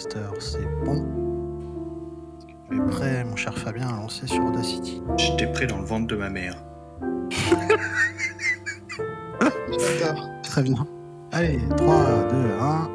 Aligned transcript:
Podcaster, 0.00 0.40
c'est 0.40 0.66
bon. 0.84 1.04
Tu 2.70 2.76
es 2.76 2.80
prêt, 2.86 3.24
mon 3.24 3.36
cher 3.36 3.56
Fabien, 3.56 3.88
à 3.88 3.96
lancer 3.96 4.26
sur 4.26 4.44
Audacity 4.44 5.02
J'étais 5.18 5.46
prêt 5.52 5.66
dans 5.66 5.78
le 5.78 5.84
ventre 5.84 6.06
de 6.06 6.16
ma 6.16 6.30
mère. 6.30 6.56
Très 10.42 10.62
bien. 10.62 10.86
Allez, 11.32 11.60
3, 11.76 12.28
2, 12.30 12.36
1. 12.60 12.89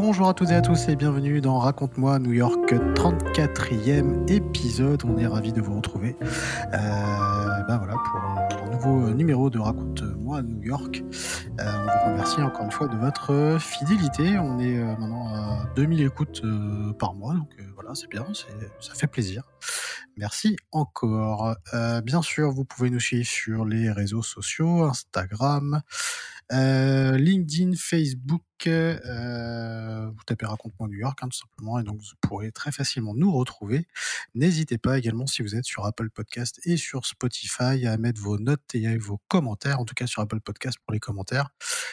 Bonjour 0.00 0.28
à 0.28 0.34
toutes 0.34 0.50
et 0.50 0.54
à 0.54 0.60
tous 0.60 0.88
et 0.88 0.94
bienvenue 0.94 1.40
dans 1.40 1.58
Raconte-moi 1.58 2.20
New 2.20 2.32
York 2.32 2.72
34e 2.72 4.30
épisode. 4.30 5.02
On 5.04 5.18
est 5.18 5.26
ravis 5.26 5.52
de 5.52 5.60
vous 5.60 5.74
retrouver. 5.74 6.14
Euh, 6.22 7.62
ben 7.66 7.78
voilà, 7.78 7.94
pour 7.94 8.20
un 8.20 8.70
nouveau 8.70 9.12
numéro 9.12 9.50
de 9.50 9.58
Raconte-moi 9.58 10.42
New 10.42 10.62
York. 10.62 11.02
Euh, 11.58 11.64
on 11.64 11.82
vous 11.82 12.12
remercie 12.12 12.40
encore 12.40 12.66
une 12.66 12.70
fois 12.70 12.86
de 12.86 12.96
votre 12.96 13.56
fidélité. 13.58 14.38
On 14.38 14.60
est 14.60 14.78
euh, 14.78 14.84
maintenant 14.84 15.34
à 15.34 15.66
2000 15.74 16.02
écoutes 16.02 16.42
par 17.00 17.14
mois, 17.14 17.34
donc 17.34 17.50
voilà, 17.74 17.96
c'est 17.96 18.08
bien, 18.08 18.24
ça 18.78 18.94
fait 18.94 19.08
plaisir. 19.08 19.42
Merci 20.16 20.56
encore. 20.70 21.56
Bien 22.04 22.22
sûr, 22.22 22.52
vous 22.52 22.64
pouvez 22.64 22.90
nous 22.90 23.00
suivre 23.00 23.26
sur 23.26 23.64
les 23.64 23.90
réseaux 23.90 24.22
sociaux, 24.22 24.84
Instagram, 24.84 25.82
LinkedIn, 26.50 27.74
Facebook. 27.76 28.42
euh, 28.66 30.10
vous 30.10 30.24
tapez 30.26 30.46
Raconte-moi 30.46 30.88
New 30.88 30.98
York, 30.98 31.18
hein, 31.22 31.28
tout 31.28 31.38
simplement, 31.38 31.78
et 31.78 31.84
donc 31.84 32.00
vous 32.00 32.14
pourrez 32.20 32.50
très 32.52 32.72
facilement 32.72 33.14
nous 33.14 33.32
retrouver. 33.32 33.86
N'hésitez 34.34 34.78
pas 34.78 34.98
également, 34.98 35.26
si 35.26 35.42
vous 35.42 35.54
êtes 35.54 35.64
sur 35.64 35.84
Apple 35.86 36.10
Podcast 36.10 36.60
et 36.64 36.76
sur 36.76 37.06
Spotify, 37.06 37.86
à 37.86 37.96
mettre 37.98 38.20
vos 38.20 38.38
notes 38.38 38.74
et 38.74 38.96
vos 38.98 39.20
commentaires, 39.28 39.80
en 39.80 39.84
tout 39.84 39.94
cas 39.94 40.06
sur 40.06 40.22
Apple 40.22 40.40
Podcast 40.40 40.78
pour 40.84 40.92
les 40.92 41.00
commentaires, 41.00 41.50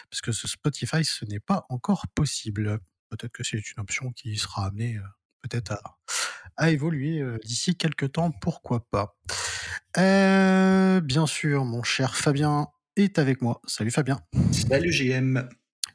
parce 0.09 0.22
que 0.22 0.31
ce 0.31 0.48
Spotify, 0.48 1.03
ce 1.03 1.26
n'est 1.26 1.40
pas 1.40 1.66
encore 1.69 2.06
possible. 2.16 2.80
Peut-être 3.09 3.31
que 3.31 3.44
c'est 3.44 3.58
une 3.58 3.81
option 3.81 4.12
qui 4.12 4.36
sera 4.38 4.67
amenée 4.67 4.97
euh, 4.97 5.02
peut-être 5.42 5.73
à, 5.73 5.97
à 6.58 6.72
évoluer 6.72 7.19
euh, 7.22 7.38
d'ici 7.44 7.75
quelques 7.75 8.14
temps, 8.14 8.31
pourquoi 8.31 8.88
pas. 8.90 9.17
Euh, 9.97 11.02
bien 11.02 11.28
sûr, 11.28 11.66
mon 11.66 11.84
cher 11.84 12.16
Fabien 12.16 12.67
est 12.95 13.19
avec 13.19 13.41
moi. 13.41 13.61
Salut 13.67 13.91
Fabien. 13.91 14.19
Salut 14.51 14.91
GM. 14.91 15.47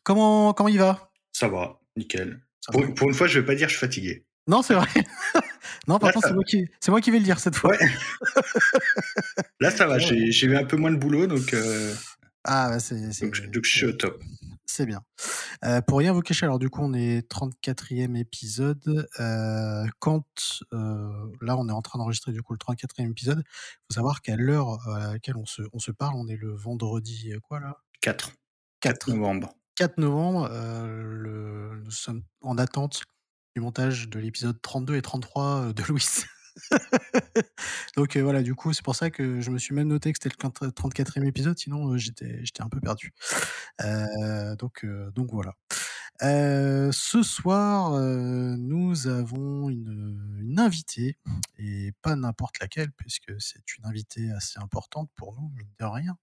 Comment, 0.02 0.52
comment 0.52 0.68
il 0.68 0.78
va? 0.78 1.10
Ça 1.32 1.48
va, 1.48 1.80
nickel. 1.96 2.40
Ça 2.60 2.72
Pour, 2.72 2.82
va 2.82 2.88
pour 2.92 3.08
une 3.08 3.14
fois, 3.14 3.26
je 3.26 3.38
vais 3.40 3.46
pas 3.46 3.54
dire 3.54 3.68
je 3.68 3.72
suis 3.76 3.80
fatigué. 3.80 4.24
Non, 4.46 4.62
c'est 4.62 4.74
vrai. 4.74 4.88
non, 5.88 5.98
par 5.98 6.12
contre, 6.12 6.28
c'est 6.28 6.34
moi, 6.34 6.44
qui, 6.44 6.66
c'est 6.80 6.90
moi 6.90 7.00
qui 7.00 7.10
vais 7.10 7.18
le 7.18 7.24
dire 7.24 7.38
cette 7.38 7.54
fois. 7.56 7.70
ouais, 7.70 7.78
là, 9.60 9.70
ça 9.70 9.86
va. 9.86 9.98
J'ai 9.98 10.46
eu 10.46 10.56
un 10.56 10.64
peu 10.64 10.76
moins 10.76 10.90
de 10.90 10.96
boulot, 10.96 11.26
donc, 11.26 11.54
euh, 11.54 11.94
Ah, 12.44 12.68
bah, 12.70 12.80
c'est, 12.80 12.96
donc 13.20 13.64
je 13.64 13.70
suis 13.70 13.86
au 13.86 13.92
top. 13.92 14.22
C'est 14.70 14.86
bien. 14.86 15.02
Euh, 15.64 15.80
pour 15.82 15.98
rien 15.98 16.12
vous 16.12 16.20
cacher, 16.20 16.46
alors 16.46 16.58
du 16.58 16.70
coup, 16.70 16.82
on 16.82 16.94
est 16.94 17.28
34e 17.30 18.16
épisode. 18.16 19.08
Euh, 19.18 19.86
quand 19.98 20.24
euh, 20.72 21.26
là, 21.40 21.56
on 21.56 21.68
est 21.68 21.72
en 21.72 21.82
train 21.82 21.98
d'enregistrer 21.98 22.32
du 22.32 22.42
coup 22.42 22.52
le 22.52 22.58
34e 22.58 23.10
épisode, 23.10 23.42
il 23.46 23.86
faut 23.88 23.94
savoir 23.94 24.22
qu'à 24.22 24.36
l'heure 24.36 24.88
à 24.88 25.12
laquelle 25.12 25.36
on 25.36 25.46
se, 25.46 25.62
on 25.72 25.78
se 25.78 25.90
parle, 25.90 26.14
on 26.16 26.28
est 26.28 26.36
le 26.36 26.52
vendredi, 26.54 27.32
quoi 27.42 27.60
là? 27.60 27.78
4. 28.00 28.32
4 28.80 29.06
4, 29.06 29.10
novembre. 29.10 29.54
4 29.76 29.98
novembre. 29.98 30.48
le, 30.48 31.82
nous 31.84 31.90
sommes 31.90 32.22
en 32.40 32.56
attente 32.56 33.02
du 33.54 33.60
montage 33.60 34.08
de 34.08 34.18
l'épisode 34.18 34.60
32 34.62 34.96
et 34.96 35.02
33 35.02 35.72
de 35.72 35.82
Louis. 35.84 36.06
Donc 37.96 38.16
euh, 38.16 38.22
voilà, 38.22 38.42
du 38.42 38.54
coup, 38.54 38.72
c'est 38.72 38.84
pour 38.84 38.96
ça 38.96 39.10
que 39.10 39.40
je 39.40 39.50
me 39.50 39.58
suis 39.58 39.74
même 39.74 39.88
noté 39.88 40.12
que 40.12 40.18
c'était 40.22 40.34
le 40.42 40.70
34e 40.70 41.24
épisode, 41.26 41.58
sinon 41.58 41.92
euh, 41.92 41.96
j'étais 41.96 42.44
j'étais 42.44 42.62
un 42.62 42.68
peu 42.68 42.80
perdu. 42.80 43.12
Euh, 43.82 44.56
donc, 44.56 44.86
donc 45.14 45.30
voilà. 45.32 45.54
Ce 46.22 47.22
soir, 47.22 47.98
nous 47.98 49.06
avons 49.08 49.70
une, 49.70 50.38
une 50.40 50.60
invitée, 50.60 51.16
et 51.58 51.92
pas 52.02 52.14
n'importe 52.14 52.60
laquelle, 52.60 52.92
puisque 52.92 53.32
c'est 53.38 53.62
une 53.78 53.86
invitée 53.86 54.30
assez 54.32 54.58
importante 54.58 55.08
pour 55.16 55.34
nous, 55.34 55.50
mine 55.56 55.72
de 55.78 55.84
rien. 55.84 56.16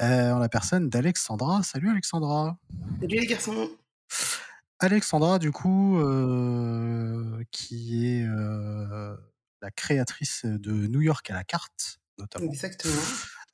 En 0.00 0.38
la 0.38 0.48
personne 0.48 0.88
d'Alexandra. 0.88 1.62
Salut 1.62 1.90
Alexandra. 1.90 2.56
Salut 3.00 3.18
les 3.18 3.26
garçons. 3.26 3.68
Alexandra, 4.78 5.38
du 5.38 5.50
coup, 5.50 5.98
qui 7.50 8.06
est 8.06 8.26
la 9.66 9.70
créatrice 9.72 10.44
de 10.44 10.86
New 10.86 11.00
York 11.00 11.28
à 11.30 11.34
la 11.34 11.42
carte, 11.42 11.98
notamment, 12.18 12.46
Exactement. 12.52 12.94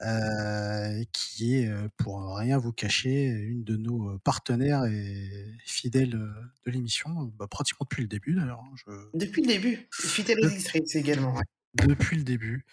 euh, 0.02 1.02
qui 1.12 1.56
est, 1.56 1.70
pour 1.96 2.36
rien 2.36 2.58
vous 2.58 2.72
cacher, 2.72 3.24
une 3.28 3.64
de 3.64 3.76
nos 3.76 4.18
partenaires 4.18 4.84
et 4.84 5.54
fidèles 5.64 6.10
de 6.10 6.70
l'émission, 6.70 7.32
bah, 7.38 7.46
pratiquement 7.50 7.86
depuis 7.88 8.02
le 8.02 8.08
début 8.08 8.34
d'ailleurs. 8.34 8.60
hein, 8.60 8.74
je- 8.74 9.18
Depuis 9.18 9.40
le 9.42 9.48
début, 9.48 9.88
fidèle 9.90 10.44
auditrice 10.44 10.94
également. 10.96 11.34
ouais. 11.34 11.44
Depuis 11.74 12.16
le 12.16 12.24
début. 12.24 12.66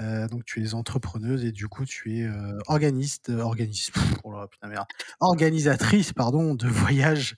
Euh, 0.00 0.26
donc 0.28 0.44
tu 0.44 0.64
es 0.64 0.74
entrepreneuse 0.74 1.44
et 1.44 1.52
du 1.52 1.68
coup 1.68 1.84
tu 1.84 2.18
es 2.18 2.24
euh, 2.24 2.58
organiste, 2.66 3.30
euh, 3.30 3.40
organiste, 3.40 3.92
pff, 3.92 4.14
oh 4.24 4.32
là, 4.32 4.48
putain, 4.48 4.68
merde, 4.68 4.86
organisatrice 5.20 6.12
pardon 6.12 6.54
de 6.54 6.66
voyages 6.68 7.36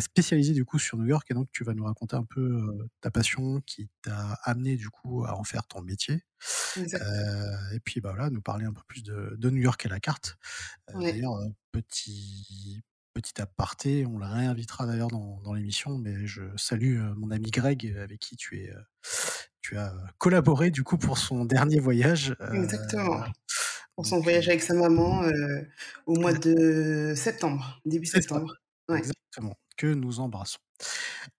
spécialisée 0.00 0.52
du 0.52 0.64
coup 0.64 0.78
sur 0.78 0.98
New 0.98 1.06
York 1.06 1.26
et 1.30 1.34
donc 1.34 1.48
tu 1.52 1.64
vas 1.64 1.74
nous 1.74 1.84
raconter 1.84 2.16
un 2.16 2.24
peu 2.24 2.88
ta 3.00 3.10
passion 3.10 3.60
qui 3.62 3.88
t'a 4.02 4.38
amené 4.42 4.76
du 4.76 4.90
coup 4.90 5.24
à 5.24 5.34
en 5.38 5.44
faire 5.44 5.66
ton 5.66 5.80
métier 5.82 6.22
et 6.76 7.80
puis 7.82 8.00
bah 8.00 8.10
voilà 8.10 8.28
nous 8.30 8.42
parler 8.42 8.66
un 8.66 8.72
peu 8.72 8.82
plus 8.86 9.02
de, 9.02 9.34
de 9.38 9.50
New 9.50 9.62
York 9.62 9.84
à 9.86 9.88
la 9.88 10.00
carte. 10.00 10.36
Ouais. 10.94 11.12
d'ailleurs 11.12 11.38
petit 11.72 12.82
petit 13.14 13.40
aparté, 13.40 14.04
on 14.04 14.18
la 14.18 14.28
réinvitera 14.28 14.84
d'ailleurs 14.84 15.08
dans, 15.08 15.40
dans 15.40 15.54
l'émission, 15.54 15.96
mais 15.96 16.26
je 16.26 16.42
salue 16.58 17.00
mon 17.16 17.30
ami 17.30 17.50
Greg 17.50 17.96
avec 17.98 18.20
qui 18.20 18.36
tu 18.36 18.60
es 18.60 18.74
tu 19.66 19.76
as 19.76 19.92
collaboré 20.18 20.70
du 20.70 20.84
coup 20.84 20.96
pour 20.96 21.18
son 21.18 21.44
dernier 21.44 21.80
voyage. 21.80 22.36
euh, 22.40 22.52
Exactement. 22.52 23.24
Pour 23.96 24.06
son 24.06 24.16
donc, 24.16 24.24
voyage 24.24 24.46
euh, 24.46 24.50
avec 24.52 24.62
sa 24.62 24.74
maman 24.74 25.24
euh, 25.24 25.62
au 26.06 26.14
mois 26.20 26.32
de 26.32 27.14
septembre, 27.16 27.80
début 27.84 28.06
septembre. 28.06 28.54
Ouais. 28.88 28.98
exactement, 28.98 29.54
que 29.76 29.88
nous 29.88 30.20
embrassons. 30.20 30.58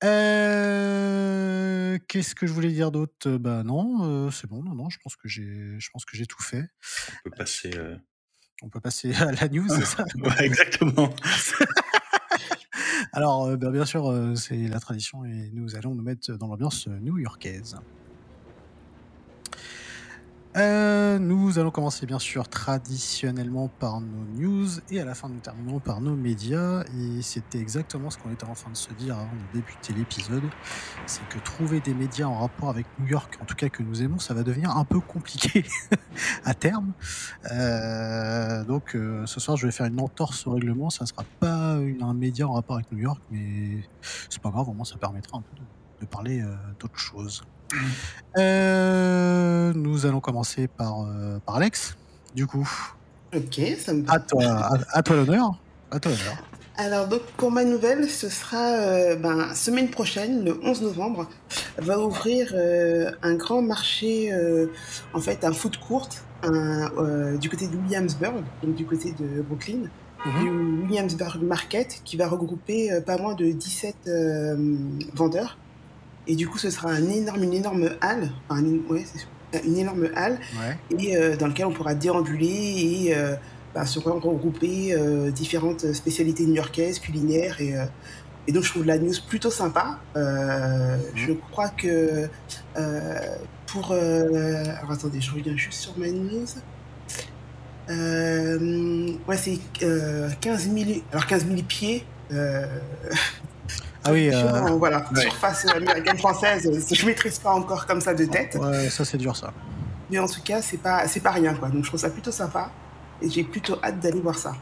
Euh, 0.04 1.98
Qu'est-ce 2.10 2.36
que 2.36 2.46
je 2.48 2.52
voulais 2.52 2.72
dire 2.74 2.92
d'autre? 2.92 3.30
Euh, 3.30 3.38
Bah 3.38 3.64
non, 3.64 4.04
euh, 4.04 4.32
c'est 4.32 4.48
bon, 4.48 4.62
non, 4.62 4.76
non, 4.76 4.90
je 4.90 4.98
pense 5.02 5.16
que 5.16 5.30
j'ai, 5.30 5.80
je 5.80 5.90
pense 5.94 6.04
que 6.04 6.18
j'ai 6.18 6.26
tout 6.26 6.42
fait. 6.44 6.66
On 7.26 7.30
peut 7.30 7.36
passer. 7.38 7.72
euh, 7.78 7.96
On 8.64 8.70
peut 8.70 8.82
passer 8.82 9.14
à 9.16 9.32
la 9.32 9.48
news, 9.48 9.70
c'est 9.70 9.86
ça? 9.86 10.04
Ouais, 10.18 10.44
exactement. 10.46 11.10
Alors, 13.14 13.46
euh, 13.46 13.56
bah, 13.56 13.72
bien 13.72 13.86
sûr, 13.86 14.12
euh, 14.12 14.36
c'est 14.36 14.68
la 14.68 14.80
tradition 14.80 15.24
et 15.24 15.50
nous 15.54 15.76
allons 15.76 15.96
nous 15.96 16.04
mettre 16.04 16.34
dans 16.34 16.48
l'ambiance 16.48 16.88
euh, 16.88 17.00
new-yorkaise. 17.00 17.78
Euh, 20.56 21.20
nous 21.20 21.60
allons 21.60 21.72
commencer 21.72 22.06
bien 22.06 22.20
sûr 22.20 22.48
traditionnellement 22.48 23.68
par 23.68 24.00
nos 24.00 24.26
news 24.40 24.68
et 24.90 25.00
à 25.00 25.06
la 25.06 25.14
fin 25.14 25.30
nous 25.30 25.40
terminerons 25.40 25.80
par 25.80 26.02
nos 26.02 26.16
médias. 26.16 26.84
Et 26.98 27.22
c'était 27.22 27.60
exactement 27.60 28.10
ce 28.10 28.18
qu'on 28.18 28.32
était 28.32 28.46
en 28.46 28.54
train 28.54 28.72
de 28.72 28.78
se 28.78 28.92
dire 28.94 29.16
avant 29.16 29.26
de 29.26 29.60
débuter 29.60 29.94
l'épisode. 29.94 30.44
C'est 31.06 31.28
que 31.30 31.38
trouver 31.40 31.80
des 31.80 31.94
médias 31.94 32.26
en 32.26 32.40
rapport 32.40 32.70
avec 32.70 32.88
New 33.00 33.08
York 33.08 33.38
en 33.42 33.46
tout 33.46 33.56
cas 33.56 33.70
que 33.70 33.84
nous 33.84 34.02
aimons 34.02 34.20
ça 34.20 34.34
va 34.34 34.44
devenir 34.44 34.76
un 34.76 34.86
peu 34.86 35.00
compliqué 35.00 35.64
à 36.46 36.54
terme. 36.54 36.94
Euh, 37.52 38.64
donc 38.64 38.96
euh, 38.96 39.26
ce 39.26 39.40
soir 39.40 39.58
je 39.58 39.66
vais 39.68 39.72
faire 39.72 39.86
une 39.86 40.00
entorse 40.00 40.48
au 40.48 40.52
règlement. 40.52 40.90
Ça 40.90 41.04
ne 41.04 41.08
sera 41.08 41.24
pas 41.40 41.78
un 42.02 42.14
média 42.14 42.48
en 42.48 42.54
rapport 42.54 42.78
avec 42.78 42.92
New 42.92 43.00
York 43.00 43.22
mais 43.32 43.84
c'est 44.30 44.42
pas 44.42 44.50
grave 44.50 44.70
au 44.70 44.74
moins 44.74 44.86
ça 44.86 44.98
permettra 44.98 45.38
un 45.38 45.42
peu 45.42 45.56
de, 45.56 46.02
de 46.02 46.06
parler 46.06 46.44
d'autres 46.80 47.00
choses 47.00 47.44
euh, 48.38 49.74
nous 49.74 50.06
allons 50.06 50.20
commencer 50.20 50.68
par, 50.68 51.02
euh, 51.02 51.40
par 51.46 51.56
Alex, 51.56 51.98
du 52.36 52.46
coup. 52.48 52.70
Ok, 53.36 53.60
ça 53.80 53.94
me 53.94 54.04
À 54.10 54.20
toi, 54.20 54.44
à, 54.46 54.78
à 54.94 55.04
toi 55.04 55.16
l'honneur. 55.16 55.60
À 55.92 56.00
toi 56.00 56.12
l'honneur. 56.12 56.44
Alors 56.80 57.08
donc 57.08 57.22
pour 57.38 57.50
ma 57.52 57.64
nouvelle, 57.64 58.08
ce 58.08 58.30
sera 58.30 58.74
euh, 58.74 59.16
ben, 59.16 59.54
semaine 59.56 59.90
prochaine, 59.90 60.46
le 60.46 60.60
11 60.64 60.84
novembre, 60.84 61.28
va 61.80 62.00
ouvrir 62.00 62.52
euh, 62.54 63.10
un 63.24 63.34
grand 63.34 63.64
marché, 63.64 64.32
euh, 64.32 64.68
en 65.14 65.20
fait 65.20 65.44
un 65.44 65.54
food 65.54 65.78
court, 65.78 66.08
un, 66.44 67.36
du 67.36 67.50
côté 67.50 67.68
de 67.68 67.76
Williamsburg, 67.76 68.44
donc 68.62 68.76
du 68.76 68.86
côté 68.86 69.12
de 69.14 69.42
Brooklyn, 69.42 69.90
Mhm. 70.26 70.44
du 70.44 70.50
Williamsburg 70.84 71.42
Market, 71.44 72.02
qui 72.04 72.18
va 72.18 72.28
regrouper 72.28 72.90
pas 73.06 73.18
moins 73.18 73.34
de 73.36 73.46
17 73.52 73.96
euh, 74.08 74.56
vendeurs. 75.14 75.58
Et 76.28 76.36
du 76.36 76.48
coup, 76.48 76.58
ce 76.58 76.70
sera 76.70 76.90
un 76.90 77.10
énorme, 77.10 77.44
une 77.44 77.54
énorme 77.54 77.90
halle, 78.02 78.30
enfin, 78.50 78.60
une, 78.62 78.82
ouais, 78.90 79.06
c'est 79.52 79.66
une 79.66 79.78
énorme 79.78 80.10
halle, 80.16 80.40
Ouais. 80.60 80.78
et 81.00 81.16
euh, 81.18 81.38
dans 81.38 81.48
lequel 81.48 81.66
on 81.68 81.72
pourra 81.72 81.96
déambuler 81.96 82.46
et 83.08 83.16
euh, 83.16 83.36
bah, 83.74 83.86
se 83.86 83.98
regrouper 84.00 84.94
euh, 84.94 85.32
différentes 85.32 85.94
spécialités 85.94 86.46
new-yorkaises, 86.46 87.00
culinaires. 87.00 87.62
Et, 87.62 87.76
euh, 87.78 87.86
et 88.48 88.52
donc, 88.52 88.64
je 88.64 88.70
trouve 88.72 88.86
la 88.86 88.98
news 88.98 89.14
plutôt 89.28 89.52
sympa. 89.52 90.00
Euh, 90.18 90.98
Je 91.16 91.32
crois 91.34 91.70
que 91.70 92.28
euh, 92.78 93.36
pour. 93.68 93.92
euh, 93.92 94.64
alors, 94.80 94.92
attendez, 94.92 95.22
je 95.22 95.32
reviens 95.34 95.56
juste 95.56 95.80
sur 95.80 95.98
ma 95.98 96.08
news. 96.10 96.46
Euh, 97.90 99.12
ouais, 99.28 99.38
c'est 99.38 99.60
euh, 99.84 100.30
15 100.42 100.70
000, 100.74 101.00
alors 101.12 101.26
15 101.26 101.46
000 101.48 101.62
pieds. 101.68 102.06
Ah 104.08 104.14
oui, 104.14 104.30
Sur, 104.32 104.40
euh, 104.56 104.62
euh, 104.68 104.72
voilà, 104.78 105.06
ouais. 105.14 105.22
surface 105.22 105.66
américaine 105.68 106.18
française, 106.18 106.70
je 106.94 107.06
maîtrise 107.06 107.40
pas 107.40 107.52
encore 107.52 107.86
comme 107.86 108.00
ça 108.02 108.14
de 108.14 108.26
tête. 108.26 108.56
ouais, 108.60 108.90
ça 108.90 109.04
c'est 109.06 109.18
dur 109.18 109.36
ça. 109.36 109.54
Mais 110.10 110.20
en 110.20 110.28
tout 110.28 110.42
cas, 110.42 110.62
c'est 110.62 110.78
pas, 110.78 111.08
c'est 111.08 111.20
pas 111.20 111.32
rien, 111.32 111.54
quoi. 111.56 111.70
Donc 111.70 111.84
je 111.84 111.90
trouve 111.90 112.00
ça 112.00 112.10
plutôt 112.10 112.32
sympa. 112.32 112.72
Et 113.22 113.30
j'ai 113.30 113.44
plutôt 113.44 113.78
hâte 113.84 114.00
d'aller 114.00 114.22
voir 114.22 114.38
ça. 114.38 114.54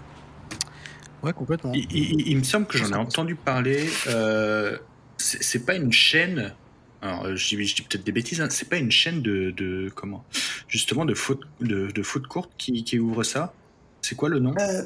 Ouais, 1.22 1.34
complètement. 1.34 1.72
Il, 1.74 1.86
il- 1.92 2.28
il 2.30 2.38
me 2.38 2.44
semble 2.44 2.66
que 2.68 2.78
j'en 2.78 2.90
ai 2.90 2.96
entendu 2.96 3.36
parler. 3.36 3.88
euh, 4.08 4.78
c'est 5.18 5.66
pas 5.66 5.76
une 5.76 5.92
chaîne. 5.92 6.54
Alors, 7.02 7.26
euh, 7.26 7.36
je 7.36 7.48
dis, 7.56 7.66
je 7.66 7.76
dis 7.76 7.82
peut-être 7.84 8.04
des 8.04 8.12
bêtises. 8.12 8.42
hein, 8.42 8.48
c'est 8.50 8.70
pas 8.70 8.78
une 8.78 8.92
chaîne 8.92 9.22
de, 9.22 9.52
de 9.52 9.92
comment 9.94 10.24
Justement 10.68 11.06
de 11.06 11.14
foot 11.14 11.42
de, 11.62 11.88
de 11.92 12.04
foot 12.04 12.26
court 12.28 12.50
qui, 12.58 12.84
qui 12.84 12.98
ouvre 13.00 13.24
ça? 13.24 13.54
C'est 14.02 14.16
quoi 14.16 14.30
le 14.30 14.40
nom? 14.40 14.54
Euh, 14.60 14.82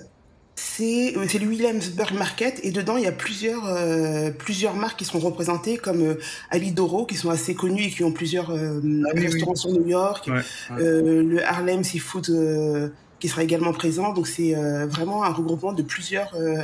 c'est 0.59 1.15
euh, 1.17 1.25
c'est 1.27 1.39
le 1.39 1.47
Williamsburg 1.47 2.13
Market 2.13 2.59
et 2.63 2.71
dedans 2.71 2.97
il 2.97 3.03
y 3.03 3.07
a 3.07 3.11
plusieurs, 3.11 3.65
euh, 3.65 4.29
plusieurs 4.31 4.75
marques 4.75 4.99
qui 4.99 5.05
sont 5.05 5.19
représentées 5.19 5.77
comme 5.77 6.01
euh, 6.01 6.15
Alidoro 6.51 7.05
qui 7.05 7.15
sont 7.15 7.29
assez 7.29 7.55
connues 7.55 7.83
et 7.83 7.89
qui 7.89 8.03
ont 8.03 8.11
plusieurs 8.11 8.49
euh, 8.51 8.81
Ah 9.07 9.11
oui, 9.15 9.21
restaurants 9.27 9.55
sur 9.55 9.71
New 9.71 9.87
York, 9.87 10.27
Ouais, 10.27 10.41
Euh, 10.79 11.23
le 11.23 11.43
Harlem 11.45 11.83
Seafood 11.83 12.29
euh, 12.29 12.89
qui 13.19 13.27
sera 13.29 13.43
également 13.43 13.73
présent. 13.73 14.13
Donc 14.13 14.27
c'est 14.27 14.55
euh, 14.55 14.85
vraiment 14.87 15.23
un 15.23 15.29
regroupement 15.31 15.73
de 15.73 15.81
plusieurs 15.83 16.31
euh, 16.35 16.63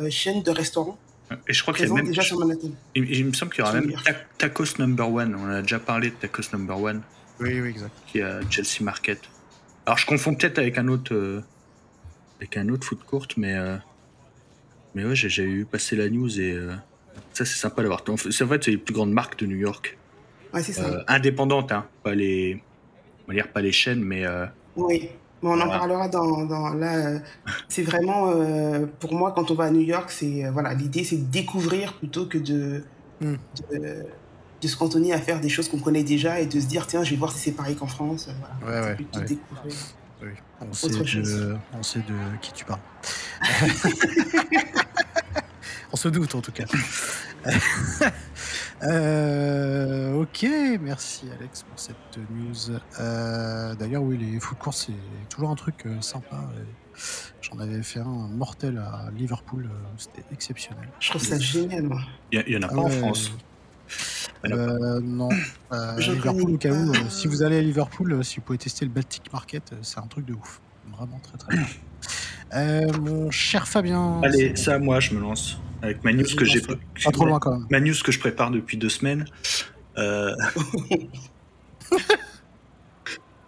euh, 0.00 0.10
chaînes 0.10 0.42
de 0.42 0.50
restaurants 0.50 0.98
Et 1.48 1.52
je 1.52 1.62
crois 1.62 1.74
qu'il 1.74 1.86
y 1.86 1.90
a 1.90 1.94
même. 1.94 2.06
déjà 2.06 2.22
sur 2.22 2.38
Manhattan. 2.38 2.70
Il, 2.94 3.10
il 3.10 3.24
me 3.26 3.32
semble 3.32 3.52
qu'il 3.52 3.64
y 3.64 3.66
aura 3.68 3.74
même. 3.80 3.92
Ta- 4.04 4.12
Tacos 4.38 4.78
Number 4.78 5.08
One. 5.12 5.34
On 5.38 5.48
a 5.48 5.62
déjà 5.62 5.78
parlé 5.78 6.10
de 6.10 6.14
Tacos 6.14 6.42
Number 6.52 6.80
One 6.80 7.02
Oui, 7.40 7.60
oui, 7.60 7.68
exact. 7.70 7.92
qui 8.06 8.18
est 8.18 8.22
à 8.22 8.40
Chelsea 8.50 8.82
Market. 8.82 9.20
Alors 9.86 9.98
je 9.98 10.06
confonds 10.06 10.34
peut-être 10.34 10.58
avec 10.58 10.78
un 10.78 10.88
autre 10.88 11.14
euh, 11.14 11.42
avec 12.40 12.56
un 12.56 12.68
autre 12.68 12.86
foot 12.86 13.02
court, 13.04 13.26
mais 13.36 13.54
euh, 13.54 13.76
mais 14.94 15.04
ouais, 15.04 15.14
j'ai 15.14 15.28
j'ai 15.28 15.44
eu 15.44 15.64
passer 15.64 15.96
la 15.96 16.08
news 16.08 16.40
et 16.40 16.52
euh, 16.52 16.72
ça 17.32 17.44
c'est 17.44 17.56
sympa 17.58 17.82
d'avoir. 17.82 18.02
En 18.08 18.16
fait, 18.16 18.30
C'est 18.30 18.44
en 18.44 18.48
fait 18.48 18.64
c'est 18.64 18.70
les 18.72 18.78
plus 18.78 18.94
grandes 18.94 19.12
marques 19.12 19.38
de 19.38 19.46
New 19.46 19.56
York, 19.56 19.98
Ouais, 20.54 20.62
c'est 20.62 20.72
ça. 20.72 20.84
Euh, 20.86 21.02
indépendantes, 21.08 21.72
hein, 21.72 21.86
pas 22.02 22.14
les 22.14 22.62
on 23.26 23.32
va 23.32 23.34
dire 23.34 23.48
pas 23.52 23.60
les 23.60 23.72
chaînes, 23.72 24.02
mais 24.02 24.24
euh, 24.24 24.46
Oui, 24.76 25.08
mais 25.42 25.48
on 25.50 25.52
en 25.52 25.56
Voilà. 25.56 25.78
parlera 25.78 26.08
dans, 26.08 26.44
dans 26.44 26.72
là. 26.74 27.18
c'est 27.68 27.82
vraiment 27.82 28.30
euh, 28.30 28.86
pour 29.00 29.14
moi 29.14 29.32
quand 29.32 29.50
on 29.50 29.54
va 29.54 29.64
à 29.64 29.70
New 29.70 29.80
York, 29.80 30.10
c'est 30.10 30.44
euh, 30.44 30.50
voilà 30.50 30.72
l'idée 30.74 31.04
c'est 31.04 31.16
de 31.18 31.24
découvrir 31.30 31.94
plutôt 31.94 32.26
que 32.26 32.38
de, 32.38 32.84
Hmm. 33.20 33.36
de 33.72 34.04
de 34.62 34.68
se 34.68 34.76
cantonner 34.76 35.12
à 35.14 35.18
faire 35.18 35.40
des 35.40 35.48
choses 35.50 35.68
qu'on 35.70 35.78
connaît 35.78 36.02
déjà 36.02 36.38
et 36.40 36.46
de 36.46 36.60
se 36.60 36.66
dire 36.66 36.86
tiens 36.86 37.02
je 37.02 37.10
vais 37.10 37.16
voir 37.16 37.32
si 37.32 37.38
c'est 37.38 37.52
pareil 37.52 37.76
qu'en 37.76 37.86
France. 37.86 38.28
Voilà. 38.60 38.82
Ouais, 38.82 38.88
ouais, 38.96 38.96
ouais. 39.18 39.24
découvrir. 39.24 39.74
Oui. 40.22 40.28
On 40.60 40.72
sait, 40.72 40.88
de... 40.88 41.56
on 41.74 41.82
sait 41.82 41.98
de 42.00 42.14
qui 42.40 42.52
tu 42.52 42.64
parles. 42.64 42.80
on 45.92 45.96
se 45.96 46.08
doute 46.08 46.34
en 46.34 46.40
tout 46.40 46.52
cas. 46.52 46.64
Euh, 48.82 50.12
ok, 50.20 50.46
merci 50.82 51.24
Alex 51.38 51.62
pour 51.62 51.78
cette 51.78 51.96
news. 52.30 52.76
Euh, 53.00 53.74
D'ailleurs, 53.74 54.02
oui, 54.02 54.18
les 54.18 54.38
food 54.38 54.58
courts, 54.58 54.74
c'est 54.74 54.92
toujours 55.30 55.48
un 55.48 55.54
truc 55.54 55.86
euh, 55.86 55.98
sympa. 56.02 56.36
et 56.58 57.00
J'en 57.40 57.58
avais 57.58 57.82
fait 57.82 58.00
un 58.00 58.28
mortel 58.28 58.76
à 58.76 59.08
Liverpool, 59.16 59.70
c'était 59.96 60.24
exceptionnel. 60.30 60.90
Je 61.00 61.08
trouve 61.08 61.22
ça 61.24 61.38
génial 61.38 61.84
moi. 61.84 62.02
il 62.32 62.38
y, 62.38 62.42
a- 62.42 62.46
il 62.46 62.52
y 62.52 62.56
en 62.58 62.62
a 62.62 62.66
Ah 62.70 62.74
pas 62.74 62.80
en 62.82 62.90
ouais, 62.90 62.98
France. 62.98 63.30
En. 63.34 63.55
Euh, 64.44 65.00
non. 65.02 65.28
Euh, 65.72 65.96
Liverpool, 65.98 66.50
au 66.52 66.56
cas 66.58 66.70
où, 66.70 66.92
euh, 66.92 67.08
si 67.08 67.26
vous 67.26 67.42
allez 67.42 67.58
à 67.58 67.60
Liverpool, 67.62 68.12
euh, 68.12 68.22
si 68.22 68.36
vous 68.36 68.42
pouvez 68.42 68.58
tester 68.58 68.84
le 68.84 68.90
Baltic 68.92 69.32
Market, 69.32 69.72
euh, 69.72 69.76
c'est 69.82 69.98
un 69.98 70.06
truc 70.06 70.24
de 70.24 70.32
ouf. 70.34 70.60
Vraiment 70.96 71.18
très 71.20 71.36
très 71.38 71.56
bien. 71.56 71.66
Euh, 72.54 72.86
mon 73.00 73.28
cher 73.32 73.66
Fabien. 73.66 74.20
Allez, 74.22 74.52
c'est- 74.54 74.56
ça 74.64 74.78
moi 74.78 75.00
je 75.00 75.12
me 75.14 75.20
lance 75.20 75.58
avec 75.82 76.04
ma 76.04 76.12
news 76.12 76.24
que 76.36 76.44
j'ai. 76.44 76.60
Pas 76.60 76.76
trop 77.10 77.24
loin 77.26 77.40
quand 77.40 77.50
même. 77.58 77.66
ma 77.72 77.80
news 77.80 77.94
que 78.04 78.12
je 78.12 78.20
prépare 78.20 78.52
depuis 78.52 78.76
deux 78.76 78.88
semaines. 78.88 79.24
Euh, 79.98 80.32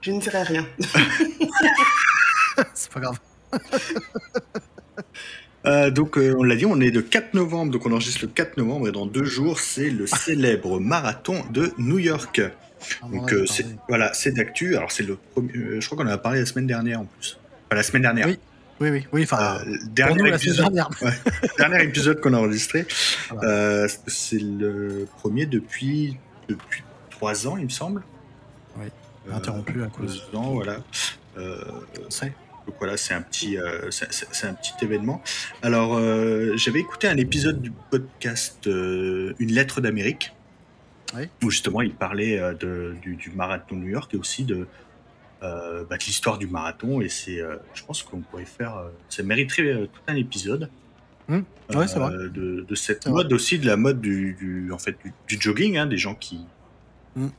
Je 0.00 0.10
ne 0.10 0.20
dirais 0.20 0.42
rien. 0.42 0.66
c'est 2.74 2.90
pas 2.92 3.00
grave. 3.00 3.20
Euh, 5.66 5.90
donc, 5.90 6.16
euh, 6.16 6.34
on 6.38 6.42
l'a 6.42 6.56
dit, 6.56 6.66
on 6.66 6.80
est 6.80 6.90
le 6.90 7.02
4 7.02 7.34
novembre, 7.34 7.72
donc 7.72 7.84
on 7.86 7.92
enregistre 7.92 8.20
le 8.22 8.28
4 8.28 8.56
novembre, 8.56 8.88
et 8.88 8.92
dans 8.92 9.06
deux 9.06 9.24
jours, 9.24 9.60
c'est 9.60 9.90
le 9.90 10.06
célèbre 10.06 10.80
marathon 10.80 11.42
de 11.50 11.72
New 11.78 11.98
York. 11.98 12.40
En 13.02 13.08
Donc, 13.08 13.32
euh, 13.32 13.44
c'est, 13.46 13.66
voilà, 13.88 14.12
c'est 14.14 14.32
d'actu. 14.32 14.76
Alors, 14.76 14.92
c'est 14.92 15.02
le 15.02 15.16
premier, 15.16 15.80
je 15.80 15.86
crois 15.86 15.98
qu'on 15.98 16.08
en 16.08 16.12
a 16.12 16.18
parlé 16.18 16.40
la 16.40 16.46
semaine 16.46 16.66
dernière 16.66 17.00
en 17.00 17.06
plus. 17.06 17.38
Enfin, 17.66 17.76
la 17.76 17.82
semaine 17.82 18.02
dernière. 18.02 18.26
Oui, 18.28 18.38
Oui, 18.80 19.04
oui. 19.12 19.22
Enfin, 19.24 19.60
dernier, 19.90 20.22
nous, 20.22 20.26
épisode, 20.26 20.72
dernière. 20.72 20.90
dernier 21.58 21.82
épisode 21.82 22.20
qu'on 22.20 22.34
a 22.34 22.38
enregistré. 22.38 22.86
Euh, 23.42 23.88
c'est 24.06 24.40
le 24.40 25.08
premier 25.18 25.46
depuis, 25.46 26.16
depuis 26.48 26.84
trois 27.10 27.48
ans, 27.48 27.56
il 27.56 27.64
me 27.64 27.70
semble. 27.70 28.04
Oui, 28.78 28.86
interrompu 29.32 29.82
à 29.82 29.88
cause. 29.88 30.24
deux 30.30 30.38
ans, 30.38 30.52
voilà. 30.52 30.76
On 31.36 32.10
sait. 32.10 32.32
Donc 32.68 32.76
voilà, 32.78 32.98
c'est 32.98 33.14
un 33.14 33.22
petit, 33.22 33.56
euh, 33.56 33.90
c'est- 33.90 34.46
un 34.46 34.52
petit 34.52 34.74
événement. 34.82 35.22
Alors, 35.62 35.96
euh, 35.96 36.54
j'avais 36.56 36.80
écouté 36.80 37.08
un 37.08 37.16
épisode 37.16 37.62
du 37.62 37.70
podcast 37.90 38.66
euh, 38.66 39.32
Une 39.38 39.52
lettre 39.52 39.80
d'Amérique, 39.80 40.34
Oui. 41.16 41.22
où 41.42 41.48
justement 41.50 41.80
il 41.80 41.94
parlait 41.94 42.38
de, 42.60 42.94
du, 43.00 43.16
du 43.16 43.30
marathon 43.30 43.74
de 43.74 43.80
New 43.80 43.88
York 43.88 44.12
et 44.12 44.18
aussi 44.18 44.44
de, 44.44 44.66
bah, 45.40 45.82
de 45.88 46.04
l'histoire 46.04 46.36
du 46.36 46.46
marathon. 46.46 47.00
Et 47.00 47.08
c'est, 47.08 47.40
je 47.72 47.82
pense 47.84 48.02
qu'on 48.02 48.20
pourrait 48.20 48.44
faire, 48.44 48.84
ça 49.08 49.22
mériterait 49.22 49.88
tout 49.90 50.02
un 50.06 50.16
épisode. 50.16 50.68
Hum, 51.30 51.44
ouais, 51.70 51.86
vrai. 51.86 52.10
de, 52.10 52.66
de 52.68 52.74
cette 52.74 53.06
mode 53.06 53.32
aussi, 53.32 53.58
de 53.58 53.66
la 53.66 53.76
mode 53.78 54.00
du, 54.02 54.34
du- 54.38 54.70
en 54.72 54.78
fait, 54.78 54.96
du, 55.02 55.12
du 55.26 55.40
jogging, 55.40 55.78
hein, 55.78 55.86
des 55.86 55.96
gens 55.98 56.14
qui, 56.14 56.40
Hum. 57.16 57.30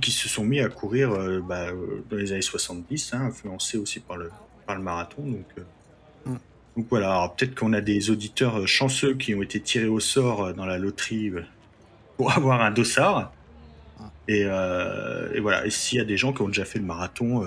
Qui 0.00 0.10
se 0.10 0.28
sont 0.28 0.44
mis 0.44 0.60
à 0.60 0.68
courir 0.68 1.12
euh, 1.12 1.40
bah, 1.40 1.68
euh, 1.68 2.04
dans 2.10 2.16
les 2.16 2.32
années 2.32 2.42
70, 2.42 3.12
hein, 3.14 3.26
influencés 3.26 3.78
aussi 3.78 4.00
par 4.00 4.16
le, 4.16 4.30
par 4.66 4.76
le 4.76 4.82
marathon. 4.82 5.22
Donc, 5.22 5.46
euh, 5.58 5.62
Mm. 6.24 6.36
donc 6.76 6.86
voilà, 6.88 7.32
peut-être 7.36 7.56
qu'on 7.58 7.72
a 7.72 7.80
des 7.80 8.10
auditeurs 8.10 8.66
chanceux 8.68 9.14
qui 9.14 9.34
ont 9.34 9.42
été 9.42 9.60
tirés 9.60 9.88
au 9.88 9.98
sort 9.98 10.54
dans 10.54 10.66
la 10.66 10.78
loterie 10.78 11.32
pour 12.16 12.30
avoir 12.36 12.60
un 12.62 12.70
dossard. 12.70 13.32
Mm. 13.98 14.04
Et, 14.28 14.40
et 14.42 15.40
voilà, 15.40 15.66
et 15.66 15.70
s'il 15.70 15.98
y 15.98 16.00
a 16.00 16.04
des 16.04 16.16
gens 16.16 16.32
qui 16.32 16.42
ont 16.42 16.48
déjà 16.48 16.64
fait 16.64 16.78
le 16.78 16.84
marathon, 16.84 17.44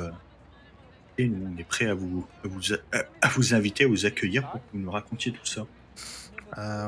et 1.18 1.30
nous, 1.30 1.50
on 1.56 1.58
est 1.58 1.64
prêt 1.64 1.86
à 1.86 1.94
vous, 1.94 2.28
à 2.44 2.48
vous, 2.50 2.60
à- 3.22 3.28
vous 3.30 3.54
inviter, 3.54 3.86
à 3.86 3.88
vous 3.88 4.06
accueillir 4.06 4.42
pour 4.52 4.60
que 4.60 4.66
vous 4.74 4.80
nous 4.80 4.92
racontiez 4.92 5.32
tout 5.32 5.46
ça. 5.46 5.66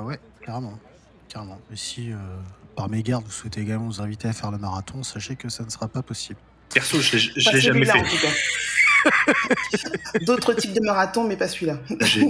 Ouais, 0.03 0.19
carrément. 0.45 0.77
Carrément. 1.29 1.59
Et 1.71 1.77
si, 1.77 2.09
par 2.77 2.87
mégarde, 2.89 3.25
vous 3.25 3.31
souhaitez 3.31 3.59
également 3.61 3.85
nous 3.87 4.01
inviter 4.01 4.27
à 4.29 4.33
faire 4.33 4.51
le 4.51 4.57
marathon, 4.59 5.01
sachez 5.03 5.35
que 5.35 5.49
ça 5.49 5.63
ne 5.65 5.69
sera 5.69 5.87
pas 5.87 6.01
possible. 6.03 6.39
Perso, 6.73 6.99
je 7.01 7.43
Pas 7.43 7.51
l'ai 7.53 7.59
jamais 7.61 7.85
fait. 7.85 7.99
en 7.99 8.03
tout 8.03 8.17
cas. 8.21 8.29
D'autres 10.25 10.53
types 10.53 10.73
de 10.73 10.81
marathons, 10.81 11.27
mais 11.27 11.37
pas 11.37 11.47
celui-là. 11.47 11.79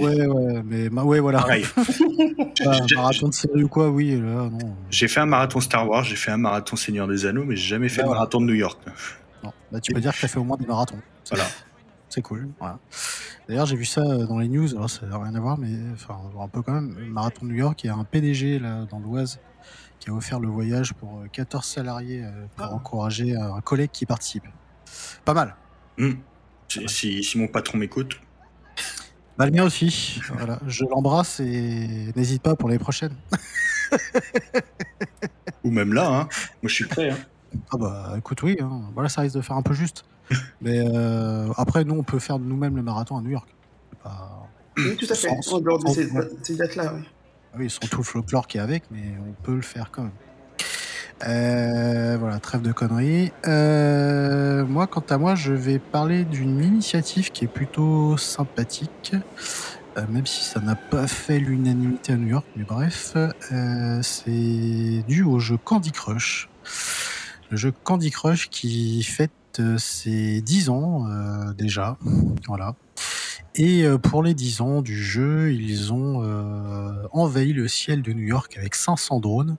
Ouais, 0.00 0.26
ouais, 0.26 0.62
mais 0.64 0.88
ma- 0.88 1.02
ouais, 1.04 1.20
voilà. 1.20 1.44
Marathon 2.96 3.28
de 3.28 3.34
série 3.34 3.62
ou 3.64 3.68
quoi, 3.68 3.88
oui, 3.90 4.12
là, 4.12 4.48
non. 4.48 4.74
J'ai 4.90 5.08
fait 5.08 5.20
un 5.20 5.26
marathon 5.26 5.60
Star 5.60 5.88
Wars, 5.88 6.04
j'ai 6.04 6.16
fait 6.16 6.30
un 6.30 6.36
marathon 6.38 6.76
Seigneur 6.76 7.06
des 7.08 7.26
Anneaux, 7.26 7.44
mais 7.44 7.56
j'ai 7.56 7.68
jamais 7.68 7.88
fait 7.88 7.98
Bah 7.98 8.02
le 8.04 8.06
voilà. 8.08 8.20
marathon 8.20 8.40
de 8.40 8.46
New 8.46 8.54
York. 8.54 8.78
non. 9.44 9.52
Bah, 9.70 9.80
tu 9.80 9.92
peux 9.92 10.00
dire 10.00 10.12
que 10.14 10.18
tu 10.18 10.24
as 10.24 10.28
fait 10.28 10.38
au 10.38 10.44
moins 10.44 10.56
des 10.56 10.66
marathons. 10.66 10.98
C'est- 11.24 11.34
Voilà. 11.34 11.48
C'est 12.08 12.22
cool. 12.22 12.48
Voilà. 12.58 12.78
D'ailleurs, 13.48 13.66
j'ai 13.66 13.76
vu 13.76 13.84
ça 13.84 14.00
euh, 14.00 14.26
dans 14.26 14.38
les 14.38 14.48
news, 14.48 14.70
alors 14.74 14.88
ça 14.88 15.04
n'a 15.06 15.18
rien 15.18 15.34
à 15.34 15.40
voir, 15.40 15.58
mais 15.58 15.68
enfin, 15.92 16.16
un 16.42 16.48
peu 16.48 16.62
quand 16.62 16.72
même. 16.72 16.94
Le 16.98 17.04
marathon 17.06 17.44
de 17.44 17.50
New 17.50 17.56
York, 17.58 17.82
il 17.84 17.88
y 17.88 17.90
a 17.90 17.94
un 17.94 18.04
PDG 18.04 18.58
là, 18.60 18.86
dans 18.90 18.98
l'Oise 18.98 19.38
qui 20.08 20.12
a 20.12 20.14
offert 20.16 20.40
le 20.40 20.48
voyage 20.48 20.94
pour 20.94 21.18
euh, 21.20 21.26
14 21.30 21.64
salariés 21.66 22.22
euh, 22.24 22.46
pour 22.56 22.66
Ah. 22.66 22.72
encourager 22.74 23.36
euh, 23.36 23.52
un 23.54 23.60
collègue 23.60 23.90
qui 23.92 24.06
participe. 24.06 24.44
Pas 25.24 25.34
mal. 25.34 25.54
Hmm. 25.98 26.12
Si, 26.68 26.88
si- 26.88 27.22
si 27.22 27.38
mon 27.38 27.46
patron 27.48 27.76
m'écoute, 27.78 28.18
Bah, 29.36 29.44
le 29.46 29.52
mien 29.52 29.64
aussi. 29.64 30.20
Voilà. 30.32 30.58
Je 30.66 30.84
l'embrasse 30.84 31.40
et 31.40 32.10
n'hésite 32.16 32.42
pas 32.42 32.56
pour 32.56 32.68
les 32.70 32.78
prochaines. 32.78 33.14
ou 35.64 35.70
même 35.70 35.92
là, 35.92 36.06
hein, 36.08 36.28
moi 36.62 36.68
je 36.68 36.74
suis 36.74 36.86
prêt. 36.86 37.10
hein. 37.10 37.16
Ah 37.72 37.76
bah 37.78 38.14
écoute, 38.18 38.42
oui. 38.42 38.56
hein. 38.60 38.82
Voilà, 38.94 39.08
ça 39.08 39.20
risque 39.22 39.36
de 39.36 39.40
faire 39.40 39.56
un 39.56 39.62
peu 39.62 39.74
juste. 39.74 40.04
Mais 40.60 40.84
euh, 40.86 41.50
après, 41.56 41.84
nous, 41.84 41.94
on 41.94 42.02
peut 42.02 42.18
faire 42.18 42.38
de 42.38 42.44
nous-mêmes 42.44 42.76
le 42.76 42.82
marathon 42.82 43.16
à 43.16 43.20
New 43.22 43.30
York. 43.30 43.48
Oui, 44.76 44.96
tout 44.96 45.06
à 45.10 45.14
fait. 45.14 45.28
En 45.50 45.60
dehors 45.60 45.82
de 45.82 45.88
ces 46.42 46.54
dates-là, 46.56 46.94
oui. 46.94 47.02
Ah 47.52 47.56
Oui, 47.58 47.70
sans 47.70 47.86
tout 47.88 47.98
le 47.98 48.04
folklore 48.04 48.46
qui 48.46 48.58
est 48.58 48.60
avec, 48.60 48.84
mais 48.90 49.14
on 49.20 49.32
peut 49.42 49.56
le 49.56 49.62
faire 49.62 49.90
quand 49.90 50.02
même. 50.02 50.12
Euh, 51.26 52.16
voilà, 52.18 52.38
trêve 52.38 52.62
de 52.62 52.72
conneries. 52.72 53.32
Euh, 53.46 54.64
moi, 54.64 54.86
quant 54.86 55.04
à 55.08 55.18
moi, 55.18 55.34
je 55.34 55.52
vais 55.52 55.78
parler 55.78 56.24
d'une 56.24 56.62
initiative 56.62 57.32
qui 57.32 57.44
est 57.44 57.48
plutôt 57.48 58.16
sympathique, 58.16 59.14
euh, 59.96 60.06
même 60.08 60.26
si 60.26 60.44
ça 60.44 60.60
n'a 60.60 60.76
pas 60.76 61.08
fait 61.08 61.40
l'unanimité 61.40 62.12
à 62.12 62.16
New 62.16 62.28
York, 62.28 62.46
mais 62.56 62.64
bref, 62.64 63.16
c'est 64.02 65.04
dû 65.08 65.22
au 65.24 65.38
jeu 65.38 65.56
Candy 65.56 65.90
Crush. 65.90 66.48
Le 67.50 67.56
jeu 67.56 67.72
Candy 67.82 68.10
Crush 68.10 68.48
qui 68.48 69.02
fête 69.02 69.32
ses 69.78 70.40
10 70.40 70.68
ans 70.68 71.06
déjà, 71.56 71.96
voilà. 72.46 72.74
Et 73.60 73.84
pour 74.04 74.22
les 74.22 74.34
10 74.34 74.60
ans 74.60 74.82
du 74.82 74.96
jeu, 74.96 75.52
ils 75.52 75.92
ont 75.92 76.22
envahi 77.12 77.52
le 77.52 77.66
ciel 77.66 78.02
de 78.02 78.12
New 78.12 78.22
York 78.22 78.56
avec 78.56 78.76
500 78.76 79.18
drones 79.18 79.56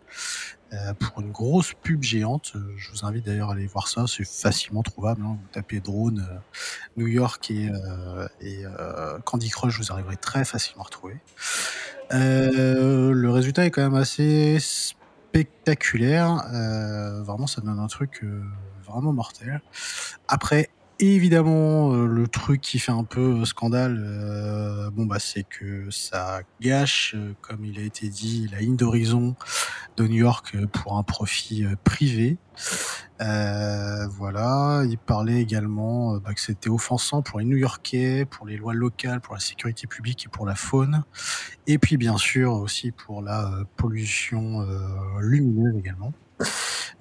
pour 1.00 1.20
une 1.20 1.32
grosse 1.34 1.74
pub 1.74 2.02
géante. 2.02 2.54
Je 2.78 2.92
vous 2.92 3.06
invite 3.06 3.26
d'ailleurs 3.26 3.50
à 3.50 3.54
aller 3.54 3.68
voir 3.68 3.90
ça, 3.90 4.06
c'est 4.08 4.26
facilement 4.26 4.84
trouvable. 4.84 5.22
Hein. 5.22 5.38
Vous 5.42 5.48
tapez 5.52 5.82
drone 5.82 6.26
New 6.96 7.08
York 7.08 7.52
et, 7.52 7.70
et 8.40 8.64
Candy 9.26 9.50
Crush, 9.50 9.78
vous 9.78 9.92
arriverez 9.92 10.16
très 10.16 10.46
facilement 10.46 10.84
à 10.84 10.86
retrouver. 10.86 11.18
le 12.12 13.30
résultat 13.30 13.66
est 13.66 13.70
quand 13.70 13.84
même 13.84 13.96
assez 13.96 14.60
spectaculaire. 14.62 16.46
vraiment, 17.26 17.48
ça 17.48 17.60
donne 17.60 17.80
un 17.80 17.88
truc 17.88 18.24
vraiment 18.88 19.12
mortel. 19.12 19.62
Après, 20.30 20.70
évidemment, 21.00 21.94
euh, 21.94 22.06
le 22.06 22.28
truc 22.28 22.62
qui 22.62 22.80
fait 22.80 22.92
un 22.92 23.04
peu 23.04 23.46
scandale, 23.46 23.98
euh, 24.06 24.90
bon 24.92 25.06
bah 25.06 25.18
c'est 25.20 25.44
que 25.44 25.90
ça 25.90 26.42
gâche, 26.62 27.16
euh, 27.16 27.34
comme 27.42 27.64
il 27.66 27.80
a 27.80 27.84
été 27.84 28.10
dit, 28.10 28.50
la 28.52 28.60
ligne 28.60 28.76
d'horizon 28.76 29.36
de 29.98 30.08
New 30.08 30.18
York 30.18 30.56
pour 30.74 30.98
un 30.98 31.04
profit 31.04 31.66
privé. 31.84 32.38
voilà, 33.20 34.84
il 34.90 34.98
parlait 34.98 35.42
également 35.42 36.18
bah, 36.18 36.34
que 36.34 36.42
c'était 36.42 36.70
offensant 36.70 37.22
pour 37.22 37.40
les 37.40 37.46
New-Yorkais, 37.46 38.26
pour 38.26 38.46
les 38.48 38.58
lois 38.58 38.74
locales, 38.74 39.22
pour 39.22 39.34
la 39.34 39.40
sécurité 39.40 39.88
publique 39.88 40.26
et 40.26 40.30
pour 40.30 40.46
la 40.46 40.56
faune, 40.56 41.04
et 41.68 41.78
puis 41.78 41.98
bien 41.98 42.18
sûr 42.18 42.54
aussi 42.54 42.92
pour 42.92 43.22
la 43.22 43.52
pollution 43.78 44.66
lumineuse 45.20 45.78
également. 45.78 46.14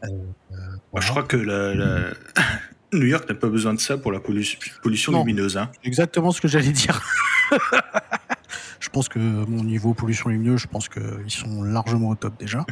Je 0.03 1.09
crois 1.11 1.25
que 1.25 1.37
la, 1.37 2.13
New 2.93 3.07
York 3.07 3.29
n'a 3.29 3.35
pas 3.35 3.49
besoin 3.49 3.75
de 3.75 3.81
ça 3.81 3.99
pour 3.99 4.13
la 4.13 4.21
pollution 4.21 5.19
lumineuse. 5.19 5.57
Hein. 5.57 5.71
Exactement 5.85 6.31
ce 6.31 6.41
que 6.41 6.49
j'allais 6.49 6.73
dire. 6.73 7.03
je 8.81 8.89
pense 8.89 9.09
que 9.09 9.19
mon 9.19 9.65
niveau 9.65 9.95
pollution 9.95 10.31
lumineuse, 10.31 10.61
je 10.61 10.67
pense 10.67 10.89
qu'ils 10.89 11.31
sont 11.31 11.63
largement 11.63 12.11
au 12.11 12.15
top 12.15 12.39
déjà. 12.39 12.65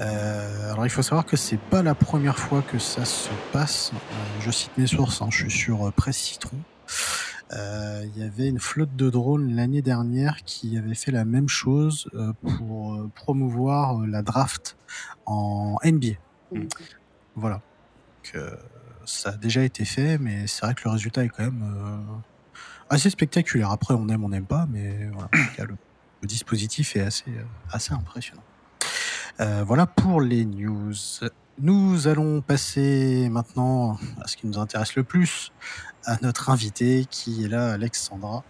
Euh, 0.00 0.72
alors 0.72 0.86
il 0.86 0.90
faut 0.90 1.02
savoir 1.02 1.26
que 1.26 1.36
c'est 1.36 1.58
pas 1.58 1.82
la 1.82 1.94
première 1.94 2.38
fois 2.38 2.62
que 2.62 2.78
ça 2.78 3.04
se 3.04 3.30
passe. 3.52 3.92
Euh, 3.94 4.40
je 4.40 4.50
cite 4.50 4.70
mes 4.78 4.86
sources, 4.86 5.20
hein, 5.20 5.28
je 5.30 5.38
suis 5.38 5.50
sur 5.50 5.88
euh, 5.88 5.90
Presse 5.90 6.18
Citron. 6.18 6.58
Il 7.50 8.12
y 8.16 8.22
avait 8.22 8.48
une 8.48 8.60
flotte 8.60 8.94
de 8.94 9.08
drones 9.08 9.54
l'année 9.54 9.80
dernière 9.80 10.44
qui 10.44 10.76
avait 10.76 10.94
fait 10.94 11.10
la 11.10 11.24
même 11.24 11.48
chose 11.48 12.10
pour 12.42 13.08
promouvoir 13.14 14.06
la 14.06 14.20
draft 14.20 14.76
en 15.24 15.76
NBA. 15.82 16.18
Mm. 16.52 16.66
Voilà 17.36 17.62
ça 19.08 19.30
a 19.30 19.36
déjà 19.36 19.62
été 19.62 19.84
fait, 19.84 20.18
mais 20.18 20.46
c'est 20.46 20.64
vrai 20.64 20.74
que 20.74 20.82
le 20.84 20.90
résultat 20.90 21.24
est 21.24 21.28
quand 21.28 21.44
même 21.44 21.62
euh, 21.62 22.14
assez 22.90 23.08
spectaculaire. 23.08 23.70
Après, 23.70 23.94
on 23.94 24.08
aime, 24.08 24.22
on 24.22 24.28
n'aime 24.28 24.44
pas, 24.44 24.66
mais 24.70 25.08
voilà, 25.12 25.28
le, 25.58 25.76
dispositif 26.26 26.94
est 26.96 27.00
assez, 27.00 27.30
euh, 27.30 27.42
assez 27.70 27.94
impressionnant. 27.94 28.42
Euh, 29.40 29.64
voilà 29.66 29.86
pour 29.86 30.20
les 30.20 30.44
news. 30.44 30.92
Nous 31.60 32.06
allons 32.06 32.42
passer 32.42 33.28
maintenant 33.30 33.98
à 34.20 34.28
ce 34.28 34.36
qui 34.36 34.46
nous 34.46 34.58
intéresse 34.58 34.94
le 34.94 35.04
plus, 35.04 35.52
à 36.04 36.18
notre 36.22 36.50
invité 36.50 37.06
qui 37.10 37.44
est 37.44 37.48
là, 37.48 37.72
Alexandra 37.72 38.44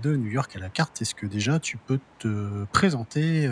de 0.00 0.14
New 0.14 0.30
York 0.30 0.54
à 0.54 0.60
la 0.60 0.68
carte. 0.68 1.02
Est-ce 1.02 1.14
que 1.14 1.26
déjà 1.26 1.58
tu 1.58 1.76
peux 1.76 1.98
te 2.20 2.64
présenter 2.66 3.50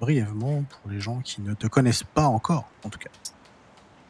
brièvement 0.00 0.62
pour 0.62 0.90
les 0.90 1.00
gens 1.00 1.20
qui 1.20 1.42
ne 1.42 1.52
te 1.54 1.66
connaissent 1.66 2.04
pas 2.04 2.26
encore, 2.26 2.68
en 2.84 2.90
tout 2.90 3.00
cas? 3.00 3.10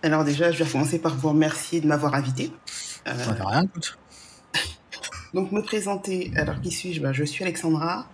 Alors 0.03 0.25
déjà, 0.25 0.51
je 0.51 0.63
vais 0.63 0.69
commencer 0.69 0.99
par 0.99 1.17
vous 1.17 1.29
remercier 1.29 1.81
de 1.81 1.87
m'avoir 1.87 2.15
invité. 2.15 2.51
Euh, 3.07 3.13
rien, 3.41 3.65
Donc 5.35 5.53
me 5.53 5.63
présenter, 5.63 6.33
alors 6.37 6.61
qui 6.61 6.73
suis-je? 6.73 7.01
Ben, 7.01 7.13
Je 7.13 7.25
suis 7.25 7.45
Alexandra. 7.45 8.07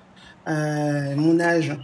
Euh, 0.47 1.17
mon 1.17 1.41
âge, 1.41 1.77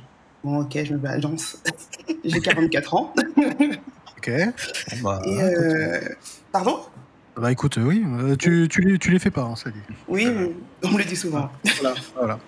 bon 0.43 0.61
ok, 0.61 0.79
je 0.85 0.93
me 0.93 0.99
balance. 0.99 1.63
J'ai 2.25 2.41
44 2.41 2.95
ans. 2.95 3.15
ok. 4.19 4.31
Bah, 5.03 5.23
euh, 5.27 6.01
pardon? 6.53 6.81
Bah 7.37 7.51
écoute, 7.51 7.79
oui, 7.79 8.05
tu, 8.39 8.69
tu, 8.71 8.81
les, 8.83 8.99
tu 8.99 9.11
les 9.11 9.19
fais 9.19 9.31
pas, 9.31 9.43
hein, 9.43 9.57
ça 9.57 9.71
dit. 9.71 9.81
Oui, 10.07 10.29
on 10.85 10.91
me 10.91 10.99
le 10.99 11.05
dit 11.05 11.17
souvent. 11.17 11.51
Voilà, 11.81 11.95
voilà. 12.15 12.39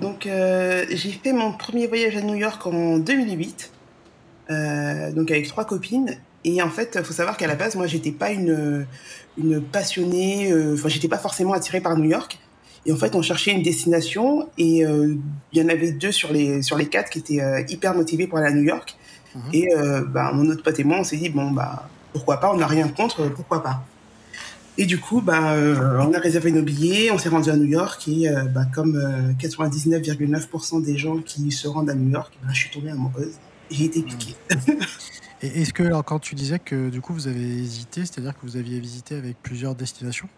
Donc 0.00 0.22
j'ai 0.24 1.12
fait 1.22 1.32
mon 1.32 1.52
premier 1.52 1.86
voyage 1.86 2.16
à 2.16 2.22
New 2.22 2.36
York 2.36 2.66
en 2.66 2.96
2008. 2.98 3.70
donc 4.48 5.30
avec 5.30 5.46
trois 5.46 5.66
copines 5.66 6.16
et 6.46 6.62
en 6.62 6.70
fait, 6.70 6.96
il 6.96 7.04
faut 7.04 7.12
savoir 7.12 7.36
qu'à 7.36 7.48
la 7.48 7.56
base, 7.56 7.74
moi, 7.74 7.88
j'étais 7.88 8.12
pas 8.12 8.30
une, 8.30 8.86
une 9.36 9.60
passionnée, 9.60 10.52
euh, 10.52 10.74
enfin, 10.74 10.88
j'étais 10.88 11.08
pas 11.08 11.18
forcément 11.18 11.52
attirée 11.52 11.80
par 11.80 11.98
New 11.98 12.08
York. 12.08 12.38
Et 12.86 12.92
en 12.92 12.96
fait, 12.96 13.16
on 13.16 13.22
cherchait 13.22 13.50
une 13.50 13.64
destination 13.64 14.48
et 14.56 14.86
euh, 14.86 15.16
il 15.52 15.60
y 15.60 15.64
en 15.64 15.68
avait 15.68 15.90
deux 15.90 16.12
sur 16.12 16.32
les, 16.32 16.62
sur 16.62 16.78
les 16.78 16.86
quatre 16.86 17.10
qui 17.10 17.18
étaient 17.18 17.40
euh, 17.40 17.64
hyper 17.68 17.96
motivés 17.96 18.28
pour 18.28 18.38
aller 18.38 18.46
à 18.46 18.52
New 18.52 18.62
York. 18.62 18.96
Mhm. 19.34 19.42
Et 19.54 19.68
bah, 20.08 20.30
mon 20.32 20.48
autre 20.48 20.62
pote 20.62 20.78
et 20.78 20.84
moi, 20.84 20.98
on 21.00 21.04
s'est 21.04 21.16
dit, 21.16 21.30
bon, 21.30 21.50
bah, 21.50 21.88
pourquoi 22.12 22.38
pas, 22.38 22.52
on 22.52 22.56
n'a 22.56 22.68
rien 22.68 22.86
contre, 22.86 23.28
pourquoi 23.34 23.64
pas. 23.64 23.84
Et 24.78 24.86
du 24.86 24.98
coup, 24.98 25.20
bah, 25.20 25.56
on 26.00 26.14
a 26.14 26.18
réservé 26.20 26.52
nos 26.52 26.62
billets, 26.62 27.10
on 27.10 27.18
s'est 27.18 27.28
rendu 27.28 27.50
à 27.50 27.56
New 27.56 27.64
York 27.64 28.06
et 28.06 28.28
bah, 28.54 28.66
comme 28.72 28.96
99,9% 29.40 30.82
des 30.82 30.96
gens 30.96 31.18
qui 31.18 31.50
se 31.50 31.66
rendent 31.66 31.90
à 31.90 31.94
New 31.94 32.10
York, 32.10 32.32
bah, 32.40 32.50
je 32.52 32.60
suis 32.60 32.70
tombée 32.70 32.90
amoureuse. 32.90 33.34
J'ai 33.68 33.86
été 33.86 34.00
piquée. 34.02 34.36
Mhm. 34.68 34.78
Et 35.42 35.62
est-ce 35.62 35.72
que, 35.72 35.82
alors, 35.82 36.04
quand 36.04 36.18
tu 36.18 36.34
disais 36.34 36.58
que 36.58 36.88
du 36.88 37.00
coup 37.00 37.12
vous 37.12 37.28
avez 37.28 37.40
hésité, 37.40 38.00
c'est-à-dire 38.00 38.34
que 38.34 38.40
vous 38.42 38.56
aviez 38.56 38.80
visité 38.80 39.16
avec 39.16 39.36
plusieurs 39.42 39.74
destinations? 39.74 40.28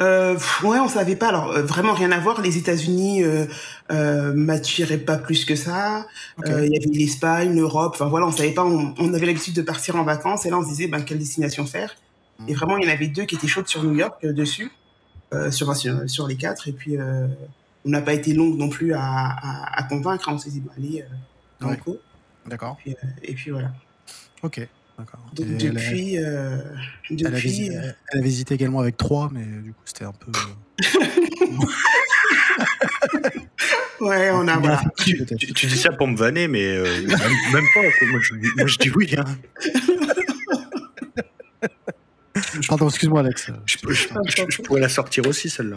Euh, 0.00 0.38
ouais, 0.62 0.78
on 0.78 0.88
savait 0.88 1.16
pas. 1.16 1.28
Alors 1.28 1.50
euh, 1.50 1.62
vraiment 1.62 1.92
rien 1.92 2.12
à 2.12 2.20
voir. 2.20 2.40
Les 2.40 2.56
États-Unis 2.56 3.24
euh, 3.24 3.46
euh, 3.90 4.32
m'attiraient 4.32 4.98
pas 4.98 5.18
plus 5.18 5.44
que 5.44 5.56
ça. 5.56 6.06
Il 6.46 6.52
y 6.52 6.76
avait 6.76 6.86
l'Espagne, 6.92 7.54
l'Europe. 7.56 7.92
Enfin 7.94 8.06
voilà, 8.06 8.26
on 8.26 8.30
savait 8.30 8.52
pas. 8.52 8.64
On, 8.64 9.14
avait 9.14 9.26
l'habitude 9.26 9.54
de 9.54 9.62
partir 9.62 9.96
en 9.96 10.04
vacances 10.04 10.46
et 10.46 10.50
là 10.50 10.58
on 10.58 10.62
se 10.62 10.68
disait 10.68 10.86
ben 10.86 11.02
quelle 11.02 11.18
destination 11.18 11.66
faire? 11.66 11.96
Et 12.46 12.54
vraiment 12.54 12.76
il 12.76 12.86
y 12.86 12.88
en 12.88 12.92
avait 12.92 13.08
deux 13.08 13.24
qui 13.24 13.34
étaient 13.34 13.48
chaudes 13.48 13.66
sur 13.66 13.82
New 13.82 13.96
York 13.96 14.24
dessus, 14.24 14.70
sur, 15.50 15.74
sur, 15.74 16.28
les 16.28 16.36
quatre. 16.36 16.68
Et 16.68 16.72
puis 16.72 16.96
on 17.84 17.88
n'a 17.88 18.00
pas 18.00 18.14
été 18.14 18.34
longue 18.34 18.56
non 18.56 18.68
plus 18.68 18.94
à, 18.94 19.34
à, 19.72 19.82
convaincre. 19.82 20.28
On 20.30 20.38
s'est 20.38 20.50
dit 20.50 20.60
ben 20.60 20.70
allez, 20.76 21.04
D'accord. 22.46 22.78
et 23.24 23.34
puis 23.34 23.50
voilà. 23.50 23.72
Ok, 24.42 24.60
d'accord. 24.98 25.20
depuis. 25.34 26.14
Elle 26.14 26.24
a, 26.24 26.28
euh, 26.28 26.62
depuis 27.10 27.70
euh, 27.70 27.92
elle, 28.12 28.20
a 28.20 28.22
visité, 28.22 28.54
également 28.54 28.80
avec 28.80 28.96
trois, 28.96 29.30
mais 29.32 29.44
du 29.44 29.72
coup, 29.72 29.82
c'était 29.84 30.04
un 30.04 30.12
peu. 30.12 30.30
ouais, 34.04 34.30
on 34.32 34.46
a. 34.46 34.56
Voilà. 34.58 34.82
Tu, 34.98 35.24
tu, 35.54 35.66
dis 35.66 35.76
ça 35.76 35.90
pour 35.92 36.06
me 36.06 36.16
vanner, 36.16 36.46
mais 36.48 36.64
euh, 36.64 37.02
même, 37.52 37.64
pas. 37.74 37.82
Moi 37.82 38.20
je, 38.22 38.34
moi, 38.34 38.66
je 38.66 38.78
dis 38.78 38.90
oui. 38.90 39.14
Hein. 39.16 39.24
Pardon, 42.68 42.88
excuse-moi, 42.88 43.20
Alex. 43.20 43.50
Je, 43.66 43.76
je, 43.78 44.62
pourrais 44.62 44.80
la 44.80 44.88
sortir 44.88 45.26
aussi, 45.26 45.50
celle-là. 45.50 45.76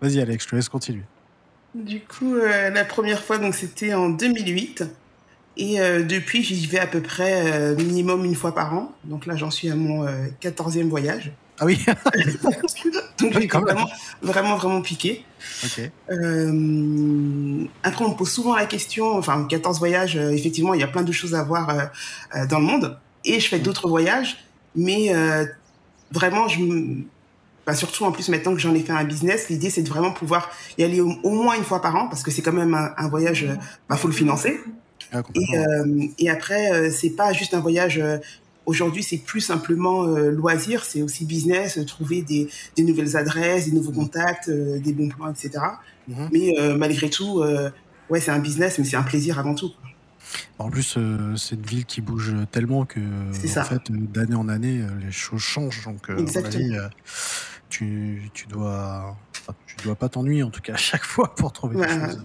Vas-y, 0.00 0.20
Alex, 0.20 0.44
je 0.44 0.50
te 0.50 0.56
laisse 0.56 0.68
continuer. 0.68 1.04
Du 1.76 2.00
coup, 2.00 2.34
euh, 2.34 2.70
la 2.70 2.84
première 2.86 3.22
fois, 3.22 3.36
donc 3.36 3.54
c'était 3.54 3.92
en 3.92 4.08
2008. 4.08 4.84
Et 5.58 5.80
euh, 5.80 6.02
depuis, 6.02 6.42
j'y 6.42 6.66
vais 6.66 6.78
à 6.78 6.86
peu 6.86 7.02
près 7.02 7.52
euh, 7.52 7.76
minimum 7.76 8.24
une 8.24 8.34
fois 8.34 8.54
par 8.54 8.72
an. 8.72 8.92
Donc 9.04 9.26
là, 9.26 9.36
j'en 9.36 9.50
suis 9.50 9.70
à 9.70 9.74
mon 9.74 10.06
14e 10.40 10.88
voyage. 10.88 11.32
Ah 11.58 11.66
oui 11.66 11.78
Donc 13.18 13.32
j'ai 13.32 13.46
vraiment, 13.46 13.88
vraiment, 14.22 14.56
vraiment 14.56 14.82
piqué. 14.82 15.24
après, 16.08 18.04
on 18.04 18.10
me 18.10 18.16
pose 18.16 18.30
souvent 18.30 18.54
la 18.54 18.66
question, 18.66 19.16
enfin, 19.16 19.44
14 19.44 19.78
voyages, 19.78 20.16
effectivement, 20.16 20.74
il 20.74 20.80
y 20.80 20.84
a 20.84 20.88
plein 20.88 21.02
de 21.02 21.12
choses 21.12 21.34
à 21.34 21.42
voir 21.42 21.90
dans 22.48 22.58
le 22.58 22.64
monde. 22.64 22.98
Et 23.24 23.40
je 23.40 23.48
fais 23.48 23.58
d'autres 23.58 23.88
voyages, 23.88 24.36
mais 24.74 25.12
vraiment, 26.10 26.48
je 26.48 26.58
bah, 27.66 27.74
surtout 27.74 28.04
en 28.04 28.12
plus 28.12 28.28
maintenant 28.28 28.54
que 28.54 28.60
j'en 28.60 28.74
ai 28.74 28.80
fait 28.80 28.92
un 28.92 29.04
business, 29.04 29.48
l'idée 29.48 29.70
c'est 29.70 29.82
de 29.82 29.88
vraiment 29.88 30.12
pouvoir 30.12 30.50
y 30.78 30.84
aller 30.84 31.00
au, 31.00 31.30
moins 31.30 31.56
une 31.56 31.64
fois 31.64 31.82
par 31.82 31.96
an 31.96 32.06
parce 32.06 32.22
que 32.22 32.30
c'est 32.30 32.40
quand 32.40 32.52
même 32.52 32.74
un, 32.74 33.08
voyage, 33.08 33.42
euh, 33.42 33.56
bah 33.88 33.96
faut 33.96 34.06
le 34.06 34.14
financer. 34.14 34.60
Ah, 35.12 35.22
et, 35.34 35.58
euh, 35.58 36.06
et 36.18 36.30
après 36.30 36.72
euh, 36.72 36.90
c'est 36.90 37.10
pas 37.10 37.32
juste 37.32 37.54
un 37.54 37.60
voyage. 37.60 37.98
Euh, 37.98 38.18
aujourd'hui 38.66 39.02
c'est 39.02 39.18
plus 39.18 39.40
simplement 39.40 40.06
loisir, 40.06 40.84
c'est 40.84 41.02
aussi 41.02 41.24
business, 41.24 41.78
trouver 41.86 42.22
des, 42.22 42.48
des, 42.76 42.82
nouvelles 42.82 43.16
adresses, 43.16 43.66
des 43.66 43.72
nouveaux 43.72 43.92
contacts, 43.92 44.50
des 44.50 44.92
bons 44.92 45.08
plans, 45.08 45.30
etc. 45.30 45.50
Mhm. 46.08 46.28
Mais 46.32 46.54
malgré 46.76 47.08
tout, 47.08 47.44
ouais 48.10 48.20
c'est 48.20 48.32
un 48.32 48.40
business, 48.40 48.80
mais 48.80 48.84
c'est 48.84 48.96
un 48.96 49.04
plaisir 49.04 49.38
avant 49.38 49.54
tout. 49.54 49.70
En 50.58 50.68
plus, 50.68 50.98
c'est 51.36 51.54
une 51.54 51.62
ville 51.62 51.84
qui 51.84 52.00
bouge 52.00 52.34
tellement 52.50 52.84
que, 52.84 52.98
en 52.98 53.64
fait, 53.64 53.82
d'année 53.88 54.34
en 54.34 54.48
année, 54.48 54.80
les 55.00 55.12
choses 55.12 55.42
changent. 55.42 55.84
Donc, 55.84 56.10
Exactement 56.18 56.88
tu, 57.68 58.30
tu 58.34 58.46
dois 58.46 59.16
tu 59.66 59.76
dois 59.84 59.94
pas 59.94 60.08
t'ennuyer 60.08 60.42
en 60.42 60.50
tout 60.50 60.60
cas 60.60 60.74
à 60.74 60.78
chaque 60.78 61.04
fois 61.04 61.34
pour 61.34 61.52
trouver 61.52 61.76
des 61.76 61.88
choses. 61.88 62.24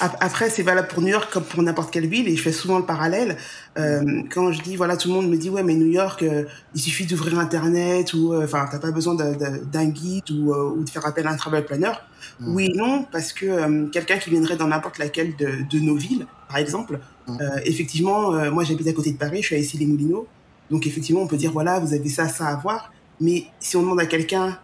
Après, 0.00 0.50
c'est 0.50 0.62
valable 0.62 0.88
pour 0.88 1.02
New 1.02 1.08
York 1.08 1.32
comme 1.32 1.44
pour 1.44 1.62
n'importe 1.62 1.92
quelle 1.92 2.06
ville, 2.06 2.28
et 2.28 2.36
je 2.36 2.42
fais 2.42 2.52
souvent 2.52 2.78
le 2.78 2.84
parallèle. 2.84 3.36
Euh, 3.78 4.22
quand 4.30 4.52
je 4.52 4.60
dis, 4.62 4.76
voilà, 4.76 4.96
tout 4.96 5.08
le 5.08 5.14
monde 5.14 5.28
me 5.28 5.36
dit, 5.36 5.50
ouais, 5.50 5.62
mais 5.62 5.74
New 5.74 5.86
York, 5.86 6.22
euh, 6.22 6.44
il 6.74 6.80
suffit 6.80 7.06
d'ouvrir 7.06 7.38
Internet, 7.38 8.12
ou, 8.14 8.32
euh, 8.32 8.44
enfin, 8.44 8.66
t'as 8.70 8.78
pas 8.78 8.90
besoin 8.90 9.14
d'un 9.14 9.84
guide 9.86 10.30
ou, 10.30 10.52
ou, 10.52 10.82
de 10.82 10.90
faire 10.90 11.06
appel 11.06 11.26
à 11.26 11.30
un 11.30 11.36
travel 11.36 11.64
planner. 11.64 11.92
Mm. 12.40 12.54
Oui 12.54 12.70
et 12.72 12.76
non, 12.76 13.06
parce 13.10 13.32
que 13.32 13.88
quelqu'un 13.90 14.18
qui 14.18 14.30
viendrait 14.30 14.56
dans 14.56 14.66
n'importe 14.66 14.98
laquelle 14.98 15.36
de, 15.36 15.64
de, 15.70 15.78
nos 15.78 15.96
villes, 15.96 16.26
par 16.48 16.58
exemple, 16.58 16.98
mm. 17.28 17.38
effectivement, 17.64 18.32
moi 18.50 18.64
j'habite 18.64 18.88
à 18.88 18.92
côté 18.92 19.12
de 19.12 19.18
Paris, 19.18 19.42
je 19.42 19.46
suis 19.46 19.54
à 19.54 19.58
Issy-les-Moulineaux, 19.58 20.26
donc 20.70 20.86
effectivement, 20.86 21.22
on 21.22 21.28
peut 21.28 21.36
dire, 21.36 21.52
voilà, 21.52 21.78
vous 21.78 21.94
avez 21.94 22.08
ça, 22.08 22.28
ça 22.28 22.46
à 22.48 22.56
voir, 22.56 22.92
mais 23.20 23.46
si 23.60 23.76
on 23.76 23.82
demande 23.82 24.00
à 24.00 24.06
quelqu'un 24.06 24.58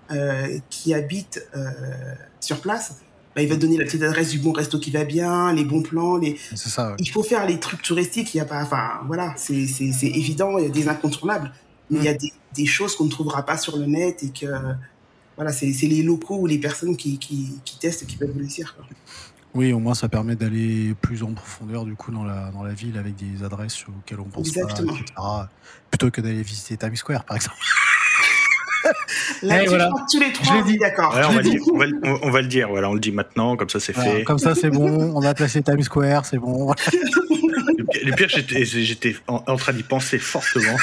qui 0.71 0.95
habite 0.95 1.47
sur 2.41 2.61
place, 2.61 2.97
bah, 3.35 3.43
il 3.43 3.49
va 3.49 3.57
donner 3.57 3.77
la 3.77 3.85
petite 3.85 4.03
adresse 4.03 4.31
du 4.31 4.39
bon 4.39 4.53
resto 4.53 4.79
qui 4.79 4.91
va 4.91 5.05
bien, 5.05 5.53
les 5.53 5.65
bons 5.65 5.83
plans. 5.83 6.19
Les... 6.19 6.39
Ça, 6.55 6.95
Il 6.99 7.11
faut 7.11 7.25
faire 7.25 7.47
les 7.47 7.59
trucs 7.59 7.83
touristiques. 7.83 8.33
Il 8.35 8.39
y 8.39 8.41
a 8.41 8.45
pas, 8.45 8.63
enfin, 8.63 9.01
voilà, 9.07 9.35
c'est 9.37 9.57
évident. 10.03 10.57
Il 10.59 10.65
y 10.65 10.67
a 10.67 10.71
des 10.71 10.89
incontournables, 10.89 11.53
mais 11.91 11.99
il 11.99 12.05
y 12.05 12.09
a 12.09 12.15
des, 12.15 12.33
des 12.55 12.67
choses 12.67 12.95
qu'on 12.95 13.05
ne 13.05 13.11
trouvera 13.11 13.45
pas 13.45 13.59
sur 13.59 13.77
le 13.77 13.87
net 13.87 14.23
et 14.23 14.31
que, 14.31 14.47
voilà, 15.37 15.53
c'est 15.53 15.67
les 15.67 16.03
locaux 16.03 16.37
ou 16.37 16.47
les 16.47 16.59
personnes 16.59 16.97
qui, 16.97 17.19
qui, 17.19 17.59
qui 17.65 17.79
testent 17.79 18.07
qui 18.07 18.17
peuvent 18.17 18.31
vous 18.31 18.39
le 18.39 18.47
dire. 18.47 18.77
Oui, 19.55 19.73
au 19.73 19.79
moins 19.79 19.95
ça 19.95 20.09
permet 20.09 20.35
d'aller 20.35 20.95
plus 21.01 21.23
en 21.23 21.33
profondeur 21.33 21.85
du 21.85 21.95
coup 21.95 22.11
dans 22.11 22.25
la, 22.25 22.51
dans 22.51 22.65
la 22.65 22.75
ville 22.75 22.99
avec 22.99 23.15
des 23.15 23.45
adresses 23.45 23.85
auxquelles 23.87 24.19
on 24.19 24.25
pense 24.25 24.49
Exactement. 24.49 24.93
pas, 24.93 24.99
etc. 24.99 25.15
Plutôt 25.93 26.11
que 26.11 26.21
d'aller 26.21 26.43
visiter 26.43 26.77
Times 26.77 26.97
Square 26.97 27.25
par 27.25 27.37
exemple. 27.37 27.57
Là, 29.43 29.63
hey, 29.63 29.69
voilà. 29.69 29.91
tous 30.11 30.21
les 30.21 30.33
trois, 30.33 30.63
dit. 30.63 30.79
d'accord. 30.79 31.15
Ouais, 31.15 31.23
on, 31.29 31.33
va 31.33 31.43
dire, 31.43 31.61
on, 31.73 31.79
va, 31.79 31.87
on, 32.23 32.31
va 32.31 32.41
le 32.41 32.49
dire, 32.49 32.69
voilà, 32.69 32.91
on 32.91 32.95
le 32.95 33.01
dit 33.01 33.13
maintenant, 33.13 33.57
comme 33.57 33.69
ça 33.69 33.81
c'est 33.81 33.93
voilà, 33.93 34.13
fait. 34.13 34.25
Comme 34.25 34.39
ça 34.39 34.55
c'est 34.55 34.71
bon, 34.71 35.13
on 35.15 35.23
a 35.23 35.35
placé 35.35 35.63
Times 35.63 35.83
Square, 35.83 36.25
c'est 36.27 36.39
bon. 36.39 36.73
le 38.05 38.15
pire, 38.15 38.29
j'étais 38.29 39.17
en, 39.27 39.43
en, 39.47 39.57
train 39.57 39.73
d'y 39.73 39.83
penser 39.83 40.19
fortement. 40.19 40.77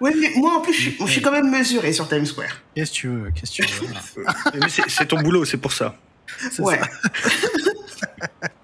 Oui, 0.00 0.12
mais 0.20 0.32
moi 0.36 0.58
en 0.58 0.60
plus, 0.60 0.72
je 0.72 0.80
suis, 0.80 0.96
je 1.00 1.06
suis, 1.06 1.22
quand 1.22 1.32
même 1.32 1.50
mesuré 1.50 1.92
sur 1.92 2.08
Times 2.08 2.26
Square. 2.26 2.60
Qu'est-ce 2.74 2.90
que 2.92 2.96
tu 2.96 3.08
veux 3.08 3.30
Qu'est-ce 3.30 3.62
que 3.62 3.66
tu 3.66 3.84
veux 3.84 3.88
voilà. 4.54 4.68
C'est 4.88 5.06
ton 5.06 5.20
boulot, 5.20 5.44
c'est 5.44 5.58
pour 5.58 5.72
ça. 5.72 5.96
Ouais. 6.58 6.78
Ça. 6.78 8.08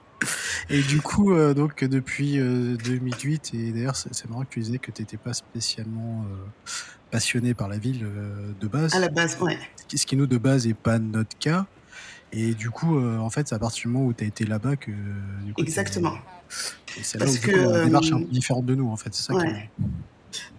Et 0.71 0.83
du 0.83 1.01
coup, 1.01 1.33
euh, 1.33 1.55
donc 1.55 1.83
depuis 1.83 2.39
euh, 2.39 2.77
2008, 2.85 3.53
et 3.55 3.73
d'ailleurs 3.73 3.97
c'est 3.97 4.29
marrant 4.29 4.45
que 4.45 4.51
tu 4.51 4.61
disais 4.61 4.79
que 4.79 4.91
tu 4.91 5.03
n'étais 5.03 5.17
pas 5.17 5.33
spécialement 5.33 6.25
euh, 6.25 6.71
passionné 7.11 7.55
par 7.55 7.69
la 7.69 7.79
ville 7.79 8.05
euh, 8.05 8.53
de 8.61 8.69
base. 8.69 8.95
À 8.95 8.99
la 8.99 9.09
base, 9.09 9.39
ouais. 9.41 9.59
Ce 9.95 10.05
qui 10.05 10.17
nous 10.17 10.27
de 10.27 10.39
base 10.39 10.67
n'est 10.67 10.75
pas 10.75 10.99
notre 10.99 11.37
cas. 11.39 11.67
Et 12.33 12.55
du 12.55 12.71
coup, 12.71 12.99
euh, 12.99 13.19
en 13.19 13.31
fait, 13.31 13.49
c'est 13.49 13.55
à 13.55 13.59
partir 13.59 13.83
du 13.83 13.89
moment 13.89 14.07
où 14.07 14.13
tu 14.13 14.25
as 14.25 14.27
été 14.27 14.45
là-bas 14.45 14.77
que. 14.77 14.91
Du 15.45 15.55
coup, 15.55 15.63
Exactement. 15.63 16.15
C'est 16.49 17.19
là 17.19 17.27
où 17.27 17.35
que, 17.35 17.51
coup, 17.51 17.73
la 17.73 17.85
démarche 17.85 18.11
est 18.11 18.15
un 18.15 18.21
peu 18.21 18.27
différente 18.27 18.67
de 18.67 18.75
nous, 18.75 18.91
en 18.91 18.97
fait. 18.97 19.15
C'est 19.15 19.23
ça 19.23 19.35
ouais. 19.35 19.71
qui... 19.77 19.85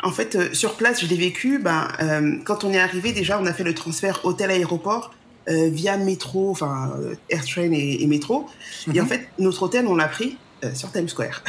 En 0.02 0.12
fait, 0.12 0.36
euh, 0.36 0.54
sur 0.54 0.76
place, 0.76 1.02
je 1.02 1.08
l'ai 1.08 1.18
vécu. 1.18 1.60
Ben, 1.60 1.88
euh, 2.02 2.38
quand 2.44 2.64
on 2.64 2.72
est 2.72 2.80
arrivé, 2.80 3.12
déjà, 3.12 3.40
on 3.40 3.46
a 3.46 3.54
fait 3.54 3.64
le 3.64 3.74
transfert 3.74 4.22
hôtel-aéroport 4.24 5.14
euh, 5.50 5.70
via 5.70 5.98
métro, 5.98 6.52
enfin 6.52 6.94
AirTrain 7.30 7.72
et, 7.72 8.04
et 8.04 8.08
métro. 8.08 8.42
Mm 8.42 8.46
-hmm. 8.92 8.96
Et 8.96 9.02
en 9.02 9.06
fait, 9.06 9.22
notre 9.40 9.64
hôtel, 9.64 9.88
on 9.88 9.96
l'a 9.96 10.08
pris 10.08 10.38
sur 10.74 10.92
Times 10.92 11.10
Square. 11.10 11.44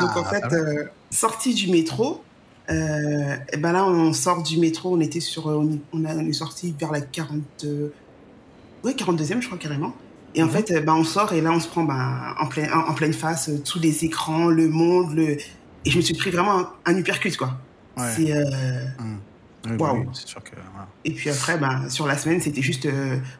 Donc 0.00 0.10
ah, 0.14 0.20
en 0.20 0.24
fait, 0.24 0.42
ah 0.44 0.90
sorti 1.10 1.54
du 1.54 1.70
métro, 1.70 2.22
euh, 2.70 3.36
et 3.52 3.56
ben 3.56 3.72
là, 3.72 3.84
on 3.86 4.12
sort 4.12 4.42
du 4.42 4.58
métro, 4.58 4.96
on 4.96 5.00
était 5.00 5.20
sur, 5.20 5.46
on, 5.46 5.78
on, 5.92 6.04
a, 6.04 6.14
on 6.14 6.26
est 6.26 6.32
sorti 6.32 6.74
vers 6.78 6.92
la 6.92 7.00
40, 7.00 7.40
euh, 7.64 7.88
ouais, 8.82 8.92
42e, 8.92 9.40
je 9.40 9.46
crois 9.46 9.58
carrément. 9.58 9.94
Et 10.34 10.42
en 10.42 10.46
mmh. 10.46 10.50
fait, 10.50 10.84
ben, 10.84 10.94
on 10.94 11.04
sort 11.04 11.32
et 11.32 11.40
là, 11.40 11.52
on 11.52 11.60
se 11.60 11.68
prend 11.68 11.84
ben, 11.84 12.34
en, 12.40 12.46
plein, 12.46 12.72
en, 12.72 12.90
en 12.90 12.94
pleine 12.94 13.12
face 13.12 13.48
euh, 13.48 13.58
tous 13.58 13.78
les 13.78 14.04
écrans, 14.04 14.48
le 14.48 14.68
monde, 14.68 15.14
le... 15.14 15.30
et 15.32 15.90
je 15.90 15.96
me 15.96 16.02
suis 16.02 16.14
pris 16.14 16.30
vraiment 16.30 16.58
un, 16.58 16.70
un 16.86 16.96
uppercut, 16.96 17.36
quoi. 17.36 17.58
Ouais. 17.96 18.04
C'est. 18.16 18.32
Euh... 18.32 18.42
Oui, 19.66 19.76
wow. 19.78 19.96
oui, 19.96 20.06
c'est 20.12 20.28
sûr 20.28 20.42
que. 20.42 20.50
Voilà. 20.72 20.88
Et 21.04 21.12
puis 21.12 21.30
après, 21.30 21.58
ben, 21.58 21.88
sur 21.88 22.06
la 22.06 22.16
semaine, 22.16 22.40
c'était 22.40 22.62
juste 22.62 22.88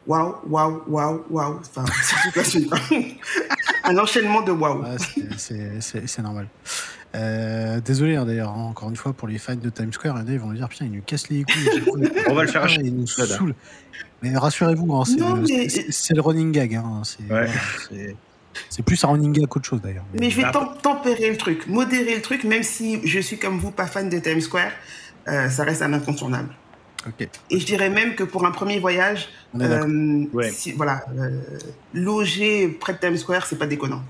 waouh, 0.07 0.35
waouh, 0.47 0.83
waouh, 0.87 1.23
waouh. 1.29 1.59
Enfin, 1.59 1.85
sur 2.03 2.17
toute 2.23 2.35
la 2.35 2.43
semaine. 2.43 2.69
un 3.83 3.97
enchaînement 3.97 4.41
de 4.41 4.51
waouh. 4.51 4.83
Ouais, 4.83 4.97
c'est 5.37 6.21
normal. 6.21 6.47
Euh, 7.15 7.79
désolé 7.79 8.15
hein, 8.15 8.25
d'ailleurs, 8.25 8.49
hein, 8.49 8.63
encore 8.69 8.89
une 8.89 8.95
fois, 8.95 9.13
pour 9.13 9.27
les 9.27 9.37
fans 9.37 9.55
de 9.55 9.69
Times 9.69 9.93
Square, 9.93 10.21
ils 10.27 10.39
vont 10.39 10.47
nous 10.47 10.55
dire 10.55 10.67
Putain, 10.67 10.85
ils 10.85 10.91
nous 10.91 11.01
cassent 11.01 11.29
les 11.29 11.43
couilles. 11.43 12.11
On 12.27 12.33
va 12.33 12.43
le 12.43 12.49
faire 12.49 12.63
acheter. 12.63 12.83
Ils 12.83 12.95
nous 12.95 13.07
saoulent. 13.07 13.55
Mais 14.21 14.35
rassurez-vous, 14.35 14.93
hein, 14.93 15.05
c'est 15.05 15.19
le, 15.19 15.35
mais... 15.41 16.15
le, 16.15 16.21
running 16.21 16.51
gag. 16.51 16.75
Hein, 16.75 17.01
c'est 17.03 17.31
ouais. 17.31 18.83
plus 18.85 19.03
un 19.03 19.09
running 19.09 19.31
gag 19.31 19.47
qu'autre 19.47 19.67
chose 19.67 19.81
d'ailleurs. 19.81 20.05
Mais, 20.13 20.21
mais, 20.21 20.29
je 20.29 20.41
vais 20.41 20.51
tempérer 20.81 21.29
le 21.29 21.37
truc, 21.37 21.67
modérer 21.67 22.15
le 22.15 22.21
truc, 22.21 22.43
même 22.43 22.63
si 22.63 23.05
je 23.07 23.19
suis 23.19 23.37
comme 23.37 23.59
vous 23.59 23.71
pas 23.71 23.87
fan 23.87 24.09
de 24.09 24.19
Times 24.19 24.41
Square, 24.41 24.71
euh, 25.27 25.49
ça 25.49 25.63
reste 25.63 25.81
un 25.81 25.93
incontournable. 25.93 26.49
Okay. 27.07 27.29
Et 27.51 27.59
je 27.59 27.65
dirais 27.65 27.89
même 27.89 28.15
que 28.15 28.23
pour 28.23 28.45
un 28.45 28.51
premier 28.51 28.79
voyage, 28.79 29.29
euh, 29.59 30.25
ouais. 30.33 30.49
si, 30.49 30.71
voilà, 30.71 31.05
euh, 31.17 31.39
loger 31.93 32.67
près 32.67 32.93
de 32.93 32.97
Times 32.97 33.17
Square, 33.17 33.45
c'est 33.45 33.57
pas 33.57 33.67
déconnant. 33.67 34.01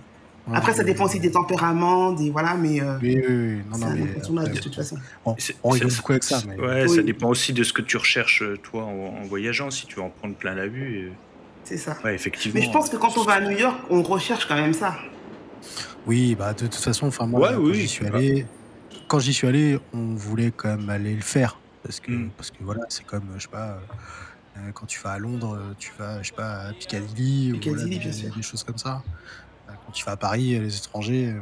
Ouais, 0.48 0.56
Après, 0.58 0.74
ça 0.74 0.84
dépend 0.84 1.06
aussi 1.06 1.20
des 1.20 1.32
tempéraments, 1.32 2.14
des 2.14 2.30
voilà, 2.30 2.54
mais. 2.54 2.80
Euh, 2.80 2.98
oui, 3.02 3.18
oui, 3.18 3.36
oui. 3.36 3.62
Non, 3.72 3.78
non, 3.80 4.44
mais 4.44 4.50
de 4.50 4.60
toute 4.60 4.76
façon. 4.76 4.96
On, 5.26 5.36
on 5.64 5.70
rigole 5.72 5.92
beaucoup 5.94 6.12
avec 6.12 6.24
ça. 6.24 6.42
Mais... 6.48 6.56
Ouais, 6.56 6.84
oui. 6.84 6.96
ça 6.96 7.02
dépend 7.02 7.30
aussi 7.30 7.52
de 7.52 7.64
ce 7.64 7.74
que 7.74 7.82
tu 7.82 7.98
recherches 7.98 8.44
toi 8.62 8.84
en, 8.84 9.22
en 9.22 9.24
voyageant. 9.24 9.72
Si 9.72 9.88
tu 9.88 9.96
veux 9.96 10.04
en 10.04 10.10
prendre 10.10 10.36
plein 10.36 10.54
la 10.54 10.68
vue. 10.68 11.00
Et... 11.00 11.12
C'est 11.64 11.78
ça. 11.78 11.98
Ouais, 12.04 12.14
effectivement. 12.14 12.60
Mais 12.60 12.66
je 12.66 12.72
pense 12.72 12.90
que 12.90 12.96
quand 12.96 13.18
on 13.18 13.24
va 13.24 13.34
à 13.34 13.42
New 13.42 13.58
York, 13.58 13.78
on 13.90 14.04
recherche 14.04 14.48
quand 14.48 14.56
même 14.56 14.74
ça. 14.74 14.96
Oui, 16.06 16.36
bah 16.36 16.54
de 16.54 16.68
toute 16.68 16.76
façon, 16.76 17.08
enfin 17.08 17.26
moi, 17.26 17.50
ouais, 17.50 17.56
quand 17.56 17.62
oui, 17.64 17.74
j'y 17.74 17.88
suis 17.88 18.06
allé, 18.06 18.46
quand 19.08 19.20
j'y 19.20 19.34
suis 19.34 19.48
allé, 19.48 19.80
on 19.94 20.16
voulait 20.16 20.52
quand 20.52 20.76
même 20.76 20.90
aller 20.90 21.16
le 21.16 21.22
faire 21.22 21.60
parce 21.84 22.00
que 22.00 22.12
mm. 22.12 22.30
parce 22.38 22.52
que 22.52 22.58
voilà, 22.62 22.82
c'est 22.90 23.06
comme 23.06 23.26
je 23.38 23.44
sais 23.44 23.50
pas. 23.50 23.80
Euh, 24.58 24.72
quand 24.74 24.86
tu 24.86 25.02
vas 25.02 25.12
à 25.12 25.20
Londres, 25.20 25.60
tu 25.78 25.92
vas, 26.00 26.22
je 26.22 26.30
sais 26.30 26.34
pas, 26.34 26.68
à 26.68 26.74
Piccadilly, 26.74 27.52
Piccadilly 27.52 27.98
ou 27.98 28.02
voilà, 28.02 28.22
des, 28.24 28.30
des, 28.30 28.42
choses 28.42 28.64
comme 28.64 28.78
ça 28.78 29.04
quand 29.86 29.92
tu 29.92 30.06
vas 30.06 30.14
à 30.14 30.18
Paris, 30.18 30.58
les 30.60 30.78
étrangers, 30.78 31.34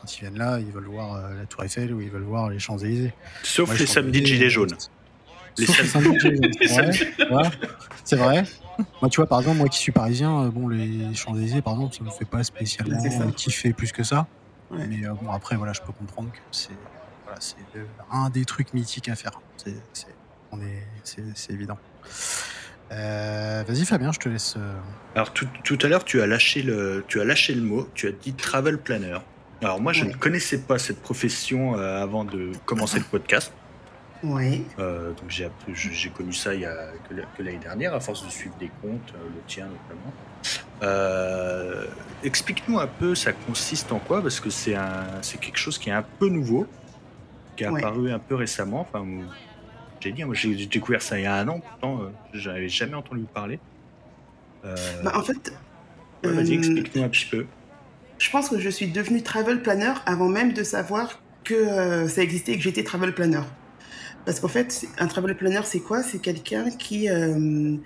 quand 0.00 0.16
ils 0.16 0.20
viennent 0.20 0.38
là, 0.38 0.58
ils 0.58 0.70
veulent 0.72 0.86
voir 0.86 1.30
la 1.30 1.46
Tour 1.46 1.64
Eiffel 1.64 1.92
ou 1.92 2.00
ils 2.00 2.10
veulent 2.10 2.22
voir 2.22 2.50
les 2.50 2.58
Champs-Élysées. 2.58 3.12
Sauf 3.42 3.68
Moi, 3.68 3.78
les 3.78 3.86
samedis 3.86 4.20
de 4.20 4.26
Gilets 4.26 4.50
jaunes. 4.50 4.74
Les 5.58 5.66
Sauf 5.66 5.84
sam... 5.84 6.02
les 6.04 6.18
samedis 6.18 6.38
de 6.38 6.62
Gilets 6.62 6.92
jaunes. 6.92 7.50
C'est 8.04 8.16
vrai. 8.16 8.44
Moi, 9.02 9.10
tu 9.10 9.16
vois, 9.16 9.26
par 9.26 9.40
exemple, 9.40 9.58
moi 9.58 9.68
qui 9.68 9.78
suis 9.78 9.92
parisien, 9.92 10.48
bon, 10.48 10.68
les 10.68 11.14
Champs-Élysées, 11.14 11.60
par 11.60 11.74
exemple, 11.74 11.94
ça 11.94 12.02
me 12.02 12.10
fait 12.10 12.24
pas 12.24 12.42
spécialement 12.42 13.30
kiffer 13.32 13.74
plus 13.74 13.92
que 13.92 14.02
ça. 14.02 14.26
Ouais. 14.70 14.86
Mais 14.86 15.06
euh, 15.06 15.12
bon, 15.12 15.30
après, 15.30 15.56
voilà, 15.56 15.74
je 15.74 15.82
peux 15.82 15.92
comprendre 15.92 16.32
que 16.32 16.38
c'est 16.50 16.70
voilà, 17.72 18.24
un 18.24 18.30
des 18.30 18.44
trucs 18.44 18.74
mythiques 18.74 19.08
à 19.08 19.16
faire. 19.16 19.40
C'est 21.04 21.26
évident. 21.50 21.78
Euh, 22.92 23.64
Vas-y 23.66 23.86
Fabien, 23.86 24.12
je 24.12 24.18
te 24.18 24.28
laisse. 24.28 24.54
Euh... 24.56 24.74
Alors 25.14 25.32
tout, 25.32 25.48
tout, 25.64 25.78
à 25.82 25.88
l'heure, 25.88 26.04
tu 26.04 26.20
as 26.20 26.26
lâché 26.26 26.62
le, 26.62 27.04
tu 27.08 27.20
as 27.20 27.24
lâché 27.24 27.54
le 27.54 27.62
mot, 27.62 27.88
tu 27.94 28.06
as 28.06 28.12
dit 28.12 28.34
travel 28.34 28.78
planner. 28.78 29.18
Alors 29.62 29.80
moi, 29.80 29.92
je 29.92 30.04
oui. 30.04 30.10
ne 30.10 30.16
connaissais 30.16 30.58
pas 30.58 30.78
cette 30.78 31.00
profession 31.00 31.78
euh, 31.78 32.02
avant 32.02 32.24
de 32.24 32.52
commencer 32.66 32.98
le 32.98 33.04
podcast. 33.04 33.52
Oui. 34.22 34.64
Euh, 34.78 35.08
donc 35.10 35.28
j'ai, 35.28 35.48
j'ai 35.72 36.10
connu 36.10 36.32
ça 36.32 36.54
il 36.54 36.60
y 36.60 36.66
a 36.66 36.92
que, 37.08 37.14
que 37.14 37.42
l'année 37.42 37.58
dernière, 37.58 37.94
à 37.94 38.00
force 38.00 38.24
de 38.24 38.30
suivre 38.30 38.54
des 38.58 38.70
comptes, 38.80 39.12
le 39.14 39.40
tien 39.46 39.66
notamment. 39.66 40.12
Euh, 40.82 41.86
explique-nous 42.22 42.78
un 42.78 42.86
peu, 42.86 43.14
ça 43.14 43.32
consiste 43.32 43.92
en 43.92 43.98
quoi? 43.98 44.22
Parce 44.22 44.40
que 44.40 44.50
c'est 44.50 44.74
un, 44.74 45.04
c'est 45.22 45.38
quelque 45.40 45.58
chose 45.58 45.78
qui 45.78 45.90
est 45.90 45.92
un 45.92 46.04
peu 46.18 46.28
nouveau, 46.28 46.66
qui 47.62 47.68
est 47.68 47.72
ouais. 47.72 47.84
apparu 47.84 48.10
un 48.10 48.18
peu 48.18 48.34
récemment. 48.34 48.80
Enfin, 48.80 49.06
j'ai 50.00 50.12
dit, 50.12 50.24
moi 50.24 50.34
j'ai 50.34 50.66
découvert 50.66 51.02
ça 51.02 51.18
il 51.18 51.22
y 51.22 51.26
a 51.26 51.36
un 51.36 51.48
an, 51.48 51.60
pourtant 51.60 52.02
euh, 52.02 52.10
j'avais 52.32 52.68
jamais 52.68 52.94
entendu 52.94 53.24
parler. 53.32 53.58
Euh... 54.64 54.76
Bah, 55.02 55.12
en 55.16 55.22
fait, 55.22 55.52
ouais, 56.24 56.30
vas-y, 56.30 56.54
explique-nous 56.54 57.02
un 57.02 57.08
petit 57.08 57.26
peu. 57.26 57.46
Je 58.18 58.30
pense 58.30 58.48
que 58.48 58.58
je 58.58 58.68
suis 58.68 58.86
devenu 58.86 59.22
travel 59.22 59.62
planner 59.62 59.94
avant 60.06 60.28
même 60.28 60.52
de 60.52 60.62
savoir 60.62 61.20
que 61.44 61.54
euh, 61.54 62.08
ça 62.08 62.22
existait 62.22 62.52
et 62.52 62.56
que 62.56 62.62
j'étais 62.62 62.84
travel 62.84 63.14
planner. 63.14 63.42
Parce 64.24 64.38
qu'en 64.38 64.48
fait, 64.48 64.86
un 64.98 65.08
travel 65.08 65.36
planner, 65.36 65.60
c'est 65.64 65.80
quoi? 65.80 66.02
C'est 66.02 66.20
quelqu'un 66.20 66.70
qui 66.70 67.08
euh, 67.08 67.76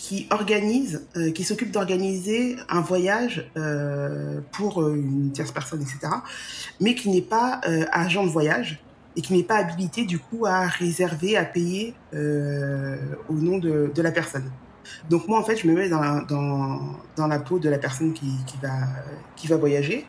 qui 0.00 0.28
organise, 0.30 1.06
qui 1.34 1.42
s'occupe 1.42 1.72
d'organiser 1.72 2.56
un 2.68 2.80
voyage 2.80 3.50
pour 4.52 4.88
une 4.88 5.32
tierce 5.32 5.50
personne, 5.50 5.82
etc. 5.82 6.12
Mais 6.80 6.94
qui 6.94 7.08
n'est 7.08 7.20
pas 7.20 7.60
agent 7.90 8.24
de 8.24 8.30
voyage 8.30 8.80
et 9.18 9.20
qui 9.20 9.32
n'est 9.32 9.42
pas 9.42 9.56
habilité 9.56 10.04
du 10.04 10.20
coup 10.20 10.46
à 10.46 10.68
réserver, 10.68 11.36
à 11.36 11.44
payer 11.44 11.92
euh, 12.14 12.96
au 13.28 13.34
nom 13.34 13.58
de, 13.58 13.90
de, 13.92 14.02
la 14.02 14.12
personne. 14.12 14.48
Donc 15.10 15.26
moi 15.26 15.40
en 15.40 15.44
fait 15.44 15.56
je 15.56 15.66
me 15.66 15.74
mets 15.74 15.88
dans 15.88 16.00
la, 16.00 16.20
dans, 16.20 16.80
dans 17.16 17.26
la 17.26 17.40
peau 17.40 17.58
de 17.58 17.68
la 17.68 17.78
personne 17.78 18.12
qui, 18.12 18.30
qui, 18.46 18.56
va, 18.62 18.78
qui 19.34 19.48
va 19.48 19.56
voyager. 19.56 20.06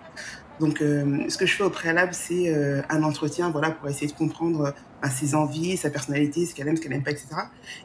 Donc, 0.59 0.79
ce 0.79 1.37
que 1.37 1.45
je 1.45 1.55
fais 1.55 1.63
au 1.63 1.69
préalable, 1.69 2.13
c'est 2.13 2.53
un 2.89 3.03
entretien, 3.03 3.49
voilà, 3.49 3.71
pour 3.71 3.87
essayer 3.87 4.07
de 4.07 4.17
comprendre 4.17 4.73
ses 5.09 5.33
envies, 5.35 5.77
sa 5.77 5.89
personnalité, 5.89 6.45
ce 6.45 6.53
qu'elle 6.53 6.67
aime, 6.67 6.75
ce 6.75 6.81
qu'elle 6.81 6.91
n'aime 6.91 7.03
pas, 7.03 7.11
etc. 7.11 7.27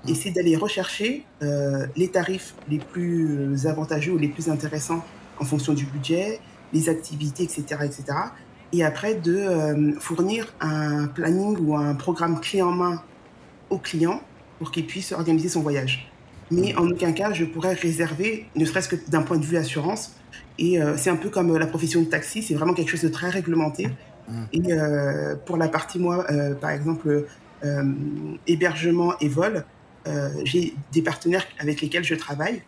Et 0.08 0.12
mmh. 0.12 0.14
c'est 0.14 0.30
d'aller 0.30 0.56
rechercher 0.56 1.24
les 1.40 2.08
tarifs 2.08 2.54
les 2.68 2.78
plus 2.78 3.66
avantageux 3.66 4.12
ou 4.12 4.18
les 4.18 4.28
plus 4.28 4.48
intéressants 4.48 5.04
en 5.38 5.44
fonction 5.44 5.72
du 5.72 5.84
budget, 5.84 6.40
les 6.72 6.88
activités, 6.88 7.44
etc., 7.44 7.62
etc. 7.84 8.04
Et 8.72 8.82
après, 8.82 9.14
de 9.14 9.94
fournir 10.00 10.52
un 10.60 11.06
planning 11.06 11.56
ou 11.60 11.76
un 11.76 11.94
programme 11.94 12.40
clé 12.40 12.60
en 12.60 12.72
main 12.72 13.02
au 13.70 13.78
client 13.78 14.20
pour 14.58 14.72
qu'il 14.72 14.86
puisse 14.86 15.12
organiser 15.12 15.48
son 15.48 15.62
voyage. 15.62 16.10
Mais 16.50 16.74
en 16.76 16.88
aucun 16.88 17.12
cas, 17.12 17.32
je 17.32 17.44
pourrais 17.44 17.74
réserver, 17.74 18.46
ne 18.56 18.64
serait-ce 18.64 18.88
que 18.88 18.96
d'un 19.08 19.22
point 19.22 19.38
de 19.38 19.44
vue 19.44 19.56
assurance. 19.56 20.16
Et 20.58 20.80
euh, 20.80 20.96
c'est 20.96 21.10
un 21.10 21.16
peu 21.16 21.30
comme 21.30 21.50
euh, 21.50 21.58
la 21.58 21.66
profession 21.66 22.00
de 22.02 22.06
taxi, 22.06 22.42
c'est 22.42 22.54
vraiment 22.54 22.74
quelque 22.74 22.90
chose 22.90 23.02
de 23.02 23.08
très 23.08 23.28
réglementé. 23.28 23.88
Mmh. 24.28 24.42
Et 24.52 24.72
euh, 24.72 25.34
pour 25.36 25.56
la 25.56 25.68
partie, 25.68 25.98
moi, 25.98 26.26
par 26.60 26.70
exemple, 26.70 27.26
hébergement 28.46 29.14
et 29.20 29.28
vol, 29.28 29.64
j'ai 30.44 30.74
des 30.92 31.02
partenaires 31.02 31.46
avec 31.58 31.80
lesquels 31.80 32.04
je 32.04 32.14
travaille, 32.14 32.62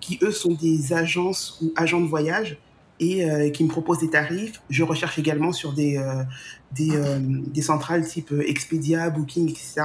qui 0.00 0.18
eux 0.22 0.30
sont 0.30 0.54
des 0.54 0.92
agences 0.92 1.58
ou 1.60 1.72
agents 1.76 2.00
de 2.00 2.06
voyage 2.06 2.58
et 3.00 3.52
qui 3.52 3.64
me 3.64 3.68
proposent 3.68 4.00
des 4.00 4.10
tarifs. 4.10 4.62
Je 4.70 4.82
recherche 4.82 5.18
également 5.18 5.52
sur 5.52 5.74
des, 5.74 6.02
des, 6.72 6.90
des 7.20 7.62
centrales 7.62 8.06
type 8.06 8.32
Expedia, 8.46 9.10
Booking, 9.10 9.50
etc. 9.50 9.82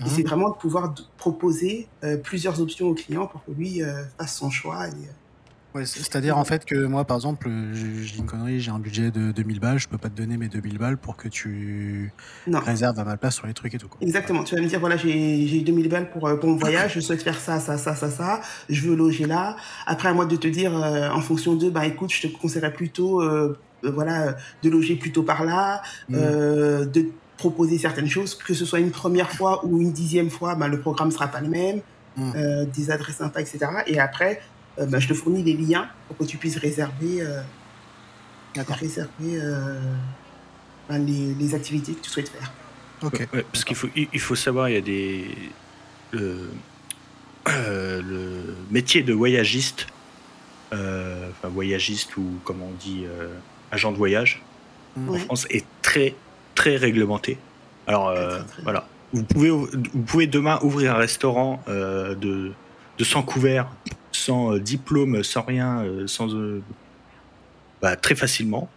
Et 0.00 0.08
c'est 0.08 0.22
vraiment 0.22 0.50
de 0.50 0.56
pouvoir 0.56 0.94
proposer 1.16 1.86
euh, 2.02 2.16
plusieurs 2.16 2.60
options 2.60 2.88
au 2.88 2.94
client 2.94 3.26
pour 3.26 3.44
que 3.44 3.52
lui 3.52 3.82
euh, 3.82 4.02
fasse 4.18 4.36
son 4.36 4.50
choix. 4.50 4.88
Et, 4.88 4.90
euh, 4.90 5.12
ouais, 5.74 5.86
C'est-à-dire 5.86 6.38
en 6.38 6.44
fait 6.44 6.64
que 6.64 6.74
moi, 6.86 7.04
par 7.04 7.16
exemple, 7.16 7.48
je 7.72 8.12
dis 8.12 8.18
une 8.18 8.26
connerie, 8.26 8.60
j'ai 8.60 8.70
un 8.70 8.78
budget 8.78 9.10
de 9.10 9.32
2000 9.32 9.60
balles, 9.60 9.78
je 9.78 9.88
peux 9.88 9.98
pas 9.98 10.08
te 10.08 10.16
donner 10.16 10.36
mes 10.36 10.48
2000 10.48 10.78
balles 10.78 10.96
pour 10.96 11.16
que 11.16 11.28
tu 11.28 12.12
réserves 12.46 12.98
à 12.98 13.04
ma 13.04 13.16
place 13.16 13.36
sur 13.36 13.46
les 13.46 13.54
trucs 13.54 13.74
et 13.74 13.78
tout. 13.78 13.88
Quoi. 13.88 13.98
Exactement. 14.00 14.44
Tu 14.44 14.54
vas 14.54 14.60
me 14.60 14.66
dire, 14.66 14.80
voilà, 14.80 14.96
j'ai 14.96 15.60
2000 15.60 15.88
balles 15.88 16.10
pour, 16.10 16.28
pour 16.38 16.48
mon 16.48 16.56
voyage, 16.56 16.94
je 16.94 17.00
souhaite 17.00 17.22
faire 17.22 17.38
ça, 17.38 17.60
ça, 17.60 17.78
ça, 17.78 17.94
ça, 17.94 18.10
ça, 18.10 18.40
je 18.68 18.88
veux 18.88 18.96
loger 18.96 19.26
là. 19.26 19.56
Après, 19.86 20.08
à 20.08 20.12
moi 20.12 20.26
de 20.26 20.36
te 20.36 20.48
dire, 20.48 20.72
en 20.74 21.20
fonction 21.20 21.54
de, 21.54 21.70
bah 21.70 21.86
écoute, 21.86 22.12
je 22.12 22.26
te 22.26 22.36
conseillerais 22.36 22.72
plutôt 22.72 23.22
voilà, 23.82 24.36
de 24.62 24.70
loger 24.70 24.94
plutôt 24.94 25.24
par 25.24 25.44
là, 25.44 25.82
mmh. 26.08 26.16
de 26.16 27.12
proposer 27.42 27.76
certaines 27.76 28.08
choses, 28.08 28.36
que 28.36 28.54
ce 28.54 28.64
soit 28.64 28.78
une 28.78 28.92
première 28.92 29.30
fois 29.30 29.64
ou 29.64 29.80
une 29.80 29.92
dixième 29.92 30.30
fois, 30.30 30.54
bah, 30.54 30.68
le 30.68 30.78
programme 30.78 31.10
sera 31.10 31.26
pas 31.26 31.40
le 31.40 31.48
même, 31.48 31.80
mm. 32.16 32.32
euh, 32.36 32.64
des 32.66 32.90
adresses 32.92 33.16
sympas, 33.16 33.40
etc. 33.40 33.58
Et 33.88 33.98
après, 33.98 34.40
euh, 34.78 34.86
bah, 34.86 34.98
je 34.98 35.08
te 35.08 35.14
fournis 35.14 35.42
les 35.42 35.54
liens 35.54 35.88
pour 36.08 36.16
que 36.16 36.24
tu 36.24 36.36
puisses 36.36 36.56
réserver, 36.56 37.22
euh, 37.22 37.42
réserver 38.56 39.40
bah, 40.88 40.98
les, 40.98 41.34
les, 41.34 41.54
activités 41.54 41.92
que 41.92 42.02
tu 42.02 42.10
souhaites 42.10 42.28
faire. 42.28 42.52
Ok. 43.02 43.26
parce 43.50 43.64
qu'il 43.64 43.76
faut, 43.76 43.88
il 43.94 44.20
faut 44.20 44.34
savoir, 44.34 44.68
il 44.68 44.74
y 44.74 44.78
a 44.78 44.80
des. 44.80 45.36
Le, 46.12 46.50
le 47.46 48.56
métier 48.70 49.02
de 49.02 49.12
voyagiste, 49.12 49.86
enfin 50.70 51.48
voyagiste 51.48 52.16
ou 52.16 52.38
comme 52.44 52.62
on 52.62 52.70
dit, 52.72 53.04
agent 53.70 53.90
de 53.90 53.96
voyage, 53.96 54.42
mm. 54.96 55.08
en 55.10 55.18
France 55.18 55.46
est 55.50 55.64
très 55.80 56.14
très 56.54 56.76
réglementé. 56.76 57.38
Alors 57.86 58.08
euh, 58.08 58.40
voilà, 58.62 58.86
vous 59.12 59.24
pouvez, 59.24 59.50
vous 59.50 60.02
pouvez 60.06 60.26
demain 60.26 60.58
ouvrir 60.62 60.94
un 60.94 60.98
restaurant 60.98 61.62
euh, 61.68 62.14
de, 62.14 62.52
de 62.98 63.04
sans 63.04 63.22
couvert, 63.22 63.68
sans 64.12 64.54
euh, 64.54 64.60
diplôme, 64.60 65.22
sans 65.22 65.42
rien, 65.42 65.84
sans 66.06 66.28
bah, 67.80 67.96
très 67.96 68.14
facilement. 68.14 68.68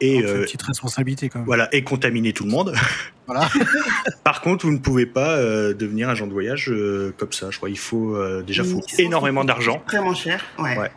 Et 0.00 0.18
une 0.18 0.42
petite 0.42 0.62
responsabilité 0.62 1.30
quand 1.30 1.38
même. 1.38 1.46
Voilà, 1.46 1.74
et 1.74 1.82
contaminer 1.82 2.32
tout 2.32 2.44
le 2.44 2.50
monde. 2.50 2.74
Voilà. 3.28 3.48
Par 4.22 4.40
contre, 4.40 4.66
vous 4.66 4.72
ne 4.72 4.78
pouvez 4.78 5.04
pas 5.04 5.36
devenir 5.40 6.08
agent 6.08 6.28
de 6.28 6.32
voyage 6.32 6.72
comme 7.16 7.32
ça. 7.32 7.50
Je 7.50 7.56
crois 7.56 7.68
qu'il 7.68 7.76
faut 7.76 8.16
déjà 8.42 8.62
faut 8.62 8.80
énormément 8.98 9.42
d'argent. 9.42 9.82
Vraiment 9.88 10.14
cher. 10.14 10.44
Ouais. 10.60 10.92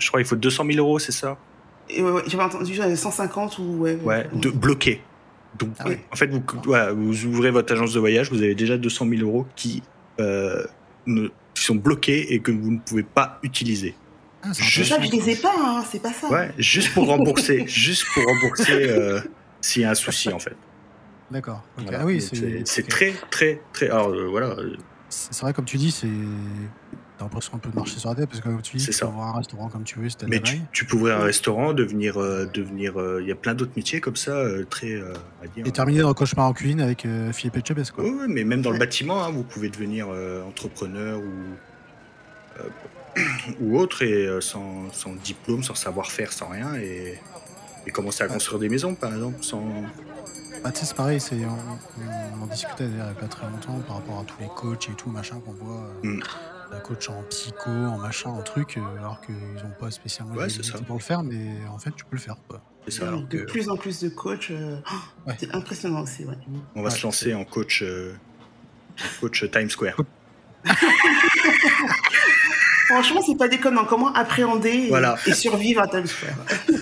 je, 0.00 0.08
crois 0.08 0.18
qu'il 0.18 0.26
faut 0.26 0.34
200 0.34 0.64
000 0.72 0.78
euros, 0.84 0.98
c'est 0.98 1.12
ça? 1.12 1.38
J'avais 1.88 2.42
entendu 2.42 2.74
150 2.74 3.58
ou 3.60 3.62
ouais. 3.78 3.96
Ouais, 4.02 4.26
de 4.32 4.50
bloquer. 4.50 5.02
Donc, 5.58 5.70
ah 5.80 5.88
en 6.12 6.16
fait, 6.16 6.26
vous, 6.26 6.42
vous 6.96 7.24
ouvrez 7.26 7.50
votre 7.50 7.72
agence 7.72 7.92
de 7.92 8.00
voyage, 8.00 8.30
vous 8.30 8.42
avez 8.42 8.54
déjà 8.54 8.76
200 8.76 9.08
000 9.08 9.22
euros 9.22 9.46
qui, 9.56 9.82
euh, 10.20 10.64
ne, 11.06 11.28
sont 11.62 11.74
bloqués 11.74 12.32
et 12.32 12.40
que 12.40 12.52
vous 12.52 12.70
ne 12.70 12.78
pouvez 12.78 13.02
pas 13.02 13.38
utiliser. 13.42 13.94
Ah, 14.42 14.52
juste... 14.52 14.90
Ça, 14.90 15.00
je 15.00 15.10
les 15.10 15.30
ai 15.30 15.36
pas, 15.36 15.54
hein, 15.56 15.84
c'est 15.90 16.00
pas 16.00 16.12
ça. 16.12 16.28
Ouais, 16.28 16.52
juste 16.58 16.94
pour 16.94 17.06
rembourser, 17.06 17.64
juste 17.66 18.04
pour 18.14 18.24
rembourser 18.24 18.88
euh, 18.88 19.20
s'il 19.60 19.82
y 19.82 19.84
a 19.84 19.90
un 19.90 19.94
souci 19.94 20.32
en 20.32 20.38
fait. 20.38 20.56
D'accord. 21.30 21.62
Ah 21.92 22.04
oui, 22.04 22.20
c'est 22.64 22.88
très, 22.88 23.12
très, 23.30 23.60
très. 23.72 23.90
Alors 23.90 24.08
euh, 24.08 24.28
voilà. 24.28 24.56
C'est 25.08 25.40
vrai, 25.40 25.52
comme 25.52 25.64
tu 25.64 25.76
dis, 25.76 25.90
c'est 25.90 26.08
T'as 27.18 27.24
l'impression 27.24 27.54
un 27.56 27.58
peu 27.58 27.68
de 27.68 27.74
marcher 27.74 27.98
sur 27.98 28.10
la 28.10 28.14
tête 28.14 28.28
parce 28.28 28.40
que 28.40 28.48
comme 28.48 28.62
tu 28.62 28.76
dis, 28.76 28.84
tu 28.84 28.96
peux 28.96 29.06
ouvrir 29.06 29.24
un 29.24 29.32
restaurant 29.32 29.68
comme 29.68 29.82
tu 29.82 29.98
veux, 29.98 30.08
c'était 30.08 30.26
Mais 30.28 30.38
tu, 30.38 30.60
tu, 30.70 30.84
peux 30.84 30.94
ouvrir 30.94 31.16
un 31.16 31.24
restaurant, 31.24 31.72
devenir, 31.72 32.16
euh, 32.16 32.46
devenir, 32.46 33.00
euh, 33.00 33.18
il 33.20 33.26
y 33.26 33.32
a 33.32 33.34
plein 33.34 33.54
d'autres 33.54 33.72
métiers 33.74 34.00
comme 34.00 34.14
ça, 34.14 34.30
euh, 34.30 34.64
très, 34.64 34.94
à 35.42 35.48
dire. 35.48 35.66
Et 35.66 35.72
terminer 35.72 36.02
dans 36.02 36.08
le 36.08 36.14
cauchemar 36.14 36.46
en 36.46 36.52
cuisine 36.52 36.80
avec 36.80 37.08
Philippe 37.32 37.56
Etchebest, 37.56 37.90
quoi. 37.90 38.04
Oui, 38.04 38.26
mais 38.28 38.44
même 38.44 38.62
dans 38.62 38.70
le 38.70 38.78
bâtiment, 38.78 39.24
hein, 39.24 39.30
vous 39.32 39.42
pouvez 39.42 39.68
devenir 39.68 40.08
entrepreneur 40.46 41.18
ou 41.18 41.32
ou 43.60 43.78
autre 43.78 44.02
et 44.02 44.28
sans, 44.40 44.92
sans, 44.92 45.12
diplôme, 45.14 45.64
sans 45.64 45.74
savoir-faire, 45.74 46.32
sans 46.32 46.48
rien 46.48 46.76
et, 46.76 47.18
et 47.84 47.90
commencer 47.90 48.22
à 48.22 48.28
construire 48.28 48.60
des 48.60 48.68
maisons, 48.68 48.94
par 48.94 49.12
exemple, 49.12 49.42
sans. 49.42 49.64
Bah, 50.62 50.70
c'est 50.72 50.94
pareil, 50.94 51.18
c'est, 51.18 51.36
on, 51.44 52.42
en 52.42 52.46
discutait 52.46 52.84
il 52.84 52.94
n'y 52.94 53.00
a 53.00 53.06
pas 53.06 53.26
très 53.26 53.46
longtemps 53.46 53.80
par 53.86 53.96
rapport 53.96 54.20
à 54.20 54.24
tous 54.24 54.40
les 54.40 54.48
coachs 54.54 54.88
et 54.88 54.94
tout, 54.96 55.10
machin, 55.10 55.40
qu'on 55.44 55.52
voit. 55.52 55.92
Mm 56.04 56.20
la 56.72 56.80
coach 56.80 57.08
en 57.08 57.22
psycho, 57.24 57.70
en 57.70 57.98
machin, 57.98 58.30
en 58.30 58.42
truc, 58.42 58.76
euh, 58.76 58.98
alors 58.98 59.20
qu'ils 59.20 59.34
n'ont 59.34 59.74
pas 59.78 59.90
spécialement 59.90 60.34
ouais, 60.34 60.48
pour 60.86 60.96
le 60.96 61.02
faire, 61.02 61.22
mais 61.22 61.56
en 61.70 61.78
fait, 61.78 61.90
tu 61.96 62.04
peux 62.04 62.16
le 62.16 62.20
faire. 62.20 62.36
C'est 62.86 63.00
ça. 63.00 63.10
de 63.10 63.44
plus 63.44 63.68
en 63.68 63.76
plus 63.76 64.00
de 64.00 64.08
coachs, 64.08 64.50
euh, 64.50 64.78
c'est 65.38 65.54
impressionnant 65.54 66.02
aussi. 66.02 66.24
Ouais. 66.24 66.34
On 66.74 66.82
va 66.82 66.90
se 66.90 67.02
lancer 67.02 67.34
en 67.34 67.44
coach, 67.44 67.82
euh, 67.82 68.14
coach 69.20 69.44
Times 69.50 69.70
Square. 69.70 70.00
Franchement, 72.86 73.20
c'est 73.24 73.36
pas 73.36 73.48
déconnant. 73.48 73.84
Comment 73.84 74.12
appréhender 74.14 74.90
et, 75.26 75.34
survivre 75.34 75.82
à 75.82 75.88
Times 75.88 76.06
Square? 76.06 76.36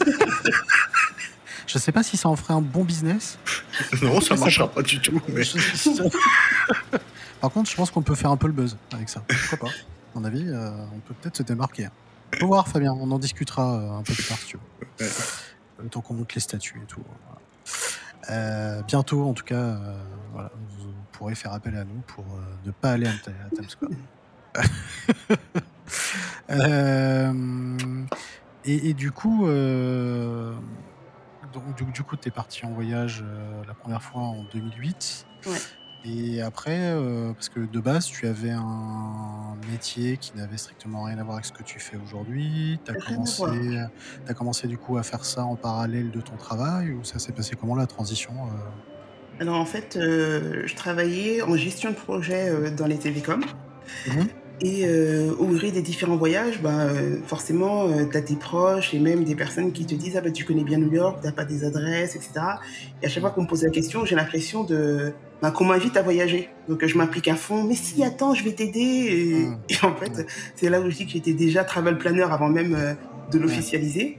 Je 1.67 1.79
sais 1.79 1.91
pas 1.91 2.05
si 2.05 2.17
ça 2.17 2.29
en 2.29 2.37
ferait 2.37 2.55
un 2.55 2.61
bon 2.61 2.85
business. 2.85 3.39
non, 4.03 4.21
ça 4.21 4.37
marchera 4.37 4.69
pas 4.69 4.83
du 4.83 5.01
tout. 5.01 5.21
Mais... 5.29 5.43
Par 7.41 7.51
contre, 7.51 7.71
je 7.71 7.77
pense 7.77 7.91
qu'on 7.91 8.03
peut 8.03 8.15
faire 8.15 8.31
un 8.31 8.37
peu 8.37 8.47
le 8.47 8.53
buzz 8.53 8.77
avec 8.93 9.09
ça. 9.09 9.23
Pourquoi 9.29 9.69
pas? 9.69 9.75
À 9.75 10.19
mon 10.19 10.25
avis, 10.25 10.45
euh, 10.49 10.71
on 10.95 10.99
peut 11.01 11.15
peut-être 11.15 11.37
se 11.37 11.43
démarquer. 11.43 11.89
Faut 12.39 12.47
voir, 12.47 12.69
Fabien, 12.69 12.93
on 12.93 13.11
en 13.11 13.19
discutera 13.19 13.77
euh, 13.77 13.99
un 13.99 14.03
peu 14.03 14.15
plus 14.15 14.25
tard 14.25 14.39
si 14.39 14.47
tu 14.47 14.57
veux. 14.57 14.63
Le 15.83 15.89
temps 15.89 16.01
qu'on 16.01 16.15
monte 16.15 16.35
les 16.35 16.41
statuts 16.41 16.81
et 16.83 16.87
tout. 16.87 17.03
Euh, 18.31 18.83
bientôt, 18.83 19.29
en 19.29 19.35
tout 19.35 19.45
cas, 19.45 19.79
voilà, 20.33 20.51
vous 20.79 20.93
pourrez 21.13 21.35
faire 21.35 21.53
appel 21.53 21.77
à 21.77 21.85
nous 21.85 22.01
pour 22.07 22.25
ne 22.65 22.71
pas 22.71 22.93
aller 22.93 23.07
à, 23.07 23.13
Times 23.55 23.69
Square. 23.69 23.91
et, 28.65 28.95
du 28.95 29.13
coup, 29.13 29.47
donc, 31.53 31.93
du, 31.93 32.03
coup, 32.03 32.17
tu 32.17 32.29
es 32.29 32.31
parti 32.31 32.65
en 32.65 32.71
voyage 32.71 33.23
la 33.69 33.75
première 33.75 34.03
fois 34.03 34.23
en 34.23 34.45
2008. 34.45 35.27
Ouais. 35.47 35.53
Et 36.07 36.41
après, 36.41 36.79
euh, 36.79 37.33
parce 37.33 37.49
que 37.49 37.61
de 37.61 37.81
base, 37.81 38.07
tu 38.07 38.27
avais 38.27 38.51
un 38.51 39.57
métier 39.71 40.17
qui 40.19 40.37
n'avait 40.37 40.57
strictement 40.57 41.05
rien 41.05 41.19
à 41.19 41.25
voir 41.25 41.35
avec 41.37 41.47
ce 41.47 41.53
que 41.53 41.65
tu 41.65 41.81
fais 41.81 41.97
aujourd'hui. 41.97 42.79
Tu 42.85 42.93
as 42.93 42.95
commencé, 42.95 43.43
as 44.29 44.35
commencé 44.35 44.69
du 44.69 44.79
coup 44.79 44.99
à 44.99 45.03
faire 45.03 45.25
ça 45.25 45.45
en 45.45 45.57
parallèle 45.57 46.11
de 46.11 46.21
ton 46.21 46.37
travail 46.37 46.93
ou 46.93 47.03
ça 47.03 47.19
s'est 47.19 47.33
passé 47.33 47.57
comment 47.59 47.75
la 47.75 47.87
transition 47.87 48.33
euh? 48.33 49.41
Alors 49.41 49.57
en 49.57 49.67
fait, 49.67 49.97
euh, 49.97 50.63
je 50.65 50.75
travaillais 50.77 51.43
en 51.43 51.57
gestion 51.57 51.91
de 51.91 51.97
projet 51.97 52.71
dans 52.71 52.87
les 52.87 52.99
télécoms. 52.99 53.45
Mmh 54.07 54.23
et 54.61 54.87
ouvrir 55.39 55.73
des 55.73 55.83
différents 55.83 56.17
voyages, 56.17 56.63
bah, 56.63 56.89
forcément, 57.27 57.89
tu 58.11 58.17
as 58.17 58.23
tes 58.23 58.37
proches 58.37 58.95
et 58.95 58.99
même 58.99 59.25
des 59.25 59.35
personnes 59.35 59.73
qui 59.73 59.85
te 59.85 59.95
disent 59.95 60.17
Ah, 60.17 60.23
bah, 60.23 60.31
tu 60.31 60.45
connais 60.45 60.65
bien 60.65 60.79
New 60.79 60.93
York, 60.93 61.19
tu 61.23 61.31
pas 61.31 61.45
des 61.45 61.65
adresses, 61.65 62.17
etc. 62.17 62.33
Et 63.03 63.07
à 63.07 63.09
chaque 63.09 63.23
fois 63.23 63.31
qu'on 63.31 63.43
me 63.43 63.47
pose 63.47 63.65
la 63.65 63.71
question, 63.71 64.05
j'ai 64.05 64.15
l'impression 64.17 64.65
de 64.65 65.13
bah, 65.43 65.51
qu'on 65.51 65.65
m'invite 65.65 65.97
à 65.97 66.03
voyager. 66.03 66.49
Donc 66.69 66.85
je 66.85 66.97
m'applique 66.97 67.29
à 67.29 67.37
fond. 67.37 67.65
Mais 67.65 67.75
si, 67.75 68.03
attends, 68.03 68.35
je 68.35 68.45
vais 68.45 68.53
t'aider. 68.53 68.81
Et, 69.69 69.75
mmh. 69.75 69.87
en 69.87 69.95
fait, 69.95 70.27
c'est 70.55 70.69
là 70.71 70.81
où 70.81 70.91
je 70.91 70.97
dis 70.97 71.07
que 71.07 71.13
j'étais 71.13 71.35
déjà 71.35 71.65
travel 71.65 71.99
planner 71.99 72.23
avant 72.23 72.49
même 72.49 72.75
euh, 72.75 72.95
de 73.33 73.39
l'officialiser. 73.39 74.19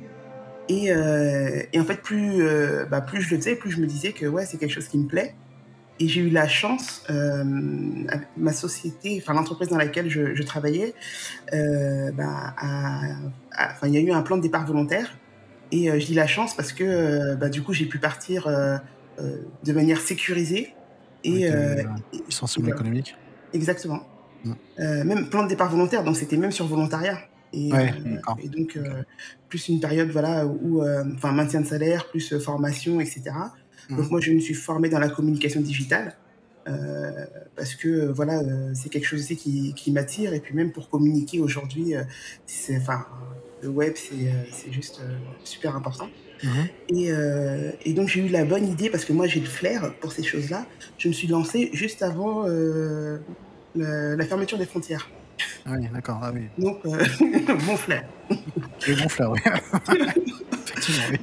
Et, 0.69 0.91
euh, 0.91 1.63
et, 1.73 1.79
en 1.79 1.85
fait, 1.85 2.01
plus, 2.01 2.41
euh, 2.41 2.85
bah, 2.85 3.01
plus 3.01 3.21
je 3.21 3.33
le 3.33 3.37
faisais, 3.41 3.55
plus 3.55 3.71
je 3.71 3.79
me 3.79 3.87
disais 3.87 4.11
que 4.11 4.25
ouais, 4.25 4.45
c'est 4.45 4.57
quelque 4.57 4.73
chose 4.73 4.87
qui 4.87 4.97
me 4.97 5.07
plaît. 5.07 5.33
Et 5.99 6.07
j'ai 6.07 6.21
eu 6.21 6.29
la 6.29 6.47
chance, 6.47 7.03
euh, 7.09 7.43
ma 8.37 8.53
société, 8.53 9.19
enfin 9.21 9.33
l'entreprise 9.33 9.69
dans 9.69 9.77
laquelle 9.77 10.09
je, 10.09 10.35
je 10.35 10.43
travaillais, 10.43 10.93
bah, 11.51 12.55
il 13.83 13.89
y 13.89 13.97
a 13.97 14.01
eu 14.01 14.11
un 14.11 14.21
plan 14.21 14.37
de 14.37 14.41
départ 14.41 14.65
volontaire. 14.65 15.17
Et 15.71 15.99
je 15.99 16.05
dis 16.05 16.13
la 16.13 16.27
chance 16.27 16.55
parce 16.55 16.71
que 16.71 17.35
bah, 17.35 17.49
du 17.49 17.61
coup, 17.63 17.73
j'ai 17.73 17.85
pu 17.85 17.97
partir 17.97 18.47
de 19.17 19.73
manière 19.73 19.99
sécurisée. 19.99 20.73
Et, 21.23 21.49
sensible 22.29 22.69
économique. 22.69 23.15
Exactement. 23.53 24.05
Mm. 24.45 25.03
même 25.03 25.29
plan 25.29 25.43
de 25.43 25.49
départ 25.49 25.71
volontaire, 25.71 26.03
donc 26.03 26.15
c'était 26.15 26.37
même 26.37 26.51
sur 26.51 26.67
volontariat. 26.67 27.17
Et, 27.53 27.71
et 28.43 28.49
donc, 28.49 28.77
plus 29.49 29.67
une 29.69 29.79
période 29.79 30.09
voilà, 30.09 30.45
où, 30.45 30.83
enfin, 31.15 31.31
maintien 31.31 31.61
de 31.61 31.65
salaire, 31.65 32.07
plus 32.09 32.37
formation, 32.37 33.01
etc. 33.01 33.31
Donc, 33.89 34.07
mm. 34.07 34.09
moi, 34.09 34.19
je 34.19 34.31
me 34.31 34.39
suis 34.39 34.53
formée 34.53 34.89
dans 34.89 34.99
la 34.99 35.09
communication 35.09 35.61
digitale. 35.61 36.15
Euh, 36.67 37.25
parce 37.55 37.75
que 37.75 38.11
voilà, 38.11 38.39
euh, 38.39 38.71
c'est 38.73 38.89
quelque 38.89 39.05
chose 39.05 39.21
aussi 39.21 39.37
qui, 39.37 39.73
qui 39.73 39.91
m'attire. 39.91 40.33
Et 40.33 40.39
puis 40.39 40.53
même 40.53 40.71
pour 40.71 40.89
communiquer 40.89 41.39
aujourd'hui, 41.39 41.95
euh, 41.95 42.03
c'est, 42.45 42.77
enfin, 42.77 43.05
le 43.61 43.69
web, 43.69 43.93
c'est, 43.95 44.71
juste 44.71 45.01
super 45.43 45.75
important. 45.75 46.09
Mhm. 46.43 46.67
Et, 46.89 47.09
et, 47.89 47.93
donc 47.93 48.09
j'ai 48.09 48.23
eu 48.23 48.27
la 48.27 48.45
bonne 48.45 48.67
idée, 48.67 48.91
parce 48.91 49.05
que 49.05 49.13
moi 49.13 49.25
j'ai 49.25 49.39
le 49.39 49.47
flair 49.47 49.91
pour 49.99 50.11
ces 50.11 50.21
choses-là, 50.21 50.67
je 50.99 51.07
me 51.07 51.13
suis 51.13 51.27
lancée 51.27 51.71
juste 51.73 52.03
avant 52.03 52.45
la, 53.75 54.25
fermeture 54.25 54.59
des 54.59 54.67
frontières. 54.67 55.09
Ah 55.65 55.71
oui, 55.79 55.87
d'accord. 55.91 56.19
Ah 56.21 56.31
oui. 56.33 56.43
Donc, 56.59 56.83
bon 57.65 57.77
flair. 57.77 58.07
Et 58.87 58.93
bon 58.93 59.09
flair, 59.09 59.31
oui. 59.31 59.39
Effectivement, 60.53 61.03
oui. 61.11 61.17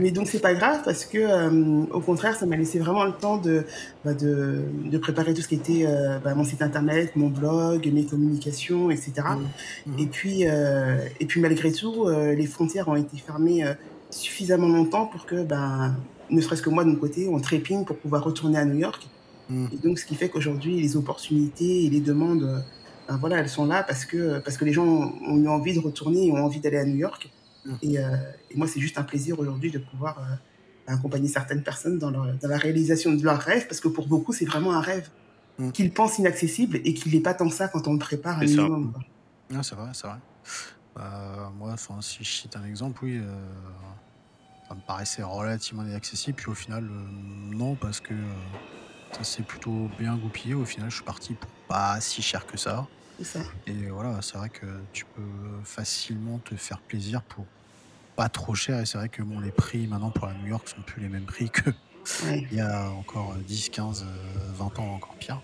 Mais 0.00 0.10
donc 0.10 0.28
c'est 0.28 0.40
pas 0.40 0.54
grave 0.54 0.80
parce 0.82 1.04
que 1.04 1.18
euh, 1.18 1.84
au 1.92 2.00
contraire 2.00 2.34
ça 2.34 2.46
m'a 2.46 2.56
laissé 2.56 2.78
vraiment 2.78 3.04
le 3.04 3.12
temps 3.12 3.36
de, 3.36 3.64
bah, 4.04 4.14
de, 4.14 4.62
de, 4.84 4.98
préparer 4.98 5.34
tout 5.34 5.42
ce 5.42 5.48
qui 5.48 5.56
était 5.56 5.84
euh, 5.86 6.18
bah, 6.18 6.34
mon 6.34 6.44
site 6.44 6.62
internet, 6.62 7.14
mon 7.16 7.28
blog, 7.28 7.86
mes 7.92 8.04
communications, 8.04 8.90
etc. 8.90 9.12
Mmh. 9.18 9.90
Mmh. 9.90 9.98
Et 9.98 10.06
puis 10.06 10.38
euh, 10.46 10.96
et 11.20 11.26
puis 11.26 11.40
malgré 11.40 11.70
tout 11.70 12.08
les 12.08 12.46
frontières 12.46 12.88
ont 12.88 12.96
été 12.96 13.18
fermées 13.18 13.64
suffisamment 14.10 14.68
longtemps 14.68 15.06
pour 15.06 15.26
que 15.26 15.42
ben 15.42 15.94
ne 16.30 16.40
serait-ce 16.40 16.62
que 16.62 16.70
moi 16.70 16.84
de 16.84 16.90
mon 16.90 16.96
côté 16.96 17.28
on 17.28 17.38
trépigne 17.38 17.84
pour 17.84 17.96
pouvoir 17.96 18.24
retourner 18.24 18.58
à 18.58 18.64
New 18.64 18.78
York. 18.78 19.06
Mmh. 19.50 19.66
Et 19.72 19.86
donc 19.86 19.98
ce 19.98 20.06
qui 20.06 20.14
fait 20.14 20.30
qu'aujourd'hui 20.30 20.80
les 20.80 20.96
opportunités 20.96 21.84
et 21.84 21.90
les 21.90 22.00
demandes 22.00 22.64
ben, 23.06 23.18
voilà 23.18 23.38
elles 23.38 23.50
sont 23.50 23.66
là 23.66 23.82
parce 23.82 24.06
que 24.06 24.38
parce 24.38 24.56
que 24.56 24.64
les 24.64 24.72
gens 24.72 24.86
ont 24.86 25.36
eu 25.36 25.48
envie 25.48 25.74
de 25.74 25.80
retourner 25.80 26.26
et 26.26 26.32
ont 26.32 26.42
envie 26.42 26.60
d'aller 26.60 26.78
à 26.78 26.86
New 26.86 26.96
York. 26.96 27.30
Euh, 27.66 28.32
et, 28.50 28.56
moi, 28.56 28.66
c'est 28.66 28.80
juste 28.80 28.98
un 28.98 29.02
plaisir 29.02 29.38
aujourd'hui 29.38 29.70
de 29.70 29.78
pouvoir 29.78 30.18
euh, 30.18 30.92
accompagner 30.92 31.28
certaines 31.28 31.62
personnes 31.62 31.98
dans, 31.98 32.10
dans, 32.10 32.24
la 32.42 32.56
réalisation 32.56 33.12
de 33.12 33.22
leurs 33.22 33.40
rêves, 33.40 33.66
parce 33.66 33.80
que 33.80 33.88
pour 33.88 34.06
beaucoup, 34.08 34.32
c'est 34.32 34.44
vraiment 34.44 34.72
un 34.72 34.80
rêve 34.80 35.08
mm. 35.58 35.72
qu'ils 35.72 35.92
pensent 35.92 36.18
inaccessible 36.18 36.80
et 36.84 36.94
qu'il 36.94 37.12
n'est 37.12 37.20
pas 37.20 37.34
tant 37.34 37.50
ça 37.50 37.68
quand 37.68 37.86
on 37.88 37.94
le 37.94 37.98
prépare 37.98 38.38
un 38.38 38.44
minimum. 38.44 38.92
c'est 39.62 39.74
vrai, 39.74 39.90
c'est 39.92 40.06
vrai. 40.06 40.18
Bah, 40.94 41.52
moi, 41.56 41.76
si 42.00 42.24
je 42.24 42.30
cite 42.30 42.56
un 42.56 42.64
exemple, 42.64 43.04
oui, 43.04 43.18
euh, 43.18 43.24
ça 44.68 44.74
me 44.74 44.80
paraissait 44.80 45.22
relativement 45.22 45.84
inaccessible, 45.84 46.36
puis 46.36 46.50
au 46.50 46.54
final, 46.54 46.88
non, 47.52 47.74
parce 47.74 48.00
que 48.00 48.14
ça 49.12 49.24
s'est 49.24 49.42
plutôt 49.42 49.88
bien 49.98 50.16
goupillé. 50.16 50.54
Au 50.54 50.64
final, 50.64 50.90
je 50.90 50.96
suis 50.96 51.04
parti 51.04 51.34
pour 51.34 51.50
pas 51.68 52.00
si 52.00 52.22
cher 52.22 52.46
que 52.46 52.56
ça. 52.56 52.86
Et 53.66 53.88
voilà, 53.88 54.20
c'est 54.22 54.38
vrai 54.38 54.48
que 54.48 54.66
tu 54.92 55.04
peux 55.04 55.22
facilement 55.64 56.38
te 56.38 56.54
faire 56.54 56.80
plaisir 56.80 57.22
pour 57.22 57.46
pas 58.16 58.28
trop 58.28 58.54
cher. 58.54 58.80
Et 58.80 58.86
c'est 58.86 58.98
vrai 58.98 59.08
que 59.08 59.22
bon, 59.22 59.40
les 59.40 59.50
prix 59.50 59.86
maintenant 59.86 60.10
pour 60.10 60.26
la 60.26 60.34
New 60.34 60.48
York 60.48 60.68
sont 60.68 60.82
plus 60.82 61.02
les 61.02 61.08
mêmes 61.08 61.24
prix 61.24 61.50
que 61.50 61.70
il 62.50 62.54
y 62.54 62.60
a 62.60 62.90
encore 62.90 63.34
10, 63.46 63.68
15, 63.68 64.06
20 64.54 64.78
ans, 64.78 64.94
encore 64.94 65.14
pire. 65.16 65.40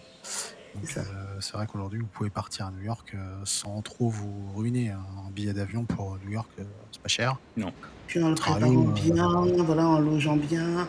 Euh, 0.96 1.02
c'est 1.40 1.54
vrai 1.54 1.66
qu'aujourd'hui, 1.66 2.00
vous 2.00 2.06
pouvez 2.06 2.30
partir 2.30 2.66
à 2.66 2.70
New 2.70 2.82
York 2.82 3.12
euh, 3.14 3.40
sans 3.44 3.80
trop 3.82 4.08
vous 4.08 4.52
ruiner. 4.54 4.90
Un 4.90 5.30
billet 5.30 5.52
d'avion 5.52 5.84
pour 5.84 6.18
New 6.24 6.32
York, 6.32 6.48
euh, 6.58 6.64
c'est 6.92 7.00
pas 7.00 7.08
cher. 7.08 7.36
Non. 7.56 7.72
Puis 8.06 8.22
en 8.22 8.28
le 8.28 8.34
préparant 8.34 8.82
bien, 8.82 9.28
voilà, 9.64 9.86
en 9.86 9.98
logeant 9.98 10.36
bien. 10.36 10.86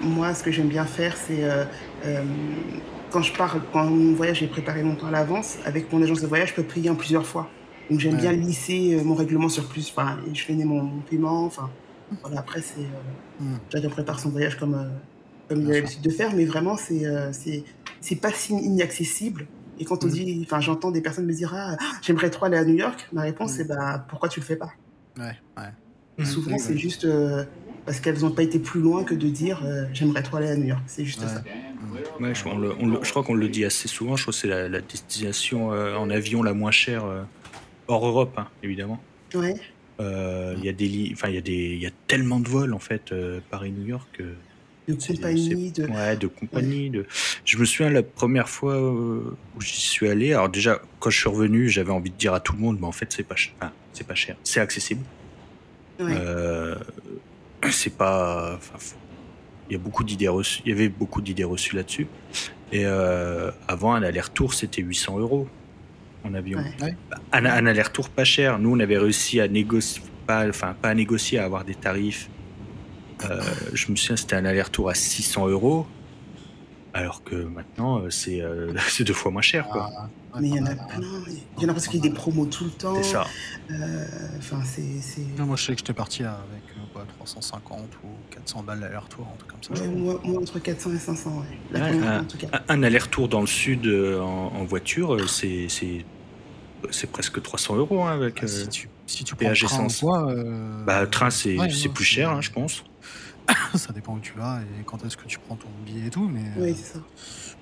moi, 0.00 0.34
ce 0.34 0.42
que 0.42 0.50
j'aime 0.50 0.68
bien 0.68 0.86
faire, 0.86 1.14
c'est 1.16 1.44
quand 3.14 3.22
je 3.22 3.32
pars, 3.32 3.56
quand 3.72 3.84
mon 3.84 4.12
voyage 4.12 4.42
est 4.42 4.48
préparé 4.48 4.82
longtemps 4.82 5.06
à 5.06 5.12
l'avance, 5.12 5.58
avec 5.64 5.92
mon 5.92 6.02
agence 6.02 6.20
de 6.20 6.26
voyage, 6.26 6.48
je 6.48 6.54
peux 6.54 6.64
payer 6.64 6.90
en 6.90 6.96
plusieurs 6.96 7.24
fois. 7.24 7.48
Donc 7.88 8.00
j'aime 8.00 8.16
bien 8.16 8.32
lisser 8.32 8.96
euh, 8.96 9.04
mon 9.04 9.14
règlement 9.14 9.48
sur 9.48 9.68
plus. 9.68 9.88
Enfin, 9.90 10.18
je 10.32 10.42
finis 10.42 10.64
mon, 10.64 10.98
paiement. 11.08 11.44
Enfin, 11.44 11.70
voilà, 12.22 12.40
après, 12.40 12.60
c'est. 12.60 12.80
Euh, 12.80 13.44
mm. 13.44 13.58
Chacun 13.72 13.88
prépare 13.88 14.18
son 14.18 14.30
voyage 14.30 14.58
comme, 14.58 14.74
euh, 14.74 14.88
comme 15.48 15.60
il 15.60 15.70
a 15.70 15.74
l'habitude 15.74 16.00
de 16.00 16.10
faire, 16.10 16.34
mais 16.34 16.44
vraiment, 16.44 16.76
c'est 16.76 17.04
c'est 17.30 17.62
c'est 18.00 18.16
pas 18.16 18.32
si 18.32 18.52
inaccessible. 18.52 19.46
Et 19.78 19.84
quand 19.84 20.02
on 20.02 20.08
mm. 20.08 20.10
dit, 20.10 20.42
enfin, 20.44 20.58
j'entends 20.58 20.90
des 20.90 21.00
personnes 21.00 21.26
me 21.26 21.32
dire 21.32 21.54
Ah, 21.54 21.76
j'aimerais 22.02 22.30
trop 22.30 22.46
aller 22.46 22.56
à 22.56 22.64
New 22.64 22.74
York, 22.74 23.08
ma 23.12 23.22
réponse, 23.22 23.52
mm. 23.52 23.56
c'est 23.56 23.68
bah, 23.68 24.04
pourquoi 24.08 24.28
tu 24.28 24.40
le 24.40 24.44
fais 24.44 24.56
pas? 24.56 24.72
Ouais, 25.16 25.36
ouais. 25.56 25.70
Et 26.18 26.24
souvent, 26.24 26.58
c'est 26.58 26.76
juste 26.76 27.06
parce 27.86 28.00
qu'elles 28.00 28.22
n'ont 28.22 28.32
pas 28.32 28.42
été 28.42 28.58
plus 28.58 28.80
loin 28.80 29.04
que 29.04 29.14
de 29.14 29.28
dire 29.28 29.64
j'aimerais 29.92 30.24
trop 30.24 30.38
aller 30.38 30.50
à 30.50 30.56
New 30.56 30.66
York. 30.66 30.82
C'est 30.88 31.04
juste 31.04 31.20
ça. 31.20 31.44
Ouais, 32.20 32.34
je, 32.34 32.42
je, 32.42 33.10
crois 33.10 33.22
qu'on 33.22 33.34
le 33.34 33.48
dit 33.48 33.64
assez 33.64 33.88
souvent. 33.88 34.16
Je 34.16 34.22
crois 34.22 34.32
que 34.32 34.38
c'est 34.38 34.48
la, 34.48 34.80
destination 34.80 35.72
euh, 35.72 35.96
en 35.96 36.10
avion 36.10 36.42
la 36.42 36.54
moins 36.54 36.70
chère 36.70 37.04
euh, 37.04 37.22
hors 37.88 38.06
Europe, 38.06 38.34
hein, 38.36 38.48
évidemment. 38.62 39.00
Ouais. 39.34 39.54
Euh, 40.00 40.54
il 40.58 40.64
y 40.64 40.68
a 40.68 40.72
des, 40.72 41.10
enfin 41.12 41.28
il 41.28 41.34
y 41.34 41.38
a 41.38 41.42
des, 41.42 41.52
il 41.52 41.82
y 41.82 41.86
a 41.86 41.90
tellement 42.06 42.40
de 42.40 42.48
vols 42.48 42.74
en 42.74 42.78
fait 42.78 43.14
Paris-New 43.50 43.86
York. 43.86 44.22
de 44.88 44.94
compagnie, 44.94 45.70
de. 45.70 45.86
Ouais, 45.86 46.16
de 46.16 46.26
compagnie. 46.26 46.90
De... 46.90 47.06
Je 47.44 47.58
me 47.58 47.64
souviens 47.64 47.90
la 47.90 48.02
première 48.02 48.48
fois 48.48 48.80
où 48.80 49.36
j'y 49.60 49.80
suis 49.80 50.08
allé. 50.08 50.32
Alors 50.32 50.48
déjà, 50.48 50.80
quand 51.00 51.10
je 51.10 51.18
suis 51.18 51.28
revenu, 51.28 51.68
j'avais 51.68 51.92
envie 51.92 52.10
de 52.10 52.16
dire 52.16 52.34
à 52.34 52.40
tout 52.40 52.54
le 52.54 52.60
monde, 52.60 52.78
mais 52.80 52.86
en 52.86 52.92
fait 52.92 53.12
c'est 53.12 53.22
pas, 53.22 53.36
cher. 53.36 53.54
c'est 53.92 54.06
pas 54.06 54.14
cher, 54.14 54.36
c'est 54.44 54.60
accessible. 54.60 55.04
Ouais. 56.00 56.16
c'est 57.70 57.96
pas, 57.96 58.58
il 59.68 59.72
y 59.72 59.76
a 59.76 59.78
beaucoup 59.78 60.04
d'idées 60.04 60.28
reçues. 60.28 60.62
Il 60.64 60.70
y 60.70 60.72
avait 60.72 60.88
beaucoup 60.88 61.20
d'idées 61.20 61.44
reçues 61.44 61.76
là-dessus. 61.76 62.06
Et 62.72 62.84
euh, 62.84 63.50
avant, 63.68 63.94
un 63.94 64.02
aller-retour, 64.02 64.54
c'était 64.54 64.82
800 64.82 65.18
euros 65.18 65.48
en 66.24 66.34
avion. 66.34 66.60
Un, 67.32 67.66
aller-retour 67.66 68.08
pas 68.08 68.24
cher. 68.24 68.58
Nous, 68.58 68.70
on 68.74 68.80
avait 68.80 68.98
réussi 68.98 69.40
à 69.40 69.48
négocier, 69.48 70.02
pas, 70.26 70.48
enfin, 70.48 70.74
pas 70.80 70.90
à 70.90 70.94
négocier, 70.94 71.38
à 71.38 71.44
avoir 71.44 71.64
des 71.64 71.74
tarifs. 71.74 72.28
Euh, 73.24 73.40
je 73.72 73.90
me 73.90 73.96
souviens, 73.96 74.16
c'était 74.16 74.36
un 74.36 74.44
aller-retour 74.44 74.90
à 74.90 74.94
600 74.94 75.48
euros. 75.48 75.86
Alors 76.92 77.24
que 77.24 77.34
maintenant, 77.36 78.02
euh, 78.02 78.10
c'est 78.88 79.04
deux 79.04 79.14
fois 79.14 79.30
moins 79.30 79.42
cher. 79.42 79.66
Quoi. 79.68 79.90
Ah, 79.96 80.08
mais 80.40 80.48
il 80.48 80.56
y 80.56 80.60
en 80.60 80.66
a 80.66 80.74
plein. 80.74 81.00
Il 81.56 81.62
y 81.62 81.66
en 81.66 81.68
a 81.68 81.72
parce 81.72 81.86
qu'il 81.86 82.02
y 82.02 82.06
a 82.06 82.08
des 82.08 82.14
promos 82.14 82.46
tout 82.46 82.64
le 82.64 82.70
temps. 82.70 82.94
C'est 82.96 83.12
ça. 83.12 83.26
Euh, 83.70 84.04
enfin, 84.38 84.60
c'est. 84.64 85.20
moi, 85.38 85.56
je 85.56 85.64
sais 85.64 85.72
que 85.72 85.78
j'étais 85.78 85.92
parti 85.92 86.22
avec 86.22 86.62
quoi, 86.92 87.04
350 87.18 87.80
ou 88.04 88.08
400 88.30 88.62
balles 88.62 88.80
d'aller-retour, 88.80 89.26
un 89.32 89.36
truc 89.36 89.50
comme 89.50 89.76
ça. 89.76 89.84
moi, 89.86 90.20
entre 90.40 90.58
400 90.58 90.92
et 90.92 90.98
500, 90.98 91.44
ouais. 91.72 91.80
un, 91.80 92.20
en 92.20 92.24
tout 92.24 92.38
cas. 92.38 92.48
un 92.68 92.82
aller-retour 92.82 93.28
dans 93.28 93.40
le 93.40 93.46
sud 93.46 93.86
en, 93.86 94.64
voiture, 94.64 95.28
c'est 95.28 95.68
c'est 96.90 97.10
presque 97.10 97.40
300 97.40 97.76
euros 97.76 98.04
hein, 98.04 98.12
avec 98.12 98.40
ah, 98.42 98.46
si 98.46 98.68
tu, 98.68 98.88
si 99.06 99.24
tu 99.24 99.34
prends 99.36 99.48
le 99.48 99.56
train 99.56 99.86
quoi, 100.00 100.30
euh... 100.30 100.84
bah, 100.84 101.06
train 101.06 101.30
c'est 101.30 101.56
plus 101.94 102.04
cher 102.04 102.28
hein, 102.28 102.42
je 102.42 102.50
pense 102.50 102.84
ça 103.74 103.92
dépend 103.92 104.14
où 104.14 104.20
tu 104.20 104.32
vas 104.36 104.60
et 104.60 104.84
quand 104.84 105.04
est-ce 105.04 105.16
que 105.16 105.26
tu 105.26 105.38
prends 105.38 105.56
ton 105.56 105.68
billet 105.84 106.06
et 106.06 106.10
tout, 106.10 106.28
mais 106.28 106.42
oui, 106.56 106.74
c'est 106.76 106.94
ça. 106.94 106.98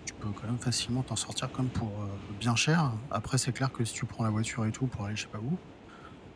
Tu 0.04 0.14
peux 0.14 0.28
quand 0.28 0.46
même 0.46 0.58
facilement 0.58 1.02
t'en 1.02 1.16
sortir 1.16 1.50
comme 1.50 1.68
pour 1.68 1.88
euh, 1.88 2.06
bien 2.40 2.56
cher. 2.56 2.92
Après, 3.10 3.38
c'est 3.38 3.52
clair 3.52 3.72
que 3.72 3.84
si 3.84 3.94
tu 3.94 4.06
prends 4.06 4.24
la 4.24 4.30
voiture 4.30 4.64
et 4.66 4.72
tout 4.72 4.86
pour 4.86 5.04
aller 5.04 5.16
je 5.16 5.22
sais 5.22 5.28
pas 5.28 5.38
où, 5.38 5.56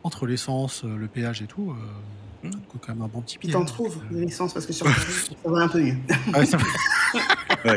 entre 0.03 0.25
l'essence, 0.25 0.83
euh, 0.83 0.95
le 0.95 1.07
péage 1.07 1.41
et 1.41 1.47
tout, 1.47 1.71
euh, 1.71 2.49
ça 2.51 2.57
te 2.57 2.67
coûte 2.67 2.81
quand 2.85 2.93
même 2.93 3.03
un 3.03 3.07
bon 3.07 3.21
petit 3.21 3.37
Tu 3.39 3.51
t'en 3.51 3.65
trouves 3.65 4.01
de 4.09 4.19
l'essence 4.19 4.53
parce 4.53 4.65
que 4.65 4.73
sur 4.73 4.87
ça 4.89 5.35
va 5.45 5.63
un 5.63 5.67
peu 5.67 5.81
mieux. 5.81 5.97
Ah 6.33 6.45
ça 6.45 6.57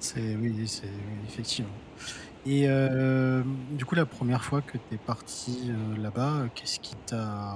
C'est 0.00 0.34
oui, 0.36 0.66
c'est 0.66 0.88
effectivement. 1.28 1.70
Et 2.46 2.66
du 3.72 3.84
coup, 3.84 3.94
la 3.94 4.06
première 4.06 4.42
fois 4.42 4.62
que 4.62 4.78
tu 4.78 4.94
es 4.94 4.96
parti 4.96 5.70
là-bas, 5.98 6.44
qu'est-ce 6.54 6.80
qui 6.80 6.96
t'a 7.04 7.54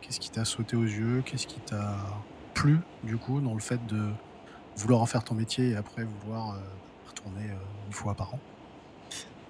qu'est-ce 0.00 0.20
qui 0.20 0.30
t'a 0.30 0.44
sauté 0.44 0.76
aux 0.76 0.84
yeux? 0.84 1.22
Qu'est-ce 1.26 1.48
qui 1.48 1.58
t'a 1.58 1.96
plu, 2.54 2.78
du 3.02 3.16
coup, 3.16 3.40
dans 3.40 3.54
le 3.54 3.60
fait 3.60 3.84
de 3.86 4.10
vouloir 4.76 5.00
en 5.00 5.06
faire 5.06 5.24
ton 5.24 5.34
métier 5.34 5.70
et 5.70 5.76
après 5.76 6.04
vouloir 6.04 6.50
euh, 6.50 6.58
retourner 7.08 7.50
euh, 7.50 7.86
une 7.86 7.92
fois 7.92 8.14
par 8.14 8.34
an 8.34 8.40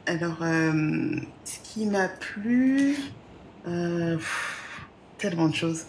Alors, 0.07 0.39
euh, 0.43 1.17
ce 1.45 1.59
qui 1.63 1.87
m'a 1.87 2.09
plu, 2.09 2.97
tellement 5.19 5.49
de 5.49 5.55
choses. 5.55 5.85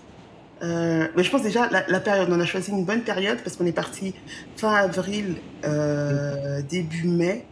mais 0.62 1.24
je 1.24 1.30
pense 1.30 1.42
déjà 1.42 1.70
la, 1.70 2.00
période, 2.00 2.30
on 2.32 2.40
a 2.40 2.46
choisi 2.46 2.72
une 2.72 2.86
bonne 2.86 3.02
période 3.02 3.40
parce 3.44 3.58
qu'on 3.58 3.66
est 3.66 3.72
parti 3.72 4.14
fin 4.58 4.74
avril, 4.74 5.38
début 6.70 7.08
mai. 7.08 7.46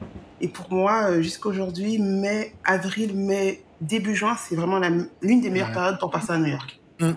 Et 0.43 0.47
pour 0.47 0.71
moi, 0.71 1.21
jusqu'à 1.21 1.49
aujourd'hui, 1.49 1.99
mai, 1.99 2.53
avril, 2.63 3.15
mai, 3.15 3.63
début 3.79 4.15
juin, 4.15 4.35
c'est 4.37 4.55
vraiment 4.55 4.79
l'une 5.21 5.41
des 5.41 5.49
meilleures 5.49 5.71
périodes 5.71 5.99
pour 5.99 6.11
passer 6.11 6.31
à 6.31 6.37
New 6.37 6.51
York. 6.51 6.79
Mmh. 6.99 7.11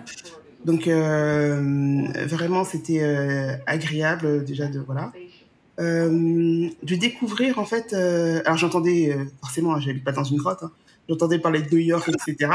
Donc 0.65 0.87
euh, 0.87 2.07
vraiment, 2.25 2.65
c'était 2.65 3.01
euh, 3.01 3.55
agréable 3.65 4.43
déjà 4.43 4.67
de 4.67 4.79
voilà. 4.79 5.13
Euh, 5.79 6.69
de 6.83 6.95
découvrir 6.95 7.59
en 7.59 7.65
fait. 7.65 7.93
alors 7.93 8.57
j'entendais 8.57 9.15
forcément, 9.41 9.79
j'habite 9.79 10.03
pas 10.03 10.11
dans 10.11 10.23
une 10.23 10.37
grotte, 10.37 10.63
hein, 10.63 10.71
j'entendais 11.07 11.39
parler 11.39 11.61
de 11.61 11.69
New 11.73 11.81
York, 11.81 12.09
etc. 12.09 12.51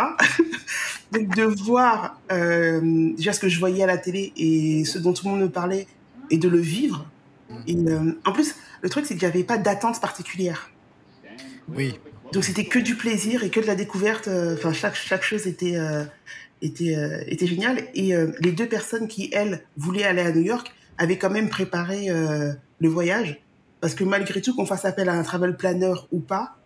Donc 1.13 1.35
de 1.35 1.43
voir 1.43 2.21
euh, 2.31 2.81
déjà 3.17 3.33
ce 3.33 3.41
que 3.41 3.49
je 3.49 3.59
voyais 3.59 3.83
à 3.83 3.87
la 3.87 3.99
télé 3.99 4.33
et 4.37 4.85
ce 4.85 4.99
dont 4.99 5.13
tout 5.13 5.27
le 5.27 5.33
monde 5.33 5.41
me 5.41 5.51
parlait 5.51 5.87
et 6.31 6.39
de 6.39 6.49
le 6.49 6.59
vivre. 6.59 7.07
Et, 7.67 7.77
euh, 7.77 8.13
en 8.25 8.33
plus, 8.33 8.55
le 8.83 8.89
truc, 8.89 9.07
c'est 9.07 9.15
qu'il 9.15 9.27
n'y 9.27 9.33
avait 9.33 9.45
pas 9.45 9.59
d'attente 9.59 10.01
particulière. 10.01 10.71
Oui. 11.69 11.99
Donc 12.33 12.45
c'était 12.45 12.65
que 12.65 12.79
du 12.79 12.95
plaisir 12.95 13.43
et 13.43 13.51
que 13.51 13.59
de 13.59 13.67
la 13.67 13.75
découverte. 13.75 14.29
euh, 14.29 14.55
Enfin, 14.55 14.73
chaque, 14.73 14.95
chaque 14.95 15.25
chose 15.25 15.49
était, 15.49 15.77
euh, 15.77 16.05
était, 16.63 16.97
euh, 16.97 17.23
était 17.27 17.47
géniale. 17.47 17.83
Et 17.95 18.15
euh, 18.15 18.33
les 18.41 18.53
deux 18.53 18.67
personnes 18.69 19.09
qui, 19.09 19.31
elles, 19.33 19.63
voulaient 19.77 20.05
aller 20.05 20.23
à 20.23 20.33
New 20.33 20.43
York 20.43 20.73
avaient 20.99 21.19
quand 21.19 21.31
même 21.31 21.49
préparé 21.49 22.11
euh, 22.11 22.53
le 22.81 22.89
voyage. 22.89 23.41
Parce 23.81 23.95
que 23.95 24.05
malgré 24.05 24.41
tout, 24.41 24.55
qu'on 24.55 24.67
fasse 24.67 24.85
appel 24.85 25.09
à 25.09 25.15
un 25.15 25.23
travel 25.23 25.57
planner 25.57 25.95
ou 26.13 26.21
pas, 26.21 26.57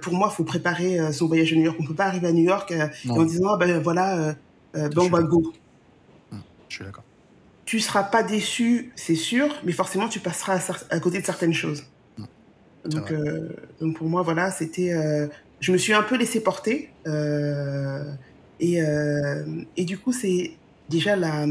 pour 0.00 0.14
moi, 0.14 0.28
il 0.32 0.34
faut 0.36 0.44
préparer 0.44 1.12
son 1.12 1.26
voyage 1.26 1.52
à 1.52 1.56
New 1.56 1.64
York. 1.64 1.76
On 1.80 1.82
ne 1.82 1.88
peut 1.88 1.94
pas 1.94 2.06
arriver 2.06 2.28
à 2.28 2.32
New 2.32 2.44
York 2.44 2.72
en 3.08 3.24
disant, 3.24 3.54
ah, 3.54 3.56
ben 3.58 3.78
voilà, 3.82 4.36
ben, 4.72 4.90
on 4.96 5.08
va 5.08 5.22
go. 5.22 5.52
Je 6.68 6.76
suis 6.76 6.84
d'accord. 6.84 7.02
Tu 7.66 7.80
seras 7.80 8.04
pas 8.04 8.22
déçu, 8.22 8.92
c'est 8.94 9.16
sûr, 9.16 9.48
mais 9.64 9.72
forcément, 9.72 10.08
tu 10.08 10.20
passeras 10.20 10.54
à, 10.54 10.94
à 10.94 11.00
côté 11.00 11.20
de 11.20 11.26
certaines 11.26 11.52
choses. 11.52 11.82
c'est 12.84 12.90
Donc, 12.90 13.12
donc 13.80 13.96
pour 13.96 14.08
moi, 14.08 14.22
voilà, 14.22 14.50
c'était. 14.52 14.94
je 15.60 15.72
me 15.72 15.76
suis 15.76 15.92
un 15.92 16.02
peu 16.02 16.16
laissé 16.16 16.40
porter. 16.40 16.90
Et, 18.60 18.80
euh, 18.82 19.44
et 19.76 19.84
du 19.84 19.98
coup, 19.98 20.12
c'est 20.12 20.52
déjà 20.88 21.16
la, 21.16 21.46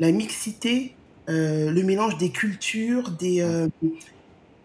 la 0.00 0.12
mixité, 0.12 0.94
euh, 1.28 1.70
le 1.70 1.82
mélange 1.82 2.16
des 2.18 2.30
cultures, 2.30 3.10
des. 3.10 3.40
euh, 3.42 3.68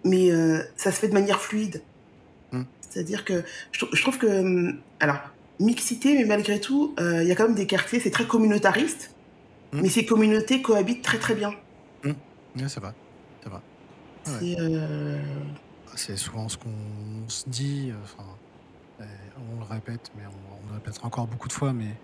mais 0.04 0.30
ça 0.78 0.92
se 0.92 1.00
fait 1.00 1.08
de 1.10 1.14
manière 1.14 1.42
fluide. 1.42 1.82
Mm. 2.52 2.64
C'est-à-dire 2.82 3.24
que 3.26 3.44
je, 3.72 3.80
trou- 3.86 3.96
je 3.96 4.02
trouve 4.02 4.18
que. 4.18 4.28
hum, 4.28 4.80
Alors, 5.00 5.18
mixité, 5.60 6.16
mais 6.16 6.26
malgré 6.26 6.60
tout, 6.60 6.96
il 7.00 7.24
y 7.28 7.32
a 7.32 7.36
quand 7.36 7.48
même 7.48 7.56
des 7.56 7.68
quartiers, 7.68 8.00
c'est 8.00 8.12
très 8.12 8.26
communautariste, 8.28 9.12
Mm. 9.74 9.82
mais 9.84 9.90
ces 9.90 10.06
communautés 10.06 10.62
cohabitent 10.62 11.02
très 11.04 11.18
très 11.20 11.34
bien. 11.36 11.54
C'est 12.68 12.80
vrai. 12.82 12.92
C'est 13.42 13.50
vrai. 13.50 13.62
Ouais. 14.28 15.18
C'est. 15.96 16.18
souvent 16.18 16.50
ce 16.50 16.58
qu'on 16.58 17.30
se 17.30 17.48
dit. 17.48 17.94
Enfin, 18.04 18.26
on 19.00 19.60
le 19.60 19.66
répète, 19.66 20.12
mais 20.18 20.24
on 20.26 20.51
le 20.72 20.78
répétera 20.78 21.08
encore 21.08 21.28
beaucoup 21.28 21.48
de 21.48 21.54
fois, 21.54 21.74
mais 21.74 21.96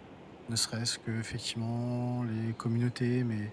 ne 0.50 0.56
serait-ce 0.56 1.00
que 1.00 1.12
effectivement 1.20 2.24
les 2.24 2.54
communautés, 2.54 3.24
mais 3.24 3.52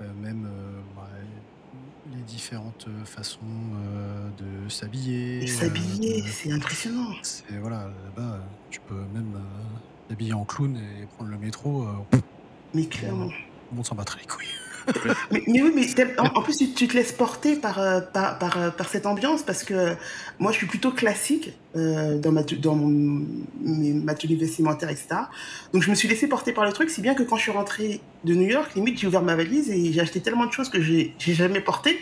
euh, 0.00 0.12
même 0.22 0.46
euh, 0.46 1.00
ouais, 1.00 2.16
les 2.16 2.22
différentes 2.22 2.86
façons 3.04 3.40
euh, 3.40 4.28
de 4.38 4.68
s'habiller. 4.68 5.46
S'habiller, 5.46 6.22
c'est 6.22 6.52
impressionnant. 6.52 7.12
c'est 7.22 7.58
voilà, 7.58 7.90
là-bas, 8.04 8.40
tu 8.70 8.80
peux 8.80 9.04
même 9.14 9.38
t'habiller 10.08 10.32
en 10.32 10.44
clown 10.44 10.76
et 10.76 11.06
prendre 11.06 11.30
le 11.30 11.38
métro. 11.38 11.86
Mais 12.74 12.86
clairement. 12.86 13.30
monde 13.72 13.86
s'en 13.86 13.94
battra 13.94 14.18
les 14.18 14.26
couilles. 14.26 14.61
Mais, 15.30 15.42
mais 15.46 15.62
oui, 15.62 15.72
mais 15.74 16.18
en, 16.18 16.26
en 16.38 16.42
plus, 16.42 16.56
tu, 16.56 16.72
tu 16.72 16.88
te 16.88 16.94
laisses 16.94 17.12
porter 17.12 17.56
par, 17.56 17.78
euh, 17.78 18.00
par, 18.00 18.38
par, 18.38 18.56
euh, 18.58 18.70
par 18.70 18.88
cette 18.88 19.06
ambiance 19.06 19.42
parce 19.42 19.62
que 19.64 19.94
moi, 20.38 20.52
je 20.52 20.56
suis 20.58 20.66
plutôt 20.66 20.90
classique 20.92 21.52
euh, 21.76 22.18
dans, 22.18 22.32
ma, 22.32 22.42
dans 22.42 22.74
mon, 22.74 23.24
mes- 23.62 23.92
ma 23.92 24.14
tenue 24.14 24.36
vestimentaire, 24.36 24.90
etc. 24.90 25.08
Donc, 25.72 25.82
je 25.82 25.90
me 25.90 25.94
suis 25.94 26.08
laissé 26.08 26.26
porter 26.28 26.52
par 26.52 26.64
le 26.64 26.72
truc, 26.72 26.90
si 26.90 27.00
bien 27.00 27.14
que 27.14 27.22
quand 27.22 27.36
je 27.36 27.42
suis 27.42 27.52
rentrée 27.52 28.00
de 28.24 28.34
New 28.34 28.48
York, 28.48 28.74
limite, 28.74 28.98
j'ai 28.98 29.06
ouvert 29.06 29.22
ma 29.22 29.36
valise 29.36 29.70
et 29.70 29.92
j'ai 29.92 30.00
acheté 30.00 30.20
tellement 30.20 30.46
de 30.46 30.52
choses 30.52 30.68
que 30.68 30.80
j'ai 30.82 31.14
jamais 31.18 31.60
portées 31.60 31.98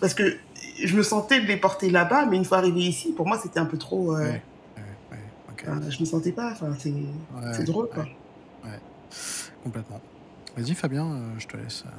parce 0.00 0.14
que 0.14 0.36
je 0.82 0.94
me 0.96 1.02
sentais 1.02 1.40
de 1.40 1.46
les 1.46 1.56
porter 1.56 1.88
là-bas, 1.90 2.26
mais 2.26 2.36
une 2.36 2.44
fois 2.44 2.58
arrivé 2.58 2.80
ici, 2.80 3.12
pour 3.12 3.26
moi, 3.26 3.38
c'était 3.42 3.60
un 3.60 3.64
peu 3.66 3.78
trop. 3.78 4.14
euh, 4.14 4.24
Ouais, 5.72 5.90
je 5.90 6.00
me 6.00 6.04
sentais 6.04 6.32
pas. 6.32 6.50
Enfin, 6.52 6.68
c'est 7.52 7.64
drôle, 7.64 7.88
quoi. 7.94 8.04
ouais, 8.64 8.78
complètement. 9.64 10.00
Vas-y 10.56 10.74
Fabien, 10.74 11.04
euh, 11.06 11.18
je 11.38 11.46
te 11.46 11.56
laisse. 11.56 11.84
euh, 11.86 11.90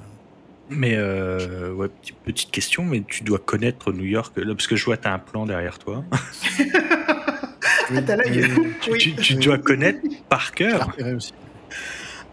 Mais 0.69 0.95
euh, 0.95 1.73
ouais, 1.73 1.87
petite, 1.89 2.15
petite 2.23 2.51
question, 2.51 2.83
mais 2.83 3.03
tu 3.07 3.23
dois 3.23 3.39
connaître 3.39 3.91
New 3.91 4.05
York, 4.05 4.33
là, 4.37 4.53
parce 4.53 4.67
que 4.67 4.75
je 4.75 4.85
vois, 4.85 4.97
tu 4.97 5.07
as 5.07 5.13
un 5.13 5.19
plan 5.19 5.45
derrière 5.45 5.77
toi. 5.79 6.03
Ah, 6.09 8.01
t'as 8.05 8.15
l'œil. 8.17 8.45
oui, 8.57 8.67
Tu, 8.81 8.91
Oui. 8.91 8.97
tu- 8.97 9.15
tu 9.15 9.33
Oui. 9.35 9.45
dois 9.45 9.57
connaître 9.59 9.99
par 10.29 10.51
cœur. 10.53 10.89
aussi. 11.15 11.33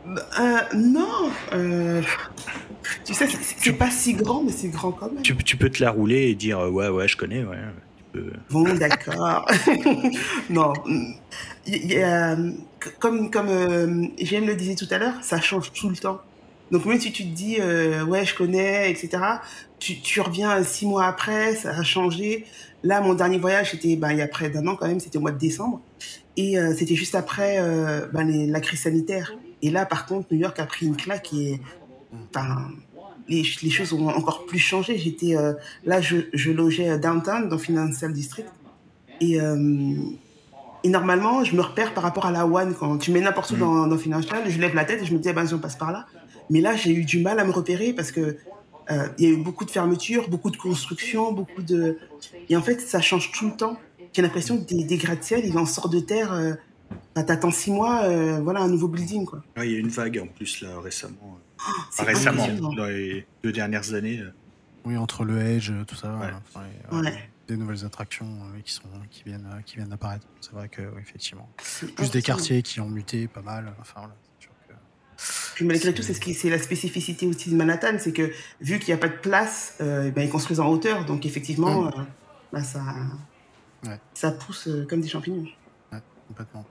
Euh, 0.06 0.58
non. 0.74 1.30
euh, 1.52 2.02
tu 3.04 3.14
sais, 3.14 3.26
c'est- 3.26 3.38
c'est 3.58 3.72
pas 3.72 3.90
si 3.90 4.12
grand, 4.14 4.42
mais 4.42 4.52
c'est 4.52 4.68
grand 4.68 4.92
quand 4.92 5.10
même. 5.12 5.22
Tu, 5.22 5.34
tu 5.36 5.56
peux 5.56 5.70
te 5.70 5.82
la 5.82 5.90
rouler 5.90 6.28
et 6.28 6.34
dire 6.34 6.58
ouais, 6.60 6.88
ouais, 6.88 7.08
je 7.08 7.16
connais. 7.16 7.42
Ouais. 7.44 7.56
Bon, 8.50 8.64
d'accord. 8.74 9.46
non. 10.50 10.72
Euh, 11.68 12.50
comme 12.98 13.30
comme 13.30 13.48
euh, 13.48 13.86
le 14.18 14.54
disait 14.54 14.74
tout 14.74 14.88
à 14.90 14.98
l'heure, 14.98 15.14
ça 15.22 15.40
change 15.40 15.72
tout 15.72 15.88
le 15.88 15.96
temps. 15.96 16.20
Donc 16.70 16.86
même 16.86 17.00
si 17.00 17.12
tu 17.12 17.24
te 17.24 17.34
dis, 17.34 17.56
euh, 17.60 18.04
ouais, 18.04 18.24
je 18.24 18.34
connais, 18.34 18.90
etc., 18.90 19.22
tu, 19.78 20.20
reviens 20.22 20.62
six 20.62 20.86
mois 20.86 21.04
après, 21.04 21.54
ça 21.56 21.70
a 21.70 21.82
changé. 21.82 22.46
Là, 22.82 23.00
mon 23.02 23.14
dernier 23.14 23.38
voyage, 23.38 23.72
c'était 23.72 23.96
ben, 23.96 24.12
il 24.12 24.18
y 24.18 24.22
a 24.22 24.28
près 24.28 24.48
d'un 24.48 24.66
an 24.66 24.76
quand 24.76 24.86
même, 24.86 24.98
c'était 24.98 25.18
au 25.18 25.20
mois 25.20 25.32
de 25.32 25.38
décembre. 25.38 25.82
Et 26.36 26.58
euh, 26.58 26.74
c'était 26.74 26.94
juste 26.94 27.14
après 27.14 27.60
ben, 28.12 28.50
la 28.50 28.60
crise 28.60 28.80
sanitaire. 28.80 29.32
Et 29.62 29.70
là, 29.70 29.84
par 29.84 30.06
contre, 30.06 30.28
New 30.32 30.38
York 30.38 30.58
a 30.58 30.66
pris 30.66 30.86
une 30.86 30.96
claque 30.96 31.32
et 31.34 31.60
enfin, 32.30 32.70
les, 33.28 33.42
les 33.62 33.70
choses 33.70 33.92
ont 33.92 34.08
encore 34.08 34.46
plus 34.46 34.58
changé. 34.58 34.98
J'étais 34.98 35.36
euh, 35.36 35.54
là, 35.84 36.00
je, 36.00 36.16
je 36.32 36.50
logeais 36.50 36.98
downtown 36.98 37.48
dans 37.48 37.58
Financial 37.58 38.12
District. 38.12 38.48
Et, 39.20 39.40
euh, 39.40 39.96
et 40.82 40.88
normalement, 40.88 41.44
je 41.44 41.56
me 41.56 41.62
repère 41.62 41.94
par 41.94 42.02
rapport 42.02 42.26
à 42.26 42.30
la 42.32 42.46
One. 42.46 42.74
Quand 42.74 42.98
tu 42.98 43.10
mets 43.12 43.20
n'importe 43.20 43.52
où 43.52 43.56
dans, 43.56 43.86
dans 43.86 43.98
Financial, 43.98 44.42
je 44.48 44.58
lève 44.58 44.74
la 44.74 44.84
tête 44.84 45.02
et 45.02 45.06
je 45.06 45.14
me 45.14 45.18
dis, 45.18 45.28
eh 45.28 45.32
ben, 45.32 45.46
on 45.52 45.58
passe 45.58 45.76
par 45.76 45.92
là. 45.92 46.06
Mais 46.50 46.60
là, 46.60 46.76
j'ai 46.76 46.92
eu 46.92 47.04
du 47.04 47.20
mal 47.20 47.38
à 47.38 47.44
me 47.44 47.52
repérer 47.52 47.92
parce 47.92 48.12
que 48.12 48.36
euh, 48.90 49.08
il 49.18 49.24
y 49.24 49.28
a 49.28 49.30
eu 49.32 49.36
beaucoup 49.38 49.64
de 49.64 49.70
fermetures, 49.70 50.28
beaucoup 50.28 50.50
de 50.50 50.58
constructions, 50.58 51.32
beaucoup 51.32 51.62
de. 51.62 51.98
Et 52.50 52.56
en 52.56 52.62
fait, 52.62 52.80
ça 52.80 53.00
change 53.00 53.32
tout 53.32 53.46
le 53.46 53.56
temps. 53.56 53.78
J'ai 54.12 54.20
l'impression 54.20 54.58
que 54.58 54.64
des, 54.64 54.84
des 54.84 54.96
gratte-ciel, 54.96 55.42
ils 55.44 55.56
en 55.56 55.64
sortent 55.66 55.92
de 55.92 56.00
terre. 56.00 56.56
Bah, 57.14 57.22
T'attends 57.22 57.50
six 57.50 57.70
mois, 57.70 58.06
voilà, 58.40 58.60
un 58.60 58.68
nouveau 58.68 58.88
building, 58.88 59.24
quoi. 59.24 59.42
Ouais, 59.56 59.68
il 59.68 59.72
y 59.72 59.76
a 59.76 59.78
une 59.78 59.88
vague 59.88 60.18
en 60.22 60.26
plus 60.26 60.60
là 60.60 60.78
récemment. 60.80 61.38
Récemment, 61.98 62.46
dans 62.76 62.86
les 62.86 63.26
deux 63.42 63.52
dernières 63.52 63.94
années. 63.94 64.20
euh, 64.20 64.32
Oui, 64.84 64.96
entre 64.96 65.24
le 65.24 65.40
Edge, 65.40 65.70
tout 65.86 65.94
ça, 65.94 66.14
Ouais. 66.16 66.26
enfin, 66.48 66.64
et, 66.66 66.94
ouais, 66.94 67.00
Ouais. 67.02 67.30
des 67.48 67.56
nouvelles 67.56 67.84
attractions 67.84 68.26
euh, 68.26 68.60
qui 68.64 68.72
sont 68.72 68.82
qui 69.10 69.22
viennent 69.24 69.48
euh, 69.54 69.60
qui 69.62 69.76
viennent 69.76 69.88
d'apparaître. 69.88 70.26
C'est 70.40 70.52
vrai 70.52 70.68
que 70.68 70.82
oui, 70.82 71.00
effectivement, 71.00 71.48
plus 71.96 72.10
des 72.10 72.22
quartiers 72.22 72.62
qui 72.62 72.80
ont 72.80 72.88
muté 72.88 73.26
pas 73.28 73.42
mal. 73.42 73.72
Enfin 73.80 74.00
voilà, 74.00 74.14
c'est 74.38 74.44
sûr 74.44 74.52
que 74.68 75.54
Puis 75.54 75.64
malgré 75.64 75.94
tout, 75.94 76.02
c'est 76.02 76.14
ce 76.14 76.20
qui, 76.20 76.34
c'est 76.34 76.50
la 76.50 76.58
spécificité 76.58 77.26
aussi 77.26 77.50
de 77.50 77.56
Manhattan, 77.56 77.96
c'est 77.98 78.12
que 78.12 78.30
vu 78.60 78.78
qu'il 78.78 78.88
n'y 78.94 78.98
a 78.98 79.00
pas 79.00 79.08
de 79.08 79.16
place, 79.18 79.76
euh, 79.80 80.10
ben, 80.10 80.22
ils 80.22 80.30
construisent 80.30 80.60
en 80.60 80.68
hauteur, 80.68 81.04
donc 81.06 81.24
effectivement, 81.26 81.82
Mm. 81.84 81.86
euh, 81.88 82.02
ben, 82.52 82.62
ça, 82.62 82.82
Ouais. 83.86 84.00
ça 84.14 84.32
pousse 84.32 84.68
euh, 84.68 84.86
comme 84.88 85.00
des 85.00 85.08
champignons. 85.08 85.46
complètement. 86.28 86.64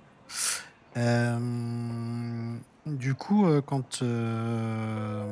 Du 2.85 3.15
coup, 3.15 3.45
euh, 3.47 3.61
quand 3.61 4.01
euh, 4.01 5.25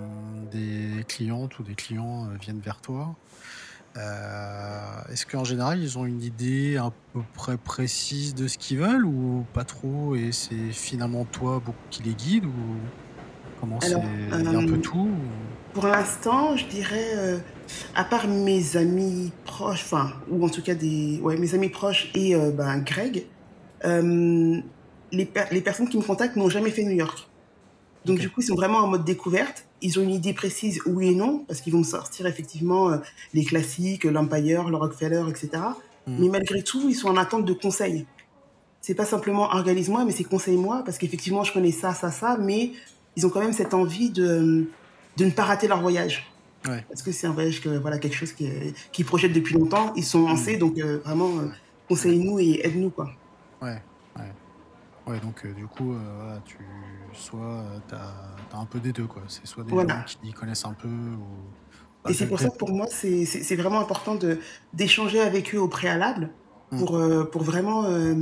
des 0.51 1.03
clientes 1.03 1.59
ou 1.59 1.63
des 1.63 1.75
clients 1.75 2.25
euh, 2.29 2.37
viennent 2.39 2.61
vers 2.61 2.79
toi, 2.79 3.13
euh, 3.97 5.01
est-ce 5.11 5.25
qu'en 5.25 5.43
général 5.43 5.81
ils 5.81 5.97
ont 5.97 6.05
une 6.05 6.21
idée 6.21 6.77
à 6.77 6.91
peu 7.13 7.19
près 7.33 7.57
précise 7.57 8.33
de 8.35 8.47
ce 8.47 8.57
qu'ils 8.57 8.77
veulent 8.77 9.05
ou 9.05 9.43
pas 9.53 9.65
trop 9.65 10.15
et 10.15 10.31
c'est 10.31 10.71
finalement 10.71 11.25
toi 11.25 11.61
qui 11.89 12.03
les 12.03 12.13
guide 12.15 12.45
ou 12.45 12.51
comment 13.59 13.81
c'est 13.81 13.95
un 14.55 14.65
peu 14.65 14.77
tout 14.79 14.97
ou- 14.99 15.17
Pour 15.73 15.87
l'instant, 15.87 16.55
je 16.55 16.65
dirais, 16.67 17.43
à 17.95 18.05
part 18.05 18.29
mes 18.29 18.77
amis 18.77 19.33
proches, 19.43 19.83
enfin, 19.83 20.13
ou 20.29 20.45
en 20.45 20.49
tout 20.49 20.61
cas 20.63 20.73
des, 20.75 21.19
ouais, 21.21 21.35
mes 21.35 21.53
amis 21.53 21.67
proches 21.69 22.11
et 22.15 22.33
ben, 22.33 22.79
Greg, 22.79 23.25
les, 23.83 25.25
per- 25.25 25.47
les 25.51 25.61
personnes 25.61 25.89
qui 25.89 25.97
me 25.97 26.03
contactent 26.03 26.37
n'ont 26.37 26.49
jamais 26.49 26.71
fait 26.71 26.83
New 26.85 26.91
York. 26.95 27.27
Donc 28.05 28.19
du 28.19 28.29
coup, 28.29 28.41
ils 28.41 28.45
sont 28.45 28.55
vraiment 28.55 28.79
en 28.79 28.87
mode 28.87 29.03
découverte. 29.03 29.65
Ils 29.81 29.99
ont 29.99 30.03
une 30.03 30.11
idée 30.11 30.33
précise, 30.33 30.81
oui 30.85 31.09
et 31.09 31.15
non, 31.15 31.43
parce 31.47 31.61
qu'ils 31.61 31.73
vont 31.73 31.83
sortir 31.83 32.25
effectivement 32.25 32.91
euh, 32.91 32.97
les 33.33 33.43
classiques, 33.43 34.03
l'Empire, 34.03 34.69
le 34.69 34.77
Rockefeller, 34.77 35.23
etc. 35.29 35.63
Mm. 36.07 36.15
Mais 36.19 36.29
malgré 36.29 36.63
tout, 36.63 36.87
ils 36.89 36.95
sont 36.95 37.09
en 37.09 37.17
attente 37.17 37.45
de 37.45 37.53
conseils. 37.53 38.05
C'est 38.81 38.95
pas 38.95 39.05
simplement 39.05 39.53
organise-moi, 39.53 40.05
mais 40.05 40.11
c'est 40.11 40.23
conseille-moi, 40.23 40.81
parce 40.83 40.97
qu'effectivement, 40.97 41.43
je 41.43 41.53
connais 41.53 41.71
ça, 41.71 41.93
ça, 41.93 42.09
ça, 42.11 42.37
mais 42.39 42.71
ils 43.15 43.25
ont 43.27 43.29
quand 43.29 43.41
même 43.41 43.53
cette 43.53 43.73
envie 43.73 44.09
de, 44.09 44.65
de 45.17 45.25
ne 45.25 45.31
pas 45.31 45.43
rater 45.43 45.67
leur 45.67 45.81
voyage. 45.81 46.31
Ouais. 46.67 46.83
Parce 46.89 47.01
que 47.01 47.11
c'est 47.11 47.27
un 47.27 47.31
voyage, 47.31 47.61
que, 47.61 47.69
voilà, 47.69 47.97
quelque 47.97 48.15
chose 48.15 48.33
qui, 48.33 48.49
qui 48.91 49.03
projettent 49.03 49.33
depuis 49.33 49.53
longtemps. 49.55 49.93
Ils 49.95 50.03
sont 50.03 50.27
lancés, 50.27 50.57
donc 50.57 50.79
euh, 50.79 50.99
vraiment, 51.05 51.29
euh, 51.39 51.47
conseille-nous 51.87 52.39
et 52.39 52.61
aide-nous, 52.63 52.89
quoi. 52.89 53.11
Ouais, 53.61 53.81
ouais. 55.07 55.19
Donc 55.19 55.45
euh, 55.45 55.53
du 55.53 55.67
coup, 55.67 55.93
euh, 55.93 56.37
tu 56.45 56.57
soit 57.13 57.65
tu 57.87 57.95
as, 57.95 58.57
un 58.57 58.65
peu 58.65 58.79
des 58.79 58.91
deux, 58.91 59.07
quoi. 59.07 59.23
C'est 59.27 59.45
soit 59.45 59.63
des 59.63 59.71
Voilà. 59.71 60.05
gens 60.07 60.19
qui 60.21 60.33
connaissent 60.33 60.65
un 60.65 60.73
peu 60.73 60.87
ou. 60.87 62.09
Et 62.09 62.13
c'est 62.13 62.27
pour 62.27 62.39
ça 62.39 62.49
que 62.49 62.57
pour 62.57 62.71
moi, 62.71 62.87
c'est 62.89 63.55
vraiment 63.55 63.79
important 63.79 64.17
d'échanger 64.73 65.21
avec 65.21 65.53
eux 65.53 65.59
au 65.59 65.67
préalable 65.67 66.29
Mm. 66.71 66.79
pour, 66.79 66.95
euh, 66.95 67.23
pour 67.25 67.43
vraiment 67.43 67.85
euh, 67.85 68.15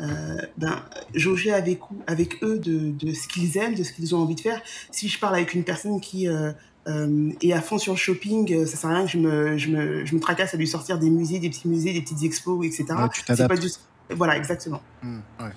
euh, 0.00 0.36
ben, 0.58 0.82
jauger 1.14 1.52
avec, 1.52 1.80
avec 2.06 2.42
eux 2.42 2.58
de, 2.58 2.90
de 2.90 3.12
ce 3.14 3.26
qu'ils 3.28 3.56
aiment, 3.56 3.74
de 3.74 3.82
ce 3.82 3.92
qu'ils 3.92 4.14
ont 4.14 4.18
envie 4.18 4.34
de 4.34 4.40
faire. 4.40 4.60
Si 4.90 5.08
je 5.08 5.18
parle 5.18 5.36
avec 5.36 5.54
une 5.54 5.64
personne 5.64 6.00
qui 6.00 6.28
euh, 6.28 6.52
euh, 6.86 7.30
est 7.42 7.52
à 7.52 7.62
fond 7.62 7.78
sur 7.78 7.92
le 7.94 7.98
shopping, 7.98 8.66
ça 8.66 8.76
sert 8.76 8.90
à 8.90 8.94
rien 8.96 9.04
que 9.06 9.10
je 9.10 9.18
me, 9.18 9.56
je, 9.56 9.70
me, 9.70 10.04
je 10.04 10.14
me 10.14 10.20
tracasse 10.20 10.52
à 10.54 10.56
lui 10.56 10.66
sortir 10.68 10.98
des 10.98 11.10
musées, 11.10 11.38
des 11.38 11.48
petits 11.48 11.68
musées, 11.68 11.92
des 11.92 12.02
petites 12.02 12.22
expos, 12.22 12.64
etc. 12.66 12.84
Ouais, 12.90 13.08
tu 13.12 13.24
t'adaptes. 13.24 13.58
Du... 13.60 13.68
Voilà, 14.10 14.36
exactement. 14.36 14.82
Mmh, 15.02 15.18
ouais. 15.40 15.50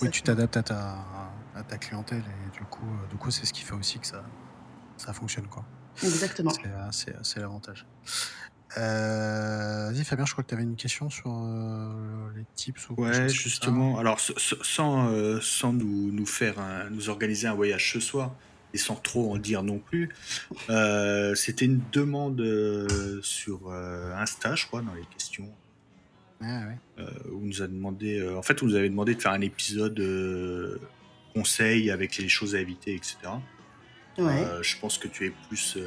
Oui, 0.00 0.10
tu 0.10 0.22
t'adaptes 0.22 0.56
à 0.56 0.62
ta, 0.62 0.96
à 1.54 1.62
ta 1.62 1.78
clientèle 1.78 2.22
et 2.22 2.56
du 2.56 2.64
coup, 2.64 2.86
euh, 2.86 3.08
du 3.10 3.16
coup 3.16 3.30
c'est 3.30 3.46
ce 3.46 3.52
qui 3.52 3.62
fait 3.62 3.74
aussi 3.74 3.98
que 3.98 4.06
ça, 4.06 4.22
ça 4.96 5.12
fonctionne. 5.12 5.46
Quoi. 5.46 5.64
Exactement. 6.02 6.52
C'est 6.92 7.40
l'avantage. 7.40 7.86
Euh, 8.78 9.90
Vas-y 9.90 10.04
Fabien, 10.04 10.26
je 10.26 10.32
crois 10.32 10.44
que 10.44 10.48
tu 10.48 10.54
avais 10.54 10.64
une 10.64 10.76
question 10.76 11.08
sur 11.08 11.30
euh, 11.30 12.28
les 12.36 12.44
tips 12.54 12.90
ou 12.90 12.94
Ouais, 13.00 13.28
justement. 13.28 13.98
Alors, 13.98 14.20
sans, 14.20 15.08
euh, 15.08 15.40
sans 15.40 15.72
nous, 15.72 16.12
nous 16.12 16.26
faire 16.26 16.56
nous 16.90 17.08
organiser 17.08 17.46
un 17.46 17.54
voyage 17.54 17.92
ce 17.92 18.00
soir 18.00 18.34
et 18.74 18.78
sans 18.78 18.96
trop 18.96 19.32
en 19.32 19.38
dire 19.38 19.62
non 19.62 19.78
plus, 19.78 20.10
c'était 21.34 21.64
une 21.64 21.80
demande 21.92 22.42
sur 23.22 23.72
Insta, 23.72 24.54
je 24.54 24.66
crois, 24.66 24.82
dans 24.82 24.94
les 24.94 25.06
questions. 25.06 25.50
Ah, 26.40 26.60
ouais. 26.66 27.04
où 27.32 27.40
nous 27.40 27.62
a 27.62 27.66
demandé, 27.66 28.26
en 28.36 28.42
fait, 28.42 28.60
vous 28.60 28.66
nous 28.66 28.74
avez 28.74 28.90
demandé 28.90 29.14
de 29.14 29.22
faire 29.22 29.32
un 29.32 29.40
épisode 29.40 30.02
conseil 31.34 31.90
avec 31.90 32.16
les 32.18 32.28
choses 32.28 32.54
à 32.54 32.60
éviter, 32.60 32.94
etc. 32.94 33.16
Ouais. 34.18 34.44
je 34.62 34.78
pense 34.78 34.98
que 34.98 35.08
tu 35.08 35.26
es 35.26 35.32
plus 35.48 35.78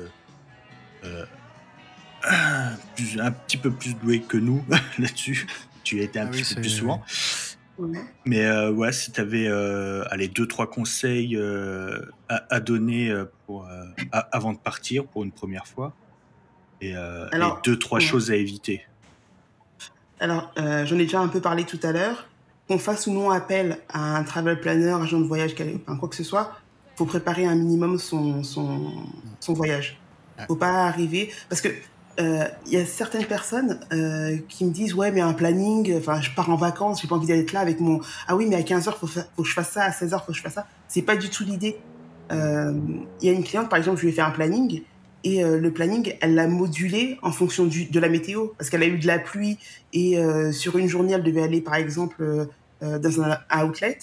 plus, 2.95 3.19
un 3.19 3.31
petit 3.31 3.57
peu 3.57 3.71
plus 3.71 3.93
doué 3.95 4.21
que 4.21 4.37
nous 4.37 4.63
là-dessus. 4.99 5.47
Tu 5.83 5.99
as 6.01 6.03
été 6.03 6.19
un 6.19 6.27
ah 6.27 6.29
petit 6.29 6.55
peu 6.55 6.61
plus 6.61 6.69
souvent. 6.69 7.03
Mais 8.25 8.45
euh, 8.45 8.71
ouais, 8.71 8.91
si 8.91 9.11
tu 9.11 9.21
avais 9.21 9.47
euh, 9.47 10.03
allez, 10.09 10.27
deux, 10.27 10.47
trois 10.47 10.69
conseils 10.69 11.35
euh, 11.35 12.01
à, 12.27 12.59
donner 12.59 13.13
pour, 13.45 13.67
avant 14.11 14.53
de 14.53 14.57
partir 14.57 15.05
pour 15.05 15.23
une 15.23 15.31
première 15.31 15.67
fois, 15.67 15.93
et, 16.81 16.93
deux, 17.63 17.77
trois 17.77 17.99
choses 17.99 18.31
à 18.31 18.35
éviter. 18.35 18.83
Alors, 20.19 20.51
j'en 20.57 20.95
ai 20.95 21.03
déjà 21.03 21.19
un 21.19 21.27
peu 21.27 21.41
parlé 21.41 21.63
tout 21.63 21.79
à 21.83 21.91
l'heure. 21.91 22.27
Qu'on 22.67 22.77
fasse 22.77 23.07
ou 23.07 23.11
non 23.11 23.31
appel 23.31 23.79
à 23.89 24.17
un 24.17 24.23
travel 24.23 24.59
planner, 24.59 24.91
agent 24.91 25.19
de 25.19 25.25
voyage, 25.25 25.53
enfin, 25.53 25.97
quoi 25.97 26.07
que 26.07 26.15
ce 26.15 26.23
soit, 26.23 26.51
faut 26.95 27.05
préparer 27.05 27.45
un 27.45 27.55
minimum 27.55 27.97
son, 27.97 28.43
son, 28.43 28.91
son 29.39 29.53
voyage. 29.53 29.99
Faut 30.47 30.55
pas 30.55 30.85
arriver. 30.85 31.31
Parce 31.49 31.61
que 31.61 31.69
il 32.19 32.25
euh, 32.25 32.43
y 32.67 32.75
a 32.75 32.85
certaines 32.85 33.25
personnes 33.25 33.79
euh, 33.93 34.37
qui 34.49 34.65
me 34.65 34.71
disent 34.71 34.93
ouais 34.93 35.09
mais 35.09 35.21
un 35.21 35.31
planning 35.31 35.95
enfin 35.97 36.19
je 36.19 36.31
pars 36.31 36.49
en 36.49 36.57
vacances 36.57 37.01
j'ai 37.01 37.07
pas 37.07 37.15
envie 37.15 37.27
d'être 37.27 37.53
là 37.53 37.61
avec 37.61 37.79
mon 37.79 38.01
ah 38.27 38.35
oui 38.35 38.45
mais 38.45 38.57
à 38.57 38.61
15h 38.61 38.93
faut, 38.97 39.07
faut 39.07 39.43
que 39.43 39.47
je 39.47 39.53
fasse 39.53 39.69
ça 39.69 39.83
à 39.83 39.91
16h 39.91 40.25
faut 40.25 40.33
que 40.33 40.37
je 40.37 40.41
fasse 40.41 40.55
ça 40.55 40.67
c'est 40.89 41.01
pas 41.01 41.15
du 41.15 41.29
tout 41.29 41.45
l'idée 41.45 41.77
il 42.29 42.35
euh, 42.35 42.73
y 43.21 43.29
a 43.29 43.31
une 43.31 43.43
cliente 43.43 43.69
par 43.69 43.79
exemple 43.79 43.99
je 43.99 44.03
lui 44.03 44.09
ai 44.09 44.11
fait 44.11 44.21
un 44.21 44.31
planning 44.31 44.81
et 45.23 45.43
le 45.43 45.71
planning 45.71 46.15
elle 46.21 46.35
l'a 46.35 46.47
modulé 46.47 47.17
en 47.21 47.31
fonction 47.31 47.65
du, 47.65 47.85
de 47.85 47.99
la 47.99 48.09
météo 48.09 48.47
parce 48.57 48.69
qu'elle 48.69 48.83
a 48.83 48.87
eu 48.87 48.97
de 48.97 49.07
la 49.07 49.19
pluie 49.19 49.57
et 49.91 50.17
sur 50.51 50.77
une 50.77 50.87
journée 50.87 51.13
elle 51.13 51.23
devait 51.23 51.43
aller 51.43 51.61
par 51.61 51.75
exemple 51.75 52.47
dans 52.81 53.21
un 53.21 53.37
outlet 53.61 53.97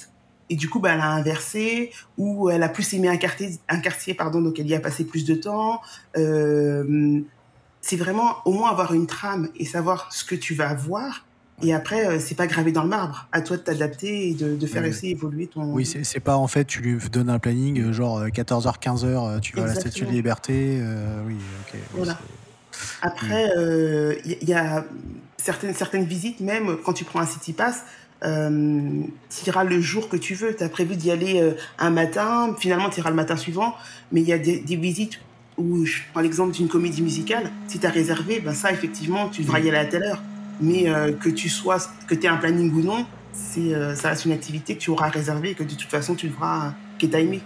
et 0.48 0.56
du 0.56 0.68
coup, 0.68 0.78
bah, 0.78 0.92
elle 0.94 1.00
a 1.00 1.10
inversé, 1.10 1.92
ou 2.16 2.50
elle 2.50 2.62
a 2.62 2.68
plus 2.68 2.94
aimé 2.94 3.08
un 3.08 3.16
quartier, 3.16 3.58
un 3.68 3.80
quartier 3.80 4.14
pardon, 4.14 4.40
donc 4.40 4.58
elle 4.60 4.68
y 4.68 4.74
a 4.74 4.80
passé 4.80 5.04
plus 5.04 5.24
de 5.24 5.34
temps. 5.34 5.80
Euh, 6.16 7.20
c'est 7.80 7.96
vraiment 7.96 8.36
au 8.44 8.52
moins 8.52 8.70
avoir 8.70 8.94
une 8.94 9.06
trame 9.06 9.48
et 9.56 9.64
savoir 9.64 10.12
ce 10.12 10.24
que 10.24 10.34
tu 10.34 10.54
vas 10.54 10.74
voir. 10.74 11.25
Et 11.62 11.72
après, 11.72 12.06
euh, 12.06 12.18
c'est 12.20 12.34
pas 12.34 12.46
gravé 12.46 12.72
dans 12.72 12.82
le 12.82 12.88
marbre. 12.88 13.28
À 13.32 13.40
toi 13.40 13.56
de 13.56 13.62
t'adapter 13.62 14.28
et 14.28 14.34
de, 14.34 14.66
faire 14.66 14.84
essayer 14.84 15.12
évoluer 15.12 15.46
ton. 15.46 15.72
Oui, 15.72 15.86
c'est 15.86 16.20
pas 16.20 16.36
en 16.36 16.46
fait, 16.46 16.64
tu 16.66 16.80
lui 16.80 16.98
donnes 17.10 17.30
un 17.30 17.38
planning, 17.38 17.80
euh, 17.80 17.92
genre 17.92 18.26
14h, 18.26 18.68
euh, 18.68 18.70
15h, 18.72 19.40
tu 19.40 19.56
vas 19.56 19.64
à 19.64 19.66
la 19.66 19.74
Statue 19.74 20.04
de 20.04 20.10
Liberté. 20.10 20.80
oui, 21.26 21.36
ok. 21.62 21.78
Voilà. 21.94 22.18
Après, 23.00 23.48
il 24.24 24.48
y, 24.48 24.52
a 24.52 24.84
certaines, 25.38 25.74
certaines 25.74 26.04
visites, 26.04 26.40
même 26.40 26.76
quand 26.84 26.92
tu 26.92 27.04
prends 27.04 27.20
un 27.20 27.26
City 27.26 27.54
Pass, 27.54 27.84
tu 28.22 29.46
iras 29.46 29.64
le 29.64 29.80
jour 29.80 30.10
que 30.10 30.16
tu 30.16 30.34
veux. 30.34 30.54
Tu 30.54 30.62
as 30.62 30.68
prévu 30.68 30.96
d'y 30.96 31.10
aller 31.10 31.54
un 31.78 31.90
matin, 31.90 32.54
finalement 32.58 32.90
tu 32.90 33.00
iras 33.00 33.10
le 33.10 33.16
matin 33.16 33.36
suivant, 33.36 33.74
mais 34.12 34.20
il 34.20 34.28
y 34.28 34.32
a 34.32 34.38
des, 34.38 34.58
des 34.58 34.76
visites 34.76 35.20
ou 35.56 35.86
je 35.86 36.00
prends 36.12 36.20
l'exemple 36.20 36.52
d'une 36.52 36.68
comédie 36.68 37.00
musicale, 37.00 37.50
si 37.66 37.78
tu 37.78 37.86
as 37.86 37.90
réservé, 37.90 38.40
ben 38.40 38.52
ça, 38.52 38.70
effectivement, 38.72 39.30
tu 39.30 39.40
devras 39.40 39.58
y 39.60 39.68
aller 39.70 39.78
à 39.78 39.86
telle 39.86 40.02
heure. 40.02 40.22
Mais 40.60 40.88
euh, 40.88 41.12
que 41.12 41.28
tu 41.28 41.48
sois, 41.48 41.78
que 42.06 42.14
tu 42.14 42.26
aies 42.26 42.28
un 42.28 42.36
planning 42.36 42.72
ou 42.72 42.82
non, 42.82 43.06
c'est, 43.32 43.74
euh, 43.74 43.94
ça 43.94 44.10
reste 44.10 44.24
une 44.24 44.32
activité 44.32 44.74
que 44.74 44.80
tu 44.80 44.90
auras 44.90 45.08
réservée 45.08 45.50
et 45.50 45.54
que 45.54 45.64
de 45.64 45.74
toute 45.74 45.90
façon, 45.90 46.14
tu 46.14 46.28
devras, 46.28 46.72
que 46.98 47.06
tu 47.06 47.16
aimé. 47.16 47.40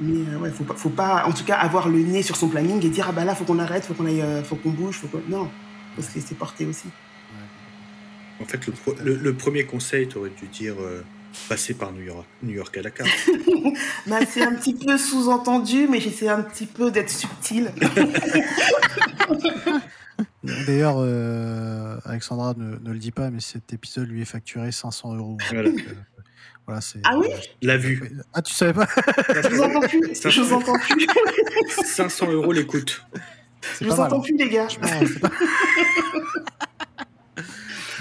Mais 0.00 0.18
euh, 0.32 0.38
ouais, 0.38 0.50
faut 0.50 0.62
pas, 0.62 0.74
faut 0.74 0.90
pas, 0.90 1.24
en 1.26 1.32
tout 1.32 1.42
cas, 1.44 1.56
avoir 1.56 1.88
le 1.88 1.98
nez 1.98 2.22
sur 2.22 2.36
son 2.36 2.48
planning 2.48 2.84
et 2.86 2.88
dire, 2.88 3.06
ah 3.08 3.12
bah 3.12 3.24
là, 3.24 3.34
faut 3.34 3.44
qu'on 3.44 3.58
arrête, 3.58 3.84
faut 3.84 3.94
qu'on 3.94 4.06
aille, 4.06 4.22
faut 4.44 4.54
qu'on 4.54 4.70
bouge, 4.70 4.94
faut 4.94 5.08
qu'on... 5.08 5.20
Non, 5.28 5.50
faut 5.96 6.02
se 6.02 6.14
laisser 6.14 6.36
porter 6.36 6.66
aussi. 6.66 6.86
En 8.40 8.44
fait, 8.44 8.60
le, 9.02 9.16
le, 9.16 9.34
premier 9.34 9.64
conseil, 9.64 10.06
tu 10.06 10.16
aurais 10.16 10.30
dû 10.30 10.46
dire 10.46 10.76
passer 11.48 11.74
par 11.74 11.92
New 11.92 12.02
York, 12.02 12.26
New 12.42 12.54
York 12.54 12.76
à 12.76 12.82
la 12.82 12.90
carte. 12.92 13.10
bah, 14.06 14.20
c'est 14.28 14.42
un 14.42 14.54
petit 14.54 14.74
peu 14.74 14.96
sous-entendu, 14.98 15.86
mais 15.88 16.00
j'essaie 16.00 16.28
un 16.28 16.42
petit 16.42 16.66
peu 16.66 16.90
d'être 16.90 17.10
subtil. 17.10 17.72
D'ailleurs, 20.42 20.96
euh, 20.98 21.98
Alexandra 22.04 22.54
ne, 22.56 22.78
ne, 22.78 22.92
le 22.92 22.98
dit 22.98 23.12
pas, 23.12 23.30
mais 23.30 23.40
cet 23.40 23.72
épisode 23.72 24.08
lui 24.08 24.22
est 24.22 24.26
facturé 24.26 24.72
500 24.72 25.14
euros. 25.16 25.36
Voilà. 25.50 25.70
voilà 26.66 26.80
ah 27.04 27.18
oui 27.18 27.28
La 27.62 27.76
vue. 27.76 28.12
Ah, 28.32 28.42
tu 28.42 28.52
savais 28.52 28.72
pas 28.72 28.86
Je 29.28 29.48
vous 29.48 29.62
entends 29.62 29.80
plus. 29.80 30.14
Je 30.14 30.40
vous 30.40 30.52
entends 30.52 30.78
plus. 30.78 31.06
500 31.84 32.30
euros 32.32 32.52
l'écoute. 32.52 33.04
Je 33.80 33.86
vous 33.86 34.00
entends 34.00 34.18
hein. 34.18 34.22
plus, 34.22 34.36
les 34.36 34.48
gars. 34.48 34.68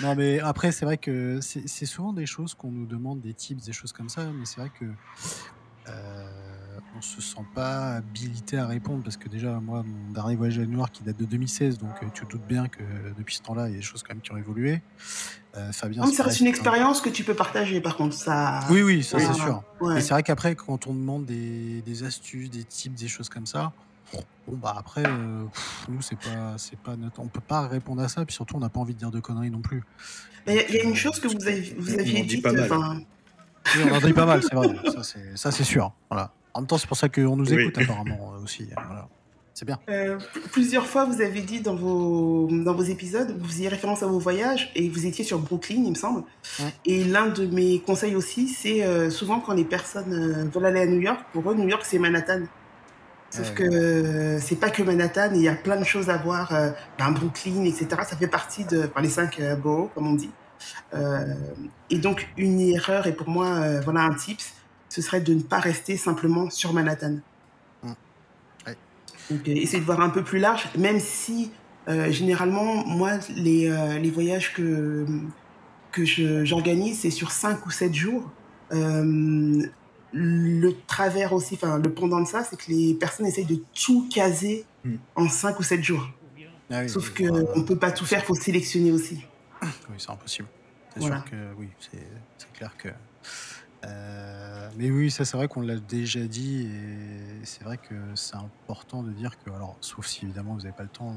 Non, 0.02 0.16
mais 0.16 0.40
après, 0.40 0.72
c'est 0.72 0.86
vrai 0.86 0.98
que 0.98 1.40
c'est 1.42 1.86
souvent 1.86 2.14
des 2.14 2.28
choses 2.28 2.54
qu'on 2.54 2.72
nous 2.72 2.86
demande, 2.86 3.20
des 3.20 3.34
tips, 3.34 3.66
des 3.66 3.74
choses 3.74 3.92
comme 3.92 4.10
ça, 4.10 4.26
mais 4.26 4.46
c'est 4.46 4.62
vrai 4.62 4.70
que 4.80 4.86
euh, 5.90 6.37
on 6.98 7.02
se 7.02 7.22
sent 7.22 7.46
pas 7.54 7.96
habilité 7.96 8.58
à 8.58 8.66
répondre 8.66 9.04
parce 9.04 9.18
que 9.18 9.30
déjà, 9.30 9.60
moi, 9.60 9.84
mon 9.84 10.12
dernier 10.12 10.36
voyage 10.36 10.60
à 10.60 10.66
Noir 10.66 10.92
qui 10.92 11.04
date 11.04 11.18
de 11.18 11.26
2016, 11.26 11.78
donc 11.78 11.92
euh, 12.02 12.08
tu 12.14 12.26
te 12.26 12.32
doutes 12.32 12.48
bien 12.48 12.68
que 12.68 12.84
depuis 13.18 13.36
ce 13.36 13.42
temps-là, 13.44 13.68
il 13.68 13.72
y 13.72 13.76
a 13.76 13.78
des 13.78 13.84
choses 13.84 14.04
quand 14.04 14.14
même 14.14 14.22
qui 14.22 14.32
ont 14.32 14.38
évolué. 14.38 14.82
Euh, 15.56 15.72
Fabien, 15.72 16.06
ça 16.08 16.24
reste 16.24 16.40
une 16.40 16.48
expérience 16.48 17.02
que 17.02 17.10
tu 17.10 17.24
peux 17.24 17.34
partager, 17.34 17.82
par 17.82 17.96
contre. 17.96 18.16
Ça... 18.16 18.62
Oui, 18.70 18.82
oui, 18.82 19.04
ça 19.04 19.20
c'est 19.20 19.34
sûr. 19.34 19.64
Et 19.96 20.02
c'est 20.02 20.14
vrai 20.14 20.24
qu'après, 20.24 20.56
quand 20.56 20.88
on 20.88 20.94
demande 20.94 21.26
des, 21.26 21.82
des 21.82 22.04
astuces, 22.04 22.50
des 22.50 22.64
tips, 22.64 23.00
des 23.00 23.08
choses 23.08 23.30
comme 23.30 23.46
ça, 23.46 23.74
Bon, 24.48 24.56
bah 24.56 24.74
après, 24.78 25.04
euh, 25.06 25.44
nous, 25.90 26.02
c'est 26.02 26.18
pas, 26.18 26.56
c'est 26.58 26.80
pas 26.80 26.96
notre... 26.96 27.20
on 27.20 27.28
peut 27.28 27.42
pas 27.42 27.68
répondre 27.68 28.02
à 28.02 28.08
ça, 28.08 28.24
puis 28.24 28.34
surtout, 28.34 28.56
on 28.56 28.60
n'a 28.60 28.70
pas 28.70 28.80
envie 28.80 28.94
de 28.94 29.00
dire 29.00 29.12
de 29.12 29.20
conneries 29.20 29.52
non 29.52 29.60
plus. 29.60 29.84
Il 30.48 30.54
y, 30.54 30.80
a 30.80 30.84
une 30.84 30.96
chose 30.96 31.20
que 31.20 31.28
vous, 31.28 31.46
avez, 31.46 31.76
vous 31.78 31.94
aviez 31.94 32.24
dit. 32.24 32.42
Enfin... 32.46 33.02
on 33.76 33.96
en 33.96 34.00
dit 34.00 34.14
pas 34.14 34.26
mal, 34.26 34.42
c'est 34.42 34.56
vrai. 34.56 34.74
Ça, 35.36 35.52
c'est 35.52 35.66
sûr. 35.66 35.92
Voilà. 36.10 36.32
En 36.58 36.62
même 36.62 36.68
temps, 36.68 36.78
c'est 36.80 36.88
pour 36.88 36.98
ça 36.98 37.08
qu'on 37.08 37.38
nous 37.38 37.54
écoute, 37.54 37.78
apparemment, 37.78 38.34
euh, 38.34 38.44
aussi. 38.44 38.68
Voilà. 38.74 39.08
C'est 39.54 39.66
bien. 39.66 39.80
Euh, 39.90 40.18
plusieurs 40.52 40.88
fois, 40.88 41.06
vous 41.06 41.22
avez 41.22 41.42
dit 41.42 41.62
dans 41.62 41.76
vos, 41.76 42.48
dans 42.52 42.74
vos 42.74 42.84
épisodes, 42.84 43.36
vous 43.40 43.48
faisiez 43.48 43.70
référence 43.70 44.04
à 44.04 44.08
vos 44.08 44.20
voyages 44.20 44.72
et 44.76 44.90
vous 44.90 45.06
étiez 45.06 45.24
sur 45.24 45.40
Brooklyn, 45.40 45.84
il 45.86 45.92
me 45.92 45.96
semble. 45.96 46.24
Et 46.86 47.04
l'un 47.04 47.28
de 47.28 47.46
mes 47.48 47.80
conseils 47.80 48.16
aussi, 48.16 48.48
c'est 48.48 49.10
souvent 49.10 49.40
quand 49.40 49.54
les 49.54 49.66
personnes 49.66 50.50
veulent 50.54 50.66
aller 50.66 50.82
à 50.82 50.86
New 50.86 51.00
York, 51.00 51.22
pour 51.34 51.50
eux, 51.50 51.56
New 51.56 51.68
York, 51.68 51.84
c'est 51.86 51.98
Manhattan. 51.98 52.42
Sauf 53.30 53.54
que 53.54 54.40
c'est 54.40 54.56
pas 54.56 54.70
que 54.70 54.82
Manhattan, 54.84 55.32
il 55.36 55.42
y 55.42 55.48
a 55.48 55.56
plein 55.56 55.78
de 55.78 55.84
choses 55.84 56.10
à 56.10 56.18
voir, 56.18 56.54
euh, 56.54 56.72
ben 56.98 57.12
Brooklyn, 57.12 57.66
etc. 57.66 57.88
Ça 58.08 58.16
fait 58.16 58.28
partie 58.28 58.64
de 58.66 58.90
les 59.02 59.10
cinq 59.10 59.40
euh, 59.40 59.56
boroughs, 59.56 59.90
comme 59.94 60.08
on 60.08 60.14
dit. 60.14 60.32
Euh, 60.94 61.34
et 61.90 61.98
donc, 61.98 62.30
une 62.38 62.60
erreur, 62.60 63.06
et 63.06 63.14
pour 63.14 63.30
moi, 63.30 63.48
euh, 63.48 63.82
voilà 63.82 64.02
un 64.02 64.14
tips, 64.14 64.54
ce 64.98 65.02
serait 65.04 65.22
de 65.22 65.34
ne 65.34 65.42
pas 65.42 65.60
rester 65.60 65.96
simplement 65.98 66.50
sur 66.50 66.74
Manhattan. 66.74 67.18
Mmh. 67.84 67.92
Donc, 69.30 69.48
essayer 69.48 69.80
de 69.80 69.86
voir 69.86 70.02
un 70.02 70.10
peu 70.10 70.24
plus 70.24 70.40
large, 70.40 70.70
même 70.78 71.00
si, 71.00 71.52
généralement, 71.88 72.86
moi, 72.86 73.20
les, 73.36 73.70
les 74.02 74.10
voyages 74.10 74.54
que, 74.54 75.06
que 75.92 76.06
j'organise, 76.46 77.00
c'est 77.00 77.12
sur 77.12 77.32
cinq 77.32 77.66
ou 77.66 77.72
sept 77.72 77.94
jours 77.94 78.32
le 80.14 80.72
travers 80.88 81.34
aussi, 81.34 81.56
enfin 81.56 81.80
le 81.80 81.94
pendant 81.94 82.22
de 82.22 82.28
ça, 82.28 82.44
c'est 82.44 82.58
que 82.58 82.72
les 82.72 82.94
personnes 82.94 83.26
essayent 83.26 83.46
de 83.46 83.62
tout 83.74 84.08
caser 84.14 84.66
hmm. 84.84 84.96
en 85.16 85.30
5 85.30 85.60
ou 85.60 85.64
7 85.64 85.84
jours. 85.84 86.08
Ah 86.70 86.88
Sauf 86.88 87.14
qu'on 87.14 87.24
ne 87.24 87.64
peut 87.64 87.78
pas 87.78 87.92
tout 87.92 88.06
faire, 88.06 88.20
il 88.20 88.26
faut 88.26 88.36
sélectionner 88.36 88.92
aussi. 88.92 89.24
Oui, 89.62 89.70
c'est 89.98 90.10
impossible. 90.10 90.48
C'est 90.94 91.04
sûr 91.04 91.26
que 91.26 91.36
oui, 91.58 91.70
c'est 91.80 92.54
clair 92.54 92.76
que. 92.78 92.90
Euh, 93.86 94.70
mais 94.78 94.90
oui, 94.90 95.12
ça 95.12 95.24
c'est 95.26 95.38
vrai 95.38 95.48
qu'on 95.48 95.62
l'a 95.62 95.76
déjà 95.78 96.22
dit 96.26 96.62
et 96.68 97.46
c'est 97.46 97.64
vrai 97.64 97.78
que 97.78 97.94
c'est 98.16 98.36
important 98.36 99.04
de 99.04 99.12
dire 99.12 99.38
que, 99.44 99.52
alors, 99.52 99.78
sauf 99.82 100.08
si 100.08 100.26
évidemment 100.26 100.54
vous 100.54 100.62
n'avez 100.62 100.76
pas 100.76 100.84
le 100.84 100.90
temps, 100.90 101.14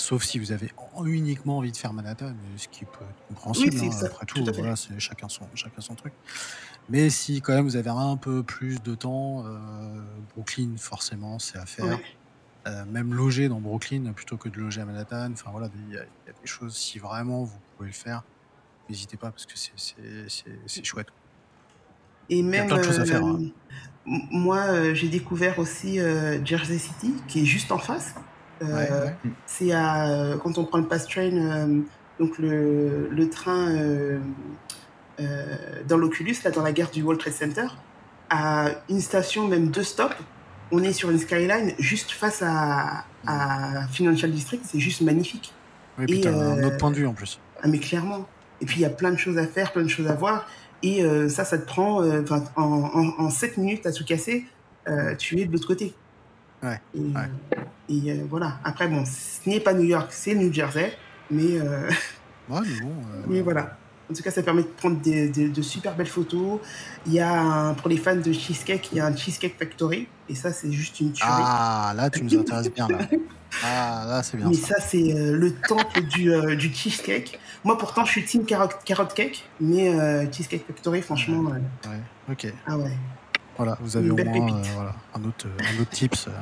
Sauf 0.00 0.22
si 0.22 0.38
vous 0.38 0.52
avez 0.52 0.70
uniquement 1.04 1.58
envie 1.58 1.72
de 1.72 1.76
faire 1.76 1.92
Manhattan, 1.92 2.32
ce 2.56 2.68
qui 2.68 2.84
peut 2.84 3.04
être 3.04 3.26
compréhensible. 3.26 3.76
Oui, 3.80 3.88
hein, 3.92 4.06
après 4.06 4.26
tout 4.26 4.44
voilà, 4.44 4.76
c'est 4.76 5.00
chacun 5.00 5.28
son, 5.28 5.44
chacun 5.56 5.80
son 5.80 5.96
truc. 5.96 6.12
Mais 6.88 7.10
si 7.10 7.40
quand 7.40 7.52
même 7.52 7.64
vous 7.64 7.74
avez 7.74 7.90
un 7.90 8.16
peu 8.16 8.44
plus 8.44 8.80
de 8.80 8.94
temps, 8.94 9.44
euh, 9.44 10.00
Brooklyn, 10.34 10.76
forcément, 10.78 11.40
c'est 11.40 11.58
à 11.58 11.66
faire. 11.66 11.84
Ouais. 11.86 12.04
Euh, 12.68 12.84
même 12.84 13.12
loger 13.12 13.48
dans 13.48 13.60
Brooklyn 13.60 14.12
plutôt 14.12 14.36
que 14.36 14.48
de 14.48 14.60
loger 14.60 14.80
à 14.80 14.84
Manhattan. 14.84 15.32
Enfin 15.32 15.50
voilà, 15.50 15.68
il 15.88 15.94
y, 15.94 15.96
y 15.96 15.98
a 15.98 16.02
des 16.02 16.46
choses, 16.46 16.76
si 16.76 17.00
vraiment 17.00 17.42
vous 17.42 17.58
pouvez 17.76 17.88
le 17.88 17.94
faire, 17.94 18.22
n'hésitez 18.88 19.16
pas 19.16 19.32
parce 19.32 19.46
que 19.46 19.58
c'est- 19.58 19.72
c'est 20.28 20.82
Et 22.30 22.36
y 22.38 22.40
a 22.40 22.44
même, 22.44 22.66
plein 22.66 22.78
de 22.78 22.82
choses 22.84 23.00
à 23.00 23.04
faire, 23.04 23.24
euh, 23.24 23.30
hein. 23.30 23.40
m- 24.06 24.20
moi, 24.30 24.58
euh, 24.68 24.94
j'ai 24.94 25.08
découvert 25.08 25.58
aussi 25.58 25.98
euh, 26.00 26.44
Jersey 26.44 26.78
City, 26.78 27.14
qui 27.26 27.42
est 27.42 27.46
juste 27.46 27.72
en 27.72 27.78
face. 27.78 28.14
Euh, 28.62 28.66
Ouais, 28.66 28.90
ouais. 28.90 29.14
C'est 29.46 29.72
à, 29.72 30.10
euh, 30.10 30.36
quand 30.36 30.58
on 30.58 30.64
prend 30.64 30.78
le 30.78 30.86
pass 30.86 31.06
train, 31.06 31.30
euh, 31.32 31.80
donc 32.18 32.38
le, 32.38 33.08
le 33.10 33.30
train 33.30 33.70
euh, 33.70 34.18
euh, 35.20 35.56
dans 35.86 35.96
l'Oculus, 35.96 36.36
là, 36.44 36.50
dans 36.50 36.62
la 36.62 36.72
gare 36.72 36.90
du 36.90 37.02
World 37.02 37.20
Trade 37.20 37.34
Center, 37.34 37.66
à 38.30 38.70
une 38.88 39.00
station, 39.00 39.48
même 39.48 39.68
deux 39.68 39.82
stops, 39.84 40.16
on 40.70 40.82
est 40.82 40.92
sur 40.92 41.10
une 41.10 41.18
skyline 41.18 41.72
juste 41.78 42.10
face 42.10 42.42
à, 42.42 43.04
à 43.26 43.86
Financial 43.90 44.30
District, 44.30 44.62
c'est 44.64 44.80
juste 44.80 45.00
magnifique. 45.00 45.52
Oui, 45.98 46.06
puis 46.06 46.18
Et, 46.18 46.20
t'as 46.22 46.32
un 46.32 46.62
autre 46.62 46.76
point 46.76 46.90
de 46.90 46.96
vue 46.96 47.06
en 47.06 47.14
plus. 47.14 47.38
Ah, 47.62 47.68
mais 47.68 47.78
clairement. 47.78 48.26
Et 48.60 48.66
puis, 48.66 48.76
il 48.78 48.82
y 48.82 48.84
a 48.84 48.90
plein 48.90 49.10
de 49.12 49.16
choses 49.16 49.38
à 49.38 49.46
faire, 49.46 49.72
plein 49.72 49.82
de 49.82 49.88
choses 49.88 50.08
à 50.08 50.14
voir. 50.14 50.46
Et 50.82 51.02
euh, 51.04 51.28
ça, 51.28 51.44
ça 51.44 51.58
te 51.58 51.66
prend 51.66 52.02
euh, 52.02 52.22
en, 52.56 52.64
en, 52.64 53.14
en 53.18 53.30
7 53.30 53.56
minutes 53.58 53.86
à 53.86 53.92
tout 53.92 54.04
casser. 54.04 54.44
euh, 54.88 55.14
tu 55.16 55.38
es 55.40 55.44
de 55.46 55.52
l'autre 55.52 55.66
côté. 55.66 55.94
Ouais, 56.62 56.80
Et, 56.94 56.98
ouais. 57.00 57.28
et, 57.88 58.22
voilà. 58.28 58.58
Après, 58.64 58.88
bon, 58.88 59.04
ce 59.04 59.48
n'est 59.48 59.60
pas 59.60 59.74
New 59.74 59.84
York, 59.84 60.08
c'est 60.10 60.34
New 60.34 60.52
Jersey. 60.52 60.92
Mais, 61.30 61.60
Ouais, 61.60 62.60
mais 62.62 62.80
bon. 62.80 62.92
mais 63.28 63.40
voilà. 63.42 63.76
En 64.10 64.14
tout 64.14 64.22
cas, 64.22 64.30
ça 64.30 64.42
permet 64.42 64.62
de 64.62 64.68
prendre 64.68 64.98
des- 65.00 65.28
des- 65.28 65.48
de 65.48 65.62
super 65.62 65.94
belles 65.94 66.06
photos. 66.06 66.60
Il 67.06 67.12
y 67.12 67.20
a, 67.20 67.38
un- 67.40 67.74
pour 67.74 67.88
les 67.90 67.98
fans 67.98 68.16
de 68.16 68.32
cheesecake, 68.32 68.88
il 68.92 68.98
y 68.98 69.00
a 69.00 69.06
un 69.06 69.14
Cheesecake 69.14 69.56
Factory. 69.58 70.08
Et 70.30 70.34
ça, 70.34 70.52
c'est 70.52 70.70
juste 70.70 71.00
une 71.00 71.12
tuerie. 71.12 71.30
Ah, 71.32 71.92
là, 71.96 72.10
tu 72.10 72.22
nous 72.22 72.38
intéresses 72.38 72.70
bien, 72.70 72.86
là. 72.88 72.98
Ah, 73.64 74.04
là, 74.06 74.22
c'est 74.22 74.36
bien 74.36 74.48
Mais 74.48 74.54
ça. 74.54 74.74
ça, 74.74 74.80
c'est 74.80 75.14
euh, 75.14 75.32
le 75.32 75.54
temple 75.54 76.02
du, 76.02 76.32
euh, 76.32 76.54
du 76.54 76.72
cheesecake. 76.72 77.38
Moi, 77.64 77.78
pourtant, 77.78 78.04
je 78.04 78.12
suis 78.12 78.24
team 78.24 78.44
carrot, 78.44 78.68
carrot 78.84 79.06
cake, 79.06 79.48
mais 79.60 79.88
euh, 79.88 80.30
Cheesecake 80.30 80.66
Factory, 80.66 81.00
franchement, 81.02 81.50
euh, 81.52 81.88
Ouais, 81.88 82.00
ok. 82.30 82.52
ah 82.66 82.76
ouais. 82.76 82.92
Voilà, 83.56 83.76
vous 83.80 83.96
avez 83.96 84.10
au 84.10 84.16
moins 84.16 84.58
euh, 84.58 84.62
voilà, 84.74 84.94
un, 85.14 85.24
autre, 85.24 85.46
un 85.60 85.80
autre 85.80 85.90
tips 85.90 86.28
euh, 86.28 86.32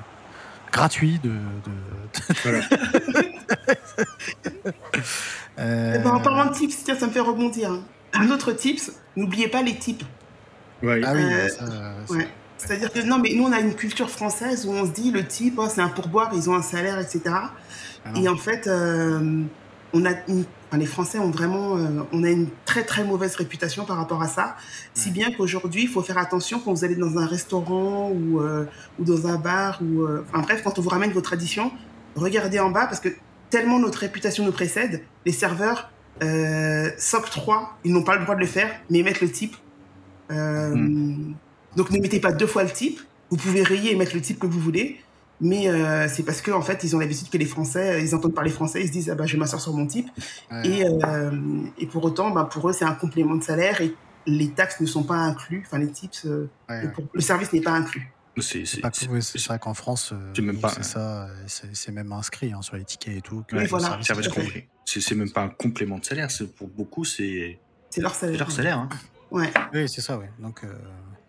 gratuit 0.72 1.18
de. 1.22 1.30
de... 1.30 2.34
Voilà. 2.42 2.60
Ben, 5.56 6.06
en 6.06 6.20
parlant 6.20 6.50
de 6.50 6.54
tips, 6.54 6.84
tiens, 6.84 6.96
ça 6.96 7.06
me 7.06 7.12
fait 7.12 7.20
rebondir. 7.20 7.70
hein. 7.70 7.80
Un 8.12 8.30
autre 8.30 8.52
tips, 8.52 8.92
n'oubliez 9.16 9.48
pas 9.48 9.62
les 9.62 9.76
tips. 9.76 10.04
Ouais. 10.82 11.00
Ah 11.04 11.12
oui, 11.14 11.22
Euh, 11.22 11.48
ça, 11.48 11.64
c'est- 12.06 12.12
Ouais. 12.14 12.28
C'est-à-dire 12.58 12.92
que 12.92 13.00
non, 13.00 13.18
mais 13.18 13.32
nous, 13.34 13.44
on 13.44 13.52
a 13.52 13.60
une 13.60 13.74
culture 13.74 14.08
française 14.10 14.66
où 14.66 14.70
on 14.72 14.86
se 14.86 14.90
dit 14.90 15.10
le 15.10 15.26
type, 15.26 15.54
oh, 15.58 15.66
c'est 15.68 15.80
un 15.82 15.88
pourboire, 15.88 16.30
ils 16.34 16.48
ont 16.48 16.54
un 16.54 16.62
salaire, 16.62 16.98
etc. 16.98 17.20
ah. 17.26 17.50
Et 18.16 18.28
en 18.28 18.36
fait, 18.36 18.66
euh, 18.66 19.42
on 19.92 20.04
a 20.06 20.10
une- 20.28 20.44
enfin, 20.68 20.78
les 20.78 20.86
Français 20.86 21.18
ont 21.18 21.30
vraiment, 21.30 21.76
euh, 21.76 22.02
on 22.12 22.24
a 22.24 22.30
une 22.30 22.48
très 22.64 22.82
très 22.84 23.04
mauvaise 23.04 23.36
réputation 23.36 23.84
par 23.84 23.96
rapport 23.98 24.22
à 24.22 24.28
ça, 24.28 24.56
si 24.94 25.10
bien 25.10 25.30
qu'aujourd'hui, 25.32 25.82
il 25.82 25.88
faut 25.88 26.02
faire 26.02 26.18
attention 26.18 26.58
quand 26.58 26.72
vous 26.72 26.84
allez 26.84 26.96
dans 26.96 27.18
un 27.18 27.26
restaurant 27.26 28.10
ou, 28.10 28.40
euh, 28.40 28.64
ou 28.98 29.04
dans 29.04 29.26
un 29.26 29.36
bar 29.36 29.80
ou, 29.82 30.06
enfin 30.22 30.40
bref, 30.42 30.62
quand 30.64 30.78
on 30.78 30.82
vous 30.82 30.88
ramène 30.90 31.12
vos 31.12 31.20
traditions, 31.20 31.70
regardez 32.14 32.58
en 32.58 32.70
bas 32.70 32.86
parce 32.86 33.00
que 33.00 33.10
tellement 33.50 33.78
notre 33.78 33.98
réputation 34.00 34.44
nous 34.44 34.52
précède, 34.52 35.02
les 35.24 35.32
serveurs 35.32 35.90
euh, 36.22 36.90
s'octroient, 36.96 37.76
ils 37.84 37.92
n'ont 37.92 38.02
pas 38.02 38.16
le 38.16 38.22
droit 38.22 38.34
de 38.34 38.40
le 38.40 38.46
faire, 38.46 38.70
mais 38.90 38.98
ils 39.00 39.04
mettent 39.04 39.20
le 39.20 39.30
type. 39.30 39.54
Euh, 40.30 40.74
Donc 41.76 41.90
ne 41.90 41.98
mettez 42.00 42.20
pas 42.20 42.32
deux 42.32 42.46
fois 42.46 42.64
le 42.64 42.70
type. 42.70 43.00
Vous 43.30 43.36
pouvez 43.36 43.62
rayer 43.62 43.92
et 43.92 43.96
mettre 43.96 44.14
le 44.14 44.20
type 44.20 44.38
que 44.38 44.46
vous 44.46 44.60
voulez. 44.60 45.00
Mais 45.40 45.68
euh, 45.68 46.08
c'est 46.08 46.22
parce 46.22 46.40
qu'en 46.40 46.56
en 46.58 46.62
fait, 46.62 46.82
ils 46.82 46.96
ont 46.96 46.98
l'habitude 46.98 47.28
que 47.28 47.36
les 47.36 47.44
Français, 47.44 48.02
ils 48.02 48.14
entendent 48.14 48.34
parler 48.34 48.50
français, 48.50 48.80
ils 48.80 48.86
se 48.86 48.92
disent 48.92 49.10
ah 49.10 49.14
bah, 49.14 49.26
je 49.26 49.32
vais 49.34 49.38
m'asseoir 49.38 49.60
sur 49.60 49.74
mon 49.74 49.86
type. 49.86 50.08
Ouais. 50.50 50.66
Et, 50.66 50.86
euh, 50.86 51.30
et 51.78 51.86
pour 51.86 52.02
autant, 52.04 52.30
bah, 52.30 52.48
pour 52.50 52.68
eux, 52.70 52.72
c'est 52.72 52.86
un 52.86 52.94
complément 52.94 53.34
de 53.34 53.42
salaire 53.44 53.80
et 53.82 53.94
les 54.26 54.48
taxes 54.48 54.80
ne 54.80 54.86
sont 54.86 55.02
pas 55.02 55.16
inclus. 55.16 55.62
Enfin, 55.66 55.78
les 55.78 55.88
tips, 55.90 56.24
euh, 56.24 56.48
Ouais, 56.70 56.80
le, 56.80 56.86
ouais. 56.86 56.92
pour- 56.92 57.04
le 57.12 57.20
service 57.20 57.52
n'est 57.52 57.60
pas 57.60 57.72
inclus. 57.72 58.10
C'est 58.38 58.64
ouais, 58.82 59.20
vrai 59.46 59.58
qu'en 59.58 59.72
France, 59.74 60.12
c'est 60.34 60.42
même 60.42 60.58
pas- 60.60 60.82
ça, 60.82 61.28
c'est 61.46 61.92
même 61.92 62.12
inscrit 62.12 62.52
hein, 62.52 62.60
sur 62.62 62.76
les 62.76 62.84
tickets 62.84 63.16
et 63.16 63.20
tout. 63.22 63.44
que 63.48 63.56
Ouais, 63.56 63.66
voilà. 63.66 63.98
service 64.02 64.28
complet. 64.28 64.68
C'est 64.86 65.14
même 65.14 65.30
pas 65.30 65.42
un 65.42 65.48
complément 65.48 65.98
de 65.98 66.04
salaire. 66.04 66.30
c'est- 66.30 66.46
Pour 66.54 66.68
beaucoup, 66.68 67.04
c'est 67.04 67.58
C'est 67.90 68.00
leur 68.00 68.14
salaire. 68.14 68.38
leur 68.38 68.50
salaire. 68.50 68.78
hein. 68.78 68.88
Ouais. 69.30 69.50
Oui, 69.74 69.88
c'est 69.88 70.00
ça, 70.00 70.16
oui. 70.18 70.26
Donc, 70.38 70.64
euh, 70.64 70.68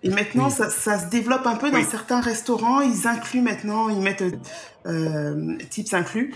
Et 0.08 0.14
maintenant, 0.14 0.45
Oui. 0.45 0.51
ça, 0.51 0.70
ça 0.70 0.97
se 0.99 1.08
développe 1.10 1.45
un 1.45 1.55
peu 1.55 1.70
dans 1.70 1.84
certains 1.84 2.22
restaurants. 2.22 2.82
Ils 2.82 3.08
incluent 3.08 3.41
maintenant, 3.41 3.89
ils 3.89 3.99
mettent 3.99 4.24
euh, 4.86 5.58
tips 5.70 5.93
inclus. 5.93 6.34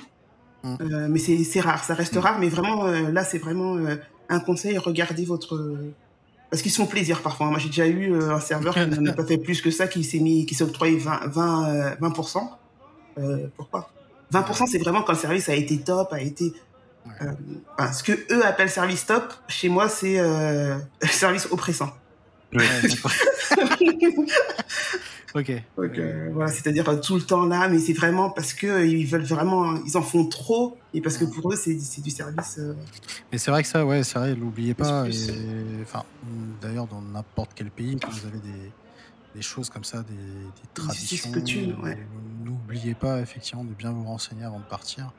Mm. 0.63 0.76
Euh, 0.82 1.07
mais 1.09 1.19
c'est 1.19 1.59
rare, 1.61 1.84
ça 1.84 1.93
reste 1.93 2.15
Mm. 2.15 2.19
rare. 2.19 2.39
Mais 2.39 2.49
vraiment, 2.49 2.86
euh, 2.86 3.11
là, 3.11 3.24
c'est 3.24 3.38
vraiment 3.38 3.76
euh, 3.78 3.95
un 4.30 4.39
conseil. 4.39 4.78
Regardez 4.78 5.26
votre. 5.26 5.78
Parce 6.49 6.61
qu'ils 6.61 6.72
se 6.72 6.78
font 6.82 6.86
plaisir 6.86 7.22
parfois. 7.22 7.47
Moi, 7.47 7.59
j'ai 7.59 7.69
déjà 7.69 7.88
eu 7.88 8.13
un 8.22 8.41
serveur 8.41 8.74
qui 8.74 8.86
n'en 8.86 9.05
a 9.11 9.13
pas 9.13 9.24
fait 9.32 9.38
plus 9.38 9.61
que 9.61 9.72
ça, 9.72 9.88
qui 9.88 10.03
s'est 10.03 10.19
mis, 10.19 10.45
qui 10.45 10.53
s'est 10.53 10.65
octroyé 10.65 10.97
20, 10.97 11.28
20, 11.28 11.69
euh, 11.69 11.95
20%. 12.01 12.49
Euh, 13.17 13.47
pourquoi? 13.55 13.89
20%, 14.34 14.67
c'est 14.67 14.78
vraiment 14.80 15.01
quand 15.01 15.13
le 15.13 15.17
service 15.17 15.47
a 15.49 15.55
été 15.55 15.80
top, 15.80 16.11
a 16.11 16.19
été. 16.22 16.53
Ouais. 17.05 17.28
enfin, 17.78 17.91
ce 17.93 18.03
que 18.03 18.11
eux 18.34 18.45
appellent 18.45 18.69
service 18.69 19.05
top, 19.05 19.34
chez 19.47 19.69
moi, 19.69 19.88
c'est 19.89 20.19
service 21.09 21.47
oppressant. 21.51 21.89
D'accord. 22.83 23.11
ok. 25.35 25.51
Donc, 25.77 25.97
Euh, 25.97 26.29
voilà, 26.33 26.51
c'est-à-dire 26.51 26.99
tout 27.01 27.15
le 27.15 27.21
temps 27.21 27.45
là, 27.45 27.67
mais 27.69 27.79
c'est 27.79 27.93
vraiment 27.93 28.29
parce 28.29 28.53
que 28.53 28.67
euh, 28.67 28.85
ils 28.85 29.05
veulent 29.07 29.23
vraiment, 29.23 29.75
ils 29.85 29.97
en 29.97 30.01
font 30.01 30.25
trop 30.25 30.77
et 30.93 31.01
parce 31.01 31.17
que 31.17 31.25
pour 31.25 31.51
eux 31.51 31.55
c'est 31.55 31.79
c'est 31.79 32.01
du 32.01 32.09
service. 32.09 32.57
euh, 32.59 32.73
Mais 33.31 33.37
c'est 33.37 33.51
vrai 33.51 33.63
que 33.63 33.69
ça, 33.69 33.85
ouais, 33.85 34.03
c'est 34.03 34.19
vrai, 34.19 34.35
n'oubliez 34.35 34.73
pas. 34.73 35.07
Et- 35.07 35.81
Enfin, 35.83 36.03
d'ailleurs, 36.61 36.87
dans 36.87 37.01
n'importe 37.01 37.51
quel 37.55 37.69
pays, 37.71 37.97
quand 38.01 38.11
vous 38.11 38.27
avez 38.27 38.39
des, 38.39 38.71
des 39.35 39.41
choses 39.41 39.69
comme 39.69 39.83
ça, 39.83 40.03
des, 40.03 40.13
des 40.15 40.67
traditions, 40.73 41.31
coutume, 41.31 41.75
ouais. 41.83 41.97
n'oubliez 42.43 42.93
pas 42.95 43.19
effectivement 43.21 43.63
de 43.63 43.73
bien 43.73 43.91
vous 43.91 44.03
renseigner 44.03 44.43
avant 44.43 44.59
de 44.59 44.65
partir. 44.65 45.11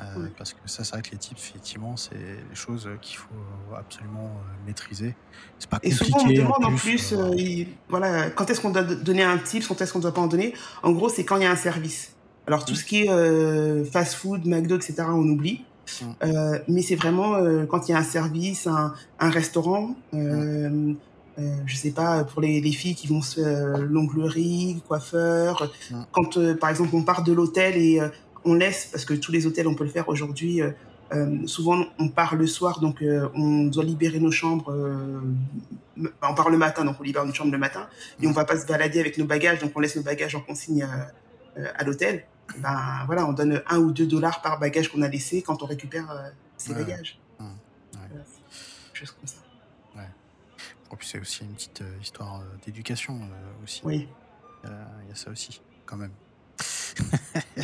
Euh. 0.00 0.28
Parce 0.36 0.52
que 0.54 0.58
ça, 0.66 0.84
c'est 0.84 0.92
vrai 0.92 1.02
que 1.02 1.10
les 1.12 1.18
types, 1.18 1.38
effectivement, 1.38 1.96
c'est 1.96 2.14
des 2.16 2.54
choses 2.54 2.86
euh, 2.86 2.96
qu'il 3.00 3.16
faut 3.16 3.74
absolument 3.76 4.26
euh, 4.26 4.66
maîtriser. 4.66 5.14
C'est 5.58 5.68
pas 5.68 5.78
Et 5.82 5.90
compliqué. 5.90 6.04
souvent 6.12 6.24
on 6.24 6.28
me 6.28 6.36
demande 6.36 6.64
en 6.64 6.74
plus, 6.76 7.12
plus, 7.12 7.14
il- 7.36 7.68
voilà, 7.88 8.30
quand 8.30 8.48
est-ce 8.50 8.60
qu'on 8.60 8.70
doit 8.70 8.82
donner 8.82 9.22
un 9.22 9.38
tip, 9.38 9.66
quand 9.66 9.80
est-ce 9.80 9.92
qu'on 9.92 9.98
doit 10.00 10.14
pas 10.14 10.20
en 10.22 10.26
donner? 10.26 10.54
En 10.82 10.92
gros, 10.92 11.08
c'est 11.08 11.24
quand 11.24 11.36
il 11.36 11.42
y 11.42 11.46
a 11.46 11.50
un 11.50 11.56
service. 11.56 12.14
Alors 12.46 12.64
tout 12.64 12.72
Mhm. 12.72 12.78
ce 12.78 12.84
qui 12.84 13.02
est 13.02 13.84
fast-food, 13.90 14.46
McDo, 14.46 14.76
etc., 14.76 14.94
on 15.10 15.28
oublie. 15.28 15.64
Euh, 16.22 16.58
mais 16.68 16.82
c'est 16.82 16.94
vraiment 16.96 17.34
euh, 17.34 17.66
quand 17.66 17.88
il 17.88 17.92
y 17.92 17.94
a 17.94 17.98
un 17.98 18.04
service, 18.04 18.66
un, 18.66 18.94
un 19.18 19.30
restaurant. 19.30 19.96
Euh, 20.14 20.94
euh, 21.38 21.56
je 21.66 21.76
sais 21.76 21.90
pas, 21.90 22.24
pour 22.24 22.40
les, 22.42 22.60
les 22.60 22.72
filles 22.72 22.94
qui 22.94 23.06
vont 23.06 23.22
se 23.22 23.76
l'onglerie, 23.78 24.82
coiffeur. 24.86 25.70
Quand, 26.12 26.38
par 26.58 26.70
exemple, 26.70 26.90
on 26.94 27.02
part 27.02 27.22
de 27.24 27.32
l'hôtel 27.32 27.76
et 27.76 28.00
on 28.44 28.54
laisse, 28.54 28.86
parce 28.86 29.04
que 29.04 29.14
tous 29.14 29.32
les 29.32 29.46
hôtels, 29.46 29.66
on 29.68 29.74
peut 29.74 29.84
le 29.84 29.90
faire 29.90 30.08
aujourd'hui, 30.08 30.62
euh, 30.62 30.70
euh, 31.12 31.46
souvent 31.46 31.84
on 31.98 32.08
part 32.08 32.36
le 32.36 32.46
soir, 32.46 32.80
donc 32.80 33.02
euh, 33.02 33.28
on 33.34 33.64
doit 33.66 33.84
libérer 33.84 34.20
nos 34.20 34.30
chambres. 34.30 34.70
euh, 34.72 35.20
on 36.22 36.34
part 36.34 36.48
le 36.50 36.56
matin, 36.56 36.84
donc 36.84 36.96
on 37.00 37.02
libère 37.02 37.24
une 37.24 37.34
chambre 37.34 37.52
le 37.52 37.58
matin, 37.58 37.88
et 38.22 38.26
on 38.26 38.32
va 38.32 38.44
pas 38.44 38.58
se 38.58 38.66
balader 38.66 39.00
avec 39.00 39.18
nos 39.18 39.26
bagages, 39.26 39.58
donc 39.58 39.72
on 39.74 39.80
laisse 39.80 39.96
nos 39.96 40.02
bagages 40.02 40.34
en 40.34 40.40
consigne 40.40 40.86
à 41.76 41.84
l'hôtel. 41.84 42.24
Ben 42.58 43.02
voilà, 43.06 43.26
on 43.26 43.32
donne 43.32 43.62
un 43.68 43.78
ou 43.78 43.92
deux 43.92 44.06
dollars 44.06 44.40
par 44.40 44.58
bagage 44.58 44.88
qu'on 44.90 45.02
a 45.02 45.08
laissé 45.08 45.42
quand 45.42 45.62
on 45.62 45.66
récupère 45.66 46.32
ses 46.56 46.72
Ouais. 46.72 46.78
bagages. 46.84 47.18
Mhm. 47.38 47.46
Ouais. 47.46 47.52
Voilà, 48.08 48.24
comme 49.18 49.26
ça. 49.26 49.36
En 50.92 50.96
plus, 50.96 51.06
c'est 51.06 51.20
aussi 51.20 51.44
une 51.44 51.52
petite 51.54 51.82
histoire 52.02 52.42
d'éducation 52.64 53.20
aussi. 53.62 53.80
Oui. 53.84 54.08
Il 54.64 54.70
y 55.08 55.12
a 55.12 55.14
ça 55.14 55.30
aussi, 55.30 55.60
quand 55.86 55.96
même. 55.96 56.10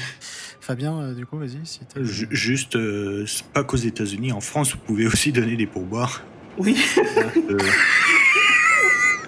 Fabien, 0.67 0.99
euh, 1.01 1.15
du 1.15 1.25
coup, 1.27 1.39
vas-y. 1.39 1.61
Si 1.65 1.79
Juste, 1.95 2.75
euh, 2.75 3.25
c'est 3.27 3.47
pas 3.47 3.63
qu'aux 3.63 3.77
États-Unis, 3.77 4.33
en 4.33 4.41
France, 4.41 4.73
vous 4.73 4.79
pouvez 4.79 5.07
aussi 5.07 5.31
donner 5.31 5.55
des 5.55 5.67
pourboires. 5.69 6.23
Oui. 6.59 6.77
Euh, 7.49 7.57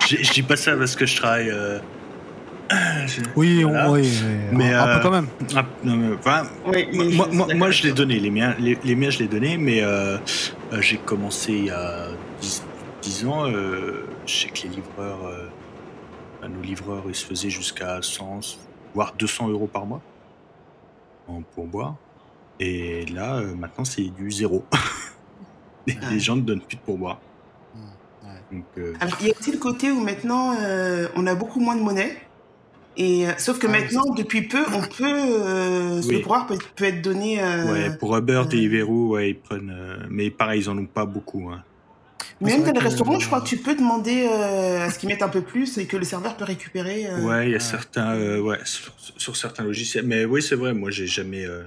je 0.08 0.32
dis 0.32 0.42
pas 0.42 0.56
ça 0.56 0.76
parce 0.76 0.96
que 0.96 1.06
je 1.06 1.16
travaille. 1.16 1.50
euh, 1.50 1.78
je- 3.06 3.20
Oui, 3.36 3.64
on- 3.64 3.68
Voilà. 3.68 3.90
oui, 3.92 4.00
oui, 4.02 4.34
Mais, 4.50 4.72
un, 4.74 4.82
un 4.82 4.88
euh, 4.88 4.96
peu 4.96 5.02
quand 5.04 5.10
même. 5.12 5.28
Non, 5.84 5.96
mais, 5.96 6.14
enfin, 6.16 6.42
oui 6.66 6.88
moi, 7.14 7.28
moi, 7.54 7.70
je 7.70 7.84
l'ai 7.84 7.92
donné, 7.92 8.18
les 8.18 8.30
miens, 8.30 8.56
les, 8.58 8.76
les 8.82 8.96
miens 8.96 9.10
je 9.10 9.20
les 9.20 9.28
donné, 9.28 9.58
mais 9.58 9.80
euh, 9.82 10.18
j'ai 10.80 10.96
commencé 10.96 11.52
il 11.52 11.64
y 11.66 11.70
a 11.70 12.08
10, 12.40 12.64
10 13.02 13.26
ans. 13.26 13.46
euh, 13.46 14.04
je 14.26 14.32
sais 14.34 14.48
que 14.48 14.62
les 14.64 14.70
livreurs, 14.70 15.24
euh, 15.26 16.48
nos 16.48 16.62
livreurs, 16.62 17.04
ils 17.08 17.14
se 17.14 17.24
faisaient 17.26 17.50
jusqu'à 17.50 18.00
100, 18.02 18.58
voire 18.94 19.14
200 19.16 19.48
euros 19.50 19.68
par 19.72 19.86
mois 19.86 20.02
en 21.28 21.42
pourboire. 21.42 21.98
Et 22.58 23.06
là, 23.06 23.36
euh, 23.38 23.54
maintenant, 23.54 23.84
c'est 23.84 24.08
du 24.10 24.30
zéro. 24.30 24.68
les, 25.86 25.96
les 26.10 26.20
gens 26.20 26.36
ne 26.36 26.42
donnent 26.42 26.66
plus 26.66 26.76
de 26.76 26.82
pourboire. 26.82 27.20
Ouais. 27.74 28.42
Donc, 28.50 28.66
euh, 28.78 28.94
Alors, 29.00 29.16
il 29.20 29.28
y 29.28 29.30
a 29.30 29.34
aussi 29.38 29.52
le 29.52 29.58
côté 29.58 29.90
où 29.92 30.00
maintenant, 30.00 30.56
euh, 30.58 31.06
on 31.14 31.26
a 31.26 31.34
beaucoup 31.34 31.60
moins 31.60 31.76
de 31.76 31.82
monnaie? 31.82 32.16
Et, 32.96 33.28
euh, 33.28 33.32
sauf 33.38 33.60
que 33.60 33.68
Ah 33.68 33.70
maintenant, 33.70 34.02
depuis 34.16 34.48
peu, 34.48 34.64
on 34.74 34.80
peut. 34.82 35.04
Euh, 35.06 36.02
Ce 36.02 36.08
Oui. 36.08 36.20
pouvoir 36.20 36.48
peut, 36.48 36.58
peut 36.76 36.84
être 36.84 37.00
donné. 37.02 37.40
euh, 37.40 37.70
ouais, 37.70 37.96
pour 37.98 38.16
Uber, 38.16 38.32
euh, 38.32 38.44
Deliveroo, 38.44 39.10
ouais, 39.10 39.30
ils 39.30 39.40
prennent. 39.40 39.70
euh, 39.70 40.04
mais 40.10 40.30
pareil, 40.30 40.62
ils 40.62 40.68
en 40.68 40.76
ont 40.78 40.86
pas 40.86 41.06
beaucoup. 41.06 41.48
Hein. 41.50 41.62
Même 42.40 42.64
dans 42.64 42.72
les 42.72 42.78
restaurants, 42.80 43.18
je 43.18 43.26
crois 43.26 43.40
que 43.40 43.46
tu 43.48 43.56
peux 43.58 43.74
demander 43.74 44.26
euh, 44.30 44.84
à 44.86 44.90
ce 44.90 44.98
qu'ils 44.98 45.08
mettent 45.08 45.22
un 45.22 45.28
peu 45.28 45.42
plus 45.42 45.78
et 45.78 45.86
que 45.86 45.96
le 45.96 46.04
serveur 46.04 46.36
peut 46.36 46.44
récupérer. 46.44 47.06
euh, 47.08 47.24
Ouais, 47.24 47.48
il 47.48 47.52
y 47.52 47.56
a 47.56 47.60
certains, 47.60 48.14
euh, 48.14 48.40
ouais, 48.40 48.58
sur, 48.64 48.94
sur 48.98 49.36
certains 49.36 49.64
logiciels. 49.64 50.06
Mais 50.06 50.24
oui, 50.24 50.42
c'est 50.42 50.56
vrai, 50.56 50.74
moi, 50.74 50.90
j'ai 50.90 51.06
jamais 51.06 51.44
euh, 51.44 51.64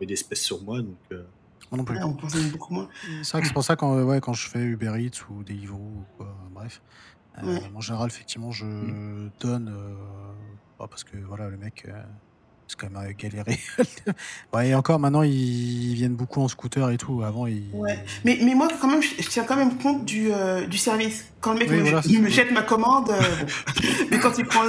eu 0.00 0.06
d'espèces 0.06 0.42
sur 0.42 0.62
moi, 0.62 0.80
donc. 0.82 0.98
euh, 1.12 1.24
Moi 1.70 1.78
non 1.78 1.84
plus. 1.84 1.96
ouais, 1.96 2.02
on 2.04 2.12
beaucoup 2.50 2.74
moins. 2.74 2.88
C'est 3.22 3.32
vrai 3.32 3.40
que 3.42 3.46
c'est 3.48 3.52
pour 3.54 3.64
ça 3.64 3.76
quand, 3.76 4.02
ouais, 4.02 4.20
quand 4.20 4.34
je 4.34 4.48
fais 4.48 4.62
Uber 4.62 4.92
Eats 4.98 5.28
ou 5.30 5.42
Deliveroo 5.44 5.78
ou 5.78 6.06
quoi, 6.16 6.36
bref. 6.50 6.80
euh, 7.38 7.46
Ouais. 7.46 7.70
En 7.74 7.80
général, 7.80 8.08
effectivement, 8.08 8.52
je 8.52 9.28
donne. 9.40 9.68
euh, 9.68 9.94
bah, 10.78 10.86
parce 10.90 11.04
que 11.04 11.16
voilà, 11.16 11.48
le 11.48 11.56
mec, 11.56 11.86
euh, 11.88 12.02
c'est 12.68 12.76
quand 12.78 12.90
même 12.90 13.08
euh, 13.08 13.12
galéré. 13.16 13.58
ouais, 14.52 14.68
et 14.70 14.74
encore 14.74 14.98
maintenant, 14.98 15.22
ils 15.22 15.94
viennent 15.94 16.16
beaucoup 16.16 16.40
en 16.42 16.48
scooter 16.48 16.90
et 16.90 16.96
tout. 16.96 17.22
Avant, 17.22 17.46
ils. 17.46 17.70
Ouais. 17.72 18.04
Mais, 18.24 18.38
mais 18.42 18.54
moi, 18.54 18.68
quand 18.80 18.88
même, 18.88 19.02
je, 19.02 19.22
je 19.22 19.28
tiens 19.28 19.44
quand 19.44 19.56
même 19.56 19.76
compte 19.78 20.04
du, 20.04 20.32
euh, 20.32 20.66
du 20.66 20.76
service. 20.78 21.26
Quand 21.40 21.52
le 21.52 21.60
mec 21.60 21.70
Oui, 21.70 21.76
me, 21.76 21.82
voilà, 21.82 22.00
il 22.04 22.14
c'est- 22.16 22.20
me 22.20 22.28
jette 22.28 22.50
ma 22.50 22.62
commande, 22.62 23.10
euh, 23.10 23.20
mais 24.10 24.18
quand 24.18 24.36
il 24.38 24.44
prend. 24.46 24.62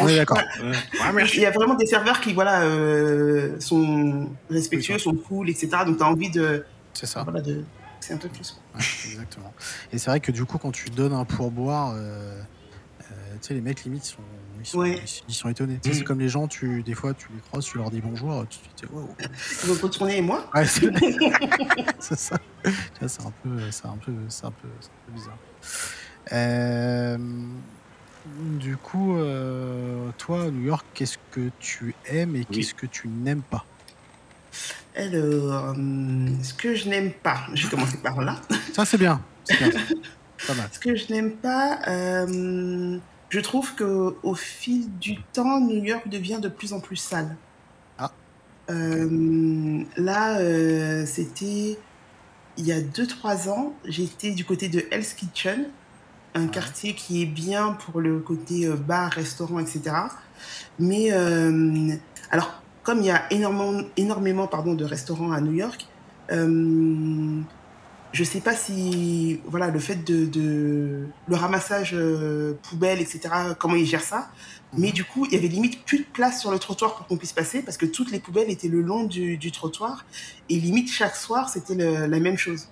On 0.00 0.08
est 0.08 0.16
d'accord. 0.16 0.38
ouais. 0.38 1.26
Il 1.34 1.40
y 1.40 1.46
a 1.46 1.50
vraiment 1.50 1.74
des 1.74 1.86
serveurs 1.86 2.20
qui 2.20 2.32
voilà, 2.34 2.62
euh, 2.62 3.58
sont 3.60 4.28
respectueux, 4.50 4.94
Oui, 4.94 5.00
sont 5.00 5.14
cool, 5.14 5.48
etc. 5.50 5.68
Donc 5.86 5.96
tu 5.98 6.02
as 6.02 6.06
envie 6.08 6.30
de. 6.30 6.64
C'est 6.92 7.06
ça. 7.06 7.22
Voilà, 7.22 7.40
de 7.40 7.64
c'est 8.00 8.14
un 8.14 8.18
peu 8.18 8.28
plus. 8.28 8.58
Ouais, 8.74 8.80
exactement. 9.10 9.52
Et 9.92 9.98
c'est 9.98 10.10
vrai 10.10 10.20
que 10.20 10.32
du 10.32 10.44
coup, 10.44 10.58
quand 10.58 10.70
tu 10.72 10.88
donnes 10.90 11.12
un 11.12 11.24
pourboire, 11.24 11.92
euh, 11.94 11.98
euh, 11.98 13.14
tu 13.40 13.48
sais, 13.48 13.54
les 13.54 13.60
mecs 13.60 13.84
limite 13.84 14.04
sont, 14.04 14.22
ils 14.60 14.66
sont, 14.66 14.78
Ouais. 14.78 15.00
ils, 15.04 15.22
ils 15.28 15.34
sont 15.34 15.48
étonnés. 15.48 15.78
Sais, 15.82 15.90
Mm. 15.90 15.94
C'est 15.94 16.04
comme 16.04 16.20
les 16.20 16.28
gens, 16.28 16.46
tu, 16.48 16.82
des 16.82 16.94
fois, 16.94 17.14
tu 17.14 17.28
les 17.34 17.40
croises, 17.40 17.64
tu 17.64 17.78
leur 17.78 17.90
dis 17.90 18.00
bonjour, 18.00 18.44
tu 18.48 18.58
te 18.58 18.86
dis 18.86 18.92
wow. 18.92 19.08
Ils 19.64 19.68
vont 19.70 19.82
retourner 19.82 20.18
et 20.18 20.22
moi. 20.22 20.48
Ouais, 20.54 20.64
c'est 20.66 20.90
c'est 21.98 22.18
ça. 22.18 22.36
C'est 23.06 23.22
un 23.24 23.32
peu, 23.42 23.70
c'est 23.70 23.86
un 23.86 23.96
peu, 23.96 24.12
c'est 24.28 24.44
un 24.46 24.50
peu, 24.50 24.68
c'est 24.80 24.88
un 24.88 25.06
peu 25.06 25.12
bizarre. 25.12 25.38
Euh, 26.32 27.18
du 28.58 28.76
coup, 28.76 29.16
euh, 29.16 30.10
toi, 30.18 30.50
New 30.50 30.64
York, 30.66 30.84
qu'est-ce 30.94 31.18
que 31.30 31.50
tu 31.58 31.94
aimes 32.06 32.36
et 32.36 32.40
Oui. 32.40 32.46
qu'est-ce 32.50 32.74
que 32.74 32.86
tu 32.86 33.08
n'aimes 33.08 33.42
pas? 33.42 33.64
Alors, 34.96 35.70
hum, 35.70 36.38
ce 36.42 36.52
que 36.52 36.74
je 36.74 36.88
n'aime 36.88 37.12
pas, 37.12 37.46
je 37.54 37.64
vais 37.64 37.70
commencer 37.70 37.96
par 37.98 38.20
là. 38.20 38.36
Ça, 38.72 38.84
c'est 38.84 38.98
bien. 38.98 39.20
C'est 39.44 39.56
bien. 39.58 39.70
ça. 39.72 39.78
Pas 40.46 40.54
mal. 40.54 40.68
Ce 40.72 40.78
que 40.78 40.96
je 40.96 41.12
n'aime 41.12 41.32
pas, 41.32 41.80
euh, 41.88 42.98
je 43.30 43.40
trouve 43.40 43.74
que 43.74 44.16
au 44.22 44.34
fil 44.34 44.90
du 44.98 45.22
temps, 45.32 45.60
New 45.60 45.82
York 45.84 46.08
devient 46.08 46.40
de 46.42 46.48
plus 46.48 46.72
en 46.72 46.80
plus 46.80 46.96
sale. 46.96 47.36
Ah. 47.96 48.10
Euh, 48.70 49.82
là, 49.96 50.38
euh, 50.40 51.06
c'était 51.06 51.78
il 52.56 52.66
y 52.66 52.72
a 52.72 52.80
2-3 52.80 53.48
ans, 53.48 53.72
j'étais 53.84 54.32
du 54.32 54.44
côté 54.44 54.68
de 54.68 54.84
Hell's 54.90 55.14
Kitchen, 55.14 55.66
un 56.34 56.48
quartier 56.48 56.94
qui 56.94 57.22
est 57.22 57.26
bien 57.26 57.72
pour 57.72 58.00
le 58.00 58.18
côté 58.18 58.66
euh, 58.66 58.74
bar, 58.74 59.12
restaurant, 59.12 59.60
etc. 59.60 59.96
Mais 60.78 61.12
euh, 61.12 61.94
alors, 62.30 62.62
comme 62.82 62.98
il 62.98 63.06
y 63.06 63.10
a 63.10 63.32
énormément, 63.32 63.80
énormément 63.96 64.46
pardon, 64.48 64.74
de 64.74 64.84
restaurants 64.84 65.32
à 65.32 65.40
New 65.40 65.52
York, 65.52 65.86
je 68.12 68.24
sais 68.24 68.40
pas 68.40 68.54
si 68.54 69.40
voilà 69.46 69.70
le 69.70 69.78
fait 69.78 70.04
de, 70.04 70.26
de 70.26 71.06
le 71.28 71.36
ramassage 71.36 71.90
euh, 71.94 72.54
poubelle 72.68 73.00
etc 73.00 73.20
comment 73.58 73.76
ils 73.76 73.86
gèrent 73.86 74.02
ça 74.02 74.30
mais 74.76 74.88
Mhm. 74.88 74.92
du 74.94 75.04
coup 75.04 75.26
il 75.26 75.32
y 75.32 75.36
avait 75.36 75.48
limite 75.48 75.84
plus 75.84 75.98
de 75.98 76.04
place 76.12 76.40
sur 76.40 76.50
le 76.50 76.58
trottoir 76.58 76.94
pour 76.96 77.06
qu'on 77.06 77.16
puisse 77.16 77.32
passer 77.32 77.62
parce 77.62 77.76
que 77.76 77.86
toutes 77.86 78.10
les 78.12 78.20
poubelles 78.20 78.50
étaient 78.50 78.68
le 78.68 78.82
long 78.82 79.04
du, 79.04 79.36
du 79.36 79.50
trottoir 79.52 80.04
et 80.48 80.56
limite 80.58 80.90
chaque 80.90 81.16
soir 81.16 81.48
c'était 81.48 81.74
la 81.74 82.20
même 82.20 82.36
chose 82.38 82.68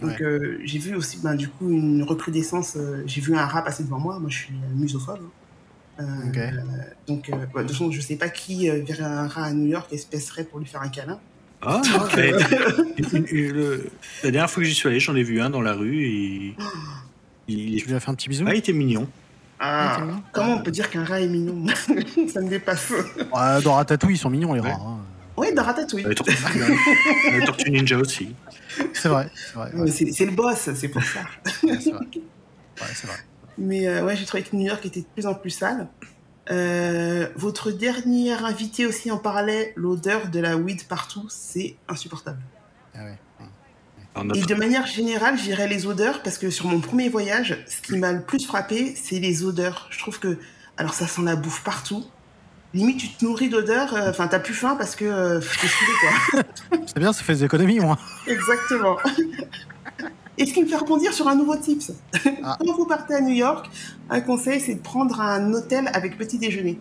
donc 0.00 0.10
Ouais. 0.18 0.22
euh, 0.22 0.58
j'ai 0.64 0.78
vu 0.80 0.96
aussi 0.96 1.18
ben, 1.18 1.34
du 1.36 1.48
coup 1.48 1.70
une 1.70 2.02
recrudescence 2.02 2.74
euh, 2.76 3.02
j'ai 3.06 3.20
vu 3.20 3.36
un 3.36 3.46
rat 3.46 3.62
passer 3.62 3.84
devant 3.84 4.00
moi 4.00 4.18
moi 4.18 4.30
je 4.30 4.36
suis 4.36 4.54
musophobe 4.74 5.20
hein. 5.98 6.30
Euh, 6.34 6.50
donc 7.06 7.28
euh, 7.28 7.36
de 7.36 7.46
toute 7.60 7.70
façon 7.70 7.90
je 7.92 8.00
sais 8.00 8.16
pas 8.16 8.28
qui 8.28 8.68
verrait 8.68 9.02
un 9.04 9.28
rat 9.28 9.44
à 9.44 9.52
New 9.52 9.66
York 9.66 9.92
et 9.92 9.98
se 9.98 10.06
passerait 10.06 10.44
pour 10.44 10.58
lui 10.58 10.66
faire 10.66 10.82
un 10.82 10.88
câlin 10.88 11.20
Ah, 11.64 11.80
non, 11.92 12.06
mais 12.16 12.30
une- 12.98 13.26
une- 13.30 13.52
le- 13.52 13.90
la 14.24 14.30
dernière 14.30 14.50
fois 14.50 14.62
que 14.62 14.68
j'y 14.68 14.74
suis 14.74 14.88
allé, 14.88 14.98
j'en 15.00 15.14
ai 15.14 15.22
vu 15.22 15.40
un 15.40 15.48
dans 15.50 15.60
la 15.60 15.74
rue 15.74 16.04
et 16.04 16.54
il, 17.48 17.80
Tu 17.82 17.88
lui 17.88 17.94
as 17.94 18.00
fait 18.00 18.10
un 18.10 18.14
petit 18.14 18.28
bisou 18.28 18.44
ah, 18.48 18.52
il 18.54 18.58
était 18.58 18.72
mignon. 18.72 19.08
Ah, 19.60 19.98
comment 20.32 20.54
on 20.56 20.62
peut 20.62 20.72
dire 20.72 20.90
qu'un 20.90 21.04
rat 21.04 21.20
est 21.20 21.28
mignon 21.28 21.64
Ça 22.32 22.40
me 22.40 22.48
dépasse. 22.48 22.90
Ouais, 22.90 23.62
Dans 23.62 23.74
Ratatouille, 23.74 24.14
ils 24.14 24.18
sont 24.18 24.30
mignons, 24.30 24.54
les 24.54 24.60
Ouais. 24.60 24.72
rats. 24.72 24.80
hein. 24.84 24.98
Oui, 25.36 25.54
dans 25.54 25.62
Ratatouille. 25.62 26.04
Les 26.06 26.14
tortues, 26.14 26.36
les 27.32 27.44
Tortues 27.46 27.70
Ninja 27.70 27.96
aussi. 27.96 28.34
C'est 28.92 29.08
vrai. 29.08 29.30
C'est 29.34 29.54
vrai. 29.54 29.72
Ouais, 29.74 29.90
C'est 29.90 30.26
le 30.26 30.32
boss, 30.32 30.68
c'est 30.74 30.88
pour 30.88 31.02
ça. 31.02 31.20
ouais, 31.62 31.78
c'est 31.80 31.90
vrai. 31.90 32.06
Ouais, 32.14 32.86
c'est 32.94 33.06
vrai. 33.06 33.16
Mais 33.56 33.86
euh, 33.86 34.04
ouais, 34.04 34.16
j'ai 34.16 34.24
trouvé 34.26 34.42
que 34.42 34.54
New 34.56 34.66
York 34.66 34.84
était 34.84 35.00
de 35.00 35.06
plus 35.14 35.26
en 35.26 35.34
plus 35.34 35.50
sale. 35.50 35.86
Euh, 36.50 37.28
votre 37.36 37.70
dernier 37.70 38.32
invité 38.32 38.86
aussi 38.86 39.10
en 39.10 39.18
parlait, 39.18 39.72
l'odeur 39.76 40.28
de 40.28 40.40
la 40.40 40.56
weed 40.56 40.86
partout, 40.88 41.26
c'est 41.28 41.76
insupportable. 41.88 42.40
Ah 42.94 43.04
ouais. 43.04 43.18
Alors, 44.14 44.36
Et 44.36 44.42
de 44.42 44.54
manière 44.54 44.86
générale, 44.86 45.38
je 45.38 45.44
dirais 45.44 45.68
les 45.68 45.86
odeurs, 45.86 46.22
parce 46.22 46.36
que 46.36 46.50
sur 46.50 46.66
mon 46.66 46.80
premier 46.80 47.08
voyage, 47.08 47.64
ce 47.66 47.80
qui 47.80 47.96
m'a 47.96 48.12
le 48.12 48.22
plus 48.22 48.44
frappé, 48.44 48.94
c'est 48.94 49.18
les 49.18 49.44
odeurs. 49.44 49.88
Je 49.90 49.98
trouve 49.98 50.18
que, 50.18 50.38
alors 50.76 50.92
ça 50.92 51.06
sent 51.06 51.22
la 51.22 51.36
bouffe 51.36 51.62
partout. 51.64 52.04
Limite, 52.74 52.98
tu 52.98 53.08
te 53.08 53.24
nourris 53.24 53.48
d'odeurs, 53.48 53.94
euh, 53.94 54.10
enfin, 54.10 54.28
t'as 54.28 54.38
plus 54.38 54.54
faim 54.54 54.76
parce 54.76 54.96
que 54.96 55.04
euh, 55.04 55.40
t'es 55.40 55.66
saoulé, 55.66 55.92
quoi. 56.00 56.78
C'est 56.86 56.98
bien, 56.98 57.12
ça 57.12 57.22
fait 57.22 57.34
des 57.34 57.44
économies, 57.44 57.80
moi. 57.80 57.98
Exactement. 58.26 58.96
Et 60.38 60.46
ce 60.46 60.54
qui 60.54 60.62
me 60.62 60.66
fait 60.66 60.76
rebondir 60.76 61.12
sur 61.12 61.28
un 61.28 61.34
nouveau 61.34 61.56
tips. 61.56 61.92
Ah. 62.42 62.56
Quand 62.66 62.72
vous 62.74 62.86
partez 62.86 63.14
à 63.14 63.20
New 63.20 63.34
York, 63.34 63.68
un 64.08 64.20
conseil, 64.20 64.60
c'est 64.60 64.74
de 64.74 64.80
prendre 64.80 65.20
un 65.20 65.52
hôtel 65.52 65.90
avec 65.92 66.16
petit 66.16 66.38
déjeuner. 66.38 66.78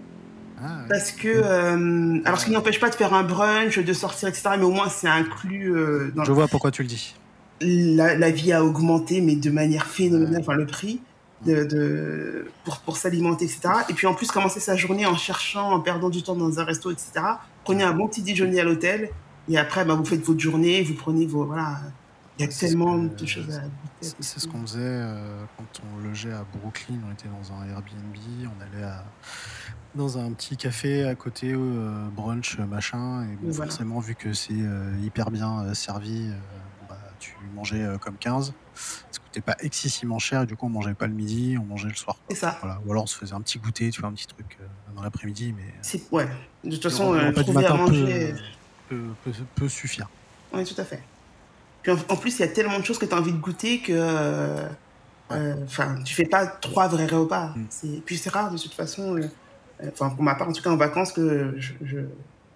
Ah. 0.64 0.86
Parce 0.90 1.12
que, 1.12 1.28
euh, 1.28 2.20
alors 2.24 2.40
ce 2.40 2.46
qui 2.46 2.52
n'empêche 2.52 2.80
pas 2.80 2.90
de 2.90 2.96
faire 2.96 3.14
un 3.14 3.24
brunch, 3.24 3.80
de 3.80 3.94
sortir, 3.94 4.30
etc., 4.30 4.52
mais 4.58 4.64
au 4.64 4.70
moins 4.72 4.90
c'est 4.90 5.08
inclus 5.08 5.76
euh, 5.76 6.12
dans 6.16 6.24
Je 6.24 6.32
vois 6.32 6.48
pourquoi 6.48 6.72
tu 6.72 6.84
le 6.84 6.88
dis. 6.88 7.16
la, 7.62 8.16
la 8.16 8.32
vie 8.32 8.54
a 8.54 8.64
augmenté, 8.64 9.22
mais 9.22 9.36
de 9.36 9.50
manière 9.50 9.86
phénoménale, 9.88 10.42
enfin 10.42 10.54
le 10.54 10.66
prix 10.68 11.02
de, 11.46 11.64
de- 11.64 12.46
pour, 12.64 12.78
pour 12.82 12.98
s'alimenter, 12.98 13.46
etc. 13.46 13.62
Et 13.90 13.94
puis 13.94 14.06
en 14.08 14.14
plus, 14.14 14.30
commencer 14.32 14.60
sa 14.60 14.76
journée 14.76 15.06
en 15.08 15.18
cherchant, 15.18 15.72
en 15.72 15.80
perdant 15.80 16.10
du 16.10 16.22
temps 16.22 16.36
dans 16.36 16.60
un 16.60 16.64
resto, 16.64 16.92
etc. 16.92 17.12
Prenez 17.64 17.84
un 17.84 17.94
bon 17.94 18.08
petit 18.08 18.22
déjeuner 18.22 18.60
à 18.62 18.64
l'hôtel, 18.64 19.10
et 19.50 19.58
après, 19.58 19.84
bah, 19.84 19.96
vous 19.96 20.06
faites 20.06 20.24
votre 20.24 20.40
journée, 20.40 20.84
vous 20.84 20.94
prenez 20.94 21.26
vos. 21.26 21.44
Voilà. 21.46 21.80
Il 22.40 22.46
y 22.46 22.48
a 22.48 22.52
tellement 22.52 22.98
de 22.98 23.26
choses 23.26 23.56
à 23.56 23.62
goûter. 23.62 24.16
C'est 24.20 24.40
ce 24.40 24.48
qu'on 24.48 24.62
faisait 24.62 24.80
euh, 24.82 25.44
quand 25.58 25.82
on 25.94 26.00
logeait 26.08 26.32
à 26.32 26.44
Brooklyn. 26.56 27.00
On 27.08 27.12
était 27.14 27.28
dans 27.28 27.54
un 27.54 27.68
Airbnb, 27.68 28.16
on 28.46 28.62
allait 28.78 28.84
à- 28.86 29.04
dans 29.94 30.18
un 30.18 30.32
petit 30.34 30.56
café 30.58 31.06
à 31.06 31.14
côté, 31.16 31.52
euh, 31.54 32.08
brunch, 32.16 32.58
machin. 32.60 33.24
Et 33.26 33.36
bon, 33.36 33.50
Et 33.50 33.52
voilà. 33.52 33.70
forcément, 33.70 34.00
vu 34.00 34.16
que 34.16 34.34
c'est 34.34 34.54
euh, 34.54 34.96
hyper 35.04 35.30
bien 35.30 35.74
servi, 35.76 36.32
bah, 36.90 36.98
tu 37.20 37.36
mangeais 37.54 37.86
comme 38.00 38.16
15. 38.18 38.54
Ça 38.74 39.20
coûtait 39.24 39.42
pas 39.42 39.58
excessivement 39.60 40.18
cher. 40.18 40.42
Et 40.44 40.46
du 40.46 40.56
coup, 40.56 40.66
on 40.66 40.70
mangeait 40.70 40.94
pas 40.96 41.08
le 41.08 41.14
midi, 41.14 41.58
on 41.62 41.66
mangeait 41.66 41.90
le 41.90 41.96
soir. 41.96 42.16
C'est 42.30 42.36
ça. 42.38 42.58
Voilà. 42.62 42.80
Ou 42.86 42.92
alors, 42.92 43.04
on 43.04 43.08
se 43.08 43.18
faisait 43.18 43.34
un 43.36 43.42
petit 43.42 43.60
goûter, 43.60 43.90
tu 43.92 44.00
vois, 44.02 44.10
un 44.10 44.14
petit 44.14 44.28
truc 44.28 44.58
dans 44.96 45.04
l'après-midi. 45.04 45.54
Mais 45.56 45.74
C'est, 45.82 46.02
ouais. 46.12 46.28
De 46.64 46.72
toute 46.72 46.84
façon, 46.84 47.14
euh, 47.14 47.32
du 47.32 47.44
trouver 47.44 47.66
à 47.66 47.72
peut- 47.74 47.78
manger. 47.78 48.34
peut, 48.90 49.04
peut- 49.24 49.32
peut 49.56 49.70
suffire. 49.70 50.10
Oui, 50.54 50.64
tout 50.64 50.80
à 50.82 50.86
fait. 50.86 51.04
Puis 51.84 51.92
en, 51.92 51.98
en 52.10 52.16
plus, 52.18 52.38
il 52.38 52.42
y 52.42 52.44
a 52.44 52.48
tellement 52.48 52.80
de 52.80 52.86
choses 52.86 53.00
que 53.00 53.06
tu 53.06 53.14
as 53.14 53.18
envie 53.18 53.32
de 53.34 53.38
goûter 53.40 53.80
que. 53.82 53.92
euh, 53.94 54.68
euh, 55.32 55.56
Enfin, 55.64 55.96
tu 56.04 56.14
fais 56.14 56.26
pas 56.26 56.46
trois 56.46 56.88
vrais 56.88 57.08
repas. 57.08 57.54
Mm. 57.56 58.00
Puis 58.06 58.18
c'est 58.18 58.30
rare 58.32 58.52
de 58.52 58.58
toute 58.58 58.74
façon. 58.74 59.18
euh, 59.18 59.22
euh, 59.84 59.90
Enfin, 59.92 60.10
pour 60.10 60.24
ma 60.24 60.36
part, 60.36 60.50
en 60.50 60.54
tout 60.54 60.62
cas 60.62 60.70
en 60.70 60.78
vacances, 60.78 61.12
que 61.12 61.54
je, 61.58 61.74
je, 61.84 62.00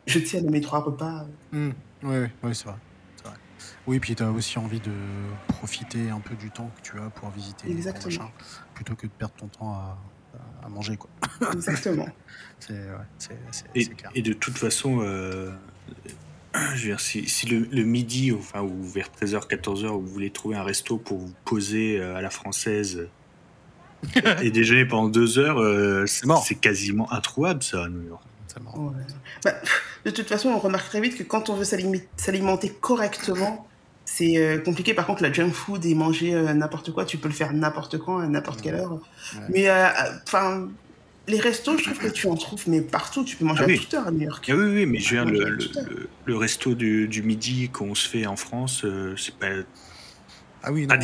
je 0.05 0.19
tiens 0.19 0.41
à 0.45 0.51
mes 0.51 0.61
trois 0.61 0.80
repas. 0.80 1.26
Oui, 1.53 1.71
oui, 2.03 2.28
c'est 2.53 2.65
vrai. 2.65 2.76
c'est 3.15 3.28
vrai. 3.28 3.38
Oui, 3.88 3.99
puis 3.99 4.13
tu 4.15 4.21
as 4.23 4.30
aussi 4.32 4.59
envie 4.59 4.80
de 4.80 4.91
profiter 5.47 6.09
un 6.09 6.19
peu 6.19 6.36
du 6.36 6.51
temps 6.51 6.69
que 6.78 6.82
tu 6.82 6.99
as 6.99 7.09
pour 7.09 7.30
visiter 7.32 7.71
Exactement. 7.71 8.05
machin, 8.26 8.32
plutôt 8.76 8.95
que 8.95 9.07
de 9.07 9.11
perdre 9.11 9.34
ton 9.36 9.47
temps 9.47 9.71
à, 9.73 9.97
à 10.63 10.69
manger. 10.69 10.97
Quoi. 10.97 11.09
Exactement. 11.53 12.07
C'est 12.59 12.73
ouais, 12.73 12.80
c'est- 13.17 13.39
c'est- 13.51 13.65
Et, 13.76 13.84
c'est 13.84 13.89
clair. 13.95 14.11
et 14.15 14.21
de 14.21 14.34
toute 14.34 14.57
façon, 14.57 14.99
euh, 15.01 15.51
je 16.76 16.82
veux 16.82 16.88
dire, 16.89 16.99
si, 16.99 17.28
si 17.28 17.47
le, 17.47 17.68
le 17.72 17.84
midi, 17.84 18.32
enfin, 18.32 18.62
ou 18.62 18.84
vers 18.84 19.10
13h, 19.10 19.47
14h, 19.47 19.88
vous 19.88 20.08
voulez 20.08 20.30
trouver 20.30 20.56
un 20.56 20.64
resto 20.64 20.97
pour 20.97 21.18
vous 21.18 21.34
poser 21.43 21.99
euh, 21.99 22.16
à 22.16 22.22
la 22.22 22.30
française 22.30 23.08
et 24.41 24.51
déjeuner 24.51 24.86
pendant 24.86 25.10
deux 25.10 25.39
heures, 25.39 25.60
euh, 25.60 26.06
c'est 26.06 26.56
quasiment 26.56 27.12
introuvable, 27.12 27.64
ça, 27.64 27.86
à 27.86 27.89
New 27.89 28.08
York. 28.08 28.24
Ouais. 28.78 28.93
Bah, 29.43 29.51
de 30.06 30.12
toute 30.12 30.28
façon, 30.28 30.49
on 30.49 30.60
remarque 30.60 30.88
très 30.88 31.01
vite 31.01 31.18
que 31.18 31.24
quand 31.24 31.49
on 31.49 31.56
veut 31.56 31.66
s'alimenter 31.66 32.70
correctement, 32.70 33.68
c'est 34.06 34.38
euh, 34.38 34.60
compliqué. 34.60 34.93
Par 34.93 35.06
contre, 35.06 35.24
la 35.24 35.32
junk 35.32 35.51
food 35.51 35.86
et 35.86 35.95
manger 35.95 36.34
euh, 36.34 36.53
n'importe 36.53 36.91
quoi, 36.91 37.06
tu 37.06 37.18
peux 37.18 37.28
le 37.28 37.34
faire 37.34 37.53
n'importe 37.53 37.97
quand, 37.97 38.20
à 38.20 38.28
n'importe 38.28 38.62
quelle 38.62 38.76
heure. 38.76 38.99
Mais, 39.49 39.70
euh, 39.70 39.88
enfin, 40.26 40.70
les 41.28 41.39
restos, 41.39 41.78
je 41.78 41.84
trouve 41.86 41.97
que 41.97 42.07
tu 42.07 42.28
en 42.28 42.36
trouves, 42.36 42.63
mais 42.67 42.82
partout. 42.82 43.23
Tu 43.23 43.36
peux 43.36 43.45
manger 43.45 43.61
Ah 43.61 43.65
à 43.65 43.67
oui. 43.67 43.80
toute 43.80 43.93
heure 43.93 44.07
à 44.07 44.11
New 44.11 44.21
York. 44.21 44.45
Ah 44.49 44.55
oui, 44.55 44.65
oui, 44.73 44.86
mais 44.86 44.99
je 44.99 45.15
veux 45.15 45.26
dire, 45.26 45.26
manger 45.26 45.49
le, 45.49 45.55
le, 45.55 46.09
le- 46.26 46.38
resto 46.38 46.76
du, 46.76 47.07
du 47.07 47.21
midi 47.23 47.69
qu'on 47.69 47.95
se 47.95 48.07
fait 48.07 48.26
en 48.28 48.36
France, 48.36 48.84
euh, 48.86 49.15
c'est 49.17 49.36
pas 49.36 49.47
Ah 50.63 50.71
oui, 50.71 50.82
non, 50.82 50.88
bah, 50.88 50.97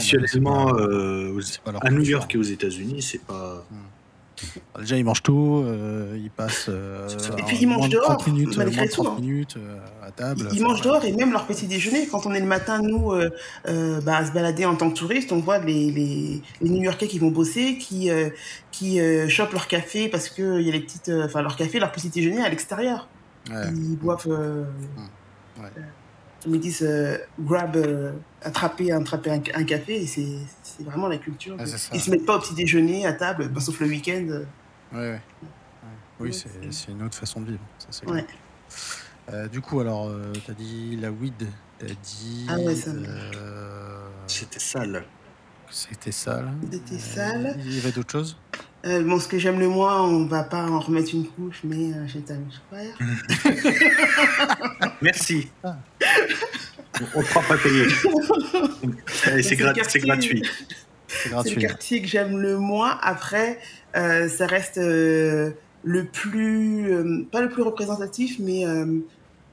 pas- 0.74 0.80
euh, 0.80 1.32
aux- 1.34 1.78
à 1.82 1.90
New. 1.92 2.04
York 2.04 2.34
et 2.36 2.38
aux 2.38 2.44
États-Unis, 2.44 3.02
c'est 3.02 3.24
pas. 3.26 3.66
Déjà, 4.80 4.98
ils 4.98 5.04
mangent 5.04 5.24
tôt, 5.24 5.64
euh, 5.64 6.18
ils 6.18 6.30
passent. 6.32 6.68
euh. 6.70 7.08
Et 7.38 7.44
puis, 7.44 7.58
ils 7.62 7.68
mangent 7.68 7.90
de 7.90 7.96
dehors, 7.96 8.18
30 8.18 8.28
minutes, 8.28 8.58
malgré 8.58 8.76
moins 8.78 8.86
de 8.86 8.92
tout, 8.92 9.04
30 9.04 9.18
hein. 9.18 9.22
minutes 9.22 9.56
euh, 9.58 9.80
à 10.08 10.12
table. 10.12 10.48
Ils, 10.54 10.64
mangent 10.64 10.82
dehors 10.82 11.04
et 11.06 11.12
même 11.14 11.32
leur 11.32 11.46
petit 11.46 11.68
déjeuner. 11.68 12.08
Quand 12.08 12.26
on 12.26 12.34
est 12.34 12.40
le 12.40 12.46
matin, 12.46 12.82
nous, 12.82 13.12
euh, 13.12 13.30
euh, 13.68 14.02
bah, 14.02 14.18
à 14.18 14.26
se 14.26 14.32
balader 14.32 14.66
en 14.66 14.76
tant 14.76 14.90
que 14.90 14.98
touriste, 14.98 15.32
on 15.32 15.40
voit 15.40 15.60
les, 15.60 15.92
les, 15.92 16.42
les 16.62 16.70
New-Yorkais 16.70 17.08
qui 17.08 17.20
vont 17.20 17.32
bosser, 17.32 17.78
qui, 17.78 18.10
euh, 18.10 18.30
qui 18.72 19.00
euh, 19.00 19.28
chopent 19.30 19.54
leur 19.54 19.68
café 19.68 20.08
parce 20.10 20.30
que 20.30 20.60
il 20.60 20.66
y 20.66 20.70
a 20.70 20.74
les 20.74 20.80
petites, 20.82 21.10
euh, 21.10 21.26
enfin 21.26 21.42
leur 21.42 21.56
café, 21.56 21.80
leur 21.80 21.92
petit 21.92 22.10
déjeuner 22.10 22.42
à 22.44 22.50
l'extérieur. 22.50 23.08
ouais. 23.50 23.56
Ils 23.74 23.98
boivent, 23.98 24.26
euh, 24.28 24.64
Ouais. 25.60 25.68
euh, 25.78 25.82
ils 26.48 26.60
disent 26.60 26.82
euh, 26.82 27.18
grab, 27.40 27.76
euh, 27.76 28.14
attraper, 28.42 28.92
attraper 28.92 29.30
un, 29.32 29.42
un 29.54 29.64
café, 29.64 30.02
et 30.02 30.08
c'est 30.08 30.26
c'est 30.84 30.90
vraiment 30.90 31.08
la 31.08 31.18
culture. 31.18 31.56
Ça. 31.66 31.90
Ils 31.94 32.02
se 32.02 32.10
mettent 32.12 32.26
pas 32.26 32.36
au 32.38 32.40
petit 32.40 32.54
déjeuner 32.54 33.06
à 33.06 33.14
table, 33.14 33.50
bah, 33.50 33.62
sauf 33.62 33.80
le 33.80 33.88
week-end. 33.88 34.26
Ouais, 34.94 34.98
ouais. 35.00 35.10
Ouais. 35.12 35.22
Oui, 36.20 36.30
Ouais, 36.30 36.68
c'est 36.72 36.92
une 36.92 37.04
autre 37.04 37.16
façon 37.18 37.42
de 37.42 37.48
vivre. 37.48 37.60
Ça. 37.90 38.02
Euh, 39.34 39.48
du 39.48 39.62
coup, 39.62 39.80
alors, 39.80 40.08
euh, 40.08 40.34
t'as 40.46 40.54
dit 40.54 40.98
la 41.02 41.12
weed, 41.12 41.48
t'as 41.80 41.86
dit. 41.88 42.46
Ah 42.50 42.58
ouais, 42.60 42.76
ça 42.76 42.92
me- 42.94 43.06
euh, 43.08 44.08
C'était 44.28 44.60
sale. 44.60 45.04
que 45.68 45.74
c'était 45.74 46.12
sale. 46.12 46.52
C'était 46.72 46.96
Euh, 46.96 47.00
sale. 47.00 47.56
Il 47.66 47.76
y 47.76 47.80
avait 47.80 47.92
d'autres 47.92 48.12
choses? 48.12 48.38
Euh, 48.86 49.04
bon, 49.04 49.20
ce 49.20 49.28
que 49.28 49.38
j'aime 49.38 49.60
le 49.60 49.68
moins, 49.70 50.02
on 50.02 50.26
va 50.26 50.44
pas 50.44 50.64
en 50.68 50.80
remettre 50.80 51.14
une 51.14 51.28
couche, 51.28 51.62
mais 51.64 51.94
euh, 51.94 52.08
j'ai 52.08 52.22
Times 52.22 52.50
Square. 52.52 52.98
Merci. 55.02 55.50
Ah. 55.64 55.78
On 57.16 57.20
ne 57.20 57.24
fera 57.26 57.42
pas 57.42 57.58
payer. 57.58 57.86
C'est 59.08 59.42
C'est 59.44 59.56
gra- 59.56 59.68
le 59.70 59.74
c'est 59.88 60.00
quartier. 60.00 60.00
gratuit. 60.02 60.44
C'est 61.08 61.30
C'est 61.44 61.56
le 61.56 61.62
quartier 61.62 62.02
que 62.02 62.08
j'aime 62.08 62.38
le 62.38 62.58
moins. 62.58 62.98
Après, 63.02 63.60
euh, 63.96 64.28
ça 64.30 64.46
reste 64.48 64.78
euh, 64.78 65.52
le 65.84 66.06
plus, 66.06 66.92
euh, 66.94 67.26
pas 67.32 67.42
le 67.42 67.50
plus 67.50 67.64
représentatif, 67.64 68.38
mais 68.40 68.66
euh, 68.66 68.86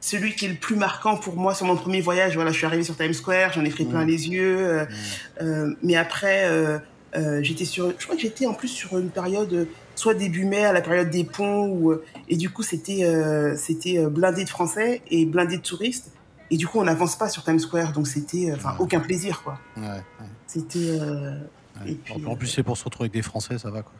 celui 0.01 0.34
qui 0.34 0.45
est 0.47 0.49
le 0.51 0.55
plus 0.57 0.76
marquant 0.76 1.16
pour 1.16 1.36
moi 1.36 1.55
sur 1.55 1.66
mon 1.66 1.76
premier 1.76 2.01
voyage. 2.01 2.34
Voilà, 2.34 2.51
je 2.53 2.57
suis 2.59 2.66
arrivée 2.66 2.84
sur 2.84 2.97
Times 2.97 3.12
Square, 3.14 3.53
j'en 3.53 3.64
ai 3.64 3.70
pris 3.70 3.84
plein 3.84 4.05
les 4.05 4.28
yeux. 4.28 4.59
euh, 4.59 4.84
Mm. 4.84 5.45
euh, 5.45 5.74
mais 5.82 5.97
après, 5.97 6.45
euh, 6.47 6.78
euh, 7.16 7.41
j'étais 7.43 7.64
sur, 7.64 7.93
je 7.99 8.05
crois 8.05 8.16
que 8.16 8.22
j'étais 8.22 8.47
en 8.47 8.55
plus 8.55 8.68
sur 8.68 8.99
une 8.99 9.11
période, 9.11 9.66
soit 9.95 10.14
début 10.14 10.45
mai, 10.45 10.64
à 10.64 10.72
la 10.72 10.80
période 10.82 11.11
des 11.11 11.24
ponts, 11.24 11.66
où, 11.68 11.95
et 12.28 12.36
du 12.36 12.51
coup 12.51 12.62
c'était 12.62 13.05
euh, 13.05 13.57
c'était 13.57 13.99
blindé 14.07 14.45
de 14.45 14.49
Français 14.51 15.03
et 15.11 15.24
blindé 15.24 15.57
de 15.57 15.62
touristes. 15.62 16.11
Et 16.51 16.57
du 16.57 16.66
coup, 16.66 16.78
on 16.80 16.84
n'avance 16.84 17.16
pas 17.16 17.28
sur 17.28 17.44
Times 17.44 17.59
Square, 17.59 17.92
donc 17.92 18.07
c'était, 18.07 18.51
euh, 18.51 18.55
enfin, 18.57 18.70
Ouais. 18.70 18.76
aucun 18.80 19.01
plaisir, 19.01 19.42
quoi. 19.42 19.59
Ouais, 19.76 19.82
ouais, 19.86 20.03
C'était, 20.46 20.78
euh. 21.01 21.38
Et 21.86 21.94
puis, 21.94 22.14
en, 22.26 22.34
plus, 22.36 22.49
euh, 22.49 22.53
c'est 22.57 22.62
pour 22.62 22.76
se 22.76 22.84
retrouver 22.84 23.05
avec 23.07 23.12
des 23.12 23.22
Français, 23.22 23.59
ça 23.59 23.70
va 23.70 23.82
quoi. 23.82 23.92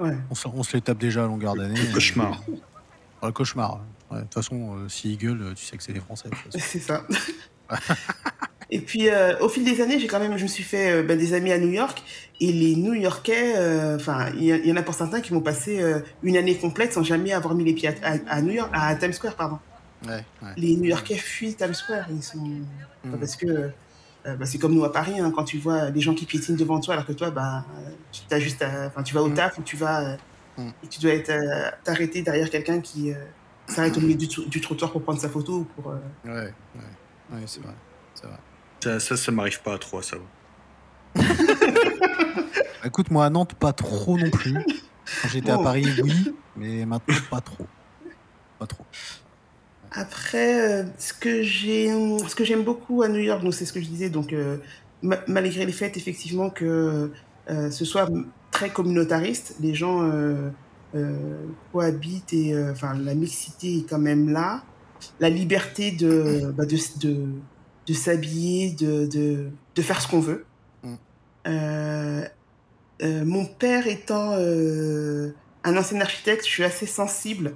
ouais. 0.00 0.16
On 0.30 0.34
se, 0.34 0.48
on 0.48 0.62
se 0.62 0.72
les 0.76 0.80
tape 0.80 0.98
déjà 0.98 1.24
à 1.24 1.26
longueur 1.26 1.54
d'année. 1.54 1.78
Cauchemar. 1.92 2.40
Euh, 3.22 3.26
le 3.26 3.32
cauchemar. 3.32 3.80
De 4.10 4.20
toute 4.22 4.32
façon, 4.34 4.74
euh, 4.76 4.88
s'ils 4.88 5.18
gueulent, 5.18 5.52
tu 5.54 5.64
sais 5.64 5.76
que 5.76 5.82
c'est 5.82 5.92
des 5.92 6.00
Français. 6.00 6.30
C'est 6.58 6.80
ça. 6.80 7.04
et 8.70 8.80
puis, 8.80 9.08
euh, 9.10 9.38
au 9.40 9.48
fil 9.48 9.62
des 9.64 9.80
années, 9.82 10.00
j'ai 10.00 10.06
quand 10.06 10.18
même, 10.20 10.36
je 10.38 10.42
me 10.44 10.48
suis 10.48 10.64
fait 10.64 10.90
euh, 10.90 11.02
ben, 11.02 11.18
des 11.18 11.34
amis 11.34 11.52
à 11.52 11.58
New 11.58 11.68
York. 11.70 12.02
Et 12.40 12.50
les 12.52 12.74
New-Yorkais, 12.76 13.52
euh, 13.56 13.96
enfin, 13.96 14.30
il 14.34 14.44
y, 14.44 14.72
en 14.72 14.76
a 14.76 14.82
pour 14.82 14.94
certains 14.94 15.20
qui 15.20 15.34
m'ont 15.34 15.42
passé 15.42 15.80
euh, 15.82 16.00
une 16.22 16.36
année 16.38 16.56
complète 16.56 16.94
sans 16.94 17.02
jamais 17.02 17.32
avoir 17.32 17.54
mis 17.54 17.64
les 17.64 17.74
pieds 17.74 17.88
à, 17.88 17.92
à- 18.14 18.36
à 18.38 18.40
New 18.42 18.52
York, 18.52 18.70
à 18.72 18.94
Times 18.96 19.12
Square, 19.12 19.36
pardon. 19.36 19.58
Ouais, 20.06 20.24
ouais. 20.42 20.52
Les 20.56 20.76
New-Yorkais 20.76 21.16
fuient 21.16 21.54
Times 21.54 21.74
Square. 21.74 22.06
Ils 22.10 22.22
sont... 22.22 22.38
Mm. 23.04 23.16
Parce 23.18 23.36
que 23.36 23.46
euh, 24.26 24.36
bah, 24.36 24.46
c'est 24.46 24.58
comme 24.58 24.74
nous 24.74 24.84
à 24.84 24.92
Paris, 24.92 25.18
hein, 25.20 25.30
quand 25.34 25.44
tu 25.44 25.58
vois 25.58 25.90
des 25.90 26.00
gens 26.00 26.14
qui 26.14 26.26
piétinent 26.26 26.56
devant 26.58 26.80
toi, 26.80 26.94
alors 26.94 27.06
que 27.06 27.12
toi, 27.12 27.30
bah, 27.30 27.64
tu, 28.12 28.20
t'as 28.28 28.38
juste 28.38 28.60
à- 28.62 28.86
enfin, 28.86 29.02
tu 29.02 29.14
vas 29.14 29.22
au 29.22 29.28
Mm. 29.28 29.34
taf 29.34 29.58
ou 29.58 29.62
tu 29.62 29.76
vas, 29.76 30.02
euh, 30.12 30.16
Mm. 30.58 30.68
et 30.84 30.86
tu 30.88 31.00
dois 31.00 31.12
être 31.12 31.30
euh, 31.30 31.70
t'arrêter 31.84 32.22
derrière 32.22 32.50
quelqu'un 32.50 32.80
qui 32.80 33.12
euh, 33.12 33.16
s'arrête 33.66 33.96
au 33.96 34.00
milieu 34.00 34.16
du, 34.16 34.60
trottoir 34.60 34.90
pour 34.92 35.02
prendre 35.02 35.20
sa 35.20 35.28
photo 35.28 35.60
ou 35.60 35.64
pour. 35.64 35.92
euh, 35.92 35.96
Ouais, 36.24 36.32
ouais, 36.32 37.32
ouais, 37.32 37.42
c'est 37.46 37.62
vrai. 37.62 37.72
Ça, 38.82 38.98
ça, 39.00 39.16
ça 39.16 39.32
m'arrive 39.32 39.60
pas 39.62 39.74
à 39.74 39.78
trois, 39.78 40.02
ça 40.02 40.16
va. 40.16 41.22
Écoute, 42.84 43.10
moi 43.10 43.26
à 43.26 43.30
Nantes, 43.30 43.54
pas 43.54 43.72
trop 43.72 44.16
non 44.18 44.30
plus. 44.30 44.54
Quand 45.22 45.28
j'étais 45.28 45.50
à. 45.50 45.58
Paris, 45.58 45.86
oui, 46.02 46.34
mais 46.56 46.84
maintenant, 46.86 47.14
pas 47.30 47.40
trop. 47.40 47.66
Pas 48.58 48.66
trop. 48.66 48.84
Après, 49.92 50.82
euh, 50.82 50.84
ce 50.98 51.12
que 51.12 51.42
j'aime 51.42 52.62
beaucoup 52.62 53.02
à 53.02 53.08
New 53.08 53.18
York, 53.20 53.42
donc 53.42 53.54
c'est 53.54 53.64
ce 53.64 53.72
que 53.72 53.80
je 53.80 53.86
disais, 53.86 54.08
donc 54.08 54.32
euh, 54.32 54.58
ma- 55.02 55.22
malgré 55.26 55.66
le 55.66 55.72
fait 55.72 55.96
effectivement 55.96 56.48
que 56.48 57.10
euh, 57.50 57.70
ce 57.70 57.84
soit 57.84 58.08
très 58.50 58.70
communautariste, 58.70 59.56
les 59.60 59.74
gens 59.74 60.10
cohabitent 61.72 62.32
et 62.32 62.52
enfin 62.70 62.94
la 62.94 63.14
mixité 63.14 63.78
est 63.78 63.88
quand 63.88 63.98
même 63.98 64.32
là, 64.32 64.62
la 65.18 65.30
liberté 65.30 65.92
de 65.92 66.52
bah, 66.56 66.66
de, 66.66 66.76
de, 67.00 67.26
de 67.86 67.94
s'habiller, 67.94 68.72
de, 68.72 69.06
de, 69.06 69.50
de 69.74 69.82
faire 69.82 70.00
ce 70.00 70.08
qu'on 70.08 70.20
veut. 70.20 70.44
Mm. 70.82 70.94
Euh, 71.46 72.24
euh, 73.02 73.24
mon 73.24 73.46
père 73.46 73.86
étant 73.86 74.32
euh, 74.34 75.30
un 75.64 75.76
ancien 75.76 76.00
architecte, 76.00 76.44
je 76.44 76.50
suis 76.50 76.64
assez 76.64 76.86
sensible. 76.86 77.54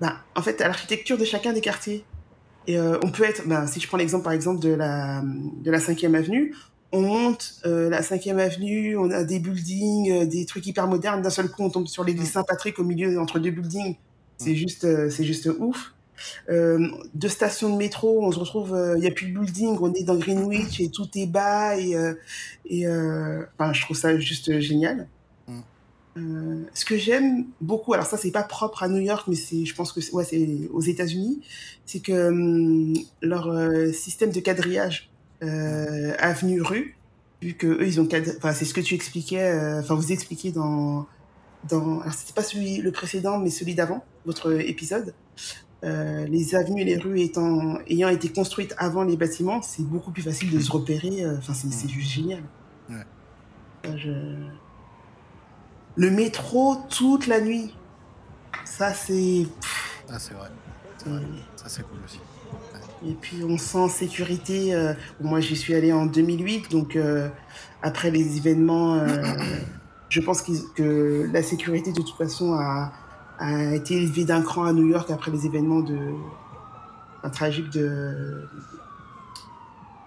Bah, 0.00 0.16
en 0.34 0.42
fait, 0.42 0.60
à 0.60 0.68
l'architecture 0.68 1.18
de 1.18 1.24
chacun 1.24 1.52
des 1.52 1.60
quartiers. 1.60 2.04
Et 2.66 2.78
euh, 2.78 2.98
on 3.02 3.10
peut 3.10 3.24
être, 3.24 3.46
bah, 3.46 3.66
si 3.66 3.80
je 3.80 3.86
prends 3.86 3.96
l'exemple 3.96 4.24
par 4.24 4.32
exemple 4.32 4.60
de 4.60 4.70
la 4.70 5.22
de 5.22 5.70
la 5.70 5.78
5e 5.78 6.14
avenue, 6.16 6.54
on 6.92 7.02
monte 7.02 7.54
euh, 7.64 7.88
la 7.90 8.02
5e 8.02 8.38
avenue, 8.38 8.96
on 8.96 9.10
a 9.10 9.24
des 9.24 9.38
buildings, 9.38 10.10
euh, 10.12 10.26
des 10.26 10.46
trucs 10.46 10.66
hyper 10.66 10.86
modernes, 10.88 11.22
d'un 11.22 11.30
seul 11.30 11.48
coup 11.48 11.62
on 11.62 11.70
tombe 11.70 11.86
sur 11.86 12.04
l'église 12.04 12.32
Saint-Patrick 12.32 12.78
au 12.78 12.84
milieu 12.84 13.20
entre 13.20 13.38
deux 13.38 13.50
buildings. 13.50 13.96
C'est 14.38 14.56
juste 14.56 14.84
euh, 14.84 15.10
c'est 15.10 15.24
juste 15.24 15.48
ouf. 15.58 15.94
Euh, 16.48 16.88
deux 17.14 17.28
stations 17.28 17.70
de 17.72 17.76
métro, 17.76 18.24
on 18.24 18.32
se 18.32 18.38
retrouve, 18.38 18.74
euh, 18.74 18.96
il 18.96 19.00
n'y 19.00 19.06
a 19.06 19.10
plus 19.10 19.28
de 19.28 19.38
building, 19.38 19.76
on 19.80 19.92
est 19.92 20.04
dans 20.04 20.16
Greenwich 20.16 20.80
et 20.80 20.90
tout 20.90 21.08
est 21.14 21.26
bas 21.26 21.76
et 21.76 21.94
euh, 21.94 22.14
et 22.66 22.86
euh, 22.86 23.44
enfin 23.58 23.72
je 23.72 23.82
trouve 23.82 23.96
ça 23.96 24.18
juste 24.18 24.60
génial. 24.60 25.08
Euh, 26.16 26.62
ce 26.72 26.84
que 26.84 26.96
j'aime 26.96 27.46
beaucoup, 27.60 27.92
alors 27.92 28.06
ça 28.06 28.16
c'est 28.16 28.30
pas 28.30 28.42
propre 28.42 28.82
à 28.82 28.88
New 28.88 29.00
York, 29.00 29.26
mais 29.28 29.34
c'est, 29.34 29.66
je 29.66 29.74
pense 29.74 29.92
que 29.92 30.00
c'est, 30.00 30.12
ouais, 30.14 30.24
c'est 30.24 30.68
aux 30.72 30.80
États-Unis, 30.80 31.42
c'est 31.84 32.00
que 32.00 32.28
hum, 32.28 32.94
leur 33.20 33.48
euh, 33.48 33.92
système 33.92 34.30
de 34.30 34.40
quadrillage 34.40 35.10
euh, 35.42 36.14
avenue 36.18 36.62
rue, 36.62 36.96
vu 37.42 37.52
que 37.54 37.66
eux 37.66 37.86
ils 37.86 38.00
ont 38.00 38.08
enfin 38.38 38.52
c'est 38.54 38.64
ce 38.64 38.72
que 38.72 38.80
tu 38.80 38.94
expliquais, 38.94 39.52
enfin 39.78 39.94
vous 39.94 40.10
expliquiez 40.10 40.52
dans 40.52 41.06
dans, 41.68 42.00
alors 42.00 42.14
c'était 42.14 42.32
pas 42.32 42.42
celui 42.42 42.78
le 42.78 42.92
précédent, 42.92 43.38
mais 43.38 43.50
celui 43.50 43.74
d'avant, 43.74 44.04
votre 44.24 44.52
épisode. 44.60 45.14
Les 45.82 46.56
avenues 46.56 46.80
et 46.80 46.84
les 46.84 46.96
rues 46.96 47.20
étant 47.20 47.78
ayant 47.86 48.08
été 48.08 48.28
construites 48.28 48.74
avant 48.76 49.04
les 49.04 49.16
bâtiments, 49.16 49.62
c'est 49.62 49.84
beaucoup 49.84 50.10
plus 50.10 50.22
facile 50.22 50.50
de 50.50 50.58
se 50.58 50.72
repérer. 50.72 51.24
Enfin, 51.38 51.54
c'est, 51.54 51.88
juste 51.88 52.10
génial. 52.10 52.42
Ouais. 52.90 53.04
Je- 53.96 54.48
Le 55.96 56.10
métro 56.10 56.76
toute 56.90 57.26
la 57.26 57.40
nuit, 57.40 57.74
ça 58.64 58.92
c'est. 58.92 59.46
Ah, 60.10 60.18
c'est 60.18 60.34
vrai. 60.34 60.48
c'est- 60.98 61.10
Ça, 61.56 61.64
c'est 61.68 61.82
cool 61.88 61.98
aussi. 62.04 62.20
Et 63.06 63.14
puis 63.14 63.42
on 63.44 63.56
sent 63.58 63.78
en 63.78 63.88
sécurité. 63.88 64.74
euh, 64.74 64.92
moi, 65.20 65.40
j'y 65.40 65.56
suis 65.56 65.74
allée 65.74 65.92
en 65.92 66.06
2008, 66.06 66.70
donc 66.70 66.96
euh, 66.96 67.28
après 67.82 68.10
les 68.10 68.36
événements, 68.36 68.94
euh, 68.96 69.06
je 70.08 70.20
pense 70.20 70.42
que 70.42 71.28
la 71.32 71.42
sécurité 71.42 71.92
de 71.92 72.02
toute 72.02 72.16
façon 72.16 72.54
a, 72.54 72.92
a 73.38 73.74
été 73.74 73.94
élevée 73.96 74.24
d'un 74.24 74.42
cran 74.42 74.64
à 74.64 74.72
New 74.72 74.86
York 74.88 75.10
après 75.10 75.30
les 75.30 75.46
événements 75.46 75.80
de 75.80 75.98
un 77.22 77.30
tragique 77.30 77.70
de 77.70 78.46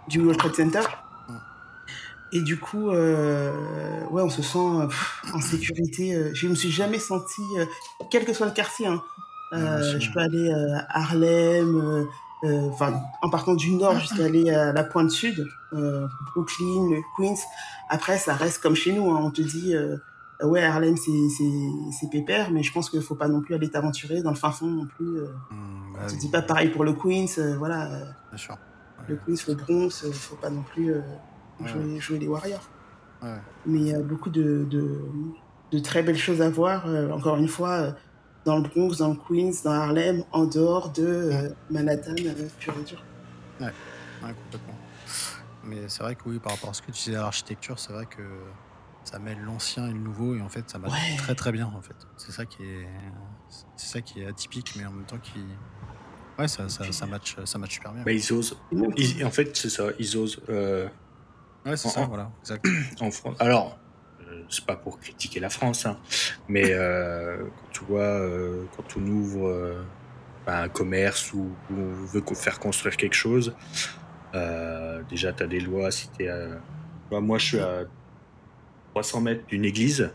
du 0.08 0.20
World 0.22 0.40
Trade 0.40 0.56
Center. 0.56 0.82
Et 2.32 2.42
du 2.42 2.60
coup, 2.60 2.90
euh, 2.92 3.52
ouais, 4.12 4.22
on 4.22 4.30
se 4.30 4.42
sent 4.42 4.58
euh, 4.60 4.86
pff, 4.88 5.24
en 5.34 5.42
sécurité. 5.42 6.14
euh, 6.16 6.30
Je 6.34 6.48
me 6.48 6.56
suis 6.56 6.72
jamais 6.72 7.00
sentie, 7.00 7.42
euh, 7.58 7.66
quel 8.12 8.26
que 8.26 8.34
soit 8.34 8.46
le 8.46 8.52
quartier, 8.54 8.88
hein, 8.88 9.02
euh, 9.54 10.00
je 10.00 10.12
peux 10.12 10.20
aller 10.20 10.50
euh, 10.50 10.78
à 10.90 11.00
Harlem, 11.02 11.76
euh, 11.76 12.06
euh, 12.44 12.70
enfin, 12.70 13.02
en 13.24 13.30
partant 13.30 13.56
du 13.56 13.72
nord 13.72 14.00
jusqu'à 14.00 14.26
aller 14.26 14.50
à 14.52 14.72
la 14.74 14.84
pointe 14.84 15.10
sud, 15.12 15.48
euh, 15.74 16.08
Brooklyn, 16.34 17.02
Queens. 17.18 17.36
Après, 17.90 18.18
ça 18.18 18.34
reste 18.36 18.62
comme 18.62 18.76
chez 18.76 18.94
nous. 18.94 19.10
hein, 19.12 19.20
on 19.24 19.32
te 19.32 19.42
dit, 19.42 19.74
euh, 19.76 19.98
ouais, 20.44 20.64
Harlem, 20.64 20.96
c'est 20.98 22.10
pépère, 22.12 22.52
mais 22.52 22.62
je 22.62 22.72
pense 22.72 22.92
qu'il 22.92 23.02
faut 23.02 23.16
pas 23.16 23.28
non 23.28 23.42
plus 23.42 23.56
aller 23.56 23.70
t'aventurer 23.70 24.22
dans 24.22 24.30
le 24.30 24.36
fin 24.38 24.52
fond 24.52 24.68
non 24.68 24.86
plus. 24.86 25.06
Mmh, 25.52 25.94
bah, 25.96 26.06
dis 26.20 26.30
pas 26.30 26.44
pareil 26.44 26.70
pour 26.70 26.84
le 26.84 26.94
Queens, 26.94 27.56
voilà. 27.58 27.90
Bien 28.30 28.38
sûr. 28.38 28.58
Le 29.08 29.16
Queens, 29.16 29.44
le 29.48 29.56
Bronx, 29.56 30.04
il 30.06 30.14
faut 30.14 30.36
pas 30.36 30.52
non 30.52 30.62
plus 30.62 30.94
jouer, 31.66 32.00
jouer, 32.00 32.20
les 32.20 32.28
Warriors. 32.28 32.70
Mais 33.66 33.80
il 33.80 33.88
y 33.88 33.94
a 33.94 34.00
beaucoup 34.00 34.30
de, 34.30 34.66
de, 34.70 35.02
de, 35.72 35.80
très 35.80 36.04
belles 36.04 36.18
choses 36.18 36.42
à 36.42 36.50
voir. 36.50 36.86
encore 37.12 37.38
une 37.38 37.48
fois, 37.48 37.96
dans 38.46 38.58
le 38.58 38.64
Bronx, 38.64 38.98
dans 38.98 39.10
le 39.10 39.16
Queens, 39.16 39.62
dans 39.64 39.72
Harlem, 39.72 40.24
en 40.32 40.46
dehors 40.46 40.92
de 40.92 41.06
euh, 41.06 41.50
Manhattan, 41.70 42.16
euh, 42.18 42.48
pur 42.60 42.74
et 42.80 42.84
dur. 42.84 43.04
Ouais, 43.60 43.68
ouais 43.68 44.34
complètement. 44.34 44.76
Mais 45.64 45.88
c'est 45.88 46.04
vrai 46.04 46.16
que 46.16 46.22
oui, 46.26 46.40
par 46.40 46.54
rapport 46.54 46.70
à 46.70 46.74
ce 46.74 46.82
que 46.82 46.92
tu 46.92 47.04
disais 47.04 47.16
à 47.16 47.22
l'architecture, 47.22 47.78
c'est 47.78 47.94
vrai 47.94 48.06
que 48.06 48.24
ça 49.04 49.20
mêle 49.20 49.40
l'ancien 49.42 49.88
et 49.88 49.92
le 49.92 50.00
nouveau 50.00 50.36
et 50.36 50.42
en 50.42 50.50
fait 50.50 50.70
ça 50.70 50.78
marche 50.78 51.18
très 51.18 51.34
très 51.34 51.52
bien 51.52 51.66
en 51.68 51.82
fait. 51.82 51.96
C'est 52.18 52.32
ça 52.32 52.46
qui 52.46 52.64
est 52.64 52.88
c'est 53.76 53.88
ça 53.88 54.02
qui 54.02 54.22
est 54.22 54.28
atypique 54.28 54.74
mais 54.78 54.86
en 54.86 54.92
même 54.92 55.06
temps 55.06 55.18
qui 55.18 55.40
ouais 56.38 56.48
ça 56.48 56.70
ça, 56.70 56.92
ça 56.92 57.06
match 57.08 57.36
ça 57.44 57.58
match 57.58 57.74
super 57.74 57.94
bien. 57.94 58.04
Bah, 58.04 58.12
ils 58.12 58.34
osent. 58.34 58.58
en 59.24 59.32
fait 59.32 59.56
c'est 59.56 59.70
ça, 59.70 59.86
ils 59.98 60.18
osent. 60.18 60.40
Euh, 60.50 60.88
ouais 61.66 61.78
c'est 61.78 61.90
ça 61.90 62.06
voilà. 62.06 62.32
Exact. 62.42 62.66
en 63.02 63.12
France. 63.12 63.38
Alors 63.40 63.80
c'est 64.50 64.66
pas 64.66 64.76
pour 64.76 65.00
critiquer 65.00 65.40
la 65.40 65.50
France, 65.50 65.86
hein, 65.86 65.98
mais 66.48 66.72
euh, 66.72 67.38
quand 67.38 67.72
tu 67.72 67.84
vois, 67.86 68.02
euh, 68.02 68.64
quand 68.76 68.98
on 68.98 69.08
ouvre 69.08 69.48
euh, 69.48 69.84
un 70.48 70.70
commerce 70.70 71.34
ou, 71.34 71.50
on 71.72 71.94
veut 72.06 72.24
faire 72.34 72.60
construire 72.60 72.98
quelque 72.98 73.16
chose, 73.16 73.54
déjà 75.10 75.34
tu 75.34 75.44
as 75.44 75.48
des 75.48 75.60
lois. 75.60 75.92
Si 75.92 76.10
es 76.20 76.30
moi, 77.12 77.38
je 77.38 77.46
suis 77.46 77.60
à 77.60 77.84
300 78.94 79.22
mètres 79.22 79.46
d'une 79.48 79.66
église. 79.66 80.12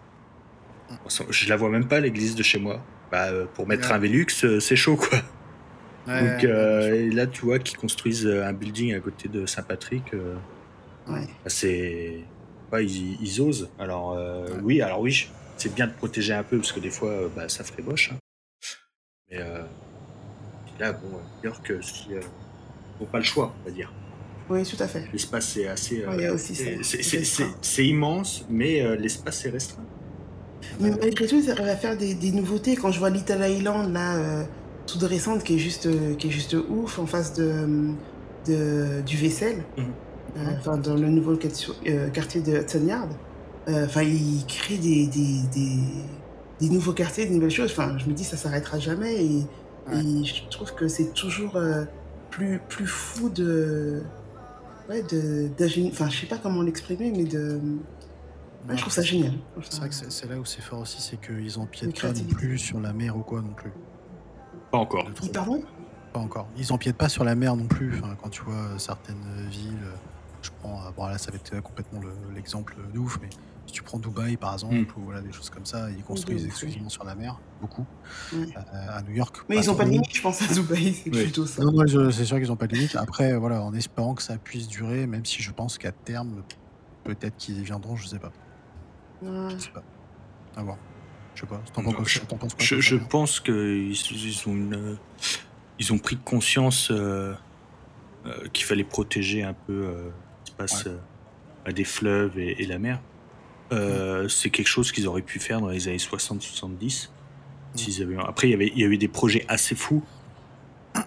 Je 1.09 1.49
la 1.49 1.57
vois 1.57 1.71
même 1.71 1.89
pas, 1.89 2.01
l'église 2.01 2.35
de 2.35 2.43
chez 2.43 2.59
moi. 2.59 2.81
Bah, 3.11 3.29
pour 3.55 3.67
mettre 3.67 3.93
un 3.93 3.99
Velux, 3.99 4.27
c'est 4.61 4.77
chaud, 4.77 4.97
quoi. 4.97 5.19
Donc 6.07 6.43
là, 6.43 7.27
tu 7.27 7.45
vois 7.45 7.59
qu'ils 7.59 7.79
construisent 7.79 8.27
un 8.27 8.53
building 8.53 8.95
à 8.95 9.01
côté 9.01 9.29
de 9.29 9.47
Saint-Patrick. 9.47 10.13
C'est 11.47 12.25
ils, 12.81 13.41
osent. 13.41 13.69
Alors 13.79 14.13
euh, 14.13 14.47
oui, 14.63 14.81
alors 14.81 15.01
oui, 15.01 15.29
c'est 15.57 15.75
bien 15.75 15.87
de 15.87 15.93
protéger 15.93 16.35
un 16.35 16.43
peu 16.43 16.59
parce 16.59 16.73
que 16.73 16.81
des 16.81 16.91
fois, 16.91 17.11
euh, 17.11 17.29
bah, 17.35 17.49
ça 17.49 17.65
ferait 17.65 17.83
moche. 17.83 18.13
Hein. 18.13 18.19
Mais 19.31 19.39
euh, 19.41 19.63
là, 20.79 20.93
bon, 20.93 21.09
New 21.09 21.51
York, 21.51 21.73
si, 21.83 22.09
n'ont 23.01 23.07
pas 23.07 23.19
le 23.19 23.25
choix, 23.25 23.55
on 23.63 23.69
va 23.69 23.75
dire. 23.75 23.93
Oui, 24.51 24.63
tout 24.65 24.83
à 24.83 24.87
fait. 24.87 25.09
L'espace 25.13 25.49
c'est 25.49 25.67
assez. 25.67 26.05
c'est 27.63 27.87
immense, 27.87 28.45
mais 28.51 28.97
l'espace 28.97 29.47
est 29.47 29.51
restreint. 29.51 29.85
Mais 30.81 30.91
malgré 30.91 31.27
tout, 31.27 31.43
ça 31.43 31.55
va 31.55 31.77
faire 31.77 31.97
des, 31.97 32.33
nouveautés. 32.33 32.77
Quand 32.77 32.91
je 32.91 32.99
vois 32.99 33.11
Little 33.11 33.43
Island, 33.43 33.93
là, 33.93 34.45
toute 34.87 35.03
récente, 35.03 35.45
qui 35.45 35.55
est 35.55 35.59
juste, 35.59 35.89
qui 36.19 36.29
est 36.29 36.31
juste 36.31 36.55
ouf, 36.69 36.99
en 36.99 37.07
face 37.07 37.33
de, 37.33 37.95
de 38.47 39.01
du 39.01 39.17
vaisselle. 39.17 39.65
Euh, 39.79 39.83
enfin, 40.37 40.77
dans 40.77 40.95
le 40.95 41.09
nouveau 41.09 41.33
euh, 41.33 42.11
quartier 42.11 42.41
de 42.41 42.59
Hudson 42.59 42.87
Yard. 42.87 43.11
Euh, 43.69 43.87
enfin, 43.87 44.03
il 44.03 44.45
crée 44.47 44.77
des, 44.77 45.07
des, 45.07 45.43
des, 45.53 45.79
des, 46.61 46.69
nouveaux 46.69 46.93
quartiers, 46.93 47.27
des 47.27 47.35
nouvelles 47.35 47.51
choses. 47.51 47.71
Enfin, 47.71 47.97
je 47.99 48.07
me 48.07 48.13
dis, 48.13 48.25
ça 48.25 48.37
s'arrêtera 48.37 48.79
jamais. 48.79 49.25
Et, 49.25 49.47
je 49.91 50.49
trouve 50.51 50.75
que 50.75 50.89
c'est 50.89 51.13
toujours 51.13 51.59
plus, 52.31 52.61
plus 52.69 52.87
fou 52.87 53.29
de. 53.29 54.03
Ouais, 54.89 55.03
de. 55.03 55.51
Enfin, 55.89 56.09
je 56.09 56.21
sais 56.21 56.27
pas 56.27 56.39
comment 56.39 56.63
l'exprimer, 56.63 57.13
mais 57.15 57.25
de. 57.25 57.61
je 58.69 58.77
trouve 58.77 58.93
ça 58.93 59.03
génial. 59.03 59.33
C'est 59.63 59.79
vrai 59.79 59.89
que 59.89 59.95
c'est 59.95 60.29
là 60.29 60.37
où 60.39 60.45
c'est 60.45 60.63
fort 60.63 60.81
aussi, 60.81 61.01
c'est 61.01 61.21
qu'ils 61.21 61.59
empiètent 61.59 62.01
pas 62.01 62.13
non 62.13 62.25
plus 62.25 62.59
sur 62.59 62.81
la 62.81 62.93
mer 62.93 63.17
ou 63.17 63.21
quoi 63.21 63.43
non 63.43 63.53
plus. 63.53 63.73
Pas 64.71 64.79
encore. 64.79 65.07
Pardon? 65.33 65.63
Pas 66.13 66.21
encore. 66.21 66.49
Ils 66.57 66.73
empiètent 66.73 66.97
pas 66.97 67.09
sur 67.09 67.25
la 67.25 67.35
mer 67.35 67.57
non 67.57 67.67
plus. 67.67 67.99
Enfin, 67.99 68.17
quand 68.23 68.31
tu 68.31 68.43
vois 68.43 68.79
certaines 68.79 69.49
villes 69.51 69.79
je 70.45 70.51
prends, 70.61 70.81
euh, 70.81 70.91
bon 70.97 71.07
là 71.07 71.19
ça 71.19 71.31
va 71.31 71.37
être 71.37 71.61
complètement 71.63 72.01
l'exemple 72.35 72.77
de 72.93 72.99
ouf, 72.99 73.19
mais 73.23 73.31
si 73.67 73.73
tu 73.73 73.83
prends 73.83 73.99
Dubaï 73.99 74.37
par 74.37 74.53
exemple, 74.53 74.75
mm. 74.75 74.87
ou 74.97 75.05
voilà, 75.05 75.21
des 75.21 75.33
choses 75.33 75.51
comme 75.51 75.65
ça, 75.65 75.91
ils 75.91 76.03
construisent 76.03 76.45
exclusivement 76.45 76.89
sur 76.89 77.05
la 77.05 77.15
mer, 77.15 77.39
beaucoup. 77.61 77.87
Euh, 78.35 78.47
à 78.89 79.03
New 79.03 79.15
York. 79.15 79.39
Mais 79.49 79.57
ils 79.57 79.67
n'ont 79.67 79.75
pas 79.75 79.85
de 79.85 79.91
limite, 79.91 80.15
je 80.15 80.23
pense, 80.23 80.43
à 80.43 80.53
Dubaï, 80.53 80.93
c'est 80.93 81.11
plutôt 81.11 81.47
ça. 81.47 81.63
Non, 81.63 81.73
c'est 82.11 82.25
sûr 82.25 82.39
qu'ils 82.39 82.49
n'ont 82.49 82.57
pas 82.57 82.67
de 82.67 82.75
limite. 82.75 82.97
Après, 82.97 83.35
voilà, 83.37 83.63
en 83.63 83.75
espérant 83.75 84.15
que 84.15 84.23
ça 84.23 84.37
puisse 84.37 84.69
durer, 84.69 85.07
même 85.07 85.25
si 85.25 85.43
je 85.43 85.51
pense 85.51 85.79
qu'à 85.79 85.93
terme, 85.93 86.43
peut-être 87.05 87.37
qu'ils 87.37 87.63
viendront, 87.63 87.97
je 87.97 88.07
sais 88.07 88.19
pas. 88.19 88.33
Je 89.23 89.57
sais 89.59 89.71
pas. 89.71 89.83
À 90.57 90.63
voir. 90.63 90.77
Je 91.35 91.41
sais 91.41 91.47
pas. 91.47 91.61
je, 91.67 92.21
penses 92.21 92.55
quoi, 92.55 92.65
je, 92.81 92.97
pense 92.97 93.41
qu'ils 93.41 93.91
ils 93.91 94.43
ont 94.47 94.53
une, 94.53 94.99
ils 95.81 95.93
ont 95.93 95.99
pris 95.99 96.17
conscience 96.17 96.93
euh, 96.93 97.35
qu'il 98.53 98.65
fallait 98.65 98.85
protéger 98.85 99.43
un 99.43 99.55
peu 99.55 100.13
passe 100.57 100.87
euh, 100.87 100.99
à 101.65 101.73
des 101.73 101.85
fleuves 101.85 102.39
et, 102.39 102.67
la 102.67 102.79
mer. 102.79 103.01
Euh, 103.73 104.29
c'est 104.29 104.51
quelque 104.51 104.69
chose 104.69 104.93
qu'ils 104.93 105.09
auraient 105.09 105.23
pu 105.23 105.39
faire 105.39 105.61
dans 105.61 105.69
les 105.69 105.89
années 105.89 105.97
60-70. 105.97 107.11
Avaient... 108.03 108.17
Après, 108.19 108.51
il 108.51 108.79
y, 108.79 108.85
avait, 108.85 108.97
des 108.97 109.09
projets 109.09 109.45
assez 109.49 109.75
fous 109.75 110.05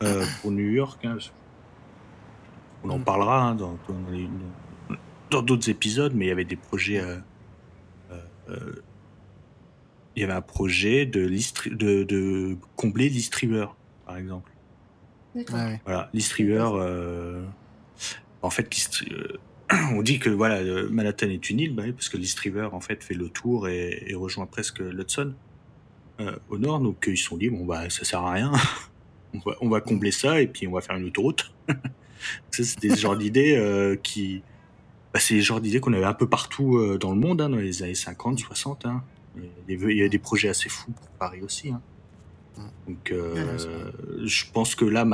euh, 0.02 0.26
pour 0.42 0.52
New 0.52 0.70
York. 0.70 1.04
Hein. 1.06 1.18
On 2.84 2.90
en 2.90 3.00
mm. 3.00 3.04
parlera 3.04 3.42
hein, 3.42 3.56
dans, 3.56 3.78
dans, 5.30 5.42
d'autres 5.42 5.70
épisodes, 5.70 6.14
mais 6.14 6.26
il 6.26 6.30
y 6.30 6.32
avait 6.32 6.46
des 6.46 6.58
projets. 6.58 7.02
il 8.50 10.22
y 10.22 10.24
avait 10.24 10.34
un 10.34 10.42
projet 10.42 11.06
de, 11.06 11.30
de, 11.70 12.04
de 12.04 12.58
combler 12.76 13.08
l'East 13.10 13.34
River, 13.36 13.68
par 14.06 14.18
exemple. 14.18 14.52
Voilà, 15.86 16.10
l'East 16.14 16.34
River, 16.34 16.70
en 18.42 18.50
fait, 18.50 18.70
euh, 19.12 19.38
on 19.94 20.02
dit 20.02 20.20
que 20.20 20.30
voilà, 20.30 20.56
euh, 20.56 20.90
Manhattan 20.90 21.30
est 21.30 21.50
une 21.50 21.60
île, 21.60 21.76
bah 21.76 21.84
parce 21.92 22.10
que 22.10 22.18
l'East 22.18 22.40
River 22.40 22.70
en 22.72 22.82
fait 22.82 23.04
fait 23.04 23.14
le 23.14 23.30
tour 23.30 23.68
et, 23.68 24.14
rejoint 24.16 24.46
presque 24.46 24.80
l'Hudson 24.80 25.34
euh, 26.20 26.36
au 26.50 26.58
nord. 26.58 26.80
Donc 26.80 27.06
ils 27.08 27.18
se 27.18 27.26
sont 27.26 27.38
dit 27.38 27.50
bon 27.50 27.66
bah 27.66 27.90
ça 27.90 28.06
sert 28.06 28.22
à 28.22 28.32
rien, 28.32 28.52
on, 29.62 29.70
va, 29.70 29.82
combler 29.82 30.12
ça 30.12 30.42
et 30.42 30.48
puis 30.48 30.68
on 30.68 30.72
va 30.72 30.82
faire 30.82 30.96
une 30.96 31.06
autoroute. 31.06 31.52
ça 32.52 32.64
c'était 32.64 32.90
ce 32.90 33.00
genre 33.00 33.18
d'idées 33.18 33.98
qui, 34.04 34.42
bah, 35.14 35.20
c'est 35.20 35.36
le 35.36 35.42
genre 35.42 35.62
d'idées 35.62 35.80
qu'on 35.80 35.94
avait 35.94 36.06
un 36.06 36.14
peu 36.14 36.28
partout 36.28 36.98
dans 36.98 37.12
le 37.12 37.20
monde 37.20 37.42
hein, 37.42 37.50
dans 37.50 37.58
les 37.58 37.84
années 37.84 37.96
50, 37.96 38.40
60. 38.40 38.86
Hein. 38.86 39.04
Il 39.68 39.96
y 39.96 40.04
a 40.04 40.10
des 40.10 40.18
projets 40.20 40.50
assez 40.50 40.70
fous 40.70 40.92
pour 40.92 41.08
Paris 41.20 41.42
aussi. 41.42 41.70
Hein. 41.70 41.82
Donc, 42.88 43.14
je 43.14 44.44
pense 44.52 44.74
que 44.74 44.84
là, 44.84 45.06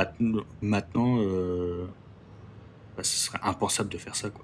maintenant, 0.62 1.18
bah, 2.96 3.04
ce 3.04 3.18
serait 3.18 3.40
impensable 3.44 3.90
de 3.90 3.98
faire 3.98 4.16
ça. 4.16 4.30
Quoi. 4.30 4.44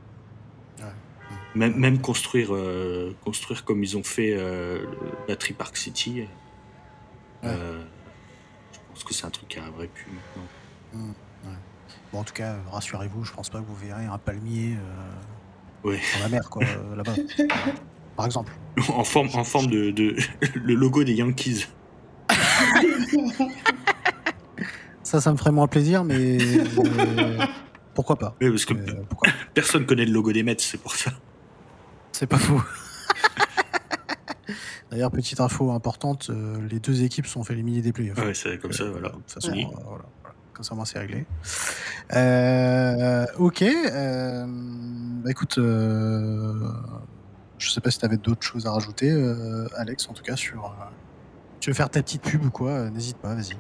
Même, 1.55 1.75
même, 1.75 1.99
construire, 1.99 2.53
euh, 2.53 3.15
construire 3.23 3.65
comme 3.65 3.83
ils 3.83 3.97
ont 3.97 4.03
fait 4.03 4.35
euh, 4.37 4.85
Battery 5.27 5.53
Park 5.53 5.75
City, 5.77 6.25
euh, 7.43 7.83
je 8.71 8.79
pense 8.89 9.03
que 9.03 9.13
c'est 9.13 9.25
un 9.25 9.31
truc 9.31 9.47
qui 9.49 9.59
arriverait 9.59 9.87
plus 9.87 10.05
maintenant. 10.11 10.47
Mmh, 10.93 11.13
bon, 12.13 12.19
en 12.19 12.23
tout 12.23 12.33
cas, 12.33 12.57
rassurez-vous, 12.71 13.23
je 13.25 13.33
pense 13.33 13.49
pas 13.49 13.59
que 13.59 13.65
vous 13.65 13.75
verrez 13.75 14.05
un 14.05 14.19
palmier 14.19 14.75
dans 15.83 15.91
la 16.21 16.29
mer, 16.29 16.49
quoi, 16.49 16.63
là-bas. 16.95 17.15
Par 18.15 18.25
exemple. 18.25 18.53
en 18.89 19.03
forme, 19.03 19.29
en 19.33 19.43
forme 19.43 19.67
de, 19.67 19.91
de 19.91 20.17
le 20.53 20.75
logo 20.75 21.03
des 21.03 21.13
Yankees. 21.13 21.67
ça, 25.01 25.19
ça 25.19 25.31
me 25.31 25.37
ferait 25.37 25.51
moins 25.51 25.67
plaisir, 25.67 26.03
mais 26.03 26.37
pourquoi 27.99 28.15
pas 28.15 28.33
Oui, 28.39 28.49
parce 28.49 28.63
que 28.63 28.73
euh, 28.75 29.03
personne 29.53 29.85
connaît 29.85 30.05
le 30.05 30.13
logo 30.13 30.31
des 30.31 30.41
Mets, 30.41 30.55
c'est 30.59 30.77
pour 30.77 30.95
ça. 30.95 31.11
C'est 32.13 32.27
pas 32.27 32.37
faux. 32.37 32.61
D'ailleurs, 34.89 35.11
petite 35.11 35.41
info 35.41 35.69
importante, 35.71 36.29
euh, 36.29 36.65
les 36.69 36.79
deux 36.79 37.03
équipes 37.03 37.27
sont 37.27 37.43
fait 37.43 37.55
éliminer 37.55 37.81
des 37.81 37.91
playoffs. 37.91 38.17
Ouais, 38.17 38.33
c'est 38.33 38.57
comme 38.57 38.71
ça, 38.71 38.83
euh, 38.83 38.91
voilà. 38.91 39.09
De 39.09 39.15
toute 39.15 39.31
façon, 39.31 39.51
voilà, 39.51 40.05
Comme 40.53 40.63
ça, 40.63 40.75
moi, 40.75 40.85
c'est 40.85 40.99
réglé. 40.99 41.25
ok. 43.37 43.65
bah, 45.21 45.29
écoute, 45.29 45.55
je 45.57 47.69
sais 47.69 47.81
pas 47.81 47.91
si 47.91 47.99
tu 47.99 48.05
avais 48.05 48.15
d'autres 48.15 48.43
choses 48.43 48.65
à 48.65 48.71
rajouter, 48.71 49.11
Alex, 49.75 50.07
en 50.07 50.13
tout 50.13 50.23
cas, 50.23 50.37
sur. 50.37 50.73
tu 51.59 51.69
veux 51.69 51.75
faire 51.75 51.89
ta 51.89 52.01
petite 52.01 52.21
pub 52.21 52.45
ou 52.45 52.49
quoi 52.49 52.89
N'hésite 52.91 53.17
pas, 53.17 53.35
vas-y. 53.35 53.57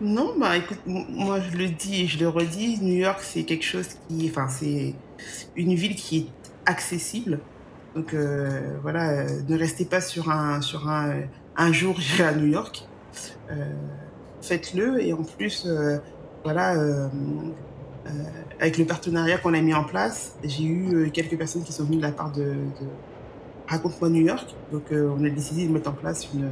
Non, 0.00 0.32
bah 0.38 0.56
écoute, 0.56 0.78
moi 0.86 1.40
je 1.40 1.58
le 1.58 1.68
dis 1.68 2.04
et 2.04 2.06
je 2.06 2.18
le 2.18 2.28
redis, 2.30 2.78
New 2.80 2.94
York 2.94 3.20
c'est 3.22 3.42
quelque 3.42 3.64
chose 3.64 3.86
qui, 4.08 4.30
enfin 4.30 4.48
c'est 4.48 4.94
une 5.56 5.74
ville 5.74 5.94
qui 5.94 6.18
est 6.18 6.26
accessible. 6.64 7.40
Donc 7.94 8.14
euh, 8.14 8.78
voilà, 8.80 9.10
euh, 9.10 9.42
ne 9.46 9.58
restez 9.58 9.84
pas 9.84 10.00
sur 10.00 10.30
un 10.30 10.62
sur 10.62 10.88
un, 10.88 11.20
un 11.56 11.72
jour 11.72 11.96
j'irai 12.00 12.24
à 12.24 12.34
New 12.34 12.46
York. 12.46 12.88
Euh, 13.50 13.74
Faites-le 14.40 15.02
et 15.04 15.12
en 15.12 15.22
plus 15.22 15.68
voilà 16.44 16.74
avec 18.58 18.78
le 18.78 18.86
partenariat 18.86 19.36
qu'on 19.36 19.52
a 19.52 19.60
mis 19.60 19.74
en 19.74 19.84
place, 19.84 20.34
j'ai 20.42 20.64
eu 20.64 21.10
quelques 21.12 21.36
personnes 21.36 21.62
qui 21.62 21.72
sont 21.72 21.84
venues 21.84 21.98
de 21.98 22.02
la 22.02 22.12
part 22.12 22.32
de, 22.32 22.44
de 22.44 22.86
Raconte-moi 23.68 24.08
New 24.08 24.22
York. 24.22 24.54
Donc, 24.72 24.84
on 24.90 25.22
a 25.24 25.28
décidé 25.28 25.66
de 25.66 25.72
mettre 25.72 25.90
en 25.90 25.92
place 25.92 26.26
une, 26.34 26.50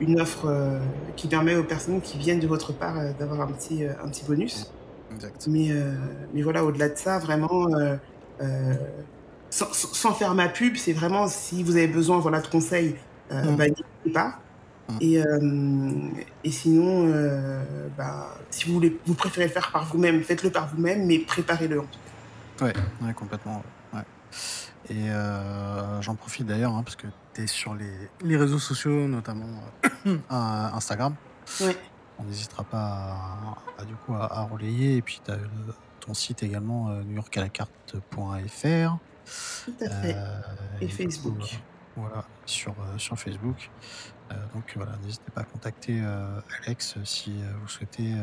une 0.00 0.20
offre 0.20 0.80
qui 1.16 1.28
permet 1.28 1.54
aux 1.56 1.64
personnes 1.64 2.00
qui 2.00 2.18
viennent 2.18 2.40
de 2.40 2.46
votre 2.46 2.72
part 2.72 2.96
d'avoir 3.18 3.42
un 3.42 3.52
petit, 3.52 3.84
un 3.84 4.08
petit 4.08 4.24
bonus. 4.24 4.72
Exact. 5.14 5.46
Mais, 5.48 5.70
mais 6.34 6.42
voilà, 6.42 6.64
au-delà 6.64 6.88
de 6.88 6.96
ça, 6.96 7.18
vraiment, 7.18 7.68
sans, 9.50 9.72
sans, 9.72 10.14
faire 10.14 10.34
ma 10.34 10.48
pub, 10.48 10.76
c'est 10.76 10.92
vraiment 10.92 11.28
si 11.28 11.62
vous 11.62 11.76
avez 11.76 11.86
besoin 11.86 12.18
voilà, 12.18 12.40
de 12.40 12.46
conseils, 12.46 12.96
mmh. 13.30 13.56
bah, 13.56 13.68
n'hésitez 13.68 14.10
pas. 14.12 14.38
Mmh. 14.88 14.96
Et, 15.00 15.22
et 16.44 16.50
sinon, 16.50 17.12
bah, 17.96 18.34
si 18.50 18.66
vous, 18.66 18.74
voulez, 18.74 18.98
vous 19.06 19.14
préférez 19.14 19.46
le 19.46 19.52
faire 19.52 19.70
par 19.70 19.84
vous-même, 19.84 20.22
faites-le 20.22 20.50
par 20.50 20.68
vous-même, 20.74 21.06
mais 21.06 21.18
préparez-le 21.18 21.80
en 21.80 21.84
tout 21.84 21.98
cas. 22.58 22.64
Ouais, 22.64 22.72
ouais 23.02 23.12
complètement. 23.14 23.62
Ouais. 23.92 24.00
Et 24.90 25.08
j'en 26.00 26.14
profite 26.14 26.46
d'ailleurs, 26.46 26.74
hein, 26.74 26.82
parce 26.82 26.96
que 26.96 27.06
sur 27.46 27.74
les, 27.74 27.92
les, 28.22 28.36
réseaux 28.36 28.58
sociaux, 28.58 29.08
notamment 29.08 29.46
Instagram. 30.30 31.14
Ouais. 31.60 31.76
On 32.18 32.24
n'hésitera 32.24 32.64
pas 32.64 33.16
à, 33.78 33.84
du 33.84 33.94
coup, 33.94 34.14
à, 34.14 34.42
relayer. 34.42 34.96
Et 34.96 35.02
puis, 35.02 35.20
tu 35.24 35.30
as 35.30 35.38
ton 36.00 36.14
site 36.14 36.42
également, 36.42 36.90
newyorkalacarte.fr. 37.04 38.98
Tout 39.64 39.74
à 39.80 39.88
fait. 39.88 40.16
et 40.80 40.88
Facebook. 40.88 41.60
voilà, 41.96 42.24
sur, 42.44 42.74
sur 42.98 43.18
Facebook. 43.18 43.70
Euh, 44.32 44.54
donc 44.54 44.72
voilà, 44.76 44.92
n'hésitez 45.04 45.30
pas 45.30 45.42
à 45.42 45.44
contacter 45.44 46.00
euh, 46.02 46.40
Alex 46.64 46.96
si 47.04 47.30
euh, 47.30 47.52
vous 47.60 47.68
souhaitez 47.68 48.14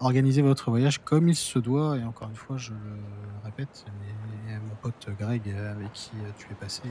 organiser 0.00 0.42
votre 0.42 0.70
voyage 0.70 0.98
comme 0.98 1.28
il 1.28 1.36
se 1.36 1.58
doit. 1.58 1.98
Et 1.98 2.04
encore 2.04 2.28
une 2.28 2.36
fois, 2.36 2.56
je 2.56 2.72
le 2.72 3.44
répète, 3.44 3.84
mon 4.48 4.74
pote 4.76 5.08
Greg, 5.18 5.48
avec 5.48 5.92
qui 5.92 6.12
tu 6.38 6.46
es 6.50 6.54
passé, 6.54 6.82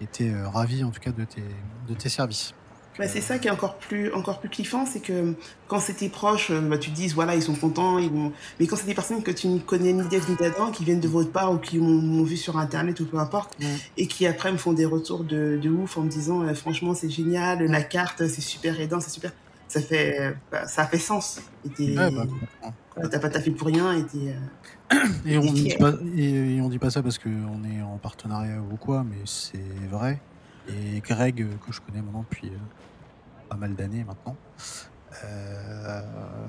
était 0.00 0.34
ravi 0.44 0.84
en 0.84 0.90
tout 0.90 1.00
cas 1.00 1.12
de 1.12 1.24
tes, 1.24 1.44
de 1.88 1.94
tes 1.94 2.08
services. 2.08 2.54
Bah, 2.98 3.08
c'est 3.08 3.20
ça 3.20 3.38
qui 3.38 3.48
est 3.48 3.50
encore 3.50 3.76
plus, 3.76 4.12
encore 4.12 4.38
plus 4.38 4.48
kiffant, 4.48 4.86
c'est 4.86 5.00
que 5.00 5.34
quand 5.66 5.80
c'est 5.80 5.94
tes 5.94 6.08
proches, 6.08 6.50
euh, 6.50 6.60
bah, 6.60 6.78
tu 6.78 6.90
te 6.90 6.94
dis, 6.94 7.08
voilà, 7.08 7.34
ils 7.34 7.42
sont 7.42 7.54
contents, 7.54 7.98
ils 7.98 8.10
vont... 8.10 8.32
mais 8.60 8.66
quand 8.66 8.76
c'est 8.76 8.86
des 8.86 8.94
personnes 8.94 9.22
que 9.22 9.32
tu 9.32 9.48
ne 9.48 9.58
connais 9.58 9.92
ni 9.92 10.06
d'Eve 10.06 10.30
ni 10.30 10.36
d'Adam, 10.36 10.70
qui 10.70 10.84
viennent 10.84 11.00
de 11.00 11.08
votre 11.08 11.32
part 11.32 11.52
ou 11.52 11.58
qui 11.58 11.78
m'ont 11.78 12.22
vu 12.22 12.36
sur 12.36 12.56
Internet 12.56 13.00
ou 13.00 13.06
peu 13.06 13.18
importe, 13.18 13.56
et 13.96 14.06
qui 14.06 14.26
après 14.26 14.52
me 14.52 14.58
font 14.58 14.72
des 14.72 14.84
retours 14.84 15.24
de, 15.24 15.58
de 15.60 15.70
ouf 15.70 15.98
en 15.98 16.02
me 16.02 16.08
disant, 16.08 16.42
euh, 16.42 16.54
franchement, 16.54 16.94
c'est 16.94 17.10
génial, 17.10 17.64
la 17.64 17.82
carte, 17.82 18.28
c'est 18.28 18.40
super 18.40 18.80
aidant, 18.80 19.00
c'est 19.00 19.10
super. 19.10 19.32
Ça 19.66 19.80
fait, 19.80 20.36
bah, 20.52 20.68
ça 20.68 20.86
fait 20.86 20.98
sens. 20.98 21.40
Et 21.80 21.98
ouais, 21.98 23.08
t'as 23.10 23.18
pas 23.18 23.30
taffé 23.30 23.50
pour 23.50 23.66
rien. 23.66 23.92
Et, 23.92 24.04
euh, 24.28 24.96
et, 25.26 25.38
on 25.38 25.52
dit 25.52 25.74
pas, 25.76 25.94
et, 26.16 26.60
on 26.60 26.68
dit 26.68 26.78
pas 26.78 26.90
ça 26.90 27.02
parce 27.02 27.18
qu'on 27.18 27.64
est 27.64 27.82
en 27.82 27.98
partenariat 27.98 28.60
ou 28.70 28.76
quoi, 28.76 29.02
mais 29.02 29.16
c'est 29.24 29.58
vrai. 29.90 30.20
Et 30.68 31.00
Greg, 31.00 31.36
que 31.36 31.72
je 31.72 31.80
connais 31.80 32.02
maintenant 32.02 32.24
depuis 32.30 32.50
pas 33.48 33.56
mal 33.56 33.74
d'années 33.74 34.04
maintenant. 34.04 34.36
Euh, 35.22 36.00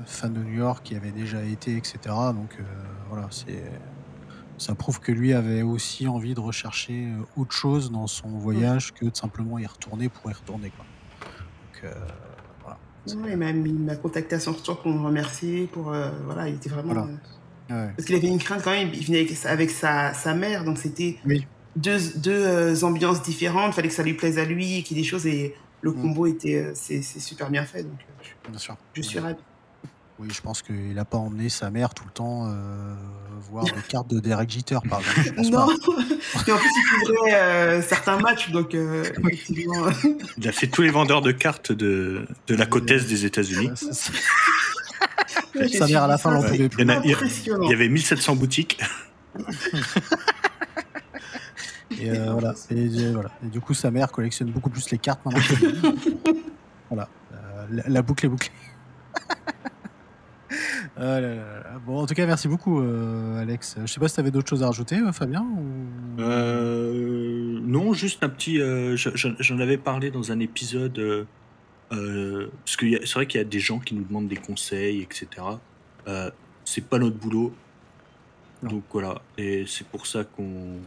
fan 0.05 0.33
de 0.33 0.39
New 0.39 0.57
York 0.57 0.81
qui 0.83 0.95
avait 0.95 1.11
déjà 1.11 1.43
été, 1.43 1.77
etc. 1.77 1.97
Donc 2.33 2.57
euh, 2.59 2.63
voilà, 3.09 3.27
c'est 3.29 3.63
ça 4.57 4.73
prouve 4.73 5.01
que 5.01 5.11
lui 5.11 5.33
avait 5.33 5.61
aussi 5.61 6.07
envie 6.07 6.33
de 6.33 6.39
rechercher 6.39 7.07
euh, 7.07 7.41
autre 7.41 7.51
chose 7.51 7.91
dans 7.91 8.07
son 8.07 8.29
voyage 8.29 8.93
que 8.93 9.05
de 9.05 9.15
simplement 9.15 9.59
y 9.59 9.65
retourner 9.65 10.09
pour 10.09 10.31
y 10.31 10.33
retourner. 10.33 10.71
Quoi. 10.71 10.85
Donc, 11.83 11.93
voilà. 12.63 13.31
et 13.31 13.35
même 13.35 13.65
il 13.67 13.79
m'a 13.79 13.95
contacté 13.95 14.35
à 14.35 14.39
son 14.39 14.53
retour 14.53 14.81
pour 14.81 14.91
me 14.91 15.05
remercier. 15.05 15.67
Pour, 15.67 15.93
voilà, 16.25 16.47
il 16.47 16.55
était 16.55 16.69
vraiment. 16.69 17.07
Parce 17.67 18.05
qu'il 18.05 18.15
avait 18.15 18.27
une 18.27 18.39
crainte 18.39 18.63
quand 18.63 18.71
même. 18.71 18.89
Il 18.93 19.05
venait 19.05 19.19
avec, 19.19 19.45
avec 19.45 19.69
sa, 19.69 20.13
sa, 20.13 20.33
mère, 20.33 20.63
donc 20.63 20.77
c'était 20.77 21.17
oui. 21.25 21.45
Deux, 21.75 21.99
deux 22.17 22.83
ambiances 22.83 23.21
différentes. 23.21 23.71
Il 23.71 23.75
fallait 23.75 23.87
que 23.89 23.93
ça 23.93 24.03
lui 24.03 24.13
plaise 24.13 24.37
à 24.39 24.45
lui, 24.45 24.83
qu'il 24.83 24.97
y 24.97 24.99
ait 24.99 25.03
des 25.03 25.07
choses. 25.07 25.25
Et 25.27 25.55
le 25.81 25.91
mm. 25.91 26.01
combo 26.01 26.25
était 26.25 26.55
euh, 26.55 26.71
c'est 26.73 27.01
super 27.01 27.49
bien 27.49 27.63
fait. 27.63 27.83
Donc, 27.83 27.99
euh, 27.99 28.49
bien 28.49 28.59
sûr. 28.59 28.75
Je 28.93 29.01
suis 29.01 29.19
ravi. 29.19 29.35
Oui, 30.17 30.29
je 30.33 30.41
pense 30.41 30.61
qu'il 30.61 30.93
n'a 30.93 31.03
pas 31.03 31.17
emmené 31.17 31.49
sa 31.49 31.69
mère 31.69 31.93
tout 31.93 32.05
le 32.05 32.11
temps 32.11 32.47
euh, 32.47 32.95
voir 33.51 33.65
des 33.65 33.81
cartes 33.85 34.09
de 34.09 34.21
Derek 34.21 34.49
Jeter, 34.49 34.79
par 34.89 35.01
exemple. 35.01 35.41
non, 35.51 35.69
et 36.47 36.51
en 36.53 36.57
plus, 36.57 36.69
il 36.77 37.05
couvrait 37.05 37.81
certains 37.81 38.17
matchs, 38.19 38.49
donc 38.49 38.73
effectivement. 38.73 39.87
Il 40.37 40.47
a 40.47 40.53
fait 40.53 40.67
tous 40.67 40.83
les 40.83 40.89
vendeurs 40.89 41.21
de 41.21 41.33
cartes 41.33 41.73
de, 41.73 42.25
de 42.47 42.55
la 42.55 42.65
côte 42.65 42.89
est 42.89 43.09
des 43.09 43.25
États-Unis. 43.25 43.71
sa 45.73 45.87
mère, 45.87 46.03
à 46.03 46.07
la 46.07 46.17
fin, 46.17 46.31
n'en 46.31 46.43
pouvait 46.43 46.69
plus. 46.69 46.85
Il 46.85 47.69
y, 47.69 47.73
avait 47.73 47.89
1700 47.89 48.37
boutiques. 48.37 48.79
Et, 51.99 52.09
euh, 52.09 52.31
voilà. 52.31 52.53
Et, 52.69 53.11
voilà. 53.11 53.31
Et 53.43 53.47
du 53.47 53.59
coup, 53.59 53.73
sa 53.73 53.91
mère 53.91 54.11
collectionne 54.11 54.51
beaucoup 54.51 54.69
plus 54.69 54.89
les 54.91 54.97
cartes 54.97 55.23
maintenant. 55.25 55.41
voilà. 56.89 57.09
Euh, 57.33 57.81
la, 57.87 58.01
boucle 58.01 58.25
est 58.25 58.29
bouclée. 58.29 58.51
Ah 60.97 61.19
bon, 61.85 61.99
en 61.99 62.05
tout 62.05 62.13
cas, 62.13 62.25
merci 62.25 62.47
beaucoup, 62.47 62.79
euh, 62.79 63.41
Alex. 63.41 63.75
Je 63.81 63.85
sais 63.85 63.99
pas 63.99 64.07
si 64.07 64.15
tu 64.15 64.21
avais 64.21 64.31
d'autres 64.31 64.47
choses 64.47 64.63
à 64.63 64.67
rajouter, 64.67 64.97
Fabien 65.11 65.41
ou... 65.41 66.21
Non, 66.21 67.93
juste 67.93 68.23
un 68.23 68.29
petit. 68.29 68.61
J'en 68.95 69.59
avais 69.59 69.77
parlé 69.77 70.09
dans 70.09 70.31
un 70.31 70.39
épisode. 70.39 71.27
parce 71.89 72.77
que 72.77 73.05
c'est 73.05 73.13
vrai 73.13 73.27
qu'il 73.27 73.39
y 73.39 73.41
a 73.41 73.47
des 73.47 73.59
gens 73.59 73.79
qui 73.79 73.93
nous 73.95 74.05
demandent 74.05 74.29
des 74.29 74.37
conseils, 74.37 75.01
etc. 75.01 75.27
c'est 76.63 76.85
pas 76.87 76.97
notre 76.97 77.17
boulot. 77.17 77.53
Donc 78.63 78.83
voilà. 78.91 79.21
Et 79.37 79.65
c'est 79.67 79.85
pour 79.87 80.07
ça 80.07 80.23
qu'on 80.23 80.79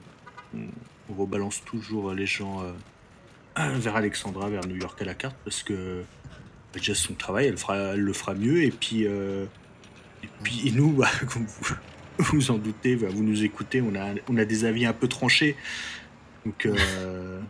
on 1.11 1.15
rebalance 1.15 1.65
toujours 1.65 2.13
les 2.13 2.27
gens 2.27 2.63
euh, 2.63 3.79
vers 3.79 3.97
Alexandra, 3.97 4.49
vers 4.49 4.67
New 4.67 4.77
York 4.77 5.01
à 5.03 5.05
la 5.05 5.15
carte, 5.15 5.37
parce 5.45 5.63
que 5.63 6.03
bah, 6.73 6.79
déjà 6.79 6.95
son 6.95 7.15
travail, 7.15 7.47
elle, 7.47 7.59
fera, 7.59 7.77
elle 7.77 8.01
le 8.01 8.13
fera 8.13 8.35
mieux. 8.35 8.63
Et 8.63 8.71
puis, 8.71 9.07
euh, 9.07 9.47
et 10.23 10.29
puis 10.43 10.73
nous, 10.73 10.93
bah, 10.97 11.09
comme 11.33 11.47
vous 11.47 11.77
vous 12.19 12.51
en 12.51 12.59
doutez, 12.59 12.97
bah, 12.97 13.09
vous 13.11 13.23
nous 13.23 13.45
écoutez, 13.45 13.81
on 13.81 13.95
a, 13.95 14.15
on 14.29 14.37
a 14.37 14.45
des 14.45 14.65
avis 14.65 14.87
un 14.87 14.93
peu 14.93 15.09
tranchés. 15.09 15.57
Donc, 16.45 16.67
euh, 16.67 17.41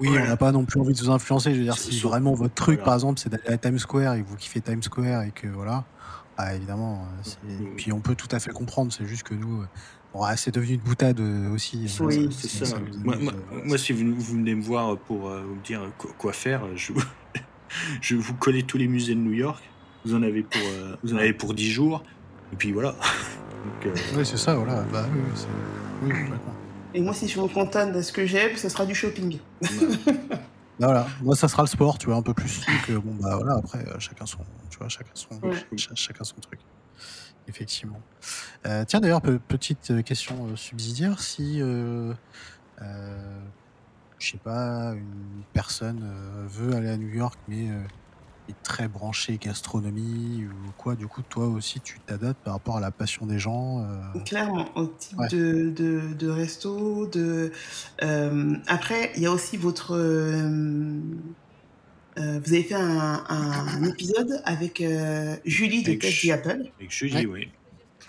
oui, 0.00 0.08
on 0.10 0.26
n'a 0.26 0.36
pas 0.36 0.52
non 0.52 0.64
plus 0.64 0.80
envie 0.80 0.94
de 0.94 0.98
vous 0.98 1.10
influencer. 1.10 1.52
Je 1.52 1.58
veux 1.58 1.64
dire, 1.64 1.76
si 1.76 1.98
vraiment 2.00 2.34
votre 2.34 2.54
truc, 2.54 2.82
par 2.82 2.94
exemple, 2.94 3.18
c'est 3.18 3.28
d'aller 3.28 3.48
à 3.48 3.58
Times 3.58 3.78
Square 3.78 4.14
et 4.14 4.22
que 4.22 4.28
vous 4.28 4.36
kiffez 4.36 4.60
Times 4.60 4.82
Square 4.82 5.22
et 5.22 5.32
que 5.32 5.48
voilà, 5.48 5.84
évidemment. 6.54 7.06
Puis 7.76 7.92
on 7.92 8.00
peut 8.00 8.14
tout 8.14 8.28
à 8.30 8.38
fait 8.38 8.52
comprendre. 8.52 8.92
C'est 8.92 9.06
juste 9.06 9.24
que 9.24 9.34
nous, 9.34 9.64
c'est 10.36 10.54
devenu 10.54 10.74
une 10.74 10.80
boutade 10.80 11.20
euh, 11.20 11.50
aussi. 11.52 11.94
Oui, 12.00 12.28
c'est 12.30 12.64
ça. 12.64 12.76
Moi, 13.64 13.78
si 13.78 13.92
vous, 13.92 14.20
venez 14.20 14.54
me 14.54 14.62
voir 14.62 14.96
pour 14.96 15.28
euh, 15.28 15.42
vous 15.46 15.60
dire 15.64 15.82
quoi, 16.18 16.32
faire, 16.32 16.62
je, 16.74 16.92
je 18.00 18.16
vous 18.16 18.34
coller 18.34 18.62
tous 18.62 18.78
les 18.78 18.88
musées 18.88 19.14
de 19.14 19.20
New 19.20 19.32
York. 19.32 19.62
Vous 20.04 20.14
en 20.14 20.22
avez 20.22 20.42
pour, 20.42 20.60
euh, 20.62 20.96
vous 21.02 21.14
en 21.14 21.18
avez 21.18 21.32
pour 21.32 21.54
10 21.54 21.70
jours. 21.70 22.02
Et 22.52 22.56
puis 22.56 22.72
voilà. 22.72 22.94
oui, 23.84 24.24
c'est 24.24 24.38
ça, 24.38 24.54
voilà. 24.54 24.82
Bah, 24.92 25.06
oui, 26.02 26.12
et 26.94 27.02
moi, 27.02 27.12
si 27.12 27.28
je 27.28 27.38
vous 27.38 27.48
contente 27.48 27.92
de 27.92 28.00
ce 28.00 28.12
que 28.12 28.24
j'aime, 28.24 28.56
ce 28.56 28.68
sera 28.70 28.86
du 28.86 28.94
shopping. 28.94 29.38
Bah, 30.80 30.86
voilà, 30.86 31.08
moi 31.22 31.34
ça 31.34 31.48
sera 31.48 31.64
le 31.64 31.68
sport, 31.68 31.98
tu 31.98 32.06
vois, 32.06 32.14
un 32.14 32.22
peu 32.22 32.32
plus. 32.32 32.64
Donc 32.88 33.04
bon 33.04 33.14
bah 33.20 33.36
voilà, 33.36 33.56
après 33.56 33.84
chacun 33.98 34.26
son, 34.26 34.38
tu 34.70 34.78
vois, 34.78 34.88
chacun 34.88 35.10
son, 35.12 35.28
chacun 35.96 36.22
son 36.22 36.36
truc 36.36 36.60
effectivement. 37.48 38.00
Euh, 38.66 38.84
tiens, 38.86 39.00
d'ailleurs, 39.00 39.22
petite 39.22 39.90
euh, 39.90 40.02
question 40.02 40.46
euh, 40.46 40.56
subsidiaire, 40.56 41.20
si, 41.20 41.60
je 41.60 42.14
sais 44.18 44.38
pas, 44.38 44.92
une 44.94 45.42
personne 45.52 46.02
veut 46.48 46.74
aller 46.74 46.90
à 46.90 46.96
New 46.96 47.08
York, 47.08 47.38
mais 47.48 47.68
est 48.48 48.62
très 48.62 48.88
branchée 48.88 49.38
gastronomie 49.38 50.46
ou 50.46 50.72
quoi, 50.76 50.96
du 50.96 51.06
coup, 51.06 51.22
toi 51.22 51.46
aussi, 51.46 51.80
tu 51.80 52.00
t'adaptes 52.00 52.42
par 52.42 52.54
rapport 52.54 52.78
à 52.78 52.80
la 52.80 52.90
passion 52.90 53.26
des 53.26 53.38
gens 53.38 53.86
Clairement, 54.24 54.66
au 54.74 54.86
type 54.86 55.18
de, 55.30 55.70
de, 56.14 56.28
resto, 56.28 57.06
de... 57.06 57.52
après, 58.66 59.12
il 59.16 59.22
y 59.22 59.26
a 59.26 59.32
aussi 59.32 59.56
votre... 59.56 59.96
Euh, 62.18 62.40
vous 62.44 62.52
avez 62.52 62.62
fait 62.62 62.74
un, 62.74 63.24
un 63.28 63.84
épisode 63.84 64.40
avec 64.44 64.80
euh, 64.80 65.36
Julie 65.44 65.82
de 65.82 65.94
Tech 65.94 66.28
Apple. 66.30 66.64
Avec 66.78 66.90
Julie, 66.90 67.26
oui. 67.26 67.48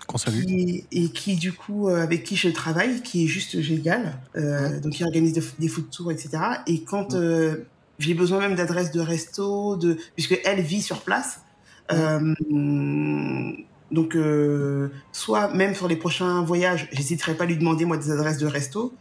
Qu'on 0.06 0.18
salue. 0.18 0.42
et 0.90 1.08
qui, 1.10 1.36
du 1.36 1.52
coup, 1.52 1.88
euh, 1.88 2.02
avec 2.02 2.24
qui 2.24 2.34
je 2.34 2.48
travaille, 2.48 3.02
qui 3.02 3.24
est 3.24 3.28
juste 3.28 3.60
génial. 3.60 4.18
Donc, 4.82 4.98
il 4.98 5.04
organise 5.04 5.34
des 5.58 5.68
food 5.68 5.90
tours, 5.90 6.10
etc. 6.10 6.30
Et 6.66 6.82
quand 6.82 7.14
j'ai 7.98 8.14
besoin 8.14 8.40
même 8.40 8.56
d'adresses 8.56 8.90
de 8.90 9.00
resto, 9.00 9.76
de, 9.76 9.98
puisque 10.16 10.40
elle 10.44 10.62
vit 10.62 10.82
sur 10.82 11.02
place, 11.02 11.40
donc, 13.92 14.16
soit 15.12 15.54
même 15.54 15.74
sur 15.74 15.86
les 15.86 15.96
prochains 15.96 16.42
voyages, 16.42 16.88
j'hésiterai 16.92 17.34
pas 17.34 17.44
à 17.44 17.46
lui 17.46 17.56
demander, 17.56 17.84
moi, 17.84 17.96
des 17.96 18.10
adresses 18.10 18.38
de 18.38 18.46
resto. 18.46 18.92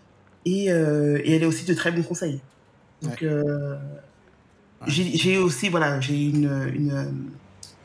Et, 0.46 0.66
et 0.66 1.36
elle 1.36 1.44
a 1.44 1.48
aussi 1.48 1.66
de 1.66 1.74
très 1.74 1.92
bons 1.92 2.04
conseils. 2.04 2.40
Donc, 3.02 3.24
j'ai 4.88 5.38
aussi, 5.38 5.70
voilà, 5.70 6.00
j'ai 6.00 6.26
une, 6.26 6.72
une, 6.74 7.30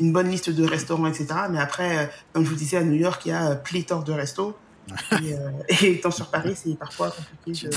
une, 0.01 0.13
bonne 0.13 0.29
liste 0.29 0.51
de 0.51 0.65
restaurants, 0.65 1.07
etc. 1.07 1.27
Mais 1.51 1.59
après, 1.59 1.99
euh, 1.99 2.07
comme 2.33 2.45
je 2.45 2.51
vous 2.51 2.57
disais, 2.57 2.77
à 2.77 2.85
New 2.85 2.95
York, 2.95 3.23
il 3.27 3.31
y 3.31 3.33
a 3.33 3.57
pléthore 3.57 4.05
de 4.05 4.13
restos. 4.13 4.57
et, 5.13 5.35
euh, 5.35 5.51
et, 5.69 5.93
étant 5.93 6.11
sur 6.11 6.31
Paris, 6.31 6.55
c'est 6.57 6.79
parfois 6.79 7.11
compliqué 7.11 7.69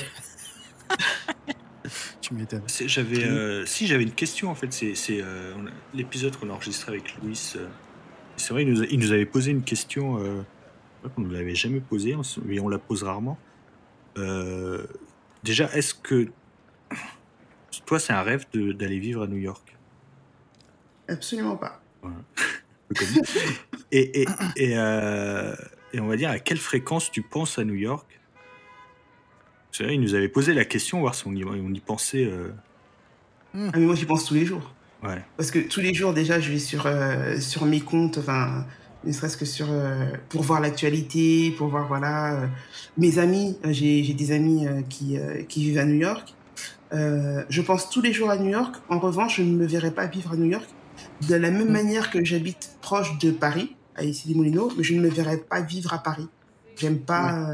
tu 2.22 2.34
m'étonnes. 2.34 2.64
J'avais, 2.68 3.24
euh, 3.24 3.66
si 3.66 3.88
j'avais 3.88 4.04
une 4.04 4.12
question 4.12 4.50
en 4.50 4.56
fait, 4.56 4.74
c'est 4.74 5.22
euh, 5.22 5.54
l'épisode 5.94 6.36
qu'on 6.38 6.50
a 6.50 6.54
enregistré 6.54 6.92
avec 6.92 7.16
Louis. 7.22 7.54
Euh, 7.56 7.68
c'est 8.36 8.54
vrai, 8.54 8.64
il 8.64 8.74
nous, 8.74 8.84
il 8.84 9.00
nous, 9.00 9.12
avait 9.12 9.26
posé 9.26 9.52
une 9.52 9.64
question 9.64 10.18
qu'on 11.16 11.22
ne 11.22 11.34
l'avait 11.34 11.56
jamais 11.56 11.80
posée, 11.80 12.16
mais 12.46 12.60
on 12.60 12.70
la 12.70 12.78
pose 12.78 13.04
rarement. 13.04 13.38
déjà, 15.44 15.72
est-ce 15.74 15.94
que 15.96 16.28
toi, 17.86 18.00
c'est 18.00 18.14
un 18.14 18.22
rêve 18.24 18.46
d'aller 18.54 19.00
vivre 19.00 19.24
à 19.24 19.28
New 19.28 19.38
York 19.38 19.76
Absolument 21.08 21.56
pas. 21.56 21.82
et, 23.92 24.22
et, 24.22 24.28
et, 24.56 24.72
et, 25.94 26.00
on 26.00 26.08
va 26.08 26.16
dire, 26.16 26.30
à 26.30 26.40
quelle 26.40 26.58
fréquence 26.58 27.12
tu 27.12 27.22
penses 27.22 27.60
à 27.60 27.64
New 27.64 27.76
York? 27.76 28.18
C'est 29.72 29.84
vrai, 29.84 29.96
il 29.96 30.02
nous 30.02 30.16
avait 30.16 30.30
posé 30.30 30.54
la 30.54 30.66
question, 30.66 31.02
voir 31.02 31.16
si 31.16 31.28
on 31.28 31.34
y, 31.34 31.44
on 31.44 31.74
y 31.74 31.80
pensait. 31.80 32.26
Euh... 32.26 32.50
Ah, 33.54 33.72
mais 33.76 33.86
moi, 33.86 33.96
j'y 33.96 34.06
pense 34.06 34.26
tous 34.26 34.34
les 34.34 34.46
jours. 34.46 34.74
Ouais. 35.04 35.24
Parce 35.36 35.52
que 35.52 35.60
tous 35.60 35.82
les 35.82 35.94
jours, 35.94 36.14
déjà, 36.14 36.40
je 36.40 36.52
vais 36.52 36.60
sur, 36.60 36.88
euh, 36.88 37.40
sur 37.40 37.66
mes 37.66 37.82
comptes, 37.82 38.18
enfin, 38.18 38.66
ne 39.04 39.12
serait-ce 39.12 39.38
que 39.38 39.46
sur. 39.46 39.68
Euh, 39.70 40.12
pour 40.30 40.42
voir 40.42 40.62
l'actualité, 40.62 41.54
pour 41.58 41.68
voir, 41.68 41.88
voilà. 41.88 42.34
Euh, 42.34 42.48
mes 42.98 43.20
amis, 43.20 43.58
j'ai 43.66 44.02
des 44.14 44.32
amis 44.32 44.66
qui, 44.90 45.18
qui 45.48 45.64
vivent 45.64 45.78
à 45.78 45.86
New 45.86 46.00
York. 46.00 46.34
Je 46.92 47.62
pense 47.62 47.90
tous 47.90 48.02
les 48.02 48.14
jours 48.14 48.30
à 48.30 48.38
New 48.38 48.50
York. 48.50 48.76
En 48.90 49.00
revanche, 49.00 49.38
je 49.38 49.44
ne 49.44 49.56
me 49.56 49.66
verrai 49.66 49.92
pas 49.92 50.06
vivre 50.06 50.34
à 50.34 50.36
New 50.36 50.46
York. 50.46 50.68
De 51.28 51.36
la 51.36 51.52
même 51.52 51.70
mm. 51.70 51.72
manière 51.72 52.12
que 52.12 52.24
j'habite 52.24 52.72
proche 52.82 53.18
de 53.20 53.32
Paris, 53.32 53.76
à 53.96 54.04
Issy-les-Moulineaux, 54.04 54.72
mais 54.78 54.84
je 54.84 54.94
ne 54.94 55.02
me 55.02 55.10
verrai 55.10 55.38
pas 55.38 55.62
vivre 55.62 55.94
à 55.94 56.00
Paris. 56.00 56.28
J'aime 56.76 57.00
pas. 57.00 57.54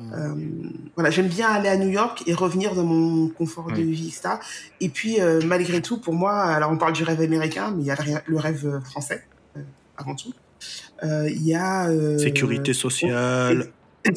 Euh, 0.00 0.34
voilà, 0.96 1.10
j'aime 1.10 1.28
bien 1.28 1.48
aller 1.48 1.68
à 1.68 1.76
New 1.76 1.88
York 1.88 2.24
et 2.26 2.34
revenir 2.34 2.74
dans 2.74 2.84
mon 2.84 3.28
confort 3.28 3.70
de 3.70 3.80
vie, 3.80 4.08
etc. 4.08 4.36
Et 4.80 4.88
puis, 4.88 5.20
euh, 5.20 5.40
malgré 5.44 5.80
tout, 5.82 5.98
pour 5.98 6.14
moi, 6.14 6.42
alors 6.42 6.70
on 6.72 6.76
parle 6.76 6.92
du 6.92 7.04
rêve 7.04 7.20
américain, 7.20 7.72
mais 7.74 7.82
il 7.82 7.86
y 7.86 7.90
a 7.90 7.96
le 8.26 8.36
rêve 8.36 8.80
français, 8.84 9.24
euh, 9.56 9.60
avant 9.96 10.14
tout. 10.14 10.32
Il 11.02 11.42
y 11.42 11.54
a... 11.54 11.88
sécurité 12.18 12.72
sociale. 12.72 13.68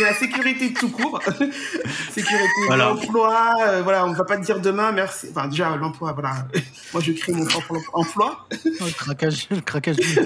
y 0.00 0.04
a 0.04 0.10
la 0.10 0.14
sécurité 0.14 0.72
tout 0.72 0.90
court, 0.90 1.20
sécurité 2.10 2.48
voilà. 2.66 2.86
d'emploi, 2.86 3.54
voilà, 3.82 4.06
on 4.06 4.12
va 4.12 4.24
pas 4.24 4.36
te 4.36 4.44
dire 4.44 4.60
demain 4.60 4.92
merci. 4.92 5.28
Enfin, 5.30 5.48
déjà, 5.48 5.76
l'emploi, 5.76 6.12
voilà. 6.12 6.46
Moi, 6.92 7.02
je 7.02 7.12
crée 7.12 7.32
mon 7.32 7.44
propre 7.44 7.76
emploi. 7.92 8.46
Oh, 8.52 8.84
le 8.84 8.92
craquage, 8.92 9.48
le 9.50 9.60
craquage 9.60 9.96
du 9.96 10.06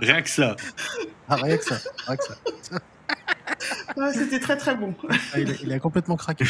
Rien 0.00 0.22
que 0.22 0.30
ça. 0.30 0.56
Ah, 1.28 1.36
rien 1.36 1.56
que 1.58 1.64
ça. 1.64 1.78
Rien 2.06 2.16
que 2.16 2.24
ça. 2.24 2.34
C'était 4.14 4.40
très 4.40 4.56
très 4.56 4.74
bon. 4.74 4.94
Ah, 5.08 5.38
il, 5.38 5.72
a, 5.72 5.78
complètement 5.78 6.16
craqué. 6.16 6.44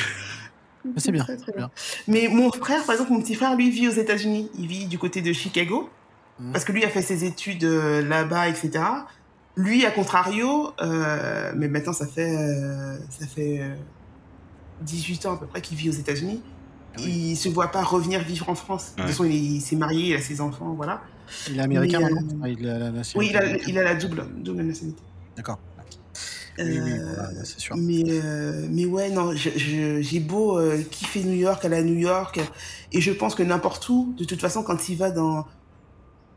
Mais 0.84 0.92
c'est 0.98 1.12
bien, 1.12 1.26
bien, 1.56 1.70
Mais 2.06 2.28
mon 2.28 2.50
frère, 2.52 2.84
par 2.84 2.92
exemple, 2.94 3.12
mon 3.12 3.20
petit 3.20 3.34
frère, 3.34 3.56
lui, 3.56 3.70
vit 3.70 3.88
aux 3.88 3.92
États-Unis. 3.92 4.50
Il 4.58 4.66
vit 4.66 4.86
du 4.86 4.98
côté 4.98 5.20
de 5.20 5.32
Chicago. 5.32 5.90
Mmh. 6.38 6.52
Parce 6.52 6.64
que 6.64 6.72
lui 6.72 6.84
a 6.84 6.88
fait 6.88 7.02
ses 7.02 7.24
études 7.24 7.64
euh, 7.64 8.06
là-bas, 8.06 8.48
etc. 8.48 8.84
Lui, 9.56 9.84
à 9.84 9.90
contrario, 9.90 10.72
euh, 10.80 11.52
mais 11.56 11.68
maintenant 11.68 11.92
ça 11.92 12.06
fait, 12.06 12.36
euh, 12.36 12.96
ça 13.10 13.26
fait 13.26 13.62
18 14.82 15.26
ans 15.26 15.34
à 15.34 15.36
peu 15.38 15.46
près 15.46 15.60
qu'il 15.60 15.76
vit 15.76 15.88
aux 15.88 15.92
États-Unis. 15.92 16.40
Ah 16.96 17.00
il 17.02 17.36
se 17.36 17.48
voit 17.48 17.68
pas 17.68 17.82
revenir 17.82 18.22
vivre 18.22 18.48
en 18.48 18.54
France. 18.54 18.92
De 18.96 19.02
toute 19.02 19.10
façon, 19.10 19.24
il, 19.24 19.60
s'est 19.60 19.76
marié, 19.76 20.10
il 20.10 20.16
a 20.16 20.20
ses 20.20 20.40
enfants, 20.40 20.74
voilà. 20.74 21.02
Il 21.48 21.58
est 21.58 21.62
américain 21.62 22.00
maintenant 22.00 22.44
il 22.44 22.68
a 22.68 22.78
la 22.78 22.90
nationalité. 22.90 23.16
Oui, 23.16 23.28
il 23.30 23.36
a, 23.36 23.68
il 23.68 23.78
a 23.78 23.84
la 23.84 23.94
double, 23.94 24.26
double 24.38 24.62
nationalité. 24.62 25.02
D'accord. 25.36 25.58
Oui, 26.58 26.80
oui, 26.82 26.92
voilà, 27.14 27.44
c'est 27.44 27.60
sûr. 27.60 27.76
Mais, 27.76 28.02
euh, 28.06 28.66
mais 28.70 28.84
ouais, 28.84 29.10
non, 29.10 29.32
j'ai 29.34 30.20
beau 30.20 30.58
euh, 30.58 30.82
kiffer 30.90 31.22
New 31.22 31.36
York, 31.36 31.64
aller 31.64 31.76
à 31.76 31.82
New 31.82 31.98
York, 31.98 32.40
et 32.92 33.00
je 33.00 33.12
pense 33.12 33.34
que 33.34 33.42
n'importe 33.42 33.88
où, 33.88 34.14
de 34.18 34.24
toute 34.24 34.40
façon, 34.40 34.62
quand 34.62 34.88
il 34.88 34.96
va 34.96 35.10
dans 35.10 35.46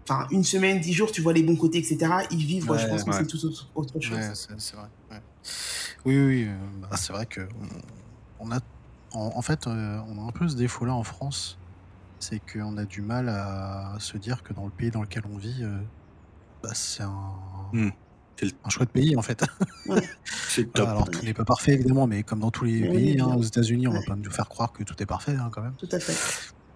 enfin, 0.08 0.28
une 0.32 0.44
semaine, 0.44 0.80
dix 0.80 0.94
jours, 0.94 1.12
tu 1.12 1.22
vois 1.22 1.34
les 1.34 1.44
bons 1.44 1.56
côtés, 1.56 1.80
etc., 1.80 1.98
ils 2.32 2.46
vivent, 2.46 2.70
ouais, 2.70 2.80
je 2.80 2.88
pense 2.88 3.04
que 3.04 3.12
c'est 3.12 3.28
tout 3.28 3.46
autre, 3.46 3.68
autre 3.76 4.00
chose. 4.00 4.18
Ouais, 4.18 4.56
c'est 4.58 4.76
vrai. 4.76 4.88
Oui, 6.06 6.18
oui, 6.18 6.46
euh, 6.48 6.58
bah, 6.82 6.98
c'est 6.98 7.14
vrai 7.14 7.26
que 7.26 7.42
on, 8.40 8.52
a, 8.52 8.60
en, 9.14 9.42
fait, 9.42 9.68
euh, 9.68 10.00
on 10.08 10.24
a 10.24 10.28
un 10.28 10.32
peu 10.32 10.48
ce 10.48 10.56
défaut-là 10.56 10.94
en 10.94 11.04
France 11.04 11.58
c'est 12.24 12.40
qu'on 12.40 12.78
a 12.78 12.86
du 12.86 13.02
mal 13.02 13.28
à 13.28 13.96
se 14.00 14.18
dire 14.18 14.44
que 14.44 14.54
dans 14.54 14.66
le 14.66 14.72
pays 14.72 14.92
dans 14.92 15.02
lequel 15.02 15.24
on 15.32 15.38
vit, 15.38 15.62
euh, 15.62 15.78
bah, 16.64 16.72
c'est 16.74 17.04
un, 17.04 17.34
mmh. 17.74 17.90
un 18.64 18.70
chouette 18.70 18.90
pays 18.90 19.16
en 19.18 19.22
fait. 19.22 19.44
c'est 20.24 20.72
top. 20.72 20.88
alors 20.88 21.10
tout 21.10 21.24
n'est 21.26 21.34
pas 21.34 21.44
parfait 21.44 21.74
évidemment, 21.74 22.08
mais 22.08 22.24
comme 22.24 22.40
dans 22.40 22.52
tous 22.52 22.64
les 22.64 22.88
pays, 22.88 23.20
hein, 23.20 23.36
aux 23.36 23.44
États-Unis, 23.44 23.88
on 23.88 23.92
va 23.92 24.02
pas 24.08 24.16
nous 24.16 24.32
faire 24.32 24.48
croire 24.48 24.72
que 24.72 24.84
tout 24.84 24.96
est 25.04 25.06
parfait 25.06 25.36
hein, 25.36 25.50
quand 25.52 25.62
même. 25.62 25.76
Tout 25.78 25.90
à 25.92 26.00
fait. 26.00 26.14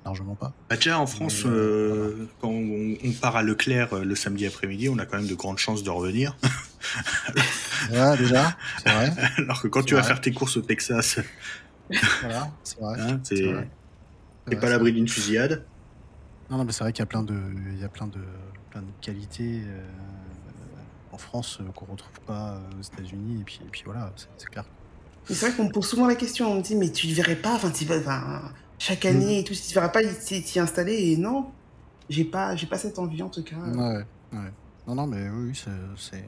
Largement 0.08 0.36
pas. 0.36 0.54
Bah, 0.70 0.78
déjà 0.78 1.00
en 1.00 1.06
France, 1.06 1.44
euh, 1.46 2.30
quand 2.40 2.48
on, 2.48 2.96
part 3.20 3.36
à 3.36 3.44
Leclerc 3.44 3.92
euh, 3.92 4.06
le 4.06 4.16
samedi 4.16 4.46
après-midi, 4.46 4.88
on 4.88 4.98
a 5.00 5.06
quand 5.06 5.18
même 5.18 5.28
de 5.28 5.36
grandes 5.36 5.58
chances 5.58 5.84
de 5.84 5.90
revenir. 5.90 6.38
ouais, 7.92 8.18
déjà, 8.18 8.56
c'est 8.82 8.90
vrai. 8.90 9.12
Alors 9.38 9.62
que 9.62 9.68
quand 9.68 9.84
tu 9.84 9.96
vas 9.96 10.04
faire 10.04 10.22
tes 10.22 10.32
courses 10.32 10.56
au 10.56 10.62
Texas. 10.62 11.20
voilà, 12.22 12.50
c'est 12.64 12.80
vrai. 12.80 13.02
Hein, 13.02 13.20
T'es 14.50 14.56
pas 14.56 14.68
à 14.68 14.70
l'abri 14.70 14.94
d'une 14.94 15.10
fusillade. 15.10 15.66
Non, 16.50 16.58
non, 16.58 16.64
mais 16.64 16.72
c'est 16.72 16.86
vrai 16.86 16.94
qu'il 16.94 17.02
y 17.02 17.04
a 17.04 17.08
plein 17.08 17.24
de, 17.24 17.36
il 17.74 17.82
y 17.82 17.84
a 17.84 17.90
plein 17.90 18.08
de, 18.08 18.20
plein 18.70 18.82
de 18.82 18.88
qualités 19.02 19.64
euh, 19.66 19.82
en 21.12 21.18
France 21.18 21.60
euh, 21.60 21.70
qu'on 21.76 21.86
retrouve 21.86 22.22
pas 22.26 22.54
euh, 22.54 22.80
aux 22.80 22.82
États-Unis. 22.82 23.42
Et 23.42 23.44
puis, 23.44 23.60
et 23.66 23.70
puis 23.70 23.82
voilà, 23.84 24.14
c'est 24.38 24.50
clair. 24.50 24.64
C'est 25.26 25.48
vrai 25.48 25.52
qu'on 25.52 25.66
me 25.66 25.72
pose 25.72 25.86
souvent 25.86 26.08
la 26.08 26.16
question. 26.16 26.50
On 26.50 26.56
me 26.56 26.62
dit, 26.62 26.76
mais 26.76 26.90
tu 26.90 27.08
ne 27.08 27.14
verrais 27.14 27.36
pas, 27.36 27.56
enfin, 27.56 27.70
enfin 27.70 28.54
chaque 28.80 29.06
mm. 29.06 29.08
année 29.08 29.40
et 29.40 29.44
tout, 29.44 29.54
tu 29.54 29.70
ne 29.70 29.74
verrais 29.74 29.92
pas 29.92 30.02
t'y 30.04 30.60
installer. 30.60 31.12
Et 31.12 31.18
non, 31.18 31.52
j'ai 32.10 32.26
pas, 32.26 32.56
j'ai 32.56 32.68
pas 32.68 32.78
cette 32.78 33.00
envie 33.00 33.24
en 33.24 33.30
tout 33.30 33.44
cas. 33.44 33.56
Ouais, 33.56 34.06
ouais. 34.34 34.52
Non, 34.88 34.96
non, 34.96 35.08
mais 35.08 35.30
oui, 35.30 35.54
c'est. 35.54 36.20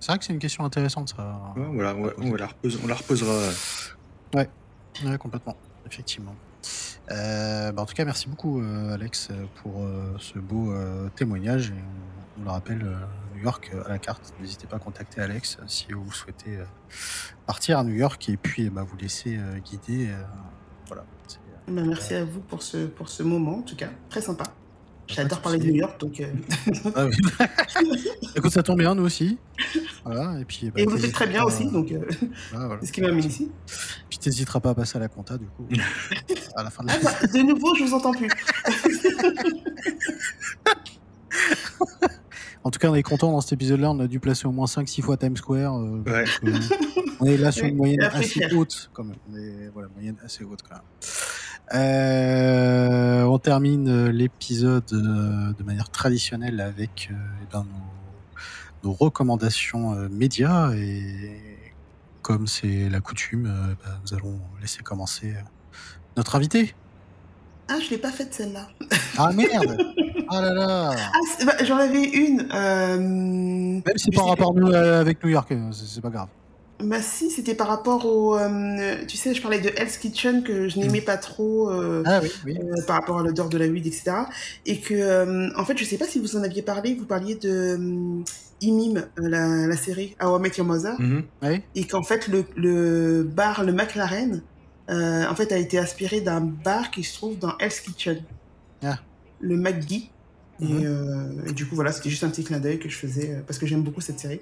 C'est 0.00 0.08
vrai 0.08 0.18
que 0.18 0.24
c'est 0.24 0.32
une 0.32 0.40
question 0.40 0.64
intéressante, 0.64 1.14
ça. 1.16 1.54
Ouais, 1.56 1.64
voilà, 1.74 1.94
on, 1.94 2.10
on, 2.18 2.34
la 2.34 2.48
on 2.82 2.86
la 2.88 2.94
reposera. 2.96 3.34
Ouais, 4.34 4.48
ouais 5.04 5.18
complètement, 5.18 5.56
effectivement. 5.86 6.34
Euh, 7.10 7.72
bah, 7.72 7.82
en 7.82 7.86
tout 7.86 7.94
cas, 7.94 8.04
merci 8.04 8.28
beaucoup, 8.28 8.60
euh, 8.60 8.94
Alex, 8.94 9.28
pour 9.62 9.84
euh, 9.84 10.16
ce 10.18 10.38
beau 10.38 10.74
témoignage. 11.14 11.72
on, 12.38 12.44
le 12.44 12.50
rappelle, 12.50 12.84
New 13.34 13.42
York 13.42 13.70
à 13.84 13.88
la 13.88 13.98
carte. 13.98 14.34
N'hésitez 14.40 14.66
pas 14.66 14.76
à 14.76 14.80
contacter 14.80 15.20
Alex 15.20 15.58
si 15.66 15.92
vous 15.92 16.12
souhaitez 16.12 16.58
partir 17.46 17.78
à 17.78 17.84
New 17.84 17.94
York 17.94 18.28
et 18.28 18.36
puis 18.36 18.70
bah, 18.70 18.82
vous 18.82 18.96
laisser 18.96 19.38
guider. 19.64 20.10
voilà. 20.86 21.04
Bah, 21.68 21.82
merci 21.86 22.14
à 22.14 22.24
vous 22.24 22.40
pour 22.40 22.62
ce, 22.62 22.86
pour 22.86 23.08
ce 23.08 23.22
moment, 23.22 23.58
en 23.58 23.62
tout 23.62 23.76
cas. 23.76 23.90
Très 24.08 24.20
sympa. 24.20 24.44
J'adore 25.08 25.40
parler 25.40 25.58
de 25.58 25.66
New 25.66 25.74
York, 25.74 26.00
donc. 26.00 26.20
Euh. 26.20 26.26
Ah 26.94 27.06
Écoute, 28.36 28.52
ça 28.52 28.62
tombe 28.62 28.78
bien, 28.78 28.94
nous 28.94 29.04
aussi. 29.04 29.36
Voilà, 30.04 30.38
et 30.40 30.44
puis. 30.44 30.70
Bah, 30.70 30.80
et 30.80 30.86
vous 30.86 30.96
faites 30.96 31.12
très 31.12 31.26
bien 31.26 31.42
aussi, 31.44 31.66
donc. 31.70 31.90
Euh, 31.92 32.00
ah, 32.54 32.78
c'est 32.80 32.86
ce 32.86 32.92
qui 32.92 33.00
m'a 33.00 33.10
mis 33.10 33.26
ici. 33.26 33.50
Puis 34.08 34.18
t'hésiteras 34.18 34.60
pas 34.60 34.70
à 34.70 34.74
passer 34.74 34.96
à 34.96 35.00
la 35.00 35.08
compta, 35.08 35.36
du 35.36 35.46
coup. 35.46 35.66
à 36.56 36.62
la 36.62 36.70
fin 36.70 36.82
de 36.84 36.88
la 36.88 36.94
ah, 36.94 36.98
bah, 37.02 37.26
De 37.26 37.38
nouveau, 37.40 37.74
je 37.74 37.84
vous 37.84 37.94
entends 37.94 38.12
plus. 38.12 38.28
en 42.64 42.70
tout 42.70 42.78
cas, 42.78 42.88
on 42.88 42.94
est 42.94 43.02
content 43.02 43.32
dans 43.32 43.40
cet 43.40 43.52
épisode-là. 43.54 43.90
On 43.90 44.00
a 44.00 44.06
dû 44.06 44.20
placer 44.20 44.46
au 44.46 44.52
moins 44.52 44.66
5-6 44.66 45.02
fois 45.02 45.16
Times 45.16 45.36
Square. 45.36 45.78
Euh, 45.78 46.02
ouais. 46.06 46.24
on 47.20 47.26
est 47.26 47.36
là 47.36 47.52
sur 47.52 47.66
une 47.66 47.76
moyenne 47.76 48.02
assez 48.02 48.46
haute, 48.54 48.90
quand 48.94 49.04
même. 49.04 49.16
On 49.30 49.36
est, 49.36 49.68
voilà, 49.72 49.88
moyenne 49.94 50.16
assez 50.24 50.44
haute, 50.44 50.60
quand 50.62 50.76
même. 50.76 50.84
Euh, 51.74 53.22
on 53.22 53.38
termine 53.38 53.88
euh, 53.88 54.12
l'épisode 54.12 54.84
euh, 54.92 55.54
de 55.58 55.62
manière 55.64 55.88
traditionnelle 55.88 56.60
avec 56.60 57.08
euh, 57.10 57.14
eh 57.42 57.46
ben, 57.50 57.64
nos, 58.84 58.90
nos, 58.90 58.92
recommandations 58.92 59.94
euh, 59.94 60.08
médias 60.10 60.72
et 60.74 61.40
comme 62.20 62.46
c'est 62.46 62.90
la 62.90 63.00
coutume, 63.00 63.44
ben, 63.44 63.98
nous 64.04 64.14
allons 64.14 64.38
laisser 64.60 64.82
commencer 64.82 65.34
notre 66.16 66.36
invité. 66.36 66.74
Ah, 67.68 67.78
je 67.82 67.90
l'ai 67.90 67.98
pas 67.98 68.12
faite 68.12 68.34
celle-là. 68.34 68.68
Ah 69.16 69.32
merde 69.32 69.76
Ah 70.28 70.40
là 70.40 70.54
là 70.54 70.94
ah, 70.96 71.44
bah, 71.44 71.64
J'en 71.64 71.78
avais 71.78 72.04
une. 72.04 72.42
Même 72.46 73.82
si 73.96 74.04
c'est 74.04 74.14
par 74.14 74.28
rapport 74.28 74.54
nous, 74.54 74.72
avec 74.72 75.24
New 75.24 75.30
York, 75.30 75.52
c'est 75.72 76.00
pas 76.00 76.10
grave. 76.10 76.28
Bah 76.82 77.00
si, 77.00 77.30
c'était 77.30 77.54
par 77.54 77.68
rapport 77.68 78.06
au... 78.06 78.36
Euh, 78.36 78.96
tu 79.06 79.16
sais, 79.16 79.34
je 79.34 79.42
parlais 79.42 79.60
de 79.60 79.70
Hell's 79.76 79.96
Kitchen 79.98 80.42
que 80.42 80.68
je 80.68 80.78
n'aimais 80.78 81.00
mm. 81.00 81.04
pas 81.04 81.16
trop 81.16 81.70
euh, 81.70 82.02
ah, 82.06 82.20
oui, 82.22 82.30
oui. 82.44 82.58
Euh, 82.58 82.82
par 82.86 82.96
rapport 82.96 83.18
à 83.18 83.22
l'odeur 83.22 83.48
de 83.48 83.58
la 83.58 83.66
huile, 83.66 83.86
etc. 83.86 84.12
Et 84.66 84.80
que, 84.80 85.56
en 85.58 85.64
fait, 85.64 85.78
je 85.78 85.84
sais 85.84 85.98
pas 85.98 86.06
si 86.06 86.18
vous 86.18 86.36
en 86.36 86.42
aviez 86.42 86.62
parlé, 86.62 86.94
vous 86.94 87.04
parliez 87.04 87.36
de 87.36 88.22
Imim, 88.60 89.04
la, 89.16 89.66
la 89.66 89.76
série 89.76 90.16
How 90.22 90.38
I 90.38 90.40
Met 90.40 90.52
Your 90.56 90.66
Mother. 90.66 90.94
Mm-hmm. 90.98 91.22
oui. 91.42 91.62
Et 91.74 91.86
qu'en 91.86 92.02
fait, 92.02 92.28
le, 92.28 92.44
le 92.56 93.22
bar, 93.22 93.64
le 93.64 93.72
McLaren, 93.72 94.42
en 94.88 95.34
fait, 95.34 95.52
a 95.52 95.58
été 95.58 95.78
inspiré 95.78 96.20
d'un 96.20 96.40
bar 96.40 96.90
qui 96.90 97.04
se 97.04 97.14
trouve 97.14 97.38
dans 97.38 97.56
Hell's 97.58 97.80
Kitchen. 97.80 98.22
Ah. 98.82 98.98
Le 99.40 99.56
McGee. 99.56 100.10
Mm-hmm. 100.60 101.48
et, 101.48 101.52
du 101.52 101.66
coup, 101.66 101.74
voilà, 101.74 101.92
c'était 101.92 102.10
juste 102.10 102.24
un 102.24 102.28
petit 102.28 102.44
clin 102.44 102.60
d'œil 102.60 102.78
que 102.78 102.88
je 102.88 102.96
faisais 102.96 103.42
parce 103.46 103.58
que 103.58 103.66
j'aime 103.66 103.82
beaucoup 103.82 104.00
cette 104.00 104.18
série. 104.18 104.40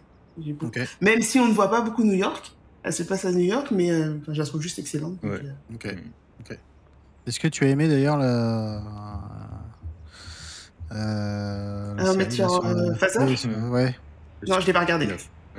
Même 1.01 1.23
si 1.23 1.39
on 1.39 1.49
ne 1.49 1.53
voit 1.53 1.71
pas 1.71 1.81
beaucoup 1.81 2.05
New 2.05 2.15
York, 2.15 2.53
Elle 2.83 2.93
se 2.95 3.03
passe 3.03 3.25
à 3.27 3.33
New 3.33 3.41
York, 3.45 3.69
mais 3.73 3.91
euh, 3.91 4.15
je 4.29 4.39
la 4.39 4.47
trouve 4.47 4.63
juste 4.63 4.79
excellente. 4.79 5.21
donc, 5.23 5.33
Ouais. 5.33 5.41
euh, 5.45 5.75
Ok. 5.75 5.85
Mm. 5.87 5.99
ok. 6.53 6.59
Est-ce 7.27 7.39
que 7.39 7.49
tu 7.49 7.65
as 7.65 7.69
aimé 7.69 7.89
d'ailleurs 7.89 8.17
la. 8.17 8.83
Euh, 10.93 11.95
la 11.95 12.03
euh, 12.11 12.95
Phaser? 12.95 13.19
Oui, 13.21 13.37
sur- 13.37 13.51
Ouais. 13.71 13.95
Non, 14.49 14.59
je 14.61 14.67
l'ai 14.67 14.73
pas 14.73 14.81
regardé. 14.81 15.09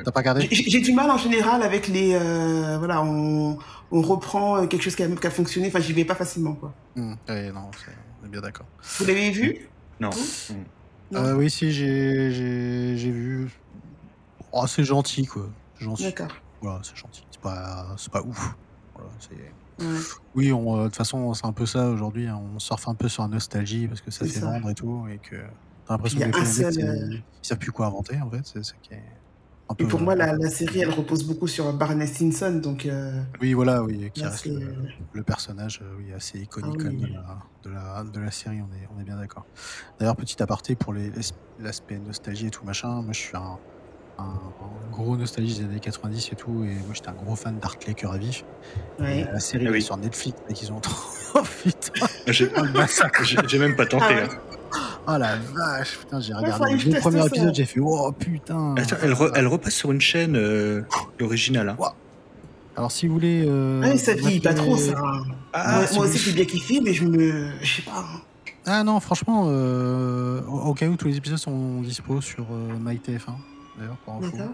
T'as 0.04 0.12
pas 0.12 0.20
regardé? 0.22 0.48
J'ai 0.52 0.80
du 0.82 0.94
mal 0.94 1.10
en 1.12 1.18
général 1.18 1.62
avec 1.64 1.88
les. 1.88 2.14
euh, 2.16 2.78
voilà, 2.80 3.04
on, 3.04 3.58
on 3.92 4.02
reprend 4.02 4.58
euh, 4.58 4.66
quelque 4.68 4.82
chose 4.82 4.96
qui 4.96 5.04
a, 5.04 5.08
qui 5.08 5.28
a 5.28 5.30
fonctionné. 5.30 5.68
Enfin, 5.68 5.80
j'y 5.80 5.94
vais 5.94 6.06
pas 6.06 6.16
facilement, 6.16 6.54
quoi. 6.54 6.74
Ouais, 6.96 7.52
non, 7.52 7.70
c'est- 7.78 7.92
on 8.22 8.26
est 8.26 8.30
bien 8.30 8.42
d'accord. 8.42 8.66
Vous 9.00 9.06
l'avez 9.06 9.30
vu? 9.30 9.70
Non. 10.00 10.10
Mm. 10.50 11.16
Euh, 11.18 11.36
oui, 11.36 11.50
si, 11.50 11.72
j'ai 11.72 12.96
vu. 13.12 13.50
Oh, 14.52 14.66
c'est 14.68 14.84
gentil, 14.84 15.26
quoi. 15.26 15.50
Gentil. 15.80 16.04
D'accord. 16.04 16.36
Voilà, 16.62 16.82
c'est 16.84 16.96
gentil. 16.96 17.24
C'est 17.32 17.42
pas, 17.42 17.96
c'est 17.98 18.12
pas 18.12 18.22
ouf. 18.22 18.56
Voilà, 18.96 19.10
c'est- 19.20 19.54
Ouais. 19.80 19.98
oui, 20.36 20.52
on, 20.52 20.76
euh, 20.76 20.80
de 20.84 20.88
toute 20.90 20.98
façon, 20.98 21.34
c'est 21.34 21.46
un 21.48 21.54
peu 21.54 21.66
ça 21.66 21.90
aujourd'hui. 21.90 22.28
hein, 22.28 22.40
On 22.54 22.60
surfe 22.60 22.88
un 22.88 22.94
peu 22.94 23.08
sur 23.10 23.24
la 23.24 23.30
nostalgie 23.30 23.88
parce 23.88 24.02
que 24.02 24.12
ça 24.12 24.26
fait 24.26 24.40
ça. 24.40 24.46
vendre 24.46 24.70
et 24.70 24.76
tout. 24.76 25.08
Et 25.08 25.18
que 25.18 25.38
t'as 25.86 25.94
l'impression 25.94 26.20
que 26.20 26.24
a 26.26 26.28
les 26.28 26.34
mecs, 26.38 26.46
seul, 26.48 26.84
euh, 26.84 27.10
ils 27.16 27.48
savent 27.48 27.58
plus 27.58 27.72
quoi 27.72 27.88
inventer, 27.88 28.22
en 28.22 28.30
fait. 28.30 28.42
C'est 28.44 28.64
ça 28.64 28.74
qui 28.84 28.94
est 28.94 29.04
un 29.70 29.74
peu. 29.74 29.86
Et 29.86 29.88
pour 29.88 30.00
moi, 30.02 30.14
la, 30.14 30.34
la 30.36 30.50
série, 30.52 30.82
elle 30.82 30.92
repose 30.92 31.24
beaucoup 31.24 31.48
sur 31.48 31.74
Barney 31.74 32.06
Stinson, 32.06 32.60
donc. 32.62 32.86
euh, 32.86 33.24
Oui, 33.42 33.54
voilà, 33.54 33.82
oui, 33.82 34.12
qui 34.14 34.22
là, 34.22 34.30
reste 34.30 34.46
le, 34.46 34.76
le 35.14 35.24
personnage 35.24 35.84
oui, 35.98 36.14
assez 36.14 36.40
iconique 36.40 36.82
Ah 36.84 36.90
oui. 36.90 36.98
de, 37.02 37.08
la, 37.08 37.40
de, 37.64 37.70
la, 37.72 38.04
de 38.04 38.20
la 38.20 38.30
série, 38.32 38.62
on 38.62 38.72
est, 38.76 38.88
on 38.96 39.00
est 39.00 39.04
bien 39.06 39.18
d'accord. 39.18 39.48
D'ailleurs, 40.00 40.16
petit 40.18 40.44
aparté 40.44 40.76
pour 40.76 40.94
l'aspect 41.58 41.98
nostalgie 41.98 42.48
et 42.48 42.52
tout 42.52 42.66
machin, 42.66 43.02
moi 43.02 43.14
je 43.14 43.20
suis 43.20 43.36
un, 43.38 43.58
un- 44.20 44.40
gros 44.92 45.16
nostalgie 45.18 45.58
des 45.60 45.64
années 45.66 45.80
90 45.80 46.30
et 46.32 46.36
tout, 46.36 46.64
et 46.64 46.74
moi 46.76 46.94
j'étais 46.94 47.08
un 47.10 47.14
gros 47.14 47.36
fan 47.36 47.58
d'Hartley 47.60 47.94
Cœur 47.94 48.12
à 48.12 48.18
Vif. 48.18 48.44
Ouais. 49.00 49.26
la 49.32 49.40
série 49.40 49.66
Ah 49.68 49.72
oui. 49.72 49.82
sur 49.82 49.98
Netflix 49.98 50.38
et 50.50 50.54
qu'ils 50.54 50.72
ont. 50.72 50.82
putain, 51.64 52.06
J'ai 52.28 52.50
oh, 52.58 52.62
le 52.64 52.72
massacre. 52.74 53.24
j'ai- 53.24 53.58
même 53.60 53.76
pas 53.76 53.86
tenté. 53.86 54.06
Ah 54.10 54.14
ouais. 54.14 54.30
Oh 55.08 55.18
la 55.18 55.36
vache, 55.38 55.98
putain, 56.00 56.20
j'ai 56.20 56.34
regardé 56.34 57.00
premiers 57.00 57.20
ça. 57.22 57.28
épisodes, 57.28 57.56
j'ai 57.56 57.66
fait 57.66 57.80
oh 57.82 58.12
putain. 58.12 58.76
Attends, 58.78 58.96
elle, 59.02 59.14
re- 59.14 59.32
elle 59.36 59.48
repasse 59.48 59.74
sur 59.76 59.92
une 59.92 60.02
chaîne 60.02 60.36
euh, 60.36 60.82
l'original. 61.20 61.70
Hein. 61.70 61.78
Alors 62.76 62.92
si 62.92 63.08
vous 63.08 63.14
voulez. 63.14 63.44
euh, 63.48 63.82
Ah, 63.84 63.88
mais 63.90 63.98
ça 63.98 64.14
vieillit 64.14 64.40
pas 64.40 64.54
trop, 64.54 64.78
ça. 64.78 64.94
Ah, 65.54 65.78
moi, 65.78 65.88
si 65.88 65.96
moi 65.96 66.06
vous- 66.06 66.12
aussi, 66.14 66.20
j'ai 66.20 66.34
bien 66.34 66.46
kiffé, 66.46 66.80
mais 66.82 66.94
je 66.94 67.06
me. 67.06 67.52
Je 67.62 67.76
sais 67.78 67.82
pas. 67.82 68.06
Ah 68.66 68.84
non, 68.84 69.00
franchement, 69.00 69.46
euh, 69.48 70.42
au, 70.48 70.60
au 70.70 70.74
cas 70.74 70.86
où 70.88 70.96
tous 70.96 71.08
les 71.08 71.18
épisodes 71.18 71.40
sont 71.40 71.82
dispo 71.82 72.22
sur 72.22 72.46
euh, 72.52 72.78
MyTF1, 72.80 73.34
d'ailleurs, 73.78 73.98
pour 73.98 74.14
info. 74.16 74.32
D'accord. 74.38 74.54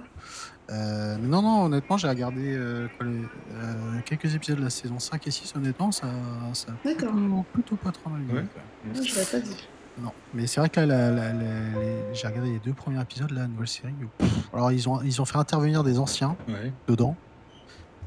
Euh, 0.69 1.17
mais 1.21 1.27
non, 1.27 1.41
non, 1.41 1.63
honnêtement, 1.65 1.97
j'ai 1.97 2.09
regardé 2.09 2.53
euh, 2.55 2.87
quoi, 2.97 3.05
les- 3.07 3.23
euh, 3.53 3.99
quelques 4.05 4.35
épisodes 4.35 4.57
de 4.59 4.63
la 4.63 4.69
saison 4.69 4.99
5 4.99 5.25
et 5.27 5.31
6, 5.31 5.53
honnêtement, 5.55 5.91
ça, 5.91 6.07
ça 6.53 6.71
plutôt, 6.83 7.45
plutôt 7.53 7.75
pas 7.77 7.91
trop 7.91 8.09
mal 8.09 8.21
Ouais. 8.23 8.43
quoi. 8.53 8.61
Ah, 8.95 9.01
je 9.01 9.15
l'avais 9.15 9.25
pas 9.31 9.39
dit. 9.39 9.67
Non, 9.99 10.11
mais 10.33 10.45
c'est 10.45 10.59
vrai 10.59 10.69
que 10.69 10.79
là, 10.81 10.85
la- 10.85 11.09
la- 11.11 11.33
la- 11.33 11.79
les- 11.79 12.13
j'ai 12.13 12.27
regardé 12.27 12.51
les 12.51 12.59
deux 12.59 12.73
premiers 12.73 13.01
épisodes, 13.01 13.31
là, 13.31 13.41
la 13.41 13.47
nouvelle 13.47 13.67
série. 13.67 13.93
pff, 14.17 14.29
alors, 14.53 14.71
ils 14.71 14.87
ont, 14.89 15.01
ils 15.01 15.21
ont 15.21 15.25
fait 15.25 15.37
intervenir 15.37 15.83
des 15.83 15.97
anciens 15.99 16.35
Ouais. 16.49 16.71
dedans, 16.87 17.15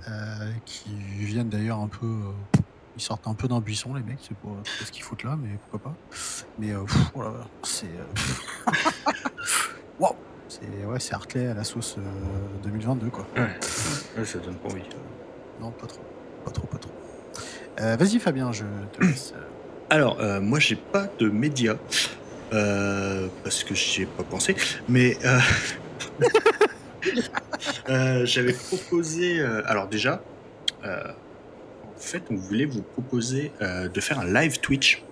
euh, 0.09 0.51
qui 0.65 0.91
viennent 1.19 1.49
d'ailleurs 1.49 1.78
un 1.81 1.89
peu... 1.89 2.07
euh, 2.07 2.61
ils 2.97 3.03
sortent 3.03 3.27
un 3.27 3.35
peu 3.35 3.49
d'un 3.49 3.61
buisson, 3.61 3.95
les 3.95 4.03
mecs, 4.03 4.19
c'est 4.20 4.37
pas, 4.37 4.49
ce 4.85 4.93
qu'ils 4.93 5.03
foutent 5.03 5.23
là, 5.24 5.37
mais 5.43 5.57
pourquoi 5.70 5.93
pas. 5.93 5.97
Mais, 6.59 6.73
euh, 6.73 6.85
pff, 6.85 7.11
oh 7.15 7.23
là 7.23 7.31
là, 7.31 7.47
c'est... 7.62 7.89
Waouh 9.99 10.15
C'est 10.51 10.85
ouais, 10.85 10.98
c'est 10.98 11.14
Hartley 11.14 11.47
à 11.47 11.55
la 11.55 11.62
sauce 11.62 11.94
euh, 11.98 12.02
2022, 12.64 13.06
quoi. 13.10 13.24
Ouais. 13.36 13.43
Ouais, 14.18 14.24
ça 14.24 14.39
donne 14.40 14.56
pas 14.56 14.68
envie. 14.68 14.82
Non, 15.60 15.70
pas 15.70 15.86
trop. 15.86 16.01
Pas 16.44 16.51
trop, 16.51 16.66
pas 16.66 16.78
trop. 16.78 16.90
Euh, 17.81 17.94
Vas-y, 17.97 18.18
Fabien, 18.18 18.51
je 18.51 18.64
te 18.93 19.05
laisse. 19.05 19.32
euh, 19.36 19.40
Alors, 19.90 20.18
euh, 20.20 20.40
moi, 20.40 20.59
j'ai 20.59 20.74
pas 20.74 21.06
de 21.20 21.28
médias. 21.31 21.77
euh, 22.52 23.28
parce 23.44 23.62
que 23.62 23.77
j'y 23.77 24.02
ai 24.02 24.06
pas 24.06 24.24
pensé. 24.24 24.56
Mais 24.89 25.16
euh, 25.24 25.39
euh, 27.89 28.27
j'avais 28.27 28.52
proposé. 28.52 29.39
euh, 29.40 29.62
alors, 29.66 29.86
déjà, 29.86 30.20
euh, 30.85 31.01
en 31.97 32.01
fait, 32.01 32.24
on 32.31 32.35
voulait 32.35 32.64
vous 32.66 32.82
proposer 32.82 33.52
euh, 33.62 33.89
de 33.89 34.01
faire 34.01 34.18
un 34.18 34.24
live 34.27 34.59
Twitch. 34.59 35.05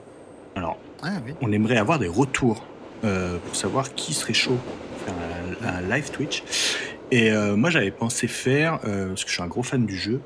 Alors, 0.56 0.78
Ah 1.02 1.12
oui. 1.24 1.34
on 1.40 1.52
aimerait 1.52 1.76
avoir 1.76 2.00
des 2.00 2.08
retours 2.08 2.64
euh, 3.04 3.38
pour 3.38 3.54
savoir 3.54 3.94
qui 3.94 4.14
serait 4.14 4.34
chaud 4.34 4.58
faire 5.08 5.62
un, 5.62 5.66
un 5.76 5.80
live 5.82 6.10
Twitch. 6.10 6.42
Et 7.10 7.30
euh, 7.32 7.56
moi, 7.56 7.70
j'avais 7.70 7.90
pensé 7.90 8.28
faire, 8.28 8.80
euh, 8.84 9.08
parce 9.08 9.24
que 9.24 9.28
je 9.30 9.34
suis 9.34 9.42
un 9.42 9.46
gros 9.48 9.62
fan 9.62 9.86
du 9.86 9.96
jeu, 9.96 10.20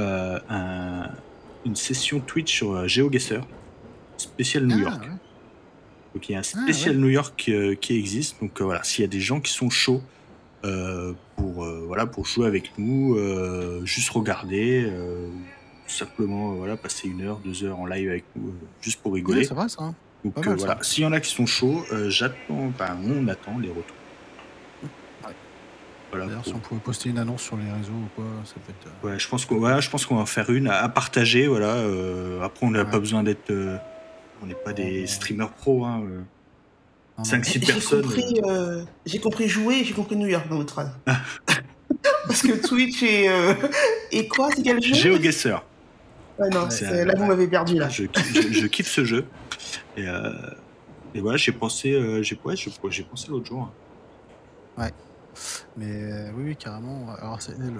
euh, 0.00 0.38
un- 0.48 1.10
une 1.64 1.76
session 1.76 2.20
Twitch 2.20 2.52
sur 2.52 2.86
GeoGuessr, 2.88 3.40
spécial 4.16 4.66
New 4.66 4.76
Ah, 4.78 4.82
York. 4.82 5.02
ouais. 5.04 5.16
Donc 6.14 6.28
il 6.28 6.32
y 6.32 6.34
a 6.34 6.38
un 6.38 6.42
Ah, 6.42 6.62
spécial 6.62 6.96
New 6.96 7.08
York 7.08 7.50
qui 7.80 7.96
existe. 7.98 8.40
Donc 8.40 8.60
voilà, 8.60 8.82
s'il 8.84 9.02
y 9.02 9.04
a 9.04 9.08
des 9.08 9.20
gens 9.20 9.40
qui 9.40 9.52
sont 9.52 9.70
chauds 9.70 10.02
pour 11.36 11.64
voilà 11.86 12.06
pour 12.06 12.26
jouer 12.26 12.46
avec 12.46 12.72
nous, 12.78 13.16
juste 13.86 14.10
regarder, 14.10 14.92
simplement 15.86 16.52
voilà 16.52 16.76
passer 16.76 17.08
une 17.08 17.22
heure, 17.22 17.38
deux 17.38 17.64
heures 17.64 17.78
en 17.78 17.86
live 17.86 18.10
avec 18.10 18.24
nous, 18.36 18.52
juste 18.82 19.00
pour 19.00 19.12
Ouais, 19.12 19.20
rigoler. 19.20 19.44
ça. 19.44 19.54
hein. 19.78 19.94
Donc 20.24 20.36
euh, 20.46 20.50
mal, 20.50 20.60
ça. 20.60 20.66
voilà, 20.66 20.82
s'il 20.82 21.02
y 21.04 21.06
en 21.06 21.12
a 21.12 21.20
qui 21.20 21.30
sont 21.30 21.46
chauds, 21.46 21.82
j'attends, 22.08 22.66
enfin 22.66 22.98
on 23.04 23.26
attend 23.28 23.58
les 23.58 23.70
retours. 23.70 23.96
Ouais. 26.12 26.18
Voilà. 26.18 26.26
D'ailleurs, 26.26 26.44
si 26.44 26.54
on 26.54 26.58
pouvait 26.58 26.80
poster 26.80 27.08
une 27.08 27.18
annonce 27.18 27.42
sur 27.42 27.56
les 27.56 27.70
réseaux 27.70 27.92
ou 27.92 28.08
quoi, 28.14 28.24
ça 28.44 28.54
peut 28.54 28.70
être. 28.72 28.92
euh, 29.04 29.08
Ouais, 29.12 29.18
je 29.18 29.28
pense 29.28 29.46
qu'on 29.46 29.56
ouais, 29.56 29.80
je 29.80 29.88
pense 29.90 30.04
qu'on 30.06 30.16
va 30.16 30.22
en 30.22 30.26
faire 30.26 30.50
une 30.50 30.68
à, 30.68 30.82
à 30.82 30.88
partager. 30.88 31.46
Voilà. 31.46 31.74
euh, 31.76 32.42
après, 32.42 32.66
on 32.66 32.70
n'a 32.70 32.84
Ouais. 32.84 32.90
pas 32.90 32.98
besoin 32.98 33.22
d'être. 33.22 33.50
euh, 33.50 33.76
on 34.42 34.46
n'est 34.46 34.54
pas 34.54 34.72
des 34.72 35.00
Ouais. 35.02 35.06
streamers 35.06 35.52
pros. 35.52 35.84
Hein, 35.84 36.02
euh. 36.04 36.18
non, 36.18 36.24
non. 37.18 37.24
5-6 37.24 37.52
J'ai 37.52 37.60
personnes. 37.72 38.02
compris, 38.02 38.40
euh, 38.44 38.84
j'ai 39.06 39.18
compris 39.20 39.48
jouer 39.48 39.76
et 39.76 39.84
j'ai 39.84 39.94
compris 39.94 40.16
New 40.16 40.26
York 40.26 40.48
dans 40.50 40.56
votre 40.56 40.72
phrase. 40.72 40.90
Parce 42.26 42.42
que 42.42 42.66
Twitch 42.66 43.02
et, 43.02 43.28
euh, 43.28 43.54
et 44.10 44.28
quoi, 44.28 44.48
c'est 44.54 44.62
quel 44.62 44.82
jeu 44.82 44.94
GeoGuessr. 44.94 45.62
Ouais, 46.38 46.48
non, 46.50 46.66
Ouais, 46.68 47.04
là 47.04 47.14
vous 47.16 47.22
ouais. 47.22 47.28
m'avez 47.28 47.46
perdu 47.46 47.76
là. 47.78 47.88
Je, 47.88 48.04
kiffe- 48.04 48.42
je- 48.50 48.52
je 48.60 48.66
kiffe 48.66 48.88
ce 48.88 49.04
jeu. 49.04 49.24
Et, 49.96 50.08
euh, 50.08 50.32
et 51.14 51.20
voilà, 51.20 51.36
j'ai 51.36 51.52
pensé, 51.52 51.92
euh, 51.92 52.22
j'ai 52.22 52.38
ouais, 52.44 52.54
pensé 53.10 53.28
l'autre 53.30 53.46
jour. 53.46 53.70
Mais 55.76 55.86
euh, 55.90 56.30
oui, 56.36 56.44
oui, 56.48 56.56
carrément. 56.56 57.06
Alors, 57.18 57.38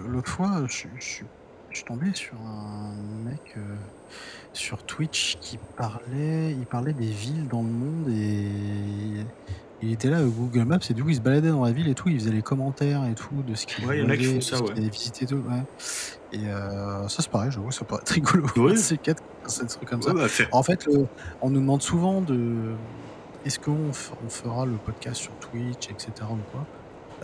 l'autre 0.08 0.30
fois, 0.30 0.62
je, 0.68 0.86
je 0.98 1.04
suis- 1.04 1.26
je 1.70 1.76
suis 1.76 1.84
tombé 1.86 2.06
sur 2.14 2.34
un 2.34 2.92
mec 3.24 3.40
euh, 3.56 3.60
sur 4.52 4.82
Twitch 4.84 5.38
qui 5.40 5.58
parlait, 5.76 6.50
il 6.52 6.66
parlait 6.66 6.92
des 6.92 7.06
villes 7.10 7.48
dans 7.48 7.62
le 7.62 7.68
monde 7.70 8.08
et 8.10 9.24
il 9.80 9.92
était 9.92 10.10
là 10.10 10.22
au 10.22 10.28
Google 10.28 10.64
Maps 10.66 10.78
et 10.90 10.92
du 10.94 11.02
coup, 11.02 11.08
il 11.08 11.16
se 11.16 11.20
baladait 11.22 11.48
dans 11.48 11.64
la 11.64 11.72
ville 11.72 11.88
et 11.88 11.94
tout, 11.94 12.08
il 12.10 12.18
faisait 12.20 12.30
les 12.30 12.42
commentaires 12.42 13.04
et 13.06 13.14
tout 13.14 13.42
de 13.48 13.54
ce 13.54 13.64
qu'il 13.66 13.86
Ouais, 13.86 13.98
il 13.98 14.04
y 14.04 14.06
en 14.06 14.10
a 14.10 14.16
qui 14.16 14.24
voyait, 14.24 14.32
font 14.32 14.38
de 14.38 14.42
ça, 14.44 14.56
ce 14.58 14.62
ouais. 14.62 14.68
qu'il 14.74 14.78
avait 14.82 14.90
visité 14.90 15.24
et 15.24 15.28
tout. 15.28 15.36
Ouais. 15.36 15.62
Et 16.34 16.46
euh, 16.46 17.08
ça, 17.08 17.22
c'est 17.22 17.30
pareil, 17.30 17.50
j'avoue, 17.50 17.70
ça 17.70 17.84
pourrait 17.86 18.02
être 18.02 18.10
rigolo. 18.10 18.46
Ouais. 18.58 18.76
C'est 18.76 18.98
quatre, 18.98 19.22
trucs 19.42 19.88
comme 19.88 20.02
ça. 20.02 20.12
Bah, 20.12 20.28
fait- 20.28 20.48
En 20.52 20.62
fait, 20.62 20.84
le- 20.86 21.06
on 21.40 21.48
nous 21.50 21.60
demande 21.60 21.82
souvent 21.82 22.20
de. 22.20 22.74
Est-ce 23.46 23.58
qu'on 23.58 23.76
on 24.24 24.28
fera 24.28 24.66
le 24.66 24.72
podcast 24.76 25.16
sur 25.22 25.32
Twitch, 25.40 25.88
etc. 25.90 26.12
ou 26.30 26.36
quoi 26.52 26.64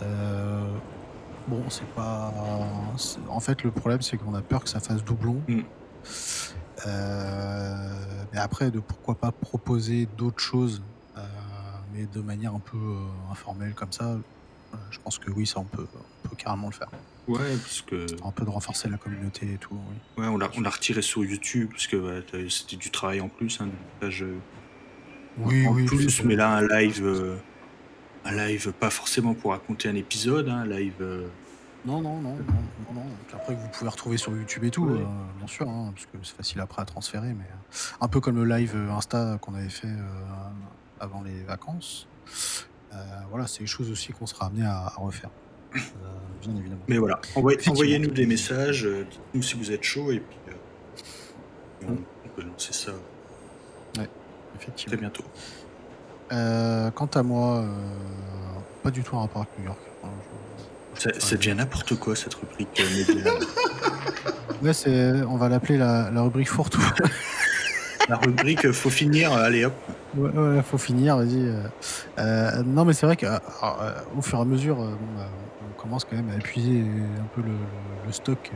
Euh, 0.01 0.65
Bon, 1.47 1.63
c'est 1.69 1.87
pas. 1.95 2.31
En 3.27 3.39
fait, 3.39 3.63
le 3.63 3.71
problème, 3.71 4.03
c'est 4.03 4.17
qu'on 4.17 4.35
a 4.35 4.41
peur 4.41 4.63
que 4.63 4.69
ça 4.69 4.79
fasse 4.79 5.03
doublon. 5.03 5.41
Mm. 5.47 5.61
Euh, 6.85 7.93
mais 8.31 8.39
après, 8.39 8.69
de 8.69 8.79
pourquoi 8.79 9.15
pas 9.15 9.31
proposer 9.31 10.07
d'autres 10.17 10.39
choses, 10.41 10.83
euh, 11.17 11.21
mais 11.93 12.05
de 12.05 12.21
manière 12.21 12.53
un 12.53 12.59
peu 12.59 12.77
informelle 13.31 13.73
comme 13.73 13.91
ça. 13.91 14.17
Je 14.91 14.99
pense 14.99 15.17
que 15.17 15.31
oui, 15.31 15.47
ça 15.47 15.59
on 15.59 15.63
peut, 15.63 15.87
on 16.23 16.29
peut 16.29 16.35
carrément 16.35 16.67
le 16.67 16.73
faire. 16.73 16.89
ouais, 17.27 17.57
parce 17.57 17.81
que 17.81 18.05
Un 18.23 18.31
peu 18.31 18.45
de 18.45 18.51
renforcer 18.51 18.87
la 18.87 18.97
communauté 18.97 19.53
et 19.53 19.57
tout. 19.57 19.73
Oui. 20.17 20.23
ouais, 20.23 20.29
on 20.29 20.37
l'a 20.37 20.49
on 20.55 20.61
l'a 20.61 20.69
retiré 20.69 21.01
sur 21.01 21.25
YouTube 21.25 21.69
parce 21.71 21.87
que 21.87 22.19
t'as- 22.21 22.47
c'était 22.49 22.75
du 22.77 22.91
travail 22.91 23.21
en 23.21 23.29
plus. 23.29 23.59
Hein, 23.59 23.69
montage, 23.95 24.21
euh, 24.21 24.37
Oui, 25.39 25.65
en 25.65 25.73
oui, 25.73 25.85
plus, 25.85 26.23
mais 26.23 26.35
là 26.35 26.57
un 26.57 26.67
live, 26.67 27.03
un 28.29 28.47
live 28.47 28.71
pas 28.73 28.89
forcément 28.89 29.33
pour 29.33 29.51
raconter 29.51 29.89
un 29.89 29.95
épisode, 29.95 30.49
hein, 30.49 30.57
un 30.59 30.65
live. 30.67 30.93
euh, 31.01 31.27
Non, 31.85 32.01
non, 32.01 32.19
non, 32.21 32.35
non, 32.35 32.93
non, 32.93 33.05
après, 33.33 33.55
que 33.55 33.59
vous 33.59 33.67
pouvez 33.69 33.89
retrouver 33.89 34.17
sur 34.17 34.35
YouTube 34.35 34.63
et 34.65 34.71
tout, 34.71 34.85
Oui. 34.85 34.99
euh, 35.01 35.05
bien 35.37 35.47
sûr, 35.47 35.67
hein, 35.69 35.91
parce 35.93 36.05
que 36.07 36.17
c'est 36.23 36.35
facile 36.35 36.59
après 36.61 36.81
à 36.81 36.85
transférer, 36.85 37.33
mais 37.33 37.45
euh, 37.45 37.75
un 38.01 38.07
peu 38.07 38.19
comme 38.19 38.35
le 38.35 38.45
live 38.45 38.73
euh, 38.75 38.91
Insta 38.91 39.37
qu'on 39.41 39.53
avait 39.55 39.69
fait 39.69 39.87
euh, 39.87 40.49
avant 40.99 41.21
les 41.23 41.43
vacances. 41.43 42.07
Euh, 42.93 42.95
voilà, 43.29 43.47
c'est 43.47 43.59
des 43.61 43.67
choses 43.67 43.89
aussi 43.91 44.11
qu'on 44.13 44.25
sera 44.25 44.47
amené 44.47 44.65
à, 44.65 44.87
à 44.87 44.93
refaire, 44.97 45.29
euh, 45.75 45.79
bien 46.41 46.55
évidemment. 46.57 46.81
Mais 46.87 46.97
voilà, 46.97 47.21
envoyez-nous 47.35 48.11
des 48.11 48.25
messages, 48.25 48.85
euh, 48.85 49.05
dites-nous 49.09 49.41
si 49.43 49.55
vous 49.55 49.71
êtes 49.71 49.83
chaud 49.83 50.11
et 50.11 50.19
puis 50.19 50.37
euh, 50.49 51.87
on, 51.87 51.91
on 51.93 52.29
peut 52.35 52.41
lancer 52.47 52.73
ça 52.73 52.91
très 53.93 54.07
Effectivement. 54.55 54.97
bientôt. 54.99 55.23
Euh, 56.31 56.91
quant 56.91 57.09
à 57.15 57.23
moi, 57.23 57.57
euh, 57.57 57.67
pas 58.83 58.91
du 58.91 59.03
tout 59.03 59.17
un 59.17 59.21
rapport 59.21 59.41
avec 59.43 59.59
New 59.59 59.65
York. 59.65 59.79
C'est 61.19 61.35
déjà 61.37 61.53
n'importe 61.55 61.95
quoi 61.95 62.15
cette 62.15 62.33
rubrique 62.33 62.69
média. 62.77 63.31
ouais, 64.61 64.73
c'est, 64.73 65.21
on 65.23 65.37
va 65.37 65.47
l'appeler 65.47 65.77
la, 65.77 66.11
la 66.11 66.21
rubrique 66.21 66.49
fourre-tout. 66.49 66.83
la 68.09 68.17
rubrique 68.17 68.71
faut 68.71 68.89
finir, 68.89 69.31
allez 69.33 69.65
hop. 69.65 69.73
Ouais, 70.17 70.29
ouais, 70.29 70.61
faut 70.61 70.77
finir, 70.77 71.17
vas-y. 71.17 71.53
Euh, 72.17 72.63
non, 72.63 72.83
mais 72.83 72.93
c'est 72.93 73.05
vrai 73.05 73.15
qu'au 73.15 73.27
euh, 73.27 74.21
fur 74.21 74.39
et 74.39 74.41
à 74.41 74.45
mesure, 74.45 74.75
bah, 74.75 75.27
on 75.69 75.81
commence 75.81 76.03
quand 76.03 76.17
même 76.17 76.29
à 76.31 76.35
épuiser 76.35 76.81
un 76.81 77.27
peu 77.33 77.41
le, 77.41 77.53
le 78.05 78.11
stock 78.11 78.51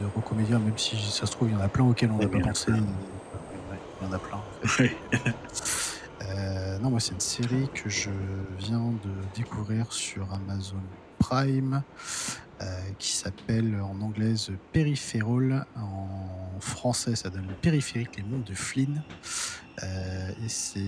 de, 0.00 0.04
de 0.04 0.10
Rocomédia, 0.14 0.58
même 0.58 0.76
si 0.78 0.96
ça 0.96 1.26
se 1.26 1.32
trouve, 1.32 1.48
il 1.48 1.54
y 1.54 1.56
en 1.56 1.64
a 1.64 1.68
plein 1.68 1.84
auxquels 1.84 2.10
on 2.12 2.18
n'a 2.18 2.28
pas 2.28 2.38
pensé. 2.38 2.70
Il 2.70 4.06
y 4.06 4.10
en 4.10 4.12
a 4.12 4.18
plein. 4.18 5.32
Euh, 6.28 6.78
non, 6.78 6.90
moi, 6.90 7.00
c'est 7.00 7.12
une 7.12 7.20
série 7.20 7.68
que 7.74 7.88
je 7.88 8.10
viens 8.58 8.92
de 9.04 9.10
découvrir 9.36 9.92
sur 9.92 10.32
Amazon 10.32 10.82
Prime. 11.18 11.82
Euh, 12.62 12.64
qui 12.98 13.12
s'appelle 13.12 13.78
en 13.82 14.00
anglaise 14.00 14.50
Peripheral. 14.72 15.66
En 15.76 16.58
français, 16.58 17.14
ça 17.14 17.28
donne 17.28 17.46
le 17.48 17.54
périphérique, 17.54 18.16
les 18.16 18.22
mondes 18.22 18.44
de 18.44 18.54
Flynn. 18.54 19.02
Euh, 19.82 20.30
et 20.42 20.48
c'est 20.48 20.80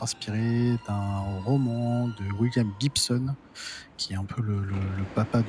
inspiré 0.00 0.76
d'un 0.88 1.20
roman 1.44 2.08
de 2.08 2.32
William 2.40 2.68
Gibson, 2.80 3.36
qui 3.96 4.14
est 4.14 4.16
un 4.16 4.24
peu 4.24 4.42
le, 4.42 4.64
papa 5.14 5.42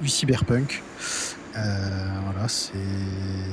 du, 0.00 0.08
cyberpunk. 0.08 0.82
Euh, 1.54 2.20
voilà, 2.24 2.48
c'est 2.48 2.78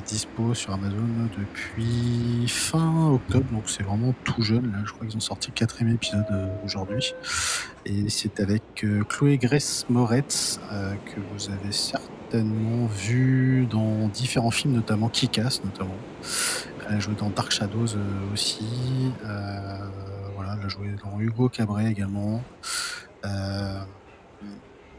dispo 0.05 0.53
sur 0.53 0.73
Amazon 0.73 1.07
depuis 1.37 2.47
fin 2.47 3.11
octobre, 3.11 3.45
donc 3.51 3.63
c'est 3.69 3.83
vraiment 3.83 4.13
tout 4.23 4.41
jeune. 4.41 4.71
Là, 4.71 4.79
je 4.85 4.91
crois 4.93 5.05
qu'ils 5.05 5.17
ont 5.17 5.21
sorti 5.21 5.49
le 5.49 5.55
quatrième 5.55 5.93
épisode 5.93 6.25
aujourd'hui. 6.63 7.13
Et 7.85 8.09
c'est 8.09 8.39
avec 8.39 8.85
Chloé 9.09 9.37
Grace 9.37 9.85
Moretz, 9.89 10.59
que 11.05 11.19
vous 11.33 11.49
avez 11.49 11.71
certainement 11.71 12.85
vu 12.85 13.65
dans 13.69 14.07
différents 14.07 14.51
films, 14.51 14.73
notamment 14.75 15.09
Kick-Ass, 15.09 15.63
notamment. 15.63 15.95
Elle 16.89 16.95
a 16.95 16.99
joué 16.99 17.13
dans 17.15 17.29
Dark 17.29 17.51
Shadows 17.51 17.95
euh, 17.95 18.33
aussi. 18.33 19.11
Euh, 19.23 19.77
voilà, 20.35 20.55
elle 20.59 20.65
a 20.65 20.69
joué 20.69 20.87
dans 21.03 21.19
Hugo 21.19 21.47
Cabret 21.49 21.85
également. 21.85 22.43
Euh, 23.25 23.79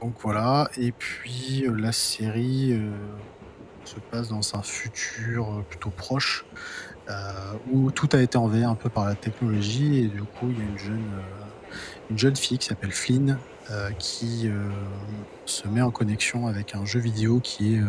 donc 0.01 0.15
voilà. 0.21 0.71
Et 0.77 0.93
puis 0.93 1.65
la 1.77 1.93
série 1.93 2.79
se 3.85 3.97
passe 4.11 4.29
dans 4.29 4.55
un 4.55 4.63
futur 4.63 5.65
plutôt 5.69 5.91
proche 5.91 6.45
où 7.73 7.91
tout 7.91 8.09
a 8.13 8.21
été 8.21 8.39
envahi 8.39 8.65
un 8.65 8.77
peu 8.77 8.89
par 8.89 9.05
la 9.05 9.15
technologie 9.15 9.99
et 9.99 10.09
du 10.09 10.23
coup 10.23 10.49
il 10.51 10.59
y 10.59 10.61
a 10.61 10.65
une 10.65 10.79
jeune, 10.79 11.11
une 12.11 12.19
jeune 12.19 12.37
fille 12.37 12.59
qui 12.59 12.67
s'appelle 12.67 12.93
Flynn 12.93 13.39
qui 13.99 14.49
se 15.45 15.69
met 15.69 15.83
en 15.83 15.91
connexion 15.91 16.47
avec 16.47 16.75
un 16.75 16.85
jeu 16.85 17.01
vidéo 17.01 17.41
qui 17.41 17.75
est 17.75 17.81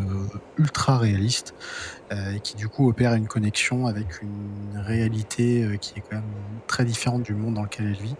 ultra 0.57 0.97
réaliste 0.97 1.53
euh, 2.11 2.33
et 2.33 2.39
qui 2.41 2.55
du 2.55 2.67
coup 2.67 2.89
opère 2.89 3.13
une 3.13 3.27
connexion 3.27 3.87
avec 3.87 4.21
une 4.21 4.77
réalité 4.77 5.63
euh, 5.63 5.77
qui 5.77 5.93
est 5.97 6.01
quand 6.01 6.17
même 6.17 6.33
très 6.67 6.83
différente 6.83 7.23
du 7.23 7.33
monde 7.33 7.53
dans 7.53 7.63
lequel 7.63 7.87
elle 7.87 8.03
vit, 8.03 8.15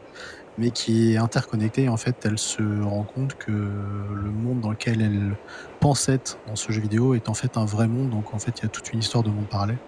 mais 0.58 0.72
qui 0.72 1.14
est 1.14 1.18
interconnectée. 1.18 1.90
En 1.90 1.98
fait, 1.98 2.16
elle 2.26 2.38
se 2.38 2.82
rend 2.84 3.04
compte 3.04 3.36
que 3.36 3.52
le 3.52 4.32
monde 4.32 4.62
dans 4.62 4.72
lequel 4.72 5.02
elle 5.02 5.36
pense 5.80 6.10
être 6.10 6.38
dans 6.48 6.56
ce 6.56 6.72
jeu 6.72 6.82
vidéo 6.82 7.16
est 7.16 7.30
en 7.30 7.34
fait 7.34 7.58
un 7.58 7.66
vrai 7.66 7.88
monde. 7.88 8.10
Donc 8.10 8.34
en 8.34 8.40
fait, 8.40 8.60
il 8.60 8.64
y 8.64 8.66
a 8.66 8.70
toute 8.70 8.92
une 8.94 9.00
histoire 9.00 9.24
de 9.24 9.30
monde 9.30 9.48
parallèle. 9.48 9.80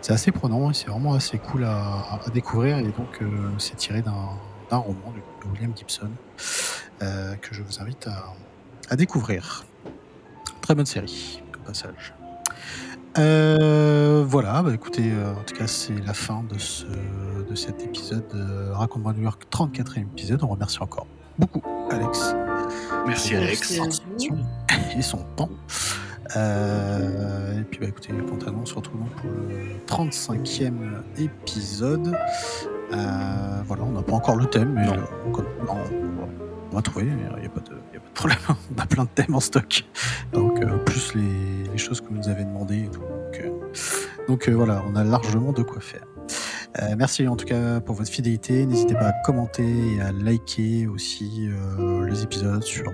C'est 0.00 0.12
assez 0.12 0.32
prenant 0.32 0.70
et 0.70 0.74
c'est 0.74 0.88
vraiment 0.88 1.14
assez 1.14 1.38
cool 1.38 1.64
à, 1.64 2.20
découvrir. 2.32 2.78
Et 2.78 2.84
donc, 2.84 3.22
euh, 3.22 3.26
c'est 3.58 3.76
tiré 3.76 4.02
d'un 4.02 4.76
roman 4.76 5.14
de 5.14 5.50
William 5.50 5.72
Gibson 5.76 6.10
que 7.00 7.54
je 7.54 7.62
vous 7.62 7.80
invite 7.80 8.08
à 8.90 8.96
découvrir. 8.96 9.64
Très 10.60 10.74
bonne 10.74 10.86
série, 10.86 11.42
au 11.54 11.66
passage. 11.66 12.17
Euh, 13.18 14.24
voilà, 14.26 14.62
bah 14.62 14.72
écoutez, 14.72 15.10
euh, 15.10 15.32
en 15.32 15.42
tout 15.42 15.54
cas, 15.54 15.66
c'est 15.66 15.98
la 16.06 16.14
fin 16.14 16.44
de, 16.48 16.56
ce, 16.58 16.84
de 17.48 17.54
cet 17.56 17.82
épisode 17.82 18.24
de 18.32 18.70
Raconte-moi 18.70 19.12
New 19.12 19.22
York, 19.22 19.42
34e 19.50 20.02
épisode. 20.02 20.42
On 20.44 20.48
remercie 20.48 20.80
encore 20.80 21.06
beaucoup 21.36 21.62
Alex. 21.90 22.34
Merci 23.06 23.34
Alex. 23.34 23.80
Et 24.96 25.02
son 25.02 25.24
temps. 25.36 25.50
Euh, 26.36 27.60
et 27.60 27.64
puis, 27.64 27.80
bah 27.80 27.86
écoutez, 27.88 28.12
quant 28.12 28.46
à 28.46 28.50
nous, 28.52 28.60
on 28.62 28.66
se 28.66 28.74
retrouve 28.74 29.00
pour 29.16 29.30
le 29.30 29.78
35e 29.86 30.72
épisode. 31.18 32.16
voilà, 32.90 33.82
on 33.82 33.92
n'a 33.92 34.02
pas 34.02 34.12
encore 34.12 34.36
le 34.36 34.46
thème, 34.46 34.74
mais 34.74 34.86
on, 34.88 36.74
va 36.74 36.82
trouver, 36.82 37.06
il 37.06 37.16
n'y 37.16 37.46
a, 37.46 37.48
pas 37.48 37.60
de 37.60 37.76
On 38.24 38.78
a 38.78 38.86
plein 38.86 39.04
de 39.04 39.10
thèmes 39.14 39.34
en 39.34 39.40
stock. 39.40 39.84
Donc, 40.32 40.60
plus 40.84 41.14
les 41.14 41.78
choses 41.78 42.00
que 42.00 42.06
vous 42.06 42.16
nous 42.16 42.28
avez 42.28 42.44
demandé 42.44 42.84
et 42.84 42.90
tout. 42.90 43.02
Donc, 44.28 44.48
euh, 44.48 44.52
euh, 44.52 44.56
voilà, 44.56 44.82
on 44.86 44.96
a 44.96 45.04
largement 45.04 45.52
de 45.52 45.62
quoi 45.62 45.80
faire. 45.80 46.04
Euh, 46.82 46.94
merci 46.96 47.26
en 47.26 47.34
tout 47.34 47.46
cas 47.46 47.80
pour 47.80 47.94
votre 47.94 48.10
fidélité. 48.10 48.66
N'hésitez 48.66 48.94
pas 48.94 49.08
à 49.08 49.12
commenter 49.24 49.94
et 49.94 50.00
à 50.00 50.12
liker 50.12 50.86
aussi 50.86 51.48
les 52.06 52.22
épisodes 52.22 52.62
sur 52.62 52.92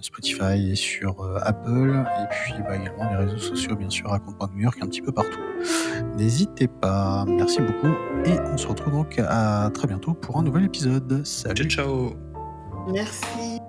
Spotify 0.00 0.70
et 0.70 0.76
sur 0.76 1.16
Apple. 1.42 2.04
Et 2.20 2.26
puis 2.30 2.54
bah, 2.62 2.76
également 2.76 3.10
les 3.10 3.16
réseaux 3.16 3.38
sociaux, 3.38 3.74
bien 3.74 3.90
sûr, 3.90 4.12
à 4.12 4.20
Compte 4.20 4.54
New 4.54 4.62
York, 4.62 4.78
un 4.80 4.86
petit 4.86 5.02
peu 5.02 5.12
partout. 5.12 5.40
N'hésitez 6.16 6.68
pas. 6.68 7.24
Merci 7.26 7.60
beaucoup. 7.60 7.94
Et 8.24 8.38
on 8.52 8.56
se 8.56 8.68
retrouve 8.68 8.92
donc 8.92 9.18
à 9.18 9.70
très 9.74 9.88
bientôt 9.88 10.14
pour 10.14 10.38
un 10.38 10.44
nouvel 10.44 10.64
épisode. 10.64 11.26
Salut. 11.26 11.68
Ciao, 11.68 11.84
ciao. 11.84 12.25
Merci. 12.86 13.60